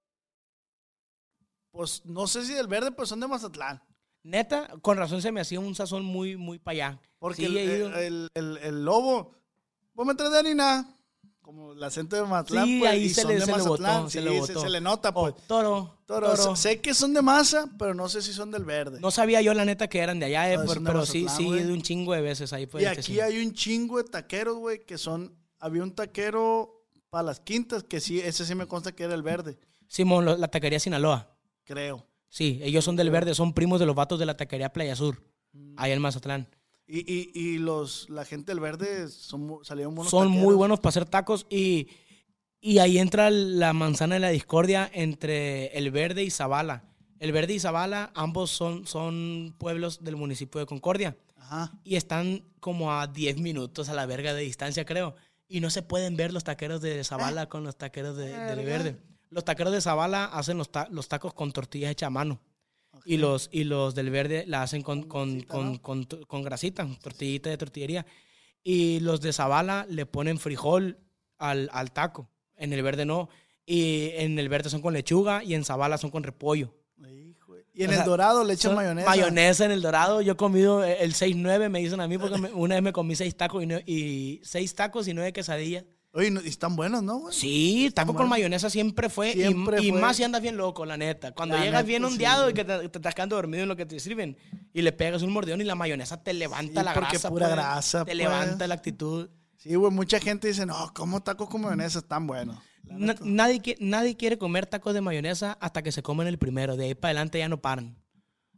Pues 1.71 2.01
no 2.05 2.27
sé 2.27 2.45
si 2.45 2.53
del 2.53 2.67
verde, 2.67 2.91
pues 2.91 3.09
son 3.09 3.19
de 3.19 3.27
Mazatlán. 3.27 3.81
Neta, 4.23 4.67
con 4.81 4.97
razón 4.97 5.21
se 5.21 5.31
me 5.31 5.41
hacía 5.41 5.59
un 5.59 5.73
sazón 5.73 6.03
muy, 6.05 6.35
muy 6.37 6.59
para 6.59 6.73
allá. 6.73 7.01
Porque 7.17 7.47
Sí, 7.47 7.57
el, 7.57 7.93
el, 7.93 8.27
el- 8.33 8.57
el 8.57 8.85
lobo, 8.85 9.33
vos 9.93 10.05
me 10.05 10.13
traes 10.15 10.31
de 10.31 10.39
harina, 10.39 10.95
como 11.41 11.73
el 11.73 11.83
acento 11.83 12.15
de 12.15 12.23
Mazatlán, 12.23 12.65
Sí, 12.65 12.79
pues, 12.79 12.91
ahí 12.91 13.03
y 13.03 13.09
se 13.09 13.25
le- 13.25 13.35
de 13.35 13.39
se 13.41 13.45
le 13.47 13.51
Mazatlán. 13.53 13.97
botó, 14.01 14.09
sí, 14.09 14.13
se 14.19 14.21
le 14.21 14.31
se, 14.45 14.53
botó. 14.53 14.61
se 14.61 14.69
le 14.69 14.81
nota, 14.81 15.09
Oh, 15.09 15.13
pues. 15.13 15.35
toro, 15.47 15.97
Toro, 16.05 16.35
toro. 16.35 16.55
Sé 16.55 16.81
que 16.81 16.93
son 16.93 17.13
de 17.13 17.21
masa, 17.21 17.69
pero 17.79 17.93
no 17.95 18.09
sé 18.09 18.21
si 18.21 18.33
son 18.33 18.51
del 18.51 18.63
verde. 18.65 18.99
No 18.99 19.09
sabía 19.11 19.41
yo 19.41 19.53
la 19.53 19.65
neta 19.65 19.87
que 19.87 19.99
eran 19.99 20.19
de 20.19 20.25
allá, 20.27 20.51
eh, 20.53 20.57
No, 20.57 20.65
por- 20.65 20.73
son 20.75 20.83
de 20.83 20.91
pero 20.91 21.05
sí, 21.05 21.23
Mazatlán, 21.23 21.37
sí, 21.37 21.45
güey. 21.49 21.63
de 21.63 21.73
un 21.73 21.81
chingo 21.81 22.13
de 22.13 22.21
veces 22.21 22.53
ahí. 22.53 22.63
y 22.63 22.67
Pues, 22.67 22.83
que 22.83 22.89
aquí 22.89 23.01
sí. 23.13 23.19
hay 23.21 23.43
un 23.43 23.53
chingo 23.53 23.97
de 23.97 24.03
taqueros, 24.09 24.57
güey, 24.57 24.85
que 24.85 24.97
son... 24.97 25.35
Había 25.59 25.83
un 25.83 25.93
taquero 25.93 26.83
para 27.11 27.23
las 27.23 27.39
quintas, 27.39 27.83
que 27.83 27.99
sí, 28.01 28.19
ese 28.19 28.45
sí 28.45 28.55
me 28.55 28.65
consta 28.67 28.91
que 28.93 29.03
era 29.03 29.13
el 29.15 29.21
verde, 29.23 29.57
Simón, 29.87 30.25
la 30.25 30.47
taquería 30.47 30.79
Sinaloa. 30.79 31.30
Creo. 31.71 32.05
Sí, 32.29 32.59
ellos 32.63 32.83
son 32.85 32.95
del 32.95 33.09
verde, 33.09 33.33
son 33.35 33.53
primos 33.53 33.79
de 33.79 33.85
los 33.85 33.95
vatos 33.95 34.19
de 34.19 34.25
la 34.25 34.37
taquería 34.37 34.71
Playa 34.73 34.95
Sur, 34.95 35.21
Mm. 35.53 35.73
allá 35.77 35.93
en 35.93 36.01
Mazatlán. 36.01 36.47
Y, 36.87 36.99
y, 36.99 37.31
y 37.33 37.57
los, 37.57 38.09
la 38.09 38.23
gente 38.25 38.51
del 38.51 38.59
verde 38.61 39.07
son, 39.09 39.59
salieron 39.63 39.95
buenos 39.95 40.09
son 40.11 40.29
muy 40.29 40.55
buenos 40.55 40.79
para 40.79 40.89
hacer 40.89 41.05
tacos 41.05 41.45
y, 41.49 41.87
y 42.61 42.79
ahí 42.79 42.97
entra 42.99 43.29
la 43.29 43.73
manzana 43.73 44.15
de 44.15 44.19
la 44.21 44.29
discordia 44.29 44.89
entre 44.93 45.67
el 45.77 45.91
verde 45.91 46.23
y 46.23 46.29
Zavala. 46.29 46.83
El 47.19 47.31
verde 47.33 47.53
y 47.53 47.59
Zavala, 47.59 48.11
ambos 48.15 48.49
son, 48.49 48.87
son 48.87 49.53
pueblos 49.57 50.03
del 50.03 50.15
municipio 50.15 50.59
de 50.59 50.65
Concordia 50.67 51.17
Ajá. 51.37 51.71
y 51.83 51.95
están 51.97 52.43
como 52.61 52.93
a 52.93 53.07
10 53.07 53.37
minutos 53.39 53.89
a 53.89 53.93
la 53.93 54.05
verga 54.05 54.33
de 54.33 54.41
distancia, 54.43 54.85
creo. 54.85 55.15
Y 55.49 55.59
no 55.59 55.69
se 55.69 55.81
pueden 55.81 56.15
ver 56.15 56.31
los 56.33 56.43
taqueros 56.45 56.81
de 56.81 57.03
Zavala 57.03 57.47
con 57.49 57.63
los 57.65 57.75
taqueros 57.77 58.15
de, 58.15 58.27
del 58.29 58.55
Verga. 58.57 58.63
verde. 58.63 58.97
Los 59.31 59.43
taqueros 59.45 59.73
de 59.73 59.81
Zavala 59.81 60.25
hacen 60.25 60.57
los, 60.57 60.71
ta- 60.71 60.87
los 60.91 61.07
tacos 61.07 61.33
con 61.33 61.51
tortillas 61.51 61.89
hechas 61.91 62.07
a 62.07 62.11
mano. 62.11 62.39
Y 63.05 63.17
los, 63.17 63.49
y 63.51 63.63
los 63.63 63.95
del 63.95 64.11
verde 64.11 64.43
la 64.45 64.61
hacen 64.61 64.83
con, 64.83 65.03
con, 65.03 65.39
grasita, 65.39 65.53
con, 65.81 66.01
¿no? 66.01 66.27
con, 66.27 66.43
grasita, 66.43 66.87
tortillita 67.01 67.49
de 67.49 67.57
tortillería. 67.57 68.05
Y 68.63 68.99
los 68.99 69.21
de 69.21 69.33
Zavala 69.33 69.87
le 69.89 70.05
ponen 70.05 70.37
frijol 70.37 70.99
al, 71.39 71.69
al 71.73 71.91
taco. 71.91 72.29
En 72.57 72.73
el 72.73 72.83
verde 72.83 73.05
no. 73.05 73.29
Y 73.65 74.09
en 74.15 74.37
el 74.37 74.49
verde 74.49 74.69
son 74.69 74.81
con 74.81 74.93
lechuga 74.93 75.43
y 75.43 75.53
en 75.55 75.63
Zavala 75.63 75.97
son 75.97 76.11
con 76.11 76.23
repollo. 76.23 76.75
Hijo 76.99 77.55
de- 77.55 77.65
Y 77.73 77.83
en 77.83 77.89
O 77.89 77.93
el 77.93 77.97
sea, 77.99 78.05
dorado 78.05 78.43
le 78.43 78.53
echan 78.53 78.75
mayonesa. 78.75 79.09
Mayonesa 79.09 79.65
en 79.65 79.71
el 79.71 79.81
dorado. 79.81 80.21
Yo 80.21 80.33
he 80.33 80.37
comido 80.37 80.83
eh, 80.83 80.97
el 80.99 81.13
6-9, 81.13 81.69
me 81.69 81.79
dicen 81.79 82.01
a 82.01 82.07
mí, 82.07 82.17
porque 82.17 82.37
me- 82.37 82.51
una 82.51 82.75
vez 82.75 82.83
me 82.83 82.91
comí 82.93 83.15
seis 83.15 83.35
tacos 83.35 83.63
y, 83.63 83.65
nue- 83.65 83.83
y 83.87 84.41
seis 84.43 84.75
tacos 84.75 85.07
y 85.07 85.13
nueve 85.13 85.31
quesadillas. 85.33 85.85
Oye, 86.13 86.33
y 86.43 86.47
están 86.49 86.75
buenos, 86.75 87.01
¿no, 87.03 87.19
güey? 87.19 87.33
Sí, 87.33 87.89
taco 87.95 88.13
con 88.13 88.27
mayonesa 88.27 88.69
siempre 88.69 89.07
fue. 89.09 89.29
y- 89.29 89.33
Siempre 89.33 89.81
y, 89.81 89.91
fue. 89.91 90.01
más 90.01 90.17
si 90.17 90.23
andas 90.23 90.41
bien 90.41 90.57
loco, 90.57 90.85
la 90.85 90.97
neta. 90.97 91.31
Cuando 91.33 91.55
La 91.55 91.61
llegas 91.63 91.81
neta, 91.83 91.87
bien 91.87 92.01
sí. 92.01 92.07
ondeado 92.11 92.49
y 92.49 92.53
que 92.53 92.65
te, 92.65 92.89
te 92.89 92.97
estás 92.97 93.15
quedando 93.15 93.37
dormido 93.37 93.63
en 93.63 93.69
lo 93.69 93.77
que 93.77 93.85
te 93.85 93.97
sirven 93.99 94.37
y 94.73 94.81
le 94.81 94.91
pegas 94.91 95.21
un 95.21 95.31
mordión 95.31 95.61
y 95.61 95.63
la 95.63 95.75
mayonesa 95.75 96.21
te 96.21 96.33
levanta 96.33 96.81
Sí, 96.81 96.85
la 96.85 96.93
porque 96.93 97.09
grasa. 97.11 97.29
pura 97.29 97.45
pues. 97.47 97.55
grasa, 97.55 97.99
Te 97.99 98.05
pues. 98.05 98.17
levanta 98.17 98.67
la 98.67 98.73
actitud. 98.75 99.29
Sí, 99.55 99.75
güey, 99.75 99.91
mucha 99.91 100.19
gente 100.19 100.49
dice, 100.49 100.65
no, 100.65 100.91
¿cómo 100.93 101.21
tacos 101.23 101.47
con 101.47 101.61
mayonesa 101.61 101.99
están 101.99 102.27
buenos? 102.27 102.57
Na- 102.83 103.15
nadie, 103.21 103.61
nadie 103.79 104.17
quiere 104.17 104.37
comer 104.37 104.65
tacos 104.65 104.93
de 104.93 104.99
mayonesa 104.99 105.57
hasta 105.61 105.81
que 105.81 105.93
se 105.93 106.03
comen 106.03 106.27
el 106.27 106.37
primero. 106.37 106.75
De 106.75 106.85
ahí 106.87 106.95
para 106.95 107.11
adelante 107.11 107.39
ya 107.39 107.47
no 107.47 107.61
paran. 107.61 107.95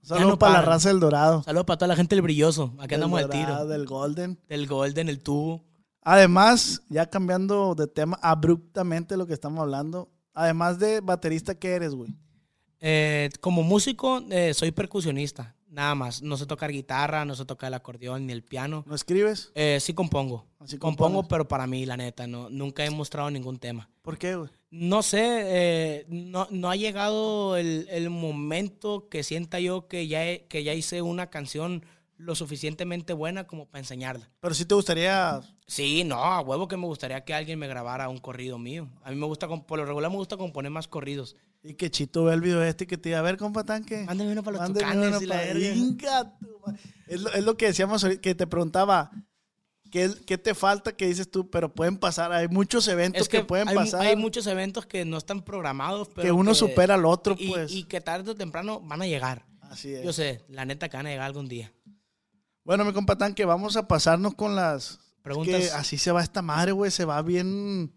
Saludos 0.02 0.28
no 0.32 0.40
para 0.40 0.54
la 0.54 0.62
raza 0.64 0.90
del 0.90 1.00
dorado. 1.00 1.44
Saludos 1.44 1.66
para 1.66 1.78
toda 1.78 1.88
la 1.90 1.96
gente 1.96 2.16
del 2.16 2.24
brilloso. 2.24 2.74
Aquí 2.80 2.88
Del 2.96 3.04
andamos 3.04 3.20
al 3.22 3.28
Dorado, 3.30 3.46
tiro. 3.46 3.68
Del 3.68 3.86
golden. 3.86 4.40
Del 4.50 4.66
golden, 4.68 5.08
el 5.08 5.20
tubo. 5.22 5.64
Además, 6.04 6.82
ya 6.90 7.10
cambiando 7.10 7.76
de 7.76 7.88
tema 7.88 8.20
abruptamente 8.22 9.18
lo 9.18 9.26
que 9.28 9.34
estamos 9.34 9.60
hablando, 9.62 10.12
además 10.34 10.80
de 10.80 11.00
baterista, 11.02 11.56
¿qué 11.56 11.70
eres, 11.74 11.94
güey? 11.96 12.14
Eh, 12.80 13.30
como 13.40 13.64
músico, 13.64 14.22
eh, 14.30 14.54
soy 14.54 14.72
percusionista. 14.72 15.56
Nada 15.70 15.96
más. 15.96 16.22
No 16.22 16.38
sé 16.38 16.46
tocar 16.46 16.72
guitarra, 16.72 17.26
no 17.26 17.34
sé 17.36 17.46
tocar 17.46 17.70
el 17.70 17.74
acordeón 17.74 18.28
ni 18.28 18.34
el 18.34 18.44
piano. 18.44 18.84
¿No 18.86 18.94
escribes? 18.94 19.52
Eh, 19.56 19.80
sí 19.82 19.94
compongo. 19.96 20.46
Así 20.60 20.78
compongo, 20.78 21.14
compones. 21.22 21.30
pero 21.30 21.48
para 21.48 21.66
mí, 21.66 21.86
la 21.88 21.98
neta, 21.98 22.28
no, 22.28 22.48
nunca 22.52 22.86
he 22.86 22.92
mostrado 22.92 23.32
ningún 23.32 23.58
tema. 23.58 23.90
¿Por 24.04 24.20
qué, 24.20 24.36
güey? 24.36 24.52
No 24.70 25.02
sé, 25.02 25.20
eh, 25.24 26.06
no, 26.10 26.48
no 26.52 26.70
ha 26.70 26.76
llegado 26.76 27.58
el, 27.58 27.88
el 27.90 28.10
momento 28.12 29.08
que 29.10 29.24
sienta 29.24 29.60
yo 29.60 29.88
que 29.88 30.08
ya, 30.08 30.26
he- 30.28 30.46
que 30.48 30.64
ya 30.64 30.74
hice 30.76 31.02
una 31.02 31.32
canción 31.32 31.84
lo 32.18 32.36
suficientemente 32.36 33.14
buena 33.14 33.46
como 33.46 33.68
para 33.68 33.80
enseñarla. 33.80 34.30
Pero 34.40 34.54
sí 34.54 34.66
te 34.66 34.76
gustaría... 34.76 35.42
Sí, 35.66 36.04
no, 36.04 36.16
a 36.16 36.42
huevo 36.42 36.68
que 36.68 36.78
me 36.78 36.86
gustaría 36.86 37.24
que 37.24 37.34
alguien 37.34 37.60
me 37.60 37.68
grabara 37.68 38.10
un 38.10 38.20
corrido 38.20 38.58
mío. 38.58 38.90
A 39.04 39.12
mí 39.12 39.16
me 39.18 39.26
gusta, 39.26 39.48
por 39.48 39.80
lo 39.80 39.86
regular 39.86 40.12
me 40.12 40.18
gusta 40.18 40.38
componer 40.38 40.72
más 40.72 40.88
corridos. 40.88 41.36
Y 41.64 41.76
que 41.76 41.90
Chito 41.90 42.26
ve 42.26 42.34
el 42.34 42.42
video 42.42 42.62
este 42.62 42.84
y 42.84 42.88
que 42.88 42.98
te 42.98 43.10
diga, 43.10 43.20
a 43.20 43.22
ver, 43.22 43.38
compa 43.38 43.64
tanque. 43.64 44.04
Mándame 44.06 44.34
uno 44.34 44.44
para 44.44 44.58
los 44.58 44.62
mándeme 44.70 44.92
tucanes 44.92 45.08
uno 45.10 45.22
y 45.22 45.26
la. 45.26 45.74
Inga 45.76 46.34
Es 47.08 47.22
lo, 47.22 47.32
es 47.32 47.44
lo 47.44 47.56
que 47.56 47.68
decíamos 47.68 48.06
que 48.22 48.36
te 48.36 48.48
preguntaba, 48.48 49.12
¿qué, 49.90 50.12
¿qué 50.26 50.38
te 50.38 50.56
falta 50.56 50.96
que 50.98 51.08
dices 51.08 51.32
tú? 51.32 51.50
Pero 51.50 51.74
pueden 51.74 51.98
pasar, 51.98 52.34
hay 52.34 52.50
muchos 52.50 52.88
eventos 52.90 53.22
Es 53.22 53.30
que, 53.30 53.38
que, 53.40 53.46
pueden 53.46 53.70
hay, 53.70 53.76
pasar. 53.76 54.02
hay 54.02 54.16
muchos 54.18 54.46
eventos 54.48 54.86
que 54.86 55.06
no 55.06 55.18
están 55.18 55.44
programados, 55.44 56.10
pero 56.10 56.24
que 56.24 56.32
uno 56.34 56.54
supera 56.54 56.96
al 56.96 57.06
otro, 57.06 57.36
y, 57.38 57.48
pues. 57.48 57.72
y 57.72 57.84
que 57.86 58.02
tarde 58.02 58.32
o 58.32 58.36
temprano 58.36 58.82
van 58.82 59.02
a 59.02 59.08
llegar. 59.08 59.46
Así 59.62 59.94
es. 59.94 60.04
Yo 60.04 60.12
sé, 60.12 60.44
la 60.50 60.66
neta 60.66 60.90
que 60.90 60.98
van 60.98 61.06
a 61.08 61.12
llegar 61.12 61.28
algún 61.28 61.48
día. 61.48 61.72
Bueno, 62.64 62.86
mi 62.86 62.94
compa 62.94 63.18
tanque, 63.18 63.46
vamos 63.46 63.76
a 63.76 63.88
pasarnos 63.88 64.36
con 64.36 64.56
las... 64.56 65.00
Preguntas. 65.22 65.62
Que 65.62 65.72
así 65.72 65.98
se 65.98 66.12
va 66.12 66.22
esta 66.22 66.42
madre, 66.42 66.72
güey, 66.72 66.92
se 66.92 67.06
va 67.06 67.22
bien... 67.22 67.94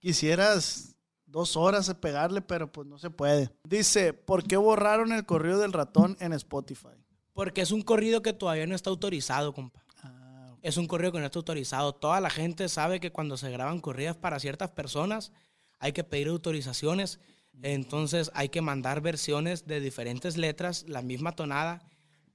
Quisieras 0.00 0.96
dos 1.26 1.56
horas 1.56 1.88
a 1.88 2.00
pegarle, 2.00 2.40
pero 2.40 2.70
pues 2.70 2.86
no 2.86 2.98
se 2.98 3.10
puede. 3.10 3.50
Dice, 3.64 4.12
¿por 4.12 4.44
qué 4.44 4.56
borraron 4.56 5.12
el 5.12 5.26
correo 5.26 5.58
del 5.58 5.72
ratón 5.72 6.16
en 6.20 6.32
Spotify? 6.32 7.04
Porque 7.32 7.60
es 7.60 7.70
un 7.70 7.82
corrido 7.82 8.22
que 8.22 8.32
todavía 8.32 8.66
no 8.66 8.74
está 8.74 8.90
autorizado, 8.90 9.52
compa. 9.52 9.84
Ah, 10.02 10.56
es 10.62 10.76
un 10.76 10.86
corrido 10.86 11.12
que 11.12 11.18
no 11.20 11.26
está 11.26 11.38
autorizado. 11.38 11.94
Toda 11.94 12.20
la 12.20 12.30
gente 12.30 12.68
sabe 12.68 13.00
que 13.00 13.12
cuando 13.12 13.36
se 13.36 13.50
graban 13.50 13.80
corridas 13.80 14.16
para 14.16 14.40
ciertas 14.40 14.70
personas 14.70 15.32
hay 15.78 15.92
que 15.92 16.04
pedir 16.04 16.28
autorizaciones. 16.28 17.20
Entonces 17.62 18.30
hay 18.34 18.48
que 18.48 18.62
mandar 18.62 19.00
versiones 19.00 19.66
de 19.66 19.80
diferentes 19.80 20.36
letras, 20.36 20.84
la 20.88 21.02
misma 21.02 21.32
tonada, 21.32 21.87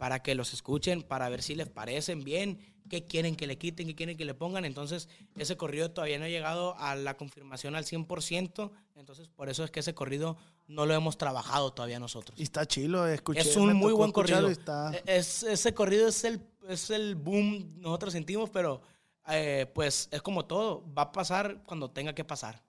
para 0.03 0.21
que 0.21 0.35
los 0.35 0.51
escuchen, 0.51 1.01
para 1.01 1.29
ver 1.29 1.41
si 1.41 1.55
les 1.55 1.69
parecen 1.69 2.25
bien, 2.25 2.59
qué 2.89 3.05
quieren 3.07 3.37
que 3.37 3.47
le 3.47 3.57
quiten, 3.57 3.87
qué 3.87 3.95
quieren 3.95 4.17
que 4.17 4.25
le 4.25 4.33
pongan. 4.33 4.65
Entonces 4.65 5.07
ese 5.37 5.55
corrido 5.55 5.91
todavía 5.91 6.19
no 6.19 6.25
ha 6.25 6.27
llegado 6.27 6.77
a 6.77 6.93
la 6.95 7.13
confirmación 7.15 7.73
al 7.73 7.85
100%. 7.85 8.69
Entonces 8.97 9.29
por 9.29 9.47
eso 9.47 9.63
es 9.63 9.71
que 9.71 9.79
ese 9.79 9.93
corrido 9.93 10.35
no 10.67 10.85
lo 10.85 10.93
hemos 10.93 11.17
trabajado 11.17 11.71
todavía 11.71 12.01
nosotros. 12.01 12.37
Y 12.37 12.43
está 12.43 12.65
chilo, 12.65 13.07
escuché. 13.07 13.39
Es 13.39 13.55
un 13.55 13.73
muy 13.77 13.93
buen 13.93 14.11
corrido. 14.11 14.49
está- 14.49 14.91
E- 14.93 15.03
Es, 15.05 15.43
ese 15.43 15.73
corrido 15.73 16.09
es 16.09 16.21
el, 16.25 16.41
es 16.67 16.89
el 16.89 17.15
boom, 17.15 17.75
nosotros 17.79 18.11
sentimos, 18.11 18.49
pero 18.49 18.81
eh, 19.29 19.71
pues 19.73 20.09
es 20.11 20.21
como 20.21 20.43
todo, 20.43 20.83
va 20.93 21.03
a 21.03 21.11
pasar 21.13 21.63
cuando 21.65 21.89
tenga 21.91 22.13
que 22.13 22.25
pasar. 22.25 22.61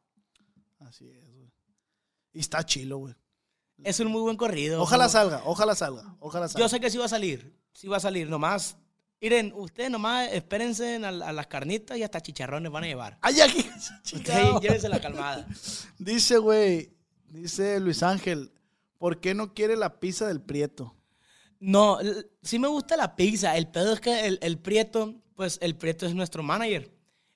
Así 0.79 1.09
es, 1.11 1.33
güey. 1.33 1.51
Y 2.33 2.39
está 2.39 2.63
chilo, 2.65 2.99
güey. 2.99 3.15
Es 3.83 4.01
un 4.01 4.09
muy 4.09 4.23
buen 4.23 4.37
corrido. 4.37 4.81
Ojalá 4.81 5.09
salga, 5.09 5.43
ojalá 5.45 5.75
salga, 5.75 6.17
ojalá 6.21 6.49
salga. 6.49 6.65
Yo 6.65 6.69
sé 6.69 6.81
que 6.81 6.91
sí 6.91 6.99
va 6.99 7.07
a 7.07 7.09
salir, 7.09 7.55
sí 7.73 7.89
va 7.89 7.97
a 7.97 8.01
salir, 8.01 8.29
nomás, 8.29 8.77
miren, 9.21 9.53
ustedes 9.57 9.91
nomás 9.91 10.33
espérense 10.33 10.97
a, 11.05 11.09
a 11.09 11.33
las 11.33 11.47
carnitas 11.49 11.99
y 11.99 12.03
hasta 12.03 12.21
chicharrones 12.21 12.71
van 12.71 12.85
a 12.85 12.87
llevar. 12.87 13.19
¡Ay, 13.21 13.41
aquí! 13.41 13.69
Ustedes 14.15 14.61
llévense 14.61 14.89
la 14.89 15.01
calmada. 15.01 15.47
Dice, 15.99 16.39
güey, 16.39 16.93
dice 17.29 17.81
Luis 17.81 18.03
Ángel, 18.03 18.53
¿por 18.99 19.21
qué 19.21 19.35
no 19.35 19.53
quiere 19.55 19.77
la 19.77 19.99
pizza 19.99 20.27
del 20.29 20.41
Prieto? 20.41 20.95
No, 21.59 21.99
sí 22.43 22.59
me 22.59 22.69
gusta 22.69 22.97
la 22.97 23.17
pizza. 23.17 23.57
El 23.57 23.69
pedo 23.69 23.95
es 23.95 24.01
que 24.01 24.27
el, 24.27 24.39
el 24.43 24.59
Prieto, 24.59 25.15
pues 25.35 25.59
el 25.63 25.77
Prieto 25.77 26.07
es 26.07 26.15
nuestro 26.15 26.43
manager. 26.43 26.93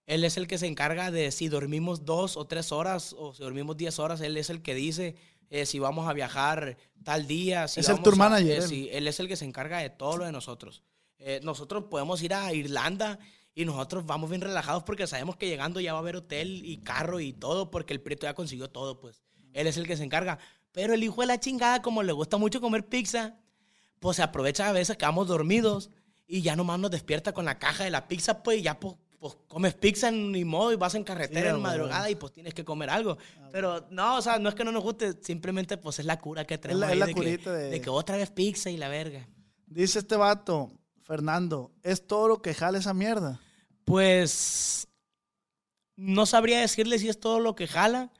Él 0.07 0.25
es 0.25 0.37
el 0.39 0.47
que 0.47 0.57
se 0.57 0.67
encarga 0.67 1.11
de 1.11 1.31
si 1.31 1.49
dormimos 1.49 2.05
dos 2.07 2.37
o 2.37 2.47
tres 2.47 2.73
horas 2.73 3.15
o 3.19 3.35
si 3.35 3.43
dormimos 3.43 3.77
diez 3.77 3.99
horas. 3.99 4.21
Él 4.23 4.37
es 4.39 4.49
el 4.49 4.63
que 4.63 4.75
dice 4.75 5.17
eh, 5.51 5.67
si 5.67 5.79
vamos 5.79 6.09
a 6.09 6.13
viajar 6.13 6.77
tal 7.05 7.27
día. 7.27 7.69
Si 7.69 7.81
Es 7.81 7.89
el 7.89 7.95
vamos 7.95 8.05
tour 8.05 8.15
a- 8.15 8.17
manager, 8.17 8.51
eh, 8.51 8.57
él. 8.57 8.63
sí, 8.69 8.89
él 8.93 9.07
es 9.09 9.19
el 9.21 9.29
que 9.29 9.37
se 9.37 9.45
encarga 9.45 9.79
de 9.79 9.91
todo 9.91 10.19
lo 10.19 10.25
de 10.25 10.33
nosotros. 10.33 10.83
Eh, 11.19 11.41
nosotros 11.43 11.85
podemos 11.91 12.23
ir 12.23 12.35
a 12.35 12.53
Irlanda 12.53 13.19
y 13.55 13.65
nosotros 13.65 14.07
vamos 14.07 14.31
bien 14.31 14.41
relajados 14.43 14.85
porque 14.85 15.07
sabemos 15.07 15.37
que 15.37 15.49
llegando 15.49 15.81
ya 15.81 15.93
va 15.93 15.99
a 15.99 16.03
haber 16.03 16.17
hotel 16.17 16.63
y 16.65 16.79
carro 16.79 17.19
y 17.21 17.33
todo 17.33 17.71
porque 17.71 17.93
el 17.93 18.01
Prieto 18.01 18.27
ya 18.27 18.35
consiguió 18.35 18.69
todo, 18.71 19.01
pues. 19.01 19.23
Él 19.53 19.67
es 19.67 19.77
el 19.77 19.87
que 19.87 19.97
se 19.97 20.05
encarga. 20.05 20.39
Pero 20.71 20.95
el 20.95 21.03
hijo 21.03 21.23
de 21.23 21.27
la 21.27 21.41
chingada, 21.41 21.83
como 21.83 22.03
le 22.03 22.13
gusta 22.13 22.37
mucho 22.37 22.61
comer 22.61 22.87
pizza, 22.87 23.37
pues 23.99 24.17
se 24.19 24.23
aprovecha 24.23 24.69
a 24.69 24.73
veces 24.73 24.97
que 24.97 25.05
vamos 25.07 25.27
dormidos 25.27 25.91
y 26.27 26.43
ya 26.43 26.55
nomás 26.55 26.79
nos 26.79 26.91
despierta 26.93 27.33
con 27.33 27.47
la 27.47 27.59
caja 27.59 27.83
de 27.85 27.91
la 27.91 28.07
pizza, 28.07 28.43
pues 28.45 28.59
y 28.59 28.63
ya 28.63 28.79
pues, 28.79 28.95
pues, 29.19 29.37
comes 29.49 29.75
pizza 29.75 30.09
en 30.09 30.31
ni 30.33 30.45
modo 30.45 30.73
y 30.73 30.77
vas 30.77 30.95
en 30.95 31.05
carretera 31.05 31.51
Sí, 31.51 31.57
en 31.57 31.63
madrugada 31.63 32.09
y 32.11 32.15
pues 32.15 32.33
tienes 32.33 32.55
que 32.55 32.65
comer 32.65 32.89
algo. 32.91 33.19
Pero 33.53 33.87
no, 33.91 34.17
o 34.17 34.23
sea, 34.23 34.39
no 34.39 34.49
es 34.49 34.55
que 34.55 34.65
no 34.65 34.73
nos 34.73 34.83
guste, 34.83 35.15
simplemente 35.23 35.77
pues 35.77 35.99
es 35.99 36.05
la 36.07 36.19
cura 36.19 36.45
que 36.47 36.59
traemos 36.59 36.81
la- 36.81 36.93
es 36.93 36.99
la 36.99 37.07
de, 37.07 37.13
curita 37.15 37.45
que, 37.45 37.51
de- 37.51 37.71
de 37.71 37.81
que 37.81 37.91
otra 37.91 38.17
vez 38.17 38.31
pizza 38.31 38.71
y 38.71 38.77
la 38.77 38.89
verga. 38.89 39.27
Dice 39.67 39.99
este 39.99 40.17
vato, 40.17 40.71
Fernando, 41.03 41.73
¿es 41.83 42.07
todo 42.07 42.29
lo 42.29 42.41
que 42.43 42.55
jala 42.55 42.79
esa 42.79 42.95
mierda? 42.95 43.41
Pues 43.85 44.87
no 45.97 46.27
sabría 46.27 46.61
decirle 46.61 46.99
si 46.99 47.09
es 47.09 47.19
todo 47.19 47.41
lo 47.41 47.55
que 47.57 47.67
jala, 47.67 48.11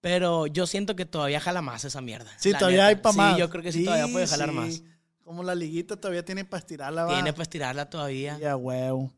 pero 0.00 0.46
yo 0.46 0.66
siento 0.66 0.94
que 0.96 1.06
todavía 1.06 1.40
jala 1.40 1.62
más 1.62 1.84
esa 1.84 2.00
mierda. 2.00 2.30
Sí, 2.38 2.52
todavía 2.52 2.78
neta. 2.78 2.86
hay 2.88 2.96
para 2.96 3.12
Sí, 3.12 3.18
más. 3.18 3.38
yo 3.38 3.48
creo 3.50 3.62
que 3.62 3.72
sí, 3.72 3.84
todavía 3.84 4.12
puede 4.12 4.26
jalar 4.26 4.50
sí. 4.50 4.54
más. 4.54 4.82
Como 5.24 5.42
la 5.42 5.54
liguita 5.54 5.96
todavía 5.96 6.24
tiene 6.24 6.44
para 6.44 6.58
estirarla, 6.60 7.04
va. 7.04 7.14
Tiene 7.14 7.32
para 7.32 7.42
estirarla 7.44 7.88
todavía. 7.90 8.38
Ya, 8.38 8.54
huevo. 8.56 9.10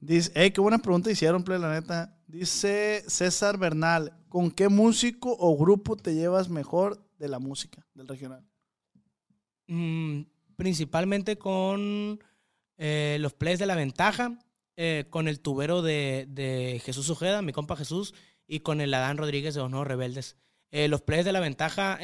Dice, 0.00 0.52
qué 0.52 0.60
buena 0.60 0.78
pregunta 0.78 1.10
hicieron, 1.10 1.42
play, 1.42 1.58
la 1.58 1.72
neta. 1.72 2.16
Dice 2.26 3.02
César 3.08 3.58
Bernal, 3.58 4.12
¿con 4.28 4.50
qué 4.50 4.68
músico 4.68 5.36
o 5.38 5.56
grupo 5.56 5.96
te 5.96 6.14
llevas 6.14 6.48
mejor 6.48 7.04
de 7.18 7.28
la 7.28 7.38
música 7.38 7.86
del 7.94 8.06
regional? 8.06 8.44
Mm, 9.66 10.22
principalmente 10.56 11.36
con 11.36 12.20
eh, 12.76 13.18
los 13.20 13.32
plays 13.32 13.58
de 13.58 13.66
la 13.66 13.74
ventaja, 13.74 14.38
eh, 14.76 15.06
con 15.10 15.26
el 15.26 15.40
tubero 15.40 15.82
de, 15.82 16.80
Jesús 16.84 17.10
Ojeda, 17.10 17.42
mi 17.42 17.52
compa 17.52 17.76
Jesús, 17.76 18.14
y 18.46 18.60
con 18.60 18.80
el 18.80 18.94
Adán 18.94 19.18
Rodríguez 19.18 19.54
de 19.54 19.68
Los 19.68 19.86
Rebeldes. 19.86 20.36
Eh, 20.70 20.88
los 20.88 21.02
plays 21.02 21.24
de 21.24 21.32
la 21.32 21.40
ventaja, 21.40 21.98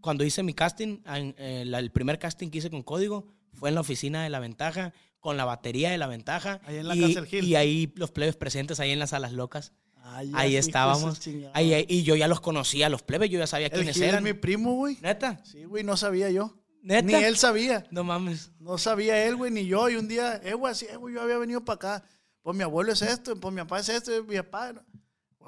cuando 0.00 0.24
hice 0.24 0.42
mi 0.42 0.54
casting, 0.54 1.00
el 1.06 1.90
primer 1.92 2.18
casting 2.18 2.50
que 2.50 2.58
hice 2.58 2.70
con 2.70 2.82
código 2.82 3.26
fue 3.52 3.70
en 3.70 3.74
la 3.74 3.80
oficina 3.80 4.22
de 4.22 4.30
la 4.30 4.38
ventaja, 4.38 4.92
con 5.26 5.36
la 5.36 5.44
batería 5.44 5.90
de 5.90 5.98
la 5.98 6.06
ventaja. 6.06 6.60
Ahí 6.64 6.76
en 6.76 6.86
la 6.86 6.94
y, 6.94 7.14
Gil. 7.26 7.44
y 7.44 7.56
ahí 7.56 7.92
los 7.96 8.12
plebes 8.12 8.36
presentes, 8.36 8.78
ahí 8.78 8.92
en 8.92 9.00
las 9.00 9.10
salas 9.10 9.32
locas. 9.32 9.72
Ay, 10.04 10.30
Ahí 10.34 10.56
estábamos. 10.56 11.18
Ahí, 11.52 11.74
ahí- 11.74 11.84
y 11.88 12.04
yo 12.04 12.14
ya 12.14 12.28
los 12.28 12.40
conocía, 12.40 12.88
los 12.88 13.02
plebes, 13.02 13.28
yo 13.28 13.40
ya 13.40 13.48
sabía 13.48 13.66
El 13.66 13.72
quiénes 13.72 13.94
Gil 13.96 14.04
es 14.04 14.08
eran. 14.10 14.22
mi 14.22 14.34
primo, 14.34 14.74
güey. 14.74 14.96
¿Neta? 15.02 15.40
Sí, 15.44 15.64
güey, 15.64 15.82
no 15.82 15.96
sabía 15.96 16.30
yo. 16.30 16.54
¿Neta? 16.80 17.02
Ni 17.02 17.14
él 17.14 17.36
sabía. 17.36 17.84
No 17.90 18.04
mames. 18.04 18.52
No 18.60 18.78
sabía 18.78 19.24
él, 19.26 19.34
güey, 19.34 19.50
ni 19.50 19.66
yo. 19.66 19.88
Y 19.88 19.96
un 19.96 20.06
día, 20.06 20.40
eh, 20.44 20.54
güey, 20.54 20.70
así, 20.70 20.86
eh, 20.88 20.94
güey, 20.96 21.12
yo 21.14 21.22
había 21.22 21.38
venido 21.38 21.64
para 21.64 21.74
acá. 21.96 22.04
Pues 22.42 22.56
mi 22.56 22.62
abuelo 22.62 22.92
es 22.92 23.02
esto, 23.02 23.34
pues 23.40 23.52
mi 23.52 23.60
papá 23.62 23.80
es 23.80 23.88
esto, 23.88 24.16
y 24.16 24.22
mi 24.22 24.36
papá. 24.36 24.74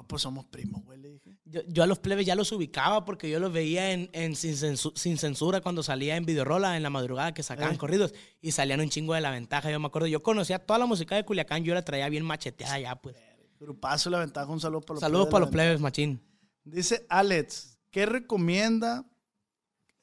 No. 0.01 0.07
Pues, 0.07 0.21
somos 0.21 0.45
primos, 0.45 0.83
güey, 0.83 0.99
le 0.99 1.09
dije. 1.09 1.37
Yo, 1.45 1.61
yo 1.67 1.83
a 1.83 1.87
los 1.87 1.99
plebes 1.99 2.25
ya 2.25 2.35
los 2.35 2.51
ubicaba 2.51 3.05
porque 3.05 3.29
yo 3.29 3.39
los 3.39 3.51
veía 3.51 3.91
en, 3.91 4.09
en 4.13 4.35
sin, 4.35 4.53
Censu- 4.53 4.93
Sin 4.95 5.17
censura 5.17 5.61
cuando 5.61 5.83
salía 5.83 6.15
en 6.15 6.25
Videorola 6.25 6.77
en 6.77 6.83
la 6.83 6.89
madrugada 6.89 7.33
que 7.33 7.43
sacaban 7.43 7.75
Eh. 7.75 7.77
corridos 7.77 8.13
y 8.41 8.51
salían 8.51 8.79
un 8.81 8.89
chingo 8.89 9.13
de 9.13 9.21
la 9.21 9.31
ventaja. 9.31 9.69
Yo 9.71 9.79
me 9.79 9.87
acuerdo, 9.87 10.07
yo 10.07 10.21
conocía 10.23 10.59
toda 10.59 10.79
la 10.79 10.85
música 10.85 11.15
de 11.15 11.25
Culiacán, 11.25 11.63
yo 11.63 11.73
la 11.73 11.83
traía 11.83 12.07
bien 12.09 12.23
macheteada 12.25 12.79
ya, 12.79 12.95
pues. 12.95 13.15
Grupazo 13.59 14.09
la 14.09 14.19
ventaja, 14.19 14.49
un 14.51 14.59
saludo 14.61 14.81
para 14.81 14.93
los 14.95 15.01
Saludos 15.01 15.25
plebes 15.25 15.29
de 15.29 15.31
para 15.31 15.45
los 15.45 15.51
plebes, 15.51 15.81
machín. 15.81 16.21
Dice 16.63 17.05
Alex, 17.09 17.79
¿qué 17.91 18.05
recomienda? 18.05 19.05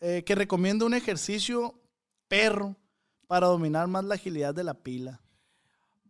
eh, 0.00 0.24
que 0.24 0.34
recomienda 0.34 0.84
un 0.84 0.92
ejercicio 0.92 1.80
perro 2.28 2.76
para 3.26 3.46
dominar 3.46 3.88
más 3.88 4.04
la 4.04 4.16
agilidad 4.16 4.54
de 4.54 4.62
la 4.62 4.74
pila. 4.74 5.22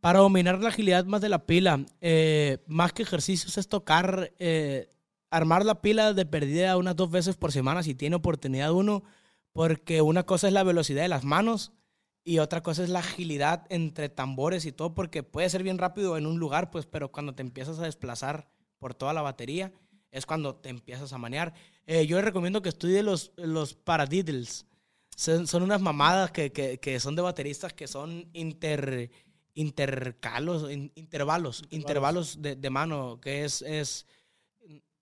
Para 0.01 0.21
dominar 0.21 0.61
la 0.61 0.69
agilidad 0.69 1.05
más 1.05 1.21
de 1.21 1.29
la 1.29 1.47
pila, 1.47 1.85
eh, 2.01 2.59
más 2.67 2.93
que 2.93 3.03
ejercicios 3.03 3.59
es 3.59 3.69
tocar, 3.69 4.33
eh, 4.39 4.89
armar 5.31 5.65
la 5.65 5.81
pila 5.83 6.13
de 6.13 6.27
perdida 6.27 6.77
unas 6.77 6.95
dos 6.97 7.11
veces 7.11 7.37
por 7.37 7.51
semana 7.53 7.83
si 7.83 7.95
tiene 7.95 8.17
oportunidad 8.17 8.73
uno, 8.73 9.03
porque 9.53 10.03
una 10.03 10.25
cosa 10.25 10.47
es 10.47 10.53
la 10.53 10.63
velocidad 10.63 11.03
de 11.03 11.09
las 11.09 11.25
manos 11.25 11.73
y 12.23 12.39
otra 12.39 12.63
cosa 12.63 12.85
es 12.85 12.91
la 12.91 13.01
agilidad 13.01 13.67
entre 13.69 14.09
tambores 14.09 14.65
y 14.67 14.73
todo, 14.73 14.95
porque 14.95 15.23
puede 15.23 15.49
ser 15.51 15.63
bien 15.63 15.79
rápido 15.79 16.17
en 16.17 16.27
un 16.27 16.39
lugar, 16.39 16.71
pues, 16.71 16.87
pero 16.87 17.11
cuando 17.11 17.35
te 17.35 17.43
empiezas 17.43 17.79
a 17.79 17.85
desplazar 17.85 18.49
por 18.79 18.95
toda 18.95 19.13
la 19.13 19.23
batería 19.23 19.73
es 20.13 20.27
cuando 20.27 20.55
te 20.57 20.69
empiezas 20.69 21.13
a 21.13 21.19
manear. 21.19 21.55
Eh, 21.87 22.07
yo 22.07 22.17
les 22.17 22.25
recomiendo 22.25 22.63
que 22.63 22.69
estudie 22.69 23.03
los, 23.03 23.33
los 23.37 23.75
paradiddles. 23.75 24.67
Son, 25.17 25.47
son 25.47 25.63
unas 25.63 25.81
mamadas 25.81 26.31
que, 26.31 26.53
que- 26.53 26.79
que 26.79 27.01
son 27.01 27.17
de 27.17 27.23
bateristas 27.23 27.73
que 27.73 27.87
son 27.89 28.29
inter, 28.35 29.11
intercalos, 29.57 30.71
in- 30.71 30.93
intervalos, 30.95 31.65
intervalos 31.71 32.41
de, 32.41 32.55
de 32.55 32.71
mano, 32.71 33.19
que 33.21 33.45
es, 33.45 33.63
es 33.63 34.07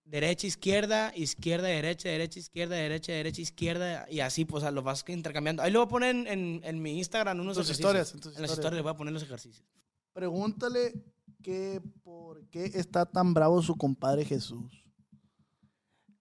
derecha, 0.04 0.46
izquierda, 0.46 1.12
izquierda, 1.14 1.68
derecha, 1.68 2.08
derecha, 2.08 2.38
izquierda, 2.38 2.76
derecha, 2.76 3.12
derecha, 3.12 3.40
izquierda, 3.42 4.06
y 4.10 4.20
así, 4.20 4.44
pues, 4.46 4.64
los 4.72 4.82
vas 4.84 5.04
intercambiando. 5.08 5.62
Ahí 5.62 5.70
lo 5.72 5.80
voy 5.80 5.86
a 5.86 5.90
poner 5.90 6.14
en, 6.16 6.26
en- 6.26 6.60
en 6.64 6.80
mi 6.82 6.96
Instagram, 6.98 7.40
unos 7.40 7.56
Tus 7.56 7.66
ejercicios. 7.66 7.78
historias, 7.90 8.14
en 8.14 8.20
tus 8.20 8.24
las 8.32 8.34
historias. 8.34 8.50
historias 8.58 8.74
les 8.74 8.82
voy 8.82 8.92
a 8.92 8.96
poner 8.96 9.12
los 9.12 9.22
ejercicios. 9.22 9.66
Pregúntale 10.12 10.94
que 11.42 11.82
por 12.02 12.46
qué 12.48 12.64
está 12.74 13.04
tan 13.04 13.34
bravo 13.34 13.60
su 13.60 13.74
compadre 13.76 14.24
Jesús. 14.24 14.72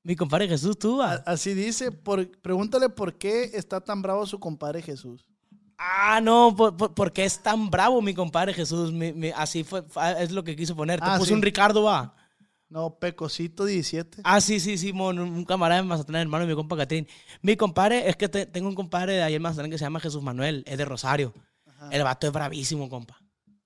Mi 0.02 0.16
compadre 0.18 0.50
Jesús, 0.50 0.78
tú, 0.78 1.02
ah. 1.02 1.24
Así 1.26 1.54
dice, 1.54 1.92
por, 1.92 2.30
pregúntale 2.42 2.90
por 2.90 3.18
qué 3.18 3.52
está 3.54 3.80
tan 3.80 4.02
bravo 4.02 4.26
su 4.26 4.38
compadre 4.40 4.82
Jesús. 4.82 5.30
Ah, 5.86 6.22
no, 6.22 6.56
por, 6.56 6.78
por- 6.78 6.94
porque 6.94 7.26
es 7.26 7.40
tan 7.40 7.70
bravo 7.70 8.02
mi 8.02 8.14
compadre 8.14 8.54
Jesús. 8.54 8.92
Mi- 8.92 9.12
mi- 9.14 9.32
así 9.36 9.64
fue, 9.64 9.84
es 10.20 10.32
lo 10.32 10.44
que 10.44 10.56
quiso 10.56 10.76
poner. 10.76 11.00
Te 11.00 11.06
Ah, 11.08 11.16
puso 11.18 11.28
sí. 11.30 11.34
un 11.34 11.42
Ricardo, 11.42 11.84
va. 11.84 12.16
No, 12.70 12.96
Pecosito 12.98 13.66
17. 13.66 14.22
Ah, 14.24 14.40
sí, 14.42 14.60
sí, 14.60 14.78
Simón, 14.78 15.20
un 15.20 15.30
un 15.34 15.46
camarada 15.46 15.82
de 15.82 15.88
Mazatlán, 15.88 16.22
hermano 16.24 16.46
de 16.46 16.50
mi 16.52 16.56
compa 16.56 16.76
Catrín. 16.78 17.08
Mi 17.42 17.56
compadre, 17.56 18.10
es 18.10 18.16
que 18.16 18.30
te- 18.30 18.46
tengo 18.46 18.68
un 18.70 18.76
compadre 18.76 19.14
de 19.14 19.24
ahí 19.24 19.36
en 19.36 19.42
Mazatlán 19.42 19.70
que 19.70 19.78
se 19.78 19.84
llama 19.86 20.00
Jesús 20.00 20.24
Manuel, 20.24 20.64
es 20.66 20.78
de 20.78 20.86
Rosario. 20.86 21.34
El 21.92 22.02
vato 22.04 22.26
es 22.28 22.34
bravísimo, 22.34 22.90
compa. 22.90 23.18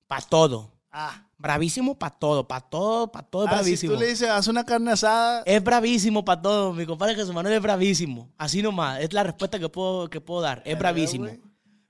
Pa' 0.08 0.22
todo. 0.22 0.72
Ah, 0.92 1.24
Bravísimo 1.38 1.94
para 2.00 2.16
todo, 2.18 2.48
para 2.48 2.62
todo, 2.62 3.12
para 3.12 3.28
todo 3.28 3.46
es 3.46 3.52
ah, 3.52 3.58
si 3.58 3.62
bravísimo. 3.64 3.94
tú 3.94 4.00
le 4.00 4.08
dices, 4.08 4.28
haz 4.28 4.48
una 4.48 4.66
carne 4.66 4.92
asada, 4.92 5.44
Es 5.46 5.64
bravísimo 5.64 6.26
para 6.26 6.42
todo. 6.42 6.74
Mi 6.74 6.86
compadre 6.88 7.14
Jesús 7.14 7.32
Manuel 7.34 7.54
es 7.54 7.62
bravísimo. 7.62 8.32
Así 8.40 8.64
nomás. 8.64 9.00
Es 9.02 9.14
la 9.14 9.22
respuesta 9.24 9.60
que 9.60 9.70
puedo, 9.70 10.10
que 10.10 10.20
puedo 10.20 10.42
dar. 10.42 10.64
Es 10.66 10.78
bravísimo. 10.80 11.28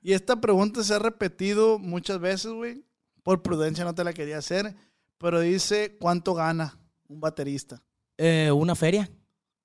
Y 0.08 0.14
esta 0.14 0.40
pregunta 0.40 0.86
se 0.86 0.94
ha 0.94 1.00
repetido 1.00 1.80
muchas 1.80 2.18
veces, 2.20 2.54
güey. 2.54 2.82
Por 3.24 3.42
prudencia 3.42 3.84
no 3.84 3.94
te 3.94 4.06
la 4.06 4.14
quería 4.14 4.38
hacer. 4.38 4.74
Pero 5.18 5.42
dice, 5.42 5.98
¿cuánto 6.00 6.34
gana 6.34 6.80
un 7.10 7.20
baterista? 7.20 7.84
Eh, 8.18 8.50
una 8.50 8.74
feria, 8.74 9.10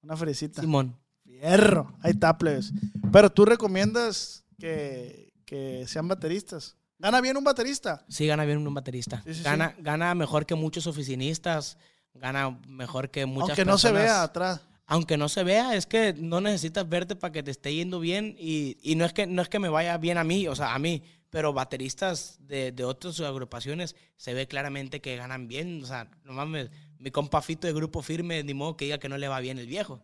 Una 0.03 0.17
fresita. 0.17 0.61
Simón. 0.61 0.99
Fierro. 1.23 1.97
Ahí 2.01 2.11
está, 2.11 2.37
plebes. 2.37 2.73
Pero 3.13 3.31
tú 3.31 3.45
recomiendas 3.45 4.43
que, 4.59 5.33
que 5.45 5.87
sean 5.87 6.09
bateristas. 6.09 6.77
¿Gana 6.99 7.21
bien 7.21 7.37
un 7.37 7.45
baterista? 7.45 8.05
Sí, 8.09 8.27
gana 8.27 8.45
bien 8.45 8.67
un 8.67 8.75
baterista. 8.75 9.23
Sí, 9.25 9.35
sí, 9.35 9.43
gana, 9.45 9.77
gana 9.79 10.13
mejor 10.17 10.45
que 10.45 10.57
muchos 10.57 10.89
oficinistas, 10.89 11.79
gana 12.15 12.59
mejor 12.67 13.11
que 13.11 13.27
muchas 13.27 13.51
Aunque 13.51 13.65
no 13.65 13.79
se 13.79 13.93
vea 13.93 14.25
atrás. 14.25 14.61
Aunque 14.87 15.17
no 15.17 15.29
se 15.29 15.45
vea, 15.45 15.75
es 15.77 15.87
que 15.87 16.13
no 16.19 16.41
necesitas 16.41 16.89
verte 16.89 17.17
para 17.17 17.33
que 17.33 17.43
te 17.43 17.51
esté 17.51 17.75
yendo 17.75 18.01
bien 18.01 18.35
y, 18.39 18.77
y 18.83 18.97
no, 18.97 19.05
es 19.05 19.13
que, 19.13 19.27
no 19.27 19.41
es 19.43 19.49
que 19.49 19.59
me 19.59 19.69
vaya 19.69 19.97
bien 19.97 20.19
a 20.19 20.25
mí, 20.25 20.49
o 20.49 20.55
sea, 20.57 20.75
a 20.75 20.79
mí, 20.79 21.03
pero 21.31 21.53
bateristas 21.53 22.37
de, 22.47 22.73
de 22.73 22.85
otras 22.85 23.19
agrupaciones 23.21 23.97
se 24.17 24.35
ve 24.35 24.47
claramente 24.47 25.01
que 25.01 25.17
ganan 25.17 25.49
bien, 25.49 25.83
o 25.83 25.87
sea, 25.87 26.11
no 26.25 26.33
mames, 26.33 26.71
mi 26.99 27.11
compa 27.11 27.41
Fito 27.43 27.67
de 27.67 27.73
Grupo 27.73 28.03
Firme, 28.03 28.43
ni 28.43 28.55
modo 28.55 28.77
que 28.77 28.85
diga 28.87 28.99
que 28.99 29.09
no 29.09 29.17
le 29.19 29.29
va 29.29 29.41
bien 29.41 29.59
el 29.59 29.67
viejo. 29.67 30.03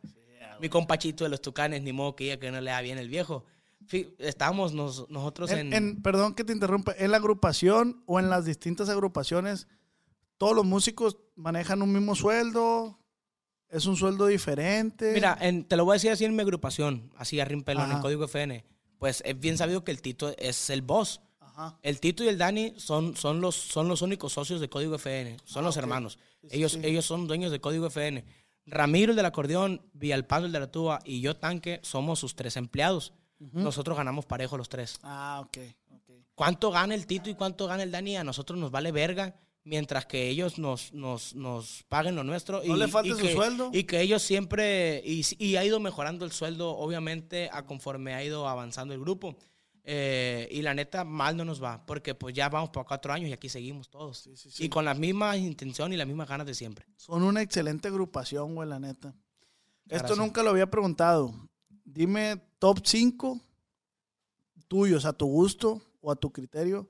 mi 0.60 0.68
compa 0.68 0.96
Chito 0.98 1.24
de 1.24 1.30
los 1.30 1.42
Tucanes, 1.42 1.82
ni 1.82 1.92
modo 1.92 2.16
que 2.16 2.24
diga 2.24 2.38
que 2.38 2.50
no 2.50 2.60
le 2.60 2.70
va 2.72 2.80
bien 2.80 2.98
el 2.98 3.08
viejo. 3.08 3.44
Fi- 3.86 4.14
Estamos 4.18 4.72
nos- 4.72 5.08
nosotros 5.10 5.50
En, 5.50 5.72
en... 5.72 5.72
en- 5.74 6.02
perdón 6.02 6.34
que 6.34 6.44
te 6.44 6.52
interrumpa. 6.52 6.94
¿En 6.98 7.10
la 7.10 7.18
agrupación 7.18 8.02
o 8.06 8.18
en 8.18 8.28
las 8.30 8.44
distintas 8.44 8.88
agrupaciones, 8.88 9.68
todos 10.36 10.56
los 10.56 10.64
músicos 10.64 11.18
manejan 11.36 11.82
un 11.82 11.92
mismo 11.92 12.14
sueldo? 12.14 12.98
¿Es 13.70 13.86
un 13.86 13.96
sueldo 13.96 14.26
diferente? 14.26 15.12
Mira, 15.12 15.36
en- 15.40 15.64
te 15.64 15.76
lo 15.76 15.84
voy 15.84 15.92
a 15.92 15.96
decir 15.96 16.10
así 16.10 16.24
en 16.24 16.34
mi 16.34 16.42
agrupación, 16.42 17.10
así 17.16 17.38
a 17.40 17.44
rimpelón, 17.44 17.90
en. 17.92 18.00
Código 18.00 18.24
FN. 18.24 18.64
Pues 18.98 19.22
es 19.26 19.38
bien 19.38 19.58
sabido 19.58 19.84
que 19.84 19.90
el 19.92 20.00
Tito 20.02 20.34
es 20.38 20.70
el 20.70 20.82
boss. 20.82 21.20
Ajá. 21.40 21.78
El 21.82 22.00
Tito 22.00 22.24
y 22.24 22.28
el 22.28 22.38
Dani 22.38 22.74
son, 22.78 23.16
son, 23.16 23.40
los, 23.40 23.54
son 23.54 23.88
los 23.88 24.02
únicos 24.02 24.32
socios 24.32 24.60
de 24.60 24.68
Código 24.68 24.94
FN. 24.96 25.36
Son 25.44 25.64
los 25.64 25.76
Ah, 25.76 25.80
ok. 25.80 25.82
hermanos. 25.84 26.18
Sí, 26.42 26.48
ellos, 26.52 26.72
sí. 26.72 26.80
ellos 26.82 27.04
son 27.04 27.26
dueños 27.26 27.52
de 27.52 27.60
Código 27.60 27.86
FN. 27.88 28.24
Ramiro, 28.66 29.10
el 29.12 29.16
del 29.16 29.26
acordeón, 29.26 29.82
Villalpando, 29.92 30.46
el 30.46 30.52
de 30.52 30.60
la 30.60 30.70
tuba, 30.70 31.00
y 31.04 31.20
yo, 31.20 31.36
Tanque, 31.36 31.80
somos 31.82 32.18
sus 32.18 32.34
tres 32.34 32.56
empleados. 32.56 33.12
Nosotros 33.52 33.96
ganamos 33.96 34.26
parejo 34.26 34.56
los 34.58 34.68
tres. 34.68 34.98
Ah, 35.02 35.40
ok. 35.44 35.58
ok. 35.94 36.10
¿Cuánto 36.34 36.70
gana 36.70 36.94
el 36.94 37.06
Tito 37.06 37.30
y 37.30 37.34
cuánto 37.34 37.66
gana 37.68 37.82
el 37.84 37.90
Dani? 37.92 38.16
A 38.16 38.24
nosotros 38.24 38.58
nos 38.58 38.70
vale 38.72 38.90
verga, 38.92 39.36
mientras 39.68 40.06
que 40.06 40.28
ellos 40.28 40.58
nos, 40.58 40.92
nos, 40.92 41.34
nos 41.34 41.84
paguen 41.88 42.16
lo 42.16 42.24
nuestro. 42.24 42.62
No 42.64 42.76
y, 42.76 42.78
le 42.78 42.88
falte 42.88 43.10
y 43.10 43.12
su 43.12 43.18
que- 43.18 43.32
sueldo. 43.34 43.70
Y 43.72 43.84
que 43.84 44.00
ellos 44.00 44.22
siempre, 44.22 45.02
y, 45.04 45.24
y 45.38 45.56
ha 45.56 45.64
ido 45.64 45.78
mejorando 45.78 46.24
el 46.24 46.32
sueldo, 46.32 46.70
obviamente, 46.76 47.50
a 47.52 47.64
conforme 47.66 48.14
ha 48.14 48.24
ido 48.24 48.48
avanzando 48.48 48.94
el 48.94 49.00
grupo. 49.00 49.36
Eh, 49.90 50.48
y 50.50 50.60
la 50.62 50.74
neta, 50.74 51.04
mal 51.04 51.36
no 51.36 51.44
nos 51.46 51.62
va, 51.62 51.84
porque 51.86 52.14
pues 52.14 52.34
ya 52.34 52.48
vamos 52.50 52.68
por 52.70 52.84
cuatro 52.84 53.10
años 53.12 53.30
y 53.30 53.32
aquí 53.32 53.48
seguimos 53.48 53.88
todos. 53.88 54.18
Sí, 54.18 54.36
sí, 54.36 54.50
sí. 54.50 54.64
Y 54.64 54.68
con 54.68 54.84
las 54.84 54.98
mismas 54.98 55.38
intenciones 55.38 55.94
y 55.94 55.98
las 55.98 56.06
mismas 56.06 56.28
ganas 56.28 56.46
de 56.46 56.54
siempre. 56.54 56.86
Son 56.96 57.22
una 57.22 57.40
excelente 57.40 57.88
agrupación, 57.88 58.54
güey, 58.54 58.68
la 58.68 58.78
neta. 58.78 59.14
Esto 59.88 60.14
nunca 60.14 60.42
lo 60.42 60.50
había 60.50 60.68
preguntado. 60.68 61.34
Dime 61.84 62.36
top 62.58 62.80
5 62.84 63.40
tuyos, 64.68 65.06
a 65.06 65.12
tu 65.14 65.26
gusto 65.26 65.80
o 66.02 66.10
a 66.10 66.16
tu 66.16 66.30
criterio 66.30 66.88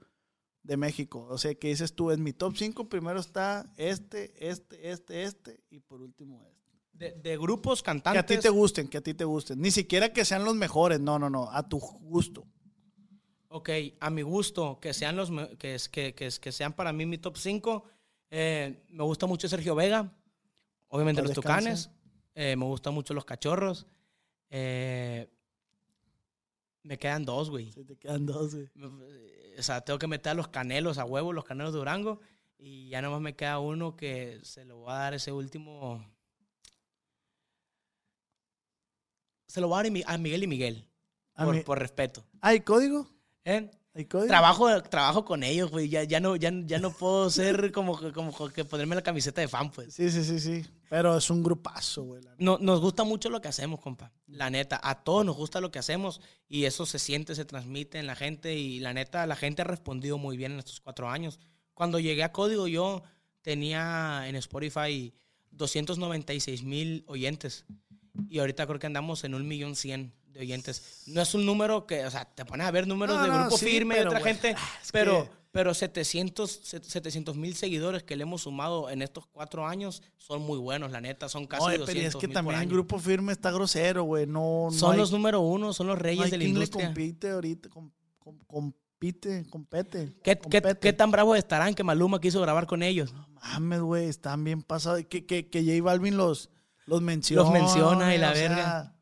de 0.68 0.76
México. 0.76 1.26
O 1.30 1.38
sea, 1.38 1.54
que 1.54 1.68
dices 1.68 1.94
tú, 1.94 2.10
en 2.12 2.22
mi 2.22 2.32
top 2.32 2.54
5 2.56 2.88
primero 2.88 3.18
está 3.18 3.72
este, 3.76 4.32
este, 4.48 4.90
este, 4.92 5.22
este 5.24 5.60
y 5.70 5.80
por 5.80 6.00
último 6.02 6.44
este. 6.46 6.58
De, 6.92 7.12
de 7.12 7.36
grupos 7.38 7.82
Que 7.82 7.90
a 7.90 7.94
cantantes. 7.94 8.26
ti 8.26 8.38
te 8.38 8.48
gusten, 8.50 8.86
que 8.88 8.98
a 8.98 9.00
ti 9.00 9.14
te 9.14 9.24
gusten. 9.24 9.60
Ni 9.60 9.70
siquiera 9.70 10.12
que 10.12 10.24
sean 10.24 10.44
los 10.44 10.54
mejores, 10.56 11.00
no, 11.00 11.18
no, 11.18 11.30
no, 11.30 11.50
a 11.50 11.68
tu 11.68 11.78
gusto. 11.80 12.46
Ok, 13.48 13.70
a 14.00 14.10
mi 14.10 14.22
gusto, 14.22 14.78
que 14.80 14.92
sean 14.92 15.16
los 15.16 15.30
que, 15.58 15.78
que, 15.90 16.14
que, 16.14 16.28
que 16.40 16.52
sean 16.52 16.72
para 16.74 16.92
mí 16.92 17.06
mi 17.06 17.16
top 17.18 17.36
5. 17.38 17.84
me 18.30 18.76
gusta 19.04 19.26
mucho 19.26 19.48
Sergio 19.48 19.74
Vega, 19.74 20.12
obviamente 20.88 21.22
los 21.22 21.30
descanse. 21.30 21.70
Tucanes. 21.70 21.90
eh, 22.34 22.56
me 22.56 22.66
gustan 22.66 22.92
mucho 22.94 23.14
los 23.14 23.24
Cachorros. 23.24 23.86
eh, 24.50 25.30
me 26.88 26.98
quedan 26.98 27.24
dos, 27.26 27.50
güey. 27.50 27.70
Se 27.72 27.84
te 27.84 27.96
quedan 27.96 28.24
dos, 28.26 28.54
güey. 28.54 28.68
O 29.58 29.62
sea, 29.62 29.82
tengo 29.82 29.98
que 29.98 30.06
meter 30.06 30.30
a 30.30 30.34
los 30.34 30.48
Canelos 30.48 30.96
a 30.98 31.04
huevo, 31.04 31.32
los 31.34 31.44
Canelos 31.44 31.72
de 31.72 31.78
Durango. 31.78 32.20
Y 32.58 32.88
ya 32.88 33.02
nomás 33.02 33.20
me 33.20 33.36
queda 33.36 33.58
uno 33.60 33.94
que 33.96 34.40
se 34.42 34.64
lo 34.64 34.78
voy 34.78 34.90
a 34.90 34.94
dar 34.94 35.14
ese 35.14 35.30
último. 35.30 36.04
Se 39.46 39.60
lo 39.60 39.68
voy 39.68 39.74
a 39.74 39.78
dar 39.78 39.86
a 39.86 39.90
Mi- 39.90 40.22
Miguel 40.22 40.42
y 40.42 40.46
Miguel. 40.46 40.88
A 41.34 41.44
Por, 41.44 41.54
mí- 41.56 41.62
por 41.62 41.78
respeto. 41.78 42.24
¿Hay 42.40 42.60
código? 42.60 43.06
¿Eh? 43.44 43.70
Trabajo, 44.06 44.82
trabajo 44.82 45.24
con 45.24 45.42
ellos, 45.42 45.70
güey. 45.70 45.88
Ya, 45.88 46.04
ya, 46.04 46.20
no, 46.20 46.36
ya, 46.36 46.52
ya 46.64 46.78
no 46.78 46.92
puedo 46.92 47.30
ser 47.30 47.72
como, 47.72 47.98
como 48.12 48.48
que 48.50 48.64
ponerme 48.64 48.94
la 48.94 49.02
camiseta 49.02 49.40
de 49.40 49.48
fan, 49.48 49.70
pues. 49.70 49.94
Sí, 49.94 50.10
sí, 50.10 50.24
sí, 50.24 50.38
sí. 50.38 50.64
Pero 50.88 51.16
es 51.16 51.28
un 51.30 51.42
grupazo, 51.42 52.04
güey. 52.04 52.22
No, 52.38 52.58
nos 52.60 52.80
gusta 52.80 53.04
mucho 53.04 53.28
lo 53.28 53.40
que 53.40 53.48
hacemos, 53.48 53.80
compa. 53.80 54.12
La 54.26 54.50
neta, 54.50 54.80
a 54.82 55.02
todos 55.02 55.24
nos 55.24 55.36
gusta 55.36 55.60
lo 55.60 55.70
que 55.70 55.78
hacemos 55.78 56.20
y 56.48 56.64
eso 56.64 56.86
se 56.86 56.98
siente, 56.98 57.34
se 57.34 57.44
transmite 57.44 57.98
en 57.98 58.06
la 58.06 58.14
gente 58.14 58.54
y 58.54 58.80
la 58.80 58.94
neta, 58.94 59.26
la 59.26 59.36
gente 59.36 59.62
ha 59.62 59.66
respondido 59.66 60.16
muy 60.16 60.36
bien 60.36 60.52
en 60.52 60.60
estos 60.60 60.80
cuatro 60.80 61.10
años. 61.10 61.40
Cuando 61.74 61.98
llegué 61.98 62.22
a 62.22 62.32
Código, 62.32 62.68
yo 62.68 63.02
tenía 63.42 64.28
en 64.28 64.36
Spotify 64.36 65.12
296 65.50 66.62
mil 66.62 67.04
oyentes 67.06 67.66
y 68.28 68.38
ahorita 68.38 68.66
creo 68.66 68.78
que 68.78 68.86
andamos 68.86 69.24
en 69.24 69.34
un 69.34 69.46
millón 69.46 69.76
cien 69.76 70.14
de 70.38 70.42
oyentes. 70.44 71.02
No 71.06 71.20
es 71.20 71.34
un 71.34 71.44
número 71.44 71.86
que, 71.86 72.06
o 72.06 72.10
sea, 72.10 72.24
te 72.24 72.44
pones 72.44 72.66
a 72.66 72.70
ver 72.70 72.86
números 72.86 73.16
No, 73.16 73.22
de 73.22 73.28
no, 73.28 73.38
grupo 73.40 73.58
sí, 73.58 73.66
firme 73.66 73.96
de 73.96 74.06
otra 74.06 74.20
güey, 74.20 74.32
gente, 74.34 74.50
es 74.50 74.90
pero, 74.92 75.24
que- 75.24 75.30
pero 75.50 75.74
700 75.74 77.36
mil 77.36 77.54
seguidores 77.56 78.02
que 78.04 78.16
le 78.16 78.22
hemos 78.22 78.42
sumado 78.42 78.90
en 78.90 79.02
estos 79.02 79.26
cuatro 79.26 79.66
años 79.66 80.02
son 80.16 80.42
muy 80.42 80.58
buenos, 80.58 80.92
la 80.92 81.00
neta, 81.00 81.28
son 81.28 81.46
casi 81.46 81.64
Oye, 81.64 81.78
200 81.78 81.94
pero 82.04 82.08
es 82.08 82.16
que 82.16 82.28
también 82.32 82.60
el 82.60 82.68
grupo 82.68 82.98
firme 82.98 83.32
está 83.32 83.50
grosero, 83.50 84.04
güey. 84.04 84.26
No, 84.26 84.68
no 84.70 84.70
Son 84.72 84.92
hay- 84.92 84.98
los 84.98 85.10
número 85.10 85.40
uno, 85.40 85.72
son 85.72 85.86
los 85.88 85.96
no 85.96 86.02
reyes 86.02 86.26
hay 86.26 86.30
de 86.30 86.38
la 86.38 86.44
industria. 86.44 86.86
compite 86.86 87.30
ahorita. 87.30 87.68
com- 87.68 87.90
com- 88.18 88.38
compite, 88.46 89.46
compete. 89.50 90.12
¿Qué, 90.22 90.36
qué, 90.36 90.60
compete. 90.60 90.78
qué 90.78 90.92
tan 90.92 91.10
bravos 91.10 91.36
estarán 91.38 91.74
que 91.74 91.82
Maluma 91.82 92.20
quiso 92.20 92.40
grabar 92.40 92.66
con 92.66 92.82
ellos? 92.82 93.12
Mames, 93.42 93.80
güey, 93.80 94.08
están 94.08 94.44
bien 94.44 94.62
pasados. 94.62 95.02
Que, 95.08 95.24
que, 95.26 95.48
que 95.48 95.62
J 95.64 95.82
Balvin 95.82 96.16
los, 96.16 96.50
los 96.86 97.00
menciona. 97.02 97.50
menciona 97.50 98.14
y 98.14 98.18
la 98.18 98.30
o 98.30 98.34
sea, 98.34 98.48
verga. 98.48 98.94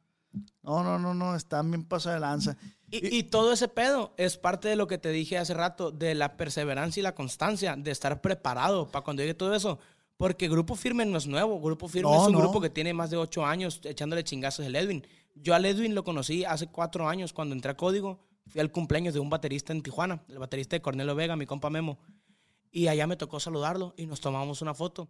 No, 0.62 0.82
no, 0.82 0.98
no, 0.98 1.14
no, 1.14 1.34
están 1.36 1.70
bien 1.70 1.84
pasados 1.84 2.16
de 2.16 2.20
lanza. 2.20 2.56
Y, 2.90 3.16
y 3.16 3.22
todo 3.24 3.52
ese 3.52 3.68
pedo 3.68 4.14
es 4.16 4.36
parte 4.36 4.68
de 4.68 4.76
lo 4.76 4.86
que 4.86 4.98
te 4.98 5.10
dije 5.10 5.38
hace 5.38 5.54
rato, 5.54 5.90
de 5.90 6.14
la 6.14 6.36
perseverancia 6.36 7.00
y 7.00 7.04
la 7.04 7.14
constancia, 7.14 7.76
de 7.76 7.90
estar 7.90 8.20
preparado 8.20 8.90
para 8.90 9.04
cuando 9.04 9.22
llegue 9.22 9.34
todo 9.34 9.54
eso. 9.54 9.78
Porque 10.16 10.48
Grupo 10.48 10.76
Firme 10.76 11.04
no 11.04 11.18
es 11.18 11.26
nuevo. 11.26 11.60
Grupo 11.60 11.88
Firme 11.88 12.10
No, 12.10 12.22
es 12.22 12.26
un 12.28 12.32
no. 12.32 12.38
grupo 12.40 12.60
que 12.60 12.70
tiene 12.70 12.94
más 12.94 13.10
de 13.10 13.16
ocho 13.16 13.44
años 13.44 13.80
echándole 13.84 14.24
chingazos 14.24 14.64
al 14.64 14.74
Edwin. 14.76 15.06
Yo 15.34 15.54
al 15.54 15.64
Edwin 15.66 15.94
lo 15.94 16.04
conocí 16.04 16.44
hace 16.44 16.68
cuatro 16.68 17.08
años 17.08 17.32
cuando 17.32 17.54
entré 17.54 17.72
a 17.72 17.76
Código. 17.76 18.18
Fui 18.46 18.60
al 18.60 18.70
cumpleaños 18.70 19.12
de 19.12 19.20
un 19.20 19.28
baterista 19.28 19.72
en 19.72 19.82
Tijuana, 19.82 20.22
el 20.28 20.38
baterista 20.38 20.76
de 20.76 20.80
Cornelio 20.80 21.14
Vega, 21.14 21.36
mi 21.36 21.44
compa 21.46 21.68
Memo. 21.68 21.98
Y 22.70 22.88
allá 22.88 23.06
me 23.06 23.16
tocó 23.16 23.40
saludarlo 23.40 23.92
y 23.96 24.06
nos 24.06 24.20
tomamos 24.20 24.62
una 24.62 24.72
foto. 24.72 25.08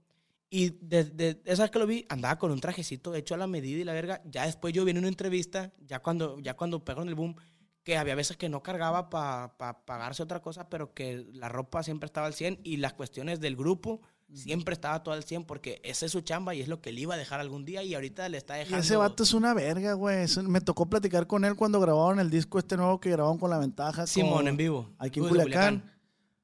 Y 0.49 0.77
desde 0.81 1.41
esa 1.45 1.63
vez 1.65 1.71
que 1.73 1.79
lo 1.79 1.87
vi, 1.87 2.07
andaba 2.09 2.39
con 2.39 2.51
un 2.53 2.61
trajecito 2.61 3.15
hecho 3.15 3.35
a 3.35 3.39
la 3.39 3.47
medida 3.47 3.81
y 3.81 3.85
la 3.85 3.93
verga. 3.93 4.23
Ya 4.27 4.47
después 4.47 4.73
yo 4.73 4.85
vi 4.85 4.93
en 4.93 4.99
una 4.99 5.09
entrevista, 5.09 5.73
ya 5.81 6.01
cuando, 6.01 6.39
ya 6.41 6.55
cuando 6.55 6.85
pegó 6.85 7.03
en 7.03 7.09
el 7.09 7.15
boom, 7.17 7.35
que 7.83 7.97
había 7.97 8.15
veces 8.15 8.37
que 8.37 8.49
no 8.49 8.63
cargaba 8.63 9.11
para 9.11 9.53
pagarse 9.85 10.23
otra 10.23 10.41
cosa, 10.43 10.69
pero 10.69 10.93
que 10.95 11.27
la 11.33 11.49
ropa 11.49 11.83
siempre 11.83 12.07
estaba 12.07 12.27
al 12.27 12.35
100 12.35 12.61
y 12.65 12.77
las 12.79 12.93
cuestiones 12.95 13.41
del 13.41 13.57
grupo 13.57 14.01
siempre 14.35 14.73
estaba 14.73 15.05
todo 15.05 15.15
al 15.15 15.23
100 15.23 15.45
porque 15.45 15.81
esa 15.85 16.05
es 16.07 16.11
su 16.11 16.21
chamba 16.23 16.53
y 16.53 16.61
es 16.61 16.67
lo 16.67 16.81
que 16.81 16.91
le 16.91 17.01
iba 17.03 17.15
a 17.15 17.17
dejar 17.17 17.39
algún 17.39 17.65
día 17.65 17.85
y 17.85 17.95
ahorita 17.95 18.29
le 18.29 18.39
está 18.39 18.57
Y 18.57 18.61
dejando. 18.65 18.79
ese 18.85 18.97
vato 18.97 19.23
es 19.23 19.33
una 19.35 19.55
verga, 19.55 19.93
güey. 19.93 20.27
Me 20.49 20.61
tocó 20.61 20.87
platicar 20.91 21.29
con 21.29 21.45
él 21.45 21.55
cuando 21.55 21.79
grabaron 21.79 22.19
el 22.19 22.29
disco 22.29 22.59
este 22.59 22.77
nuevo 22.77 22.99
que 22.99 23.11
grabaron 23.11 23.39
con 23.39 23.51
La 23.51 23.59
Ventaja. 23.59 24.05
Simón 24.09 24.33
con- 24.35 24.49
en 24.49 24.57
vivo. 24.57 24.91
Aquí 24.99 25.21
en 25.21 25.27
Vivo 25.27 25.37
de 25.37 25.43
Culiacán. 25.45 25.93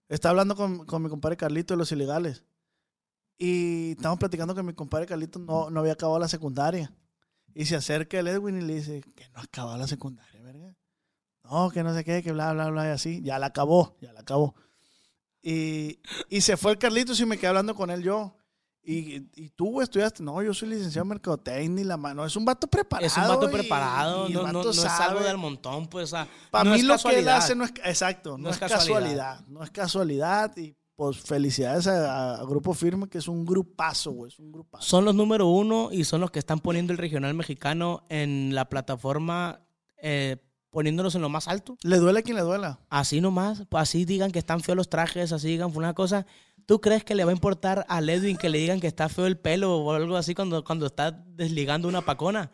Está 0.08 0.30
hablando 0.30 0.54
con, 0.54 0.86
con 0.86 1.02
mi 1.02 1.08
compadre 1.08 1.36
Carlito 1.36 1.74
de 1.74 1.78
Los 1.78 1.90
Ilegales. 1.90 2.44
Y 3.38 3.92
estamos 3.92 4.18
platicando 4.18 4.54
que 4.54 4.62
mi 4.62 4.72
compadre 4.74 5.06
Carlito 5.06 5.38
no, 5.38 5.70
no 5.70 5.80
había 5.80 5.94
acabado 5.94 6.18
la 6.18 6.28
secundaria. 6.28 6.92
Y 7.54 7.66
se 7.66 7.76
acerca 7.76 8.18
el 8.18 8.28
Edwin 8.28 8.59
y 8.59 8.62
le 8.62 8.74
dice 8.76 9.02
que 9.14 9.28
no 9.30 9.40
ha 9.40 9.42
acabado 9.42 9.76
la 9.76 9.86
secundaria, 9.86 10.40
verga. 10.42 10.76
No, 11.44 11.70
que 11.70 11.82
no 11.82 11.92
sé 11.94 12.04
qué, 12.04 12.22
que 12.22 12.32
bla, 12.32 12.52
bla, 12.52 12.68
bla, 12.70 12.86
y 12.86 12.90
así. 12.90 13.20
Ya 13.22 13.38
la 13.38 13.46
acabó, 13.46 13.96
ya 14.00 14.12
la 14.12 14.20
acabó. 14.20 14.54
Y, 15.42 15.98
y 16.28 16.40
se 16.40 16.56
fue 16.56 16.72
el 16.72 16.78
Carlitos 16.78 17.18
y 17.20 17.26
me 17.26 17.36
quedé 17.36 17.48
hablando 17.48 17.74
con 17.74 17.90
él 17.90 18.02
yo. 18.02 18.36
Y, 18.84 19.28
y 19.34 19.50
tú, 19.50 19.80
estudiaste. 19.82 20.22
No, 20.22 20.40
yo 20.42 20.54
soy 20.54 20.68
licenciado 20.70 21.04
en 21.04 21.09
mercadotecnia 21.10 21.82
y 21.82 21.86
la 21.86 21.96
mano. 21.96 22.24
Es 22.24 22.34
un 22.36 22.44
vato 22.44 22.66
preparado. 22.68 23.06
Es 23.06 23.16
un 23.16 23.24
vato 23.28 23.48
y- 23.48 23.52
preparado, 23.52 24.28
y 24.28 24.32
no, 24.32 24.40
no, 24.40 24.44
vato 24.59 24.64
no 24.64 24.70
es 24.70 24.84
algo 24.84 25.20
del 25.20 25.36
montón, 25.36 25.88
pues. 25.88 26.04
o 26.04 26.16
sea, 26.16 26.28
Para 26.50 26.64
no 26.70 26.76
mí 26.76 26.82
lo 26.82 26.88
que 26.88 26.92
él 26.92 26.96
casualidad. 27.26 27.36
hace 27.36 27.54
no 27.54 27.64
es 27.64 27.72
exacto, 27.84 28.38
no, 28.38 28.50
es 28.50 28.59
casualidad. 28.59 29.40
no 29.48 29.62
es 29.62 29.70
casualidad 29.70 30.56
y 30.56 30.74
pues 31.02 31.18
felicidades 31.18 31.88
a, 31.88 32.34
a 32.36 32.44
Grupo 32.44 32.74
Firme 32.74 33.08
que 33.08 33.18
es 33.18 33.26
un 33.26 33.44
grupazo, 33.44 34.12
güey, 34.12 34.28
es 34.30 34.38
un 34.38 34.52
grupazo. 34.52 34.86
Son 34.86 35.04
los 35.04 35.16
número 35.16 35.48
uno 35.48 35.88
y 35.90 36.04
son 36.04 36.20
los 36.20 36.30
que 36.30 36.38
están 36.38 36.60
poniendo 36.60 36.92
el 36.92 36.98
regional 37.00 37.34
mexicano 37.34 38.04
en 38.08 38.54
la 38.54 38.68
plataforma, 38.68 39.62
eh, 39.96 40.36
poniéndolos 40.70 41.16
en 41.16 41.22
lo 41.22 41.28
más 41.28 41.48
alto. 41.48 41.76
Le 41.82 41.96
duele 41.96 42.20
a 42.20 42.22
quien 42.22 42.36
le 42.36 42.42
duela. 42.42 42.78
Así 42.88 43.20
nomás, 43.20 43.64
pues 43.68 43.82
así 43.82 44.04
digan 44.04 44.30
que 44.30 44.38
están 44.38 44.60
feos 44.60 44.76
los 44.76 44.88
trajes, 44.88 45.32
así 45.32 45.48
digan 45.48 45.72
una 45.74 45.92
cosa. 45.92 46.24
¿Tú 46.66 46.80
crees 46.80 47.02
que 47.02 47.16
le 47.16 47.24
va 47.24 47.32
a 47.32 47.34
importar 47.34 47.84
a 47.88 47.98
Edwin 47.98 48.36
que 48.36 48.48
le 48.48 48.58
digan 48.58 48.78
que 48.78 48.86
está 48.86 49.08
feo 49.08 49.26
el 49.26 49.36
pelo 49.36 49.78
o 49.78 49.92
algo 49.94 50.16
así 50.16 50.36
cuando, 50.36 50.62
cuando 50.62 50.86
está 50.86 51.10
desligando 51.10 51.88
una 51.88 52.02
pacona? 52.02 52.52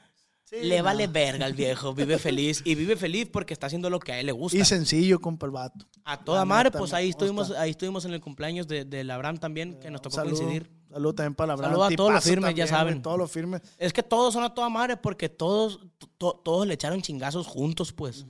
Sí, 0.49 0.57
le 0.63 0.81
vale 0.81 1.07
verga 1.09 1.45
al 1.45 1.53
viejo, 1.53 1.93
vive 1.95 2.19
feliz. 2.19 2.63
Y 2.65 2.75
vive 2.75 2.97
feliz 2.97 3.29
porque 3.31 3.53
está 3.53 3.67
haciendo 3.67 3.91
lo 3.91 4.01
que 4.01 4.13
a 4.13 4.21
él 4.21 4.27
le 4.27 4.33
gusta. 4.33 4.57
Y 4.57 4.65
sencillo, 4.65 5.21
compa, 5.21 5.45
el 5.47 5.53
vato. 5.53 5.87
A 6.05 6.25
toda 6.25 6.45
madre, 6.47 6.71
pues 6.71 6.93
ahí 6.95 7.11
estuvimos, 7.11 7.51
ahí 7.51 7.71
estuvimos 7.73 8.05
en 8.07 8.15
el 8.15 8.21
cumpleaños 8.21 8.67
de, 8.67 8.85
de 8.87 9.13
Abraham 9.13 9.37
también, 9.39 9.79
que 9.79 9.91
nos 9.91 10.01
tocó 10.01 10.17
coincidir. 10.23 10.71
Saludo 10.91 11.15
también 11.15 11.35
para 11.35 11.49
la 11.49 11.53
Abraham. 11.53 11.73
Saludo 11.73 11.85
a 11.85 11.91
todos 11.97 12.13
los 12.15 12.25
firmes, 12.25 12.55
ya 12.55 12.67
saben. 12.67 13.03
Todos 13.03 13.19
los 13.19 13.31
firmes. 13.31 13.61
Es 13.77 13.93
que 13.93 14.03
todos 14.03 14.33
son 14.33 14.43
a 14.43 14.55
toda 14.55 14.71
madre 14.71 14.97
porque 14.97 15.29
todos, 15.29 15.81
to- 16.17 16.41
todos 16.43 16.67
le 16.67 16.73
echaron 16.75 17.03
chingazos 17.03 17.47
juntos, 17.47 17.93
pues. 17.93 18.25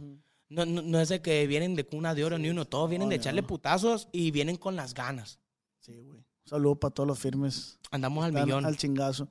no, 0.48 0.66
no, 0.66 0.82
no 0.82 1.00
es 1.00 1.10
de 1.10 1.22
que 1.22 1.46
vienen 1.46 1.76
de 1.76 1.84
cuna 1.86 2.16
de 2.16 2.24
oro 2.24 2.36
ni 2.36 2.48
uno, 2.48 2.64
todos 2.64 2.90
vienen 2.90 3.10
de 3.10 3.14
echarle 3.16 3.44
putazos 3.44 4.08
y 4.10 4.32
vienen 4.32 4.56
con 4.56 4.74
las 4.74 4.92
ganas. 4.92 5.38
Sí, 5.78 6.02
güey. 6.02 6.24
Saludo 6.44 6.74
para 6.76 6.92
todos 6.92 7.06
los 7.06 7.18
firmes. 7.18 7.78
Andamos 7.92 8.24
al 8.24 8.30
Están 8.30 8.44
millón. 8.44 8.64
Al 8.64 8.76
chingazo. 8.76 9.28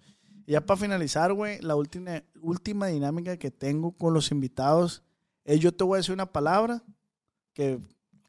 Y 0.47 0.53
ya 0.53 0.65
para 0.65 0.79
finalizar, 0.79 1.33
güey, 1.33 1.59
la 1.59 1.75
última, 1.75 2.23
última 2.41 2.87
dinámica 2.87 3.35
que 3.35 3.51
tengo 3.51 3.91
con 3.91 4.13
los 4.13 4.31
invitados 4.31 5.03
es 5.43 5.59
yo 5.59 5.73
te 5.73 5.83
voy 5.83 5.97
a 5.97 5.97
decir 5.97 6.13
una 6.13 6.31
palabra 6.31 6.81
que, 7.53 7.81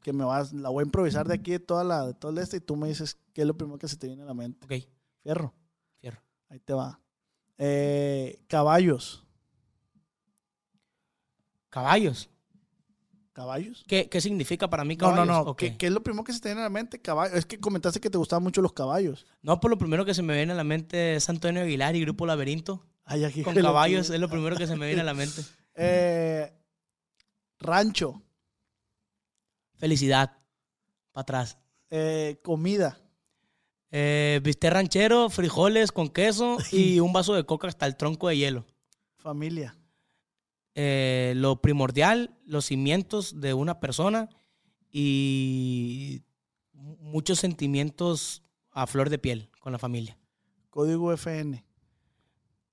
que 0.03 0.11
me 0.11 0.25
vas, 0.25 0.51
la 0.51 0.67
voy 0.67 0.81
a 0.81 0.85
improvisar 0.85 1.25
de 1.29 1.35
aquí 1.35 1.51
de 1.51 1.59
toda 1.59 1.85
la, 1.85 2.07
de 2.07 2.13
todo 2.13 2.31
el 2.31 2.39
este 2.39 2.57
y 2.57 2.59
tú 2.59 2.75
me 2.75 2.89
dices 2.89 3.17
qué 3.33 3.41
es 3.41 3.47
lo 3.47 3.57
primero 3.57 3.79
que 3.79 3.87
se 3.87 3.95
te 3.95 4.07
viene 4.07 4.23
a 4.23 4.25
la 4.25 4.33
mente. 4.33 4.65
Ok, 4.65 4.85
Fierro. 5.23 5.53
fierro. 6.01 6.21
Ahí 6.49 6.59
te 6.59 6.73
va. 6.73 6.99
Eh, 7.57 8.41
caballos. 8.47 9.25
Caballos. 11.69 12.29
¿Caballos? 13.39 13.85
¿Qué, 13.87 14.09
qué 14.09 14.19
significa 14.19 14.69
para 14.69 14.83
mí 14.83 14.97
No, 14.97 15.11
no, 15.11 15.15
caballos? 15.15 15.45
no. 15.45 15.51
¿O 15.51 15.55
¿Qué, 15.55 15.77
qué? 15.77 15.85
es 15.85 15.93
lo 15.93 16.03
primero 16.03 16.25
que 16.25 16.33
se 16.33 16.41
te 16.41 16.49
viene 16.49 16.59
a 16.59 16.65
la 16.65 16.69
mente? 16.69 16.99
Caballos. 17.01 17.37
Es 17.37 17.45
que 17.45 17.57
comentaste 17.57 18.01
que 18.01 18.09
te 18.09 18.17
gustaban 18.17 18.43
mucho 18.43 18.61
los 18.61 18.73
caballos. 18.73 19.25
No, 19.41 19.61
por 19.61 19.71
lo 19.71 19.77
primero 19.77 20.03
que 20.03 20.13
se 20.13 20.21
me 20.21 20.35
viene 20.35 20.51
a 20.51 20.55
la 20.57 20.65
mente 20.65 21.15
es 21.15 21.29
Antonio 21.29 21.61
Aguilar 21.61 21.95
y 21.95 22.01
Grupo 22.01 22.25
Laberinto. 22.25 22.85
Ay, 23.05 23.23
aquí 23.23 23.41
Con 23.41 23.55
caballos 23.55 24.09
es 24.09 24.19
lo 24.19 24.27
primero 24.27 24.57
que 24.57 24.67
se 24.67 24.75
me 24.75 24.87
viene 24.87 25.01
a 25.03 25.05
la 25.05 25.13
mente. 25.13 25.41
Eh, 25.81 26.51
rancho. 27.59 28.21
Felicidad. 29.77 30.33
Para 31.13 31.21
atrás. 31.21 31.57
Eh, 31.89 32.41
comida. 32.43 32.99
Eh, 33.89 34.41
bistec 34.43 34.73
ranchero, 34.73 35.29
frijoles 35.29 35.93
con 35.93 36.09
queso 36.09 36.57
y 36.73 36.99
un 36.99 37.13
vaso 37.13 37.33
de 37.35 37.45
coca 37.45 37.69
hasta 37.69 37.85
el 37.85 37.95
tronco 37.95 38.27
de 38.27 38.35
hielo. 38.35 38.65
Familia. 39.15 39.77
Eh, 40.81 41.33
lo 41.35 41.59
primordial, 41.61 42.33
los 42.45 42.67
cimientos 42.67 43.41
de 43.41 43.53
una 43.53 43.81
persona 43.81 44.29
y 44.89 46.23
mu- 46.71 46.95
muchos 47.01 47.39
sentimientos 47.39 48.43
a 48.71 48.87
flor 48.87 49.09
de 49.09 49.19
piel 49.19 49.49
con 49.59 49.73
la 49.73 49.77
familia. 49.77 50.17
Código 50.69 51.11
FN. 51.11 51.65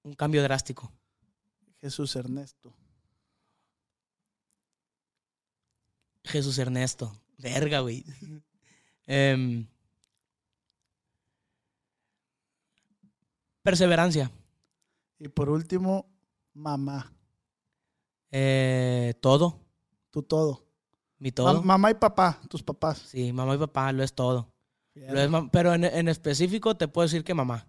Un 0.05 0.13
cambio 0.13 0.41
drástico. 0.45 0.93
Jesús 1.81 2.15
Ernesto. 2.15 2.73
Jesús 6.23 6.59
Ernesto. 6.59 7.13
Verga, 7.39 7.81
güey. 7.81 8.05
Em, 9.09 9.67
perseverancia. 13.63 14.31
Y 15.19 15.27
por 15.29 15.49
último, 15.51 16.07
mamá. 16.55 17.16
Eh, 18.31 19.15
todo. 19.21 19.61
Tú 20.11 20.23
todo. 20.23 20.65
Mi 21.19 21.33
todo. 21.33 21.55
Ma- 21.55 21.63
mamá 21.63 21.91
y 21.91 21.95
papá, 21.95 22.41
tus 22.49 22.63
papás. 22.63 22.99
Sí, 22.99 23.33
mamá 23.33 23.55
y 23.55 23.59
papá 23.59 23.93
lo 23.93 24.03
es 24.03 24.13
todo. 24.15 24.53
Lo 24.95 25.21
es 25.21 25.29
mam- 25.31 25.51
pero 25.53 25.75
en, 25.75 25.85
en 25.85 26.09
específico 26.09 26.75
te 26.77 26.89
puedo 26.89 27.07
decir 27.07 27.25
que 27.25 27.35
mamá. 27.35 27.69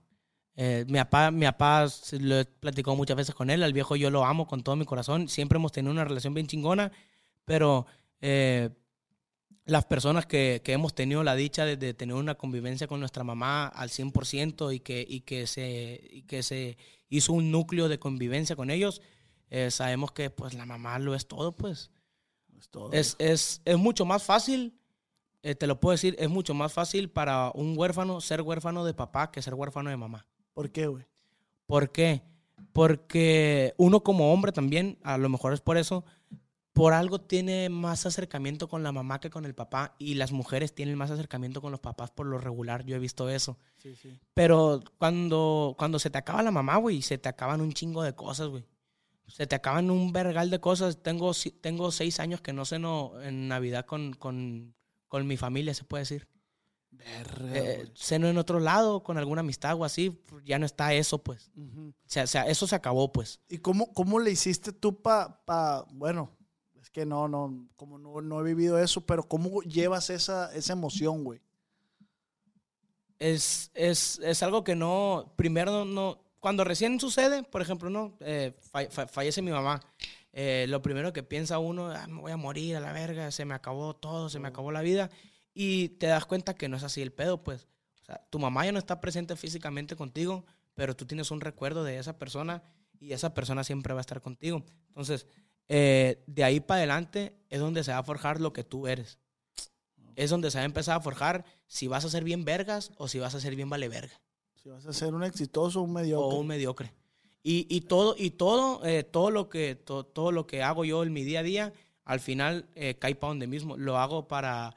Eh, 0.56 0.86
mi 0.88 0.98
papá, 0.98 1.30
mi 1.32 1.46
papá 1.46 1.86
lo 2.20 2.40
he 2.40 2.46
platicado 2.46 2.96
muchas 2.96 3.16
veces 3.18 3.36
con 3.36 3.50
él. 3.50 3.64
Al 3.64 3.74
viejo 3.74 3.96
yo 3.96 4.10
lo 4.10 4.26
amo 4.26 4.48
con 4.48 4.64
todo 4.64 4.76
mi 4.76 4.86
corazón. 4.86 5.28
Siempre 5.28 5.58
hemos 5.58 5.72
tenido 5.72 5.92
una 5.92 6.04
relación 6.06 6.34
bien 6.34 6.48
chingona. 6.48 6.92
Pero 7.46 7.86
eh, 8.22 8.70
las 9.66 9.86
personas 9.86 10.26
que, 10.26 10.62
que 10.64 10.74
hemos 10.74 10.96
tenido 10.96 11.24
la 11.24 11.36
dicha 11.36 11.64
de, 11.66 11.78
de 11.78 11.94
tener 11.94 12.16
una 12.16 12.36
convivencia 12.36 12.88
con 12.88 13.00
nuestra 13.00 13.24
mamá 13.24 13.68
al 13.68 13.90
100% 13.90 14.74
y 14.74 14.80
que, 14.80 15.06
y, 15.08 15.22
que 15.22 15.46
se, 15.48 16.02
y 16.12 16.24
que 16.24 16.42
se 16.44 16.78
hizo 17.10 17.34
un 17.34 17.52
núcleo 17.52 17.88
de 17.88 18.00
convivencia 18.00 18.56
con 18.56 18.70
ellos, 18.70 19.02
eh, 19.50 19.72
sabemos 19.72 20.12
que 20.12 20.30
pues 20.30 20.54
la 20.54 20.66
mamá 20.66 21.00
lo 21.00 21.16
es 21.16 21.28
todo, 21.28 21.56
pues. 21.56 21.92
Es 22.58 22.70
todo. 22.70 22.92
Es, 22.92 23.16
es, 23.20 23.62
es 23.66 23.78
mucho 23.78 24.06
más 24.06 24.24
fácil, 24.24 24.78
eh, 25.44 25.56
te 25.56 25.68
lo 25.68 25.80
puedo 25.80 25.92
decir, 25.92 26.16
es 26.20 26.30
mucho 26.30 26.54
más 26.54 26.74
fácil 26.74 27.10
para 27.10 27.52
un 27.54 27.78
huérfano 27.78 28.20
ser 28.22 28.42
huérfano 28.42 28.84
de 28.84 28.94
papá 28.94 29.32
que 29.32 29.42
ser 29.42 29.54
huérfano 29.54 29.90
de 29.90 29.98
mamá. 29.98 30.26
¿Por 30.54 30.72
qué, 30.72 30.88
güey? 30.88 31.06
¿Por 31.66 31.92
qué? 31.92 32.24
Porque 32.74 33.74
uno 33.78 34.04
como 34.04 34.34
hombre 34.34 34.52
también, 34.52 34.98
a 35.04 35.18
lo 35.18 35.30
mejor 35.30 35.54
es 35.54 35.62
por 35.62 35.78
eso, 35.78 36.04
por 36.74 36.94
algo 36.94 37.20
tiene 37.20 37.70
más 37.70 38.06
acercamiento 38.06 38.68
con 38.68 38.84
la 38.84 38.92
mamá 38.92 39.20
que 39.20 39.30
con 39.30 39.46
el 39.46 39.56
papá 39.56 39.96
y 39.98 40.14
las 40.14 40.32
mujeres 40.32 40.76
tienen 40.76 40.96
más 40.96 41.10
acercamiento 41.10 41.62
con 41.62 41.72
los 41.72 41.80
papás 41.80 42.12
por 42.12 42.28
lo 42.28 42.38
regular, 42.38 42.86
yo 42.86 42.96
he 42.96 43.00
visto 43.00 43.30
eso. 43.30 43.58
Sí, 43.78 43.96
sí. 43.96 44.20
Pero 44.34 44.84
cuando, 45.00 45.76
cuando 45.78 45.98
se 45.98 46.10
te 46.10 46.20
acaba 46.20 46.44
la 46.44 46.52
mamá, 46.52 46.78
güey, 46.78 47.02
se 47.02 47.18
te 47.18 47.30
acaban 47.30 47.62
un 47.62 47.74
chingo 47.74 48.04
de 48.04 48.14
cosas, 48.14 48.50
güey. 48.50 48.64
Se 49.28 49.46
te 49.46 49.56
acaban 49.56 49.92
un 49.92 50.12
vergal 50.14 50.50
de 50.50 50.60
cosas. 50.60 51.02
Tengo, 51.04 51.34
si- 51.34 51.52
tengo 51.52 51.92
seis 51.92 52.20
años 52.20 52.42
que 52.42 52.54
no 52.54 52.66
ceno 52.66 53.14
en 53.22 53.48
Navidad 53.48 53.86
con, 53.86 54.14
con, 54.14 54.74
con 55.08 55.28
mi 55.28 55.38
familia, 55.38 55.74
se 55.74 55.84
puede 55.84 56.02
decir. 56.04 56.28
Verga, 56.90 57.52
Eh, 57.58 57.92
ceno 57.94 58.28
en 58.30 58.38
otro 58.38 58.60
lado 58.60 59.04
con 59.04 59.18
alguna 59.18 59.42
amistad 59.42 59.76
o 59.80 59.84
así, 59.86 60.18
ya 60.46 60.58
no 60.58 60.66
está 60.66 60.94
eso, 60.94 61.22
pues. 61.22 61.52
O 61.58 61.94
sea, 62.06 62.24
o 62.24 62.28
sea, 62.28 62.48
eso 62.48 62.66
se 62.66 62.76
acabó, 62.76 63.12
pues. 63.12 63.40
¿Y 63.50 63.58
cómo, 63.60 63.92
cómo 63.94 64.20
le 64.20 64.32
hiciste 64.32 64.72
tú 64.72 65.02
para, 65.02 65.44
pa, 65.46 65.86
bueno, 65.92 66.32
es 66.82 66.90
que 66.90 67.06
no, 67.06 67.28
no, 67.28 67.68
como 67.76 68.00
no, 68.00 68.22
no 68.22 68.40
he 68.40 68.44
vivido 68.44 68.80
eso, 68.80 69.02
pero 69.06 69.24
cómo 69.28 69.62
llevas 69.62 70.10
esa, 70.10 70.52
esa 70.56 70.74
emoción, 70.74 71.24
güey? 71.26 71.42
Es, 73.20 73.72
es, 73.74 74.20
es 74.20 74.44
algo 74.44 74.64
que 74.64 74.76
no, 74.76 75.34
primero 75.36 75.72
no, 75.72 75.86
no- 75.86 76.27
cuando 76.48 76.64
recién 76.64 76.98
sucede, 76.98 77.44
por 77.44 77.62
ejemplo, 77.62 77.90
no, 77.90 78.16
Eh, 78.22 78.54
fa- 78.72 78.90
fa- 78.90 79.06
fallece 79.06 79.42
mi 79.42 79.52
mamá, 79.52 79.82
eh, 80.32 80.66
lo 80.70 80.82
primero 80.82 81.12
que 81.12 81.22
piensa 81.22 81.60
uno, 81.60 81.92
"Ah, 81.92 82.08
me 82.08 82.22
voy 82.22 82.32
a 82.32 82.38
morir 82.38 82.78
a 82.78 82.80
la 82.80 82.94
verga, 82.94 83.32
se 83.32 83.44
me 83.44 83.54
acabó 83.54 83.94
todo, 83.98 84.30
se 84.30 84.40
me 84.40 84.48
acabó 84.48 84.72
la 84.72 84.80
vida, 84.82 85.10
y 85.54 85.90
te 86.00 86.08
das 86.08 86.26
cuenta 86.26 86.54
que 86.54 86.70
no 86.70 86.78
es 86.78 86.84
así 86.84 87.02
el 87.02 87.12
pedo, 87.12 87.44
pues. 87.44 87.68
O 88.02 88.06
sea, 88.06 88.26
tu 88.30 88.40
mamá 88.40 88.64
ya 88.64 88.72
no 88.72 88.80
está 88.80 89.02
presente 89.02 89.36
físicamente 89.36 89.98
contigo, 89.98 90.46
pero 90.74 90.96
tú 90.96 91.06
tienes 91.06 91.32
un 91.32 91.42
recuerdo 91.42 91.84
de 91.84 91.98
esa 92.00 92.18
persona 92.18 92.64
y 92.98 93.12
esa 93.12 93.34
persona 93.34 93.66
siempre 93.66 93.94
va 93.94 94.00
a 94.00 94.08
estar 94.08 94.22
contigo. 94.22 94.64
Entonces, 94.88 95.28
eh, 95.68 96.24
de 96.28 96.46
ahí 96.46 96.62
para 96.62 96.78
adelante 96.78 97.36
es 97.50 97.60
donde 97.60 97.84
se 97.84 97.92
va 97.92 97.98
a 97.98 98.04
forjar 98.04 98.40
lo 98.40 98.54
que 98.54 98.64
tú 98.64 98.88
eres. 98.88 99.20
Es 100.16 100.30
donde 100.30 100.50
se 100.50 100.60
va 100.60 100.62
a 100.62 100.66
empezar 100.66 100.96
a 100.96 101.02
forjar 101.02 101.44
si 101.66 101.88
vas 101.88 102.06
a 102.06 102.10
ser 102.10 102.24
bien 102.24 102.46
vergas 102.46 102.94
o 102.98 103.10
si 103.10 103.20
vas 103.20 103.36
a 103.36 103.42
ser 103.42 103.54
bien 103.54 103.70
vale 103.70 103.90
verga 103.90 104.22
Si 104.68 104.72
vas 104.72 104.86
a 104.86 104.92
ser 104.92 105.14
un 105.16 105.24
exitoso 105.24 105.80
o 105.80 105.84
un 105.84 105.94
mediocre. 105.94 106.36
o 106.36 106.40
un 106.42 106.46
mediocre. 106.46 106.94
Y, 107.42 107.66
y 107.74 107.80
todo, 107.80 108.16
y 108.18 108.32
todo, 108.32 108.86
eh, 108.86 109.04
todo, 109.04 109.32
lo 109.32 109.48
que, 109.48 109.76
to- 109.76 110.04
todo 110.06 110.34
lo 110.34 110.46
que 110.46 110.62
hago 110.62 110.84
yo 110.84 111.04
en 111.04 111.14
mi 111.14 111.24
día 111.24 111.40
a 111.40 111.44
día, 111.44 111.74
al 112.04 112.20
final 112.20 112.68
eh, 112.76 112.96
cae 113.00 113.16
para 113.16 113.30
donde 113.30 113.48
mismo. 113.48 113.78
Lo 113.78 113.98
hago 113.98 114.28
para, 114.28 114.76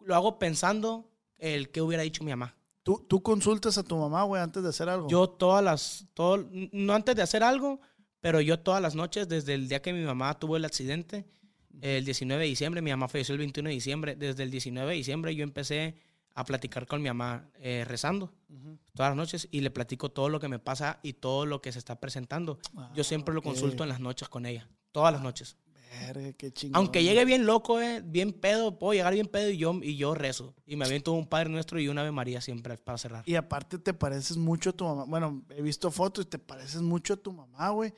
lo 0.00 0.14
hago 0.14 0.38
pensando 0.38 1.10
el 1.36 1.68
que 1.68 1.82
hubiera 1.82 2.02
dicho 2.02 2.24
mi 2.24 2.30
mamá. 2.30 2.56
¿Tú, 2.82 3.04
tú 3.06 3.22
consultas 3.22 3.76
a 3.76 3.82
tu 3.82 3.98
mamá, 3.98 4.22
güey, 4.22 4.40
antes 4.40 4.62
de 4.62 4.70
hacer 4.70 4.88
algo. 4.88 5.06
Yo 5.10 5.28
todas 5.28 5.62
las, 5.62 6.06
todo, 6.14 6.48
no 6.72 6.94
antes 6.94 7.14
de 7.14 7.20
hacer 7.20 7.42
algo, 7.42 7.78
pero 8.22 8.40
yo 8.40 8.58
todas 8.60 8.80
las 8.80 8.94
noches, 8.94 9.28
desde 9.28 9.52
el 9.52 9.68
día 9.68 9.82
que 9.82 9.92
mi 9.92 10.02
mamá 10.02 10.38
tuvo 10.38 10.56
el 10.56 10.64
accidente, 10.64 11.26
el 11.82 12.06
19 12.06 12.42
de 12.42 12.48
diciembre, 12.48 12.80
mi 12.80 12.90
mamá 12.90 13.06
falleció 13.06 13.34
el 13.34 13.40
21 13.40 13.68
de 13.68 13.74
diciembre, 13.74 14.16
desde 14.16 14.44
el 14.44 14.50
19 14.50 14.88
de 14.92 14.96
diciembre 14.96 15.34
yo 15.34 15.44
empecé 15.44 15.94
a 16.36 16.44
platicar 16.44 16.86
con 16.86 17.02
mi 17.02 17.08
mamá 17.08 17.48
eh, 17.60 17.84
rezando 17.86 18.32
todas 18.94 19.10
las 19.10 19.16
noches 19.16 19.48
y 19.50 19.62
le 19.62 19.70
platico 19.70 20.10
todo 20.10 20.28
lo 20.28 20.38
que 20.38 20.48
me 20.48 20.58
pasa 20.58 21.00
y 21.02 21.14
todo 21.14 21.46
lo 21.46 21.62
que 21.62 21.72
se 21.72 21.78
está 21.78 21.98
presentando. 21.98 22.58
Yo 22.94 23.04
siempre 23.04 23.34
lo 23.34 23.42
consulto 23.42 23.82
en 23.82 23.88
las 23.88 24.00
noches 24.00 24.28
con 24.28 24.44
ella, 24.44 24.68
todas 24.92 25.12
las 25.12 25.22
noches. 25.22 25.56
Verga, 26.06 26.32
qué 26.34 26.52
chingón. 26.52 26.76
Aunque 26.76 27.02
llegue 27.02 27.24
bien 27.24 27.46
loco, 27.46 27.80
eh, 27.80 28.02
bien 28.04 28.34
pedo, 28.34 28.78
puedo 28.78 28.92
llegar 28.92 29.14
bien 29.14 29.28
pedo 29.28 29.48
y 29.48 29.56
yo, 29.56 29.78
y 29.82 29.96
yo 29.96 30.14
rezo. 30.14 30.54
Y 30.66 30.76
me 30.76 30.84
aviento 30.84 31.12
un 31.12 31.26
Padre 31.26 31.48
Nuestro 31.48 31.80
y 31.80 31.88
una 31.88 32.02
Ave 32.02 32.12
María 32.12 32.42
siempre 32.42 32.76
para 32.76 32.98
cerrar. 32.98 33.22
Y 33.26 33.34
aparte 33.36 33.78
te 33.78 33.94
pareces 33.94 34.36
mucho 34.36 34.70
a 34.70 34.72
tu 34.74 34.84
mamá. 34.84 35.04
Bueno, 35.06 35.42
he 35.48 35.62
visto 35.62 35.90
fotos 35.90 36.26
y 36.26 36.28
te 36.28 36.38
pareces 36.38 36.82
mucho 36.82 37.14
a 37.14 37.16
tu 37.16 37.32
mamá, 37.32 37.70
güey. 37.70 37.94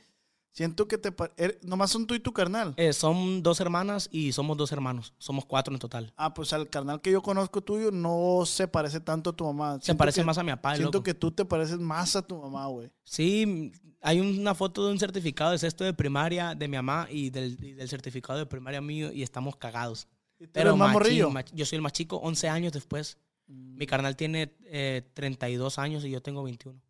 Siento 0.59 0.89
que 0.89 0.99
te... 0.99 1.11
er- 1.37 1.57
Nomás 1.63 1.93
son 1.93 2.05
tú 2.05 2.15
y 2.17 2.19
tu 2.21 2.33
carnal. 2.33 2.75
Eh, 2.77 2.93
son 2.93 3.45
dos 3.45 3.61
hermanas 3.61 4.09
y 4.11 4.33
somos 4.33 4.57
dos 4.57 4.73
hermanos. 4.73 5.15
Somos 5.17 5.45
cuatro 5.45 5.73
en 5.73 5.79
total. 5.79 6.13
Ah, 6.17 6.35
pues 6.35 6.53
al 6.53 6.69
carnal 6.69 7.01
que 7.01 7.13
yo 7.13 7.23
conozco 7.23 7.61
tuyo 7.63 7.93
no 7.93 8.43
se 8.45 8.67
parece 8.67 8.99
tanto 8.99 9.31
a 9.31 9.33
tu 9.37 9.45
mamá. 9.45 9.79
Se 9.79 9.85
Siento 9.87 9.99
parece 9.99 10.21
que- 10.21 10.27
más 10.27 10.37
a 10.37 10.43
mi 10.43 10.51
papá. 10.51 10.75
Siento 10.75 10.99
loco. 10.99 11.05
que 11.05 11.15
tú 11.15 11.31
te 11.31 11.45
pareces 11.45 11.79
más 11.79 12.17
a 12.17 12.23
tu 12.23 12.37
mamá, 12.37 12.67
güey. 12.67 12.91
Sí, 13.05 13.71
hay 14.03 14.19
una 14.19 14.53
foto 14.53 14.85
de 14.85 14.91
un 14.93 14.99
certificado 14.99 15.53
de 15.53 15.59
sexto 15.59 15.85
de 15.85 15.95
primaria 15.95 16.57
de 16.57 16.67
mi 16.67 16.77
mamá 16.77 17.07
y 17.09 17.31
del, 17.31 17.57
y 17.65 17.75
del 17.75 17.89
certificado 17.89 18.37
de 18.41 18.47
primaria 18.47 18.81
mío 18.81 19.13
y 19.13 19.23
estamos 19.23 19.55
cagados. 19.55 20.09
¿Y 20.41 20.49
Pero 20.49 20.77
más 20.77 20.93
morrillo? 20.93 21.31
yo 21.55 21.67
soy 21.67 21.77
el 21.77 21.83
más 21.83 21.93
chico, 21.93 22.17
11 22.17 22.49
años 22.49 22.73
después. 22.73 23.17
Mi 23.47 23.87
carnal 23.87 24.17
tiene 24.17 24.57
eh, 24.65 25.09
32 25.15 25.79
años 25.79 26.05
y 26.05 26.11
yo 26.11 26.21
tengo 26.21 26.43
21. 26.43 26.81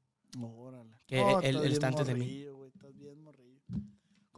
Órale. 0.42 0.90
Que 1.06 1.20
él- 1.42 1.64
está 1.72 1.88
antes 1.88 2.06
de 2.06 2.14
mí. 2.14 2.46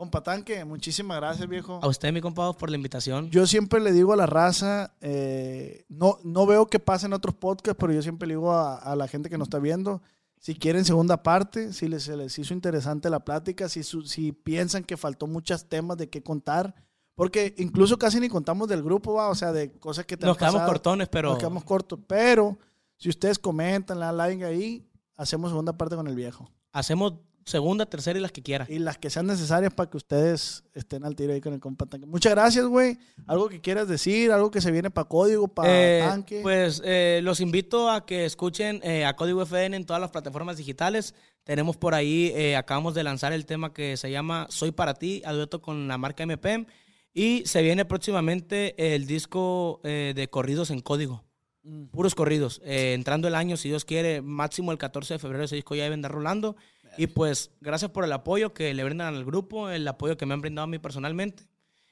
Compa 0.01 0.23
Tanque, 0.23 0.65
muchísimas 0.65 1.19
gracias, 1.19 1.47
viejo. 1.47 1.79
A 1.83 1.87
usted, 1.87 2.11
mi 2.11 2.23
compa, 2.23 2.55
por 2.55 2.71
la 2.71 2.77
invitación. 2.77 3.29
Yo 3.29 3.47
siempre 3.47 3.81
le 3.81 3.93
digo 3.93 4.15
a 4.15 4.17
la 4.17 4.25
raza, 4.25 4.95
eh, 5.03 5.85
no, 5.91 6.17
no 6.25 6.47
veo 6.47 6.67
que 6.69 6.79
pase 6.79 7.05
en 7.05 7.13
otros 7.13 7.35
podcasts, 7.35 7.77
pero 7.79 7.93
yo 7.93 8.01
siempre 8.01 8.27
le 8.27 8.33
digo 8.33 8.51
a, 8.53 8.77
a 8.79 8.97
la 8.97 9.07
gente 9.09 9.29
que 9.29 9.37
nos 9.37 9.49
está 9.49 9.59
viendo, 9.59 10.01
si 10.39 10.55
quieren 10.55 10.87
segunda 10.87 11.23
parte, 11.23 11.75
si 11.75 11.87
les, 11.87 12.05
se 12.05 12.17
les 12.17 12.39
hizo 12.39 12.55
interesante 12.55 13.11
la 13.11 13.21
plática, 13.27 13.69
si, 13.69 13.83
su- 13.83 14.01
si 14.07 14.33
piensan 14.33 14.85
que 14.85 14.97
faltó 14.97 15.27
muchos 15.27 15.69
temas 15.69 15.99
de 15.99 16.09
qué 16.09 16.23
contar, 16.23 16.75
porque 17.15 17.55
incluso 17.59 17.99
casi 17.99 18.21
ni 18.21 18.31
contamos 18.31 18.69
del 18.69 18.83
grupo, 18.83 19.13
va, 19.13 19.29
o 19.29 19.35
sea, 19.35 19.53
de 19.53 19.71
cosas 19.73 20.07
que 20.07 20.17
te 20.17 20.25
Nos 20.25 20.37
han 20.37 20.39
quedamos 20.39 20.55
pasado. 20.63 20.73
cortones, 20.73 21.09
pero 21.11 21.29
Nos 21.29 21.39
quedamos 21.39 21.63
cortos, 21.65 21.99
pero 22.07 22.57
si 22.97 23.11
ustedes 23.11 23.39
comentan, 23.39 23.99
dan 24.01 24.17
like 24.17 24.43
ahí, 24.47 24.89
hacemos 25.15 25.51
segunda 25.51 25.75
parte 25.75 25.95
con 25.95 26.07
el 26.09 26.15
viejo. 26.15 26.51
hacemos 26.73 27.13
segunda, 27.45 27.87
tercera 27.87 28.19
y 28.19 28.23
las 28.23 28.33
que 28.33 28.43
quiera. 28.43 28.67
Y 28.69 28.79
las 28.79 28.99
que 28.99 29.11
sean 29.11 29.27
necesarias 29.27 29.73
para 29.75 29.91
que 29.91 29.97
ustedes 29.97 30.65
estén 30.75 31.05
al 31.05 31.17
tiro 31.17 31.33
ahí 31.33 31.41
con 31.41 31.53
el 31.53 31.61
compa 31.61 31.87
tanque. 31.87 32.07
Muchas 32.07 32.33
gracias, 32.33 32.65
güey. 32.67 32.99
Algo 33.27 33.49
que 33.49 33.61
quieras 33.61 33.89
decir, 33.89 34.33
algo 34.33 34.51
que 34.51 34.61
se 34.61 34.71
viene 34.71 34.91
para 34.91 35.09
código, 35.09 35.49
para 35.49 35.69
Eh, 35.71 36.01
tanque. 36.01 36.41
Pues 36.43 36.81
eh, 36.85 37.21
los 37.23 37.41
invito 37.41 37.91
a 37.91 38.07
que 38.07 38.25
escuchen 38.25 38.81
eh, 38.83 39.05
a 39.05 39.17
Código 39.17 39.43
FN 39.43 39.77
en 39.77 39.85
todas 39.85 40.01
las 40.01 40.11
plataformas 40.11 40.57
digitales. 40.57 41.15
Tenemos 41.45 41.77
por 41.77 41.95
ahí, 41.95 42.55
acabamos 42.55 42.95
de 42.95 43.03
lanzar 43.03 43.33
el 43.33 43.47
tema 43.47 43.73
que 43.73 43.97
se 43.97 44.11
llama 44.11 44.47
Soy 44.51 44.71
para 44.71 44.95
ti, 44.95 45.23
a 45.25 45.33
dueto 45.33 45.61
con 45.61 45.89
la 45.89 45.99
marca 45.99 46.23
MP. 46.23 46.67
Y 47.13 47.43
se 47.47 47.63
viene 47.63 47.85
próximamente 47.85 48.95
el 48.95 49.07
disco 49.07 49.81
de 49.83 50.29
corridos 50.31 50.71
en 50.71 50.81
código. 50.81 51.25
Mm. 51.63 51.87
Puros 51.87 52.15
corridos. 52.15 52.61
Entrando 52.63 53.27
el 53.27 53.35
año, 53.35 53.57
si 53.57 53.69
Dios 53.69 53.85
quiere, 53.85 54.21
máximo 54.21 54.71
el 54.71 54.79
14 54.79 55.15
de 55.15 55.19
febrero 55.19 55.45
ese 55.45 55.57
disco 55.57 55.75
ya 55.75 55.85
debe 55.85 55.95
andar 55.95 56.13
rolando. 56.13 56.57
Y 56.97 57.07
pues 57.07 57.51
gracias 57.61 57.91
por 57.91 58.05
el 58.05 58.13
apoyo 58.13 58.53
que 58.53 58.73
le 58.75 58.85
brindan 58.85 59.15
al 59.15 59.25
grupo, 59.25 59.69
el 59.71 59.87
apoyo 59.89 60.17
que 60.17 60.27
me 60.27 60.35
han 60.35 60.41
brindado 60.41 60.65
a 60.65 60.67
mí 60.67 60.79
personalmente. 60.79 61.45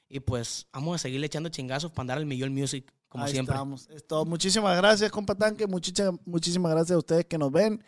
Y 0.09 0.19
pues 0.19 0.67
vamos 0.73 0.95
a 0.95 0.97
seguirle 0.99 1.27
echando 1.27 1.49
chingazos 1.49 1.91
para 1.91 2.01
andar 2.01 2.17
al 2.17 2.25
Millón 2.25 2.53
Music, 2.53 2.91
como 3.07 3.23
Ahí 3.25 3.31
siempre. 3.31 3.53
estamos. 3.55 3.87
Es 3.89 4.05
todo. 4.05 4.25
Muchísimas 4.25 4.75
gracias, 4.77 5.11
compa 5.11 5.35
tanque. 5.35 5.67
Muchicha- 5.67 6.11
muchísimas 6.25 6.71
gracias 6.71 6.95
a 6.95 6.99
ustedes 6.99 7.25
que 7.25 7.37
nos 7.37 7.51
ven. 7.51 7.83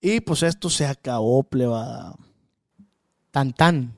Y 0.00 0.20
pues 0.20 0.42
esto 0.42 0.68
se 0.70 0.84
acabó, 0.86 1.42
plebada. 1.42 2.14
Tan 3.30 3.52
tan. 3.52 3.94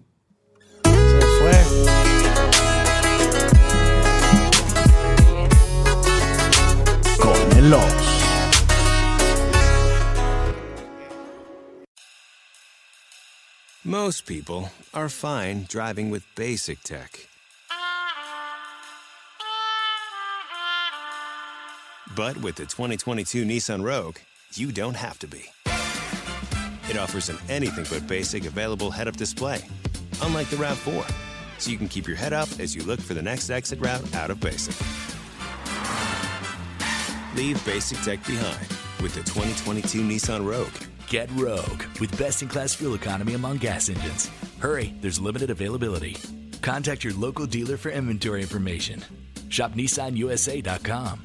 Se 0.85 1.21
fue. 1.41 2.67
Con 7.21 7.59
el 7.59 7.73
Most 13.87 14.27
people 14.27 14.73
are 14.95 15.09
fine 15.09 15.67
driving 15.69 16.11
with 16.11 16.25
basic 16.35 16.83
tech. 16.83 17.29
But 22.17 22.37
with 22.39 22.57
the 22.57 22.67
2022 22.67 23.45
Nissan 23.45 23.85
Rogue, 23.85 24.17
you 24.55 24.73
don't 24.73 24.97
have 24.97 25.21
to 25.21 25.29
be. 25.29 25.45
It 26.91 26.99
offers 26.99 27.29
an 27.29 27.39
anything 27.49 27.87
but 27.89 28.09
basic 28.09 28.45
available 28.45 28.91
head 28.91 29.07
up 29.07 29.17
display, 29.17 29.61
unlike 30.21 30.51
the 30.51 30.57
RAV4, 30.57 31.09
so 31.61 31.71
you 31.71 31.79
can 31.79 31.87
keep 31.87 32.09
your 32.09 32.17
head 32.17 32.33
up 32.33 32.49
as 32.59 32.75
you 32.75 32.83
look 32.83 32.99
for 32.99 33.15
the 33.15 33.23
next 33.23 33.51
exit 33.51 33.79
route 33.79 34.17
out 34.17 34.33
of 34.33 34.41
basic. 34.41 34.75
Leave 37.37 37.65
basic 37.65 37.99
tech 37.99 38.27
behind 38.27 38.67
with 39.01 39.15
the 39.15 39.23
2022 39.23 40.03
Nissan 40.03 40.45
Rogue. 40.45 40.96
Get 41.09 41.31
Rogue 41.33 41.85
with 42.01 42.17
best 42.19 42.43
in 42.43 42.49
class 42.49 42.75
fuel 42.75 42.95
economy 42.95 43.35
among 43.35 43.59
gas 43.59 43.89
engines. 43.89 44.29
Hurry, 44.59 44.95
there's 45.01 45.21
limited 45.21 45.51
availability. 45.51 46.17
Contact 46.63 47.05
your 47.05 47.15
local 47.15 47.47
dealer 47.47 47.77
for 47.77 47.91
inventory 47.91 48.43
information. 48.43 49.05
Shop 49.49 49.73
NissanUSA.com. 49.73 51.23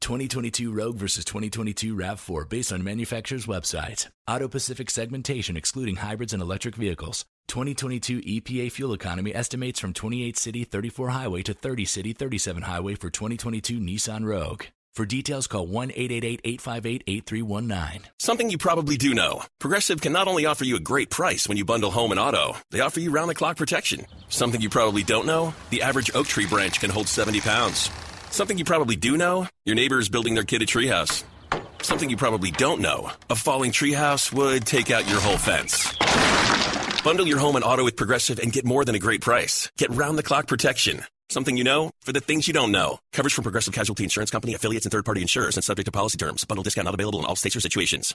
2022 0.00 0.72
Rogue 0.72 0.96
versus 0.96 1.24
2022 1.24 1.94
RAV4 1.94 2.48
based 2.48 2.72
on 2.72 2.82
manufacturer's 2.82 3.46
website. 3.46 4.08
Auto 4.26 4.48
Pacific 4.48 4.88
segmentation 4.88 5.54
excluding 5.56 5.96
hybrids 5.96 6.32
and 6.32 6.40
electric 6.40 6.76
vehicles. 6.76 7.26
2022 7.48 8.20
EPA 8.20 8.72
fuel 8.72 8.94
economy 8.94 9.34
estimates 9.34 9.80
from 9.80 9.92
28 9.92 10.38
city 10.38 10.64
34 10.64 11.10
highway 11.10 11.42
to 11.42 11.52
30 11.52 11.84
city 11.84 12.12
37 12.14 12.62
highway 12.62 12.94
for 12.94 13.10
2022 13.10 13.80
Nissan 13.80 14.24
Rogue. 14.24 14.64
For 14.98 15.06
details, 15.06 15.46
call 15.46 15.64
1 15.64 15.92
888 15.94 16.40
858 16.42 17.04
8319. 17.06 18.10
Something 18.18 18.50
you 18.50 18.58
probably 18.58 18.96
do 18.96 19.14
know. 19.14 19.44
Progressive 19.60 20.00
can 20.00 20.12
not 20.12 20.26
only 20.26 20.44
offer 20.44 20.64
you 20.64 20.74
a 20.74 20.80
great 20.80 21.08
price 21.08 21.46
when 21.46 21.56
you 21.56 21.64
bundle 21.64 21.92
home 21.92 22.10
and 22.10 22.18
auto, 22.18 22.56
they 22.72 22.80
offer 22.80 22.98
you 22.98 23.12
round 23.12 23.30
the 23.30 23.36
clock 23.36 23.56
protection. 23.56 24.06
Something 24.28 24.60
you 24.60 24.68
probably 24.68 25.04
don't 25.04 25.24
know. 25.24 25.54
The 25.70 25.82
average 25.82 26.10
oak 26.16 26.26
tree 26.26 26.46
branch 26.46 26.80
can 26.80 26.90
hold 26.90 27.06
70 27.06 27.40
pounds. 27.42 27.92
Something 28.32 28.58
you 28.58 28.64
probably 28.64 28.96
do 28.96 29.16
know. 29.16 29.46
Your 29.64 29.76
neighbor 29.76 30.00
is 30.00 30.08
building 30.08 30.34
their 30.34 30.42
kid 30.42 30.62
a 30.62 30.66
treehouse. 30.66 31.22
Something 31.80 32.10
you 32.10 32.16
probably 32.16 32.50
don't 32.50 32.80
know. 32.80 33.12
A 33.30 33.36
falling 33.36 33.70
treehouse 33.70 34.32
would 34.32 34.66
take 34.66 34.90
out 34.90 35.08
your 35.08 35.20
whole 35.20 35.38
fence. 35.38 35.94
Bundle 37.04 37.28
your 37.28 37.38
home 37.38 37.54
and 37.54 37.64
auto 37.64 37.84
with 37.84 37.94
Progressive 37.94 38.40
and 38.40 38.52
get 38.52 38.64
more 38.64 38.84
than 38.84 38.96
a 38.96 38.98
great 38.98 39.20
price. 39.20 39.70
Get 39.78 39.90
round 39.90 40.18
the 40.18 40.24
clock 40.24 40.48
protection. 40.48 41.04
Something 41.30 41.58
you 41.58 41.64
know 41.64 41.90
for 42.00 42.12
the 42.12 42.20
things 42.20 42.48
you 42.48 42.54
don't 42.54 42.72
know. 42.72 43.00
Coverage 43.12 43.34
from 43.34 43.42
Progressive 43.42 43.74
Casualty 43.74 44.02
Insurance 44.02 44.30
Company, 44.30 44.54
affiliates, 44.54 44.86
and 44.86 44.92
third 44.92 45.04
party 45.04 45.20
insurers 45.20 45.56
and 45.56 45.64
subject 45.64 45.84
to 45.84 45.92
policy 45.92 46.16
terms. 46.16 46.44
Bundle 46.44 46.62
discount 46.62 46.86
not 46.86 46.94
available 46.94 47.18
in 47.18 47.26
all 47.26 47.36
states 47.36 47.54
or 47.54 47.60
situations. 47.60 48.14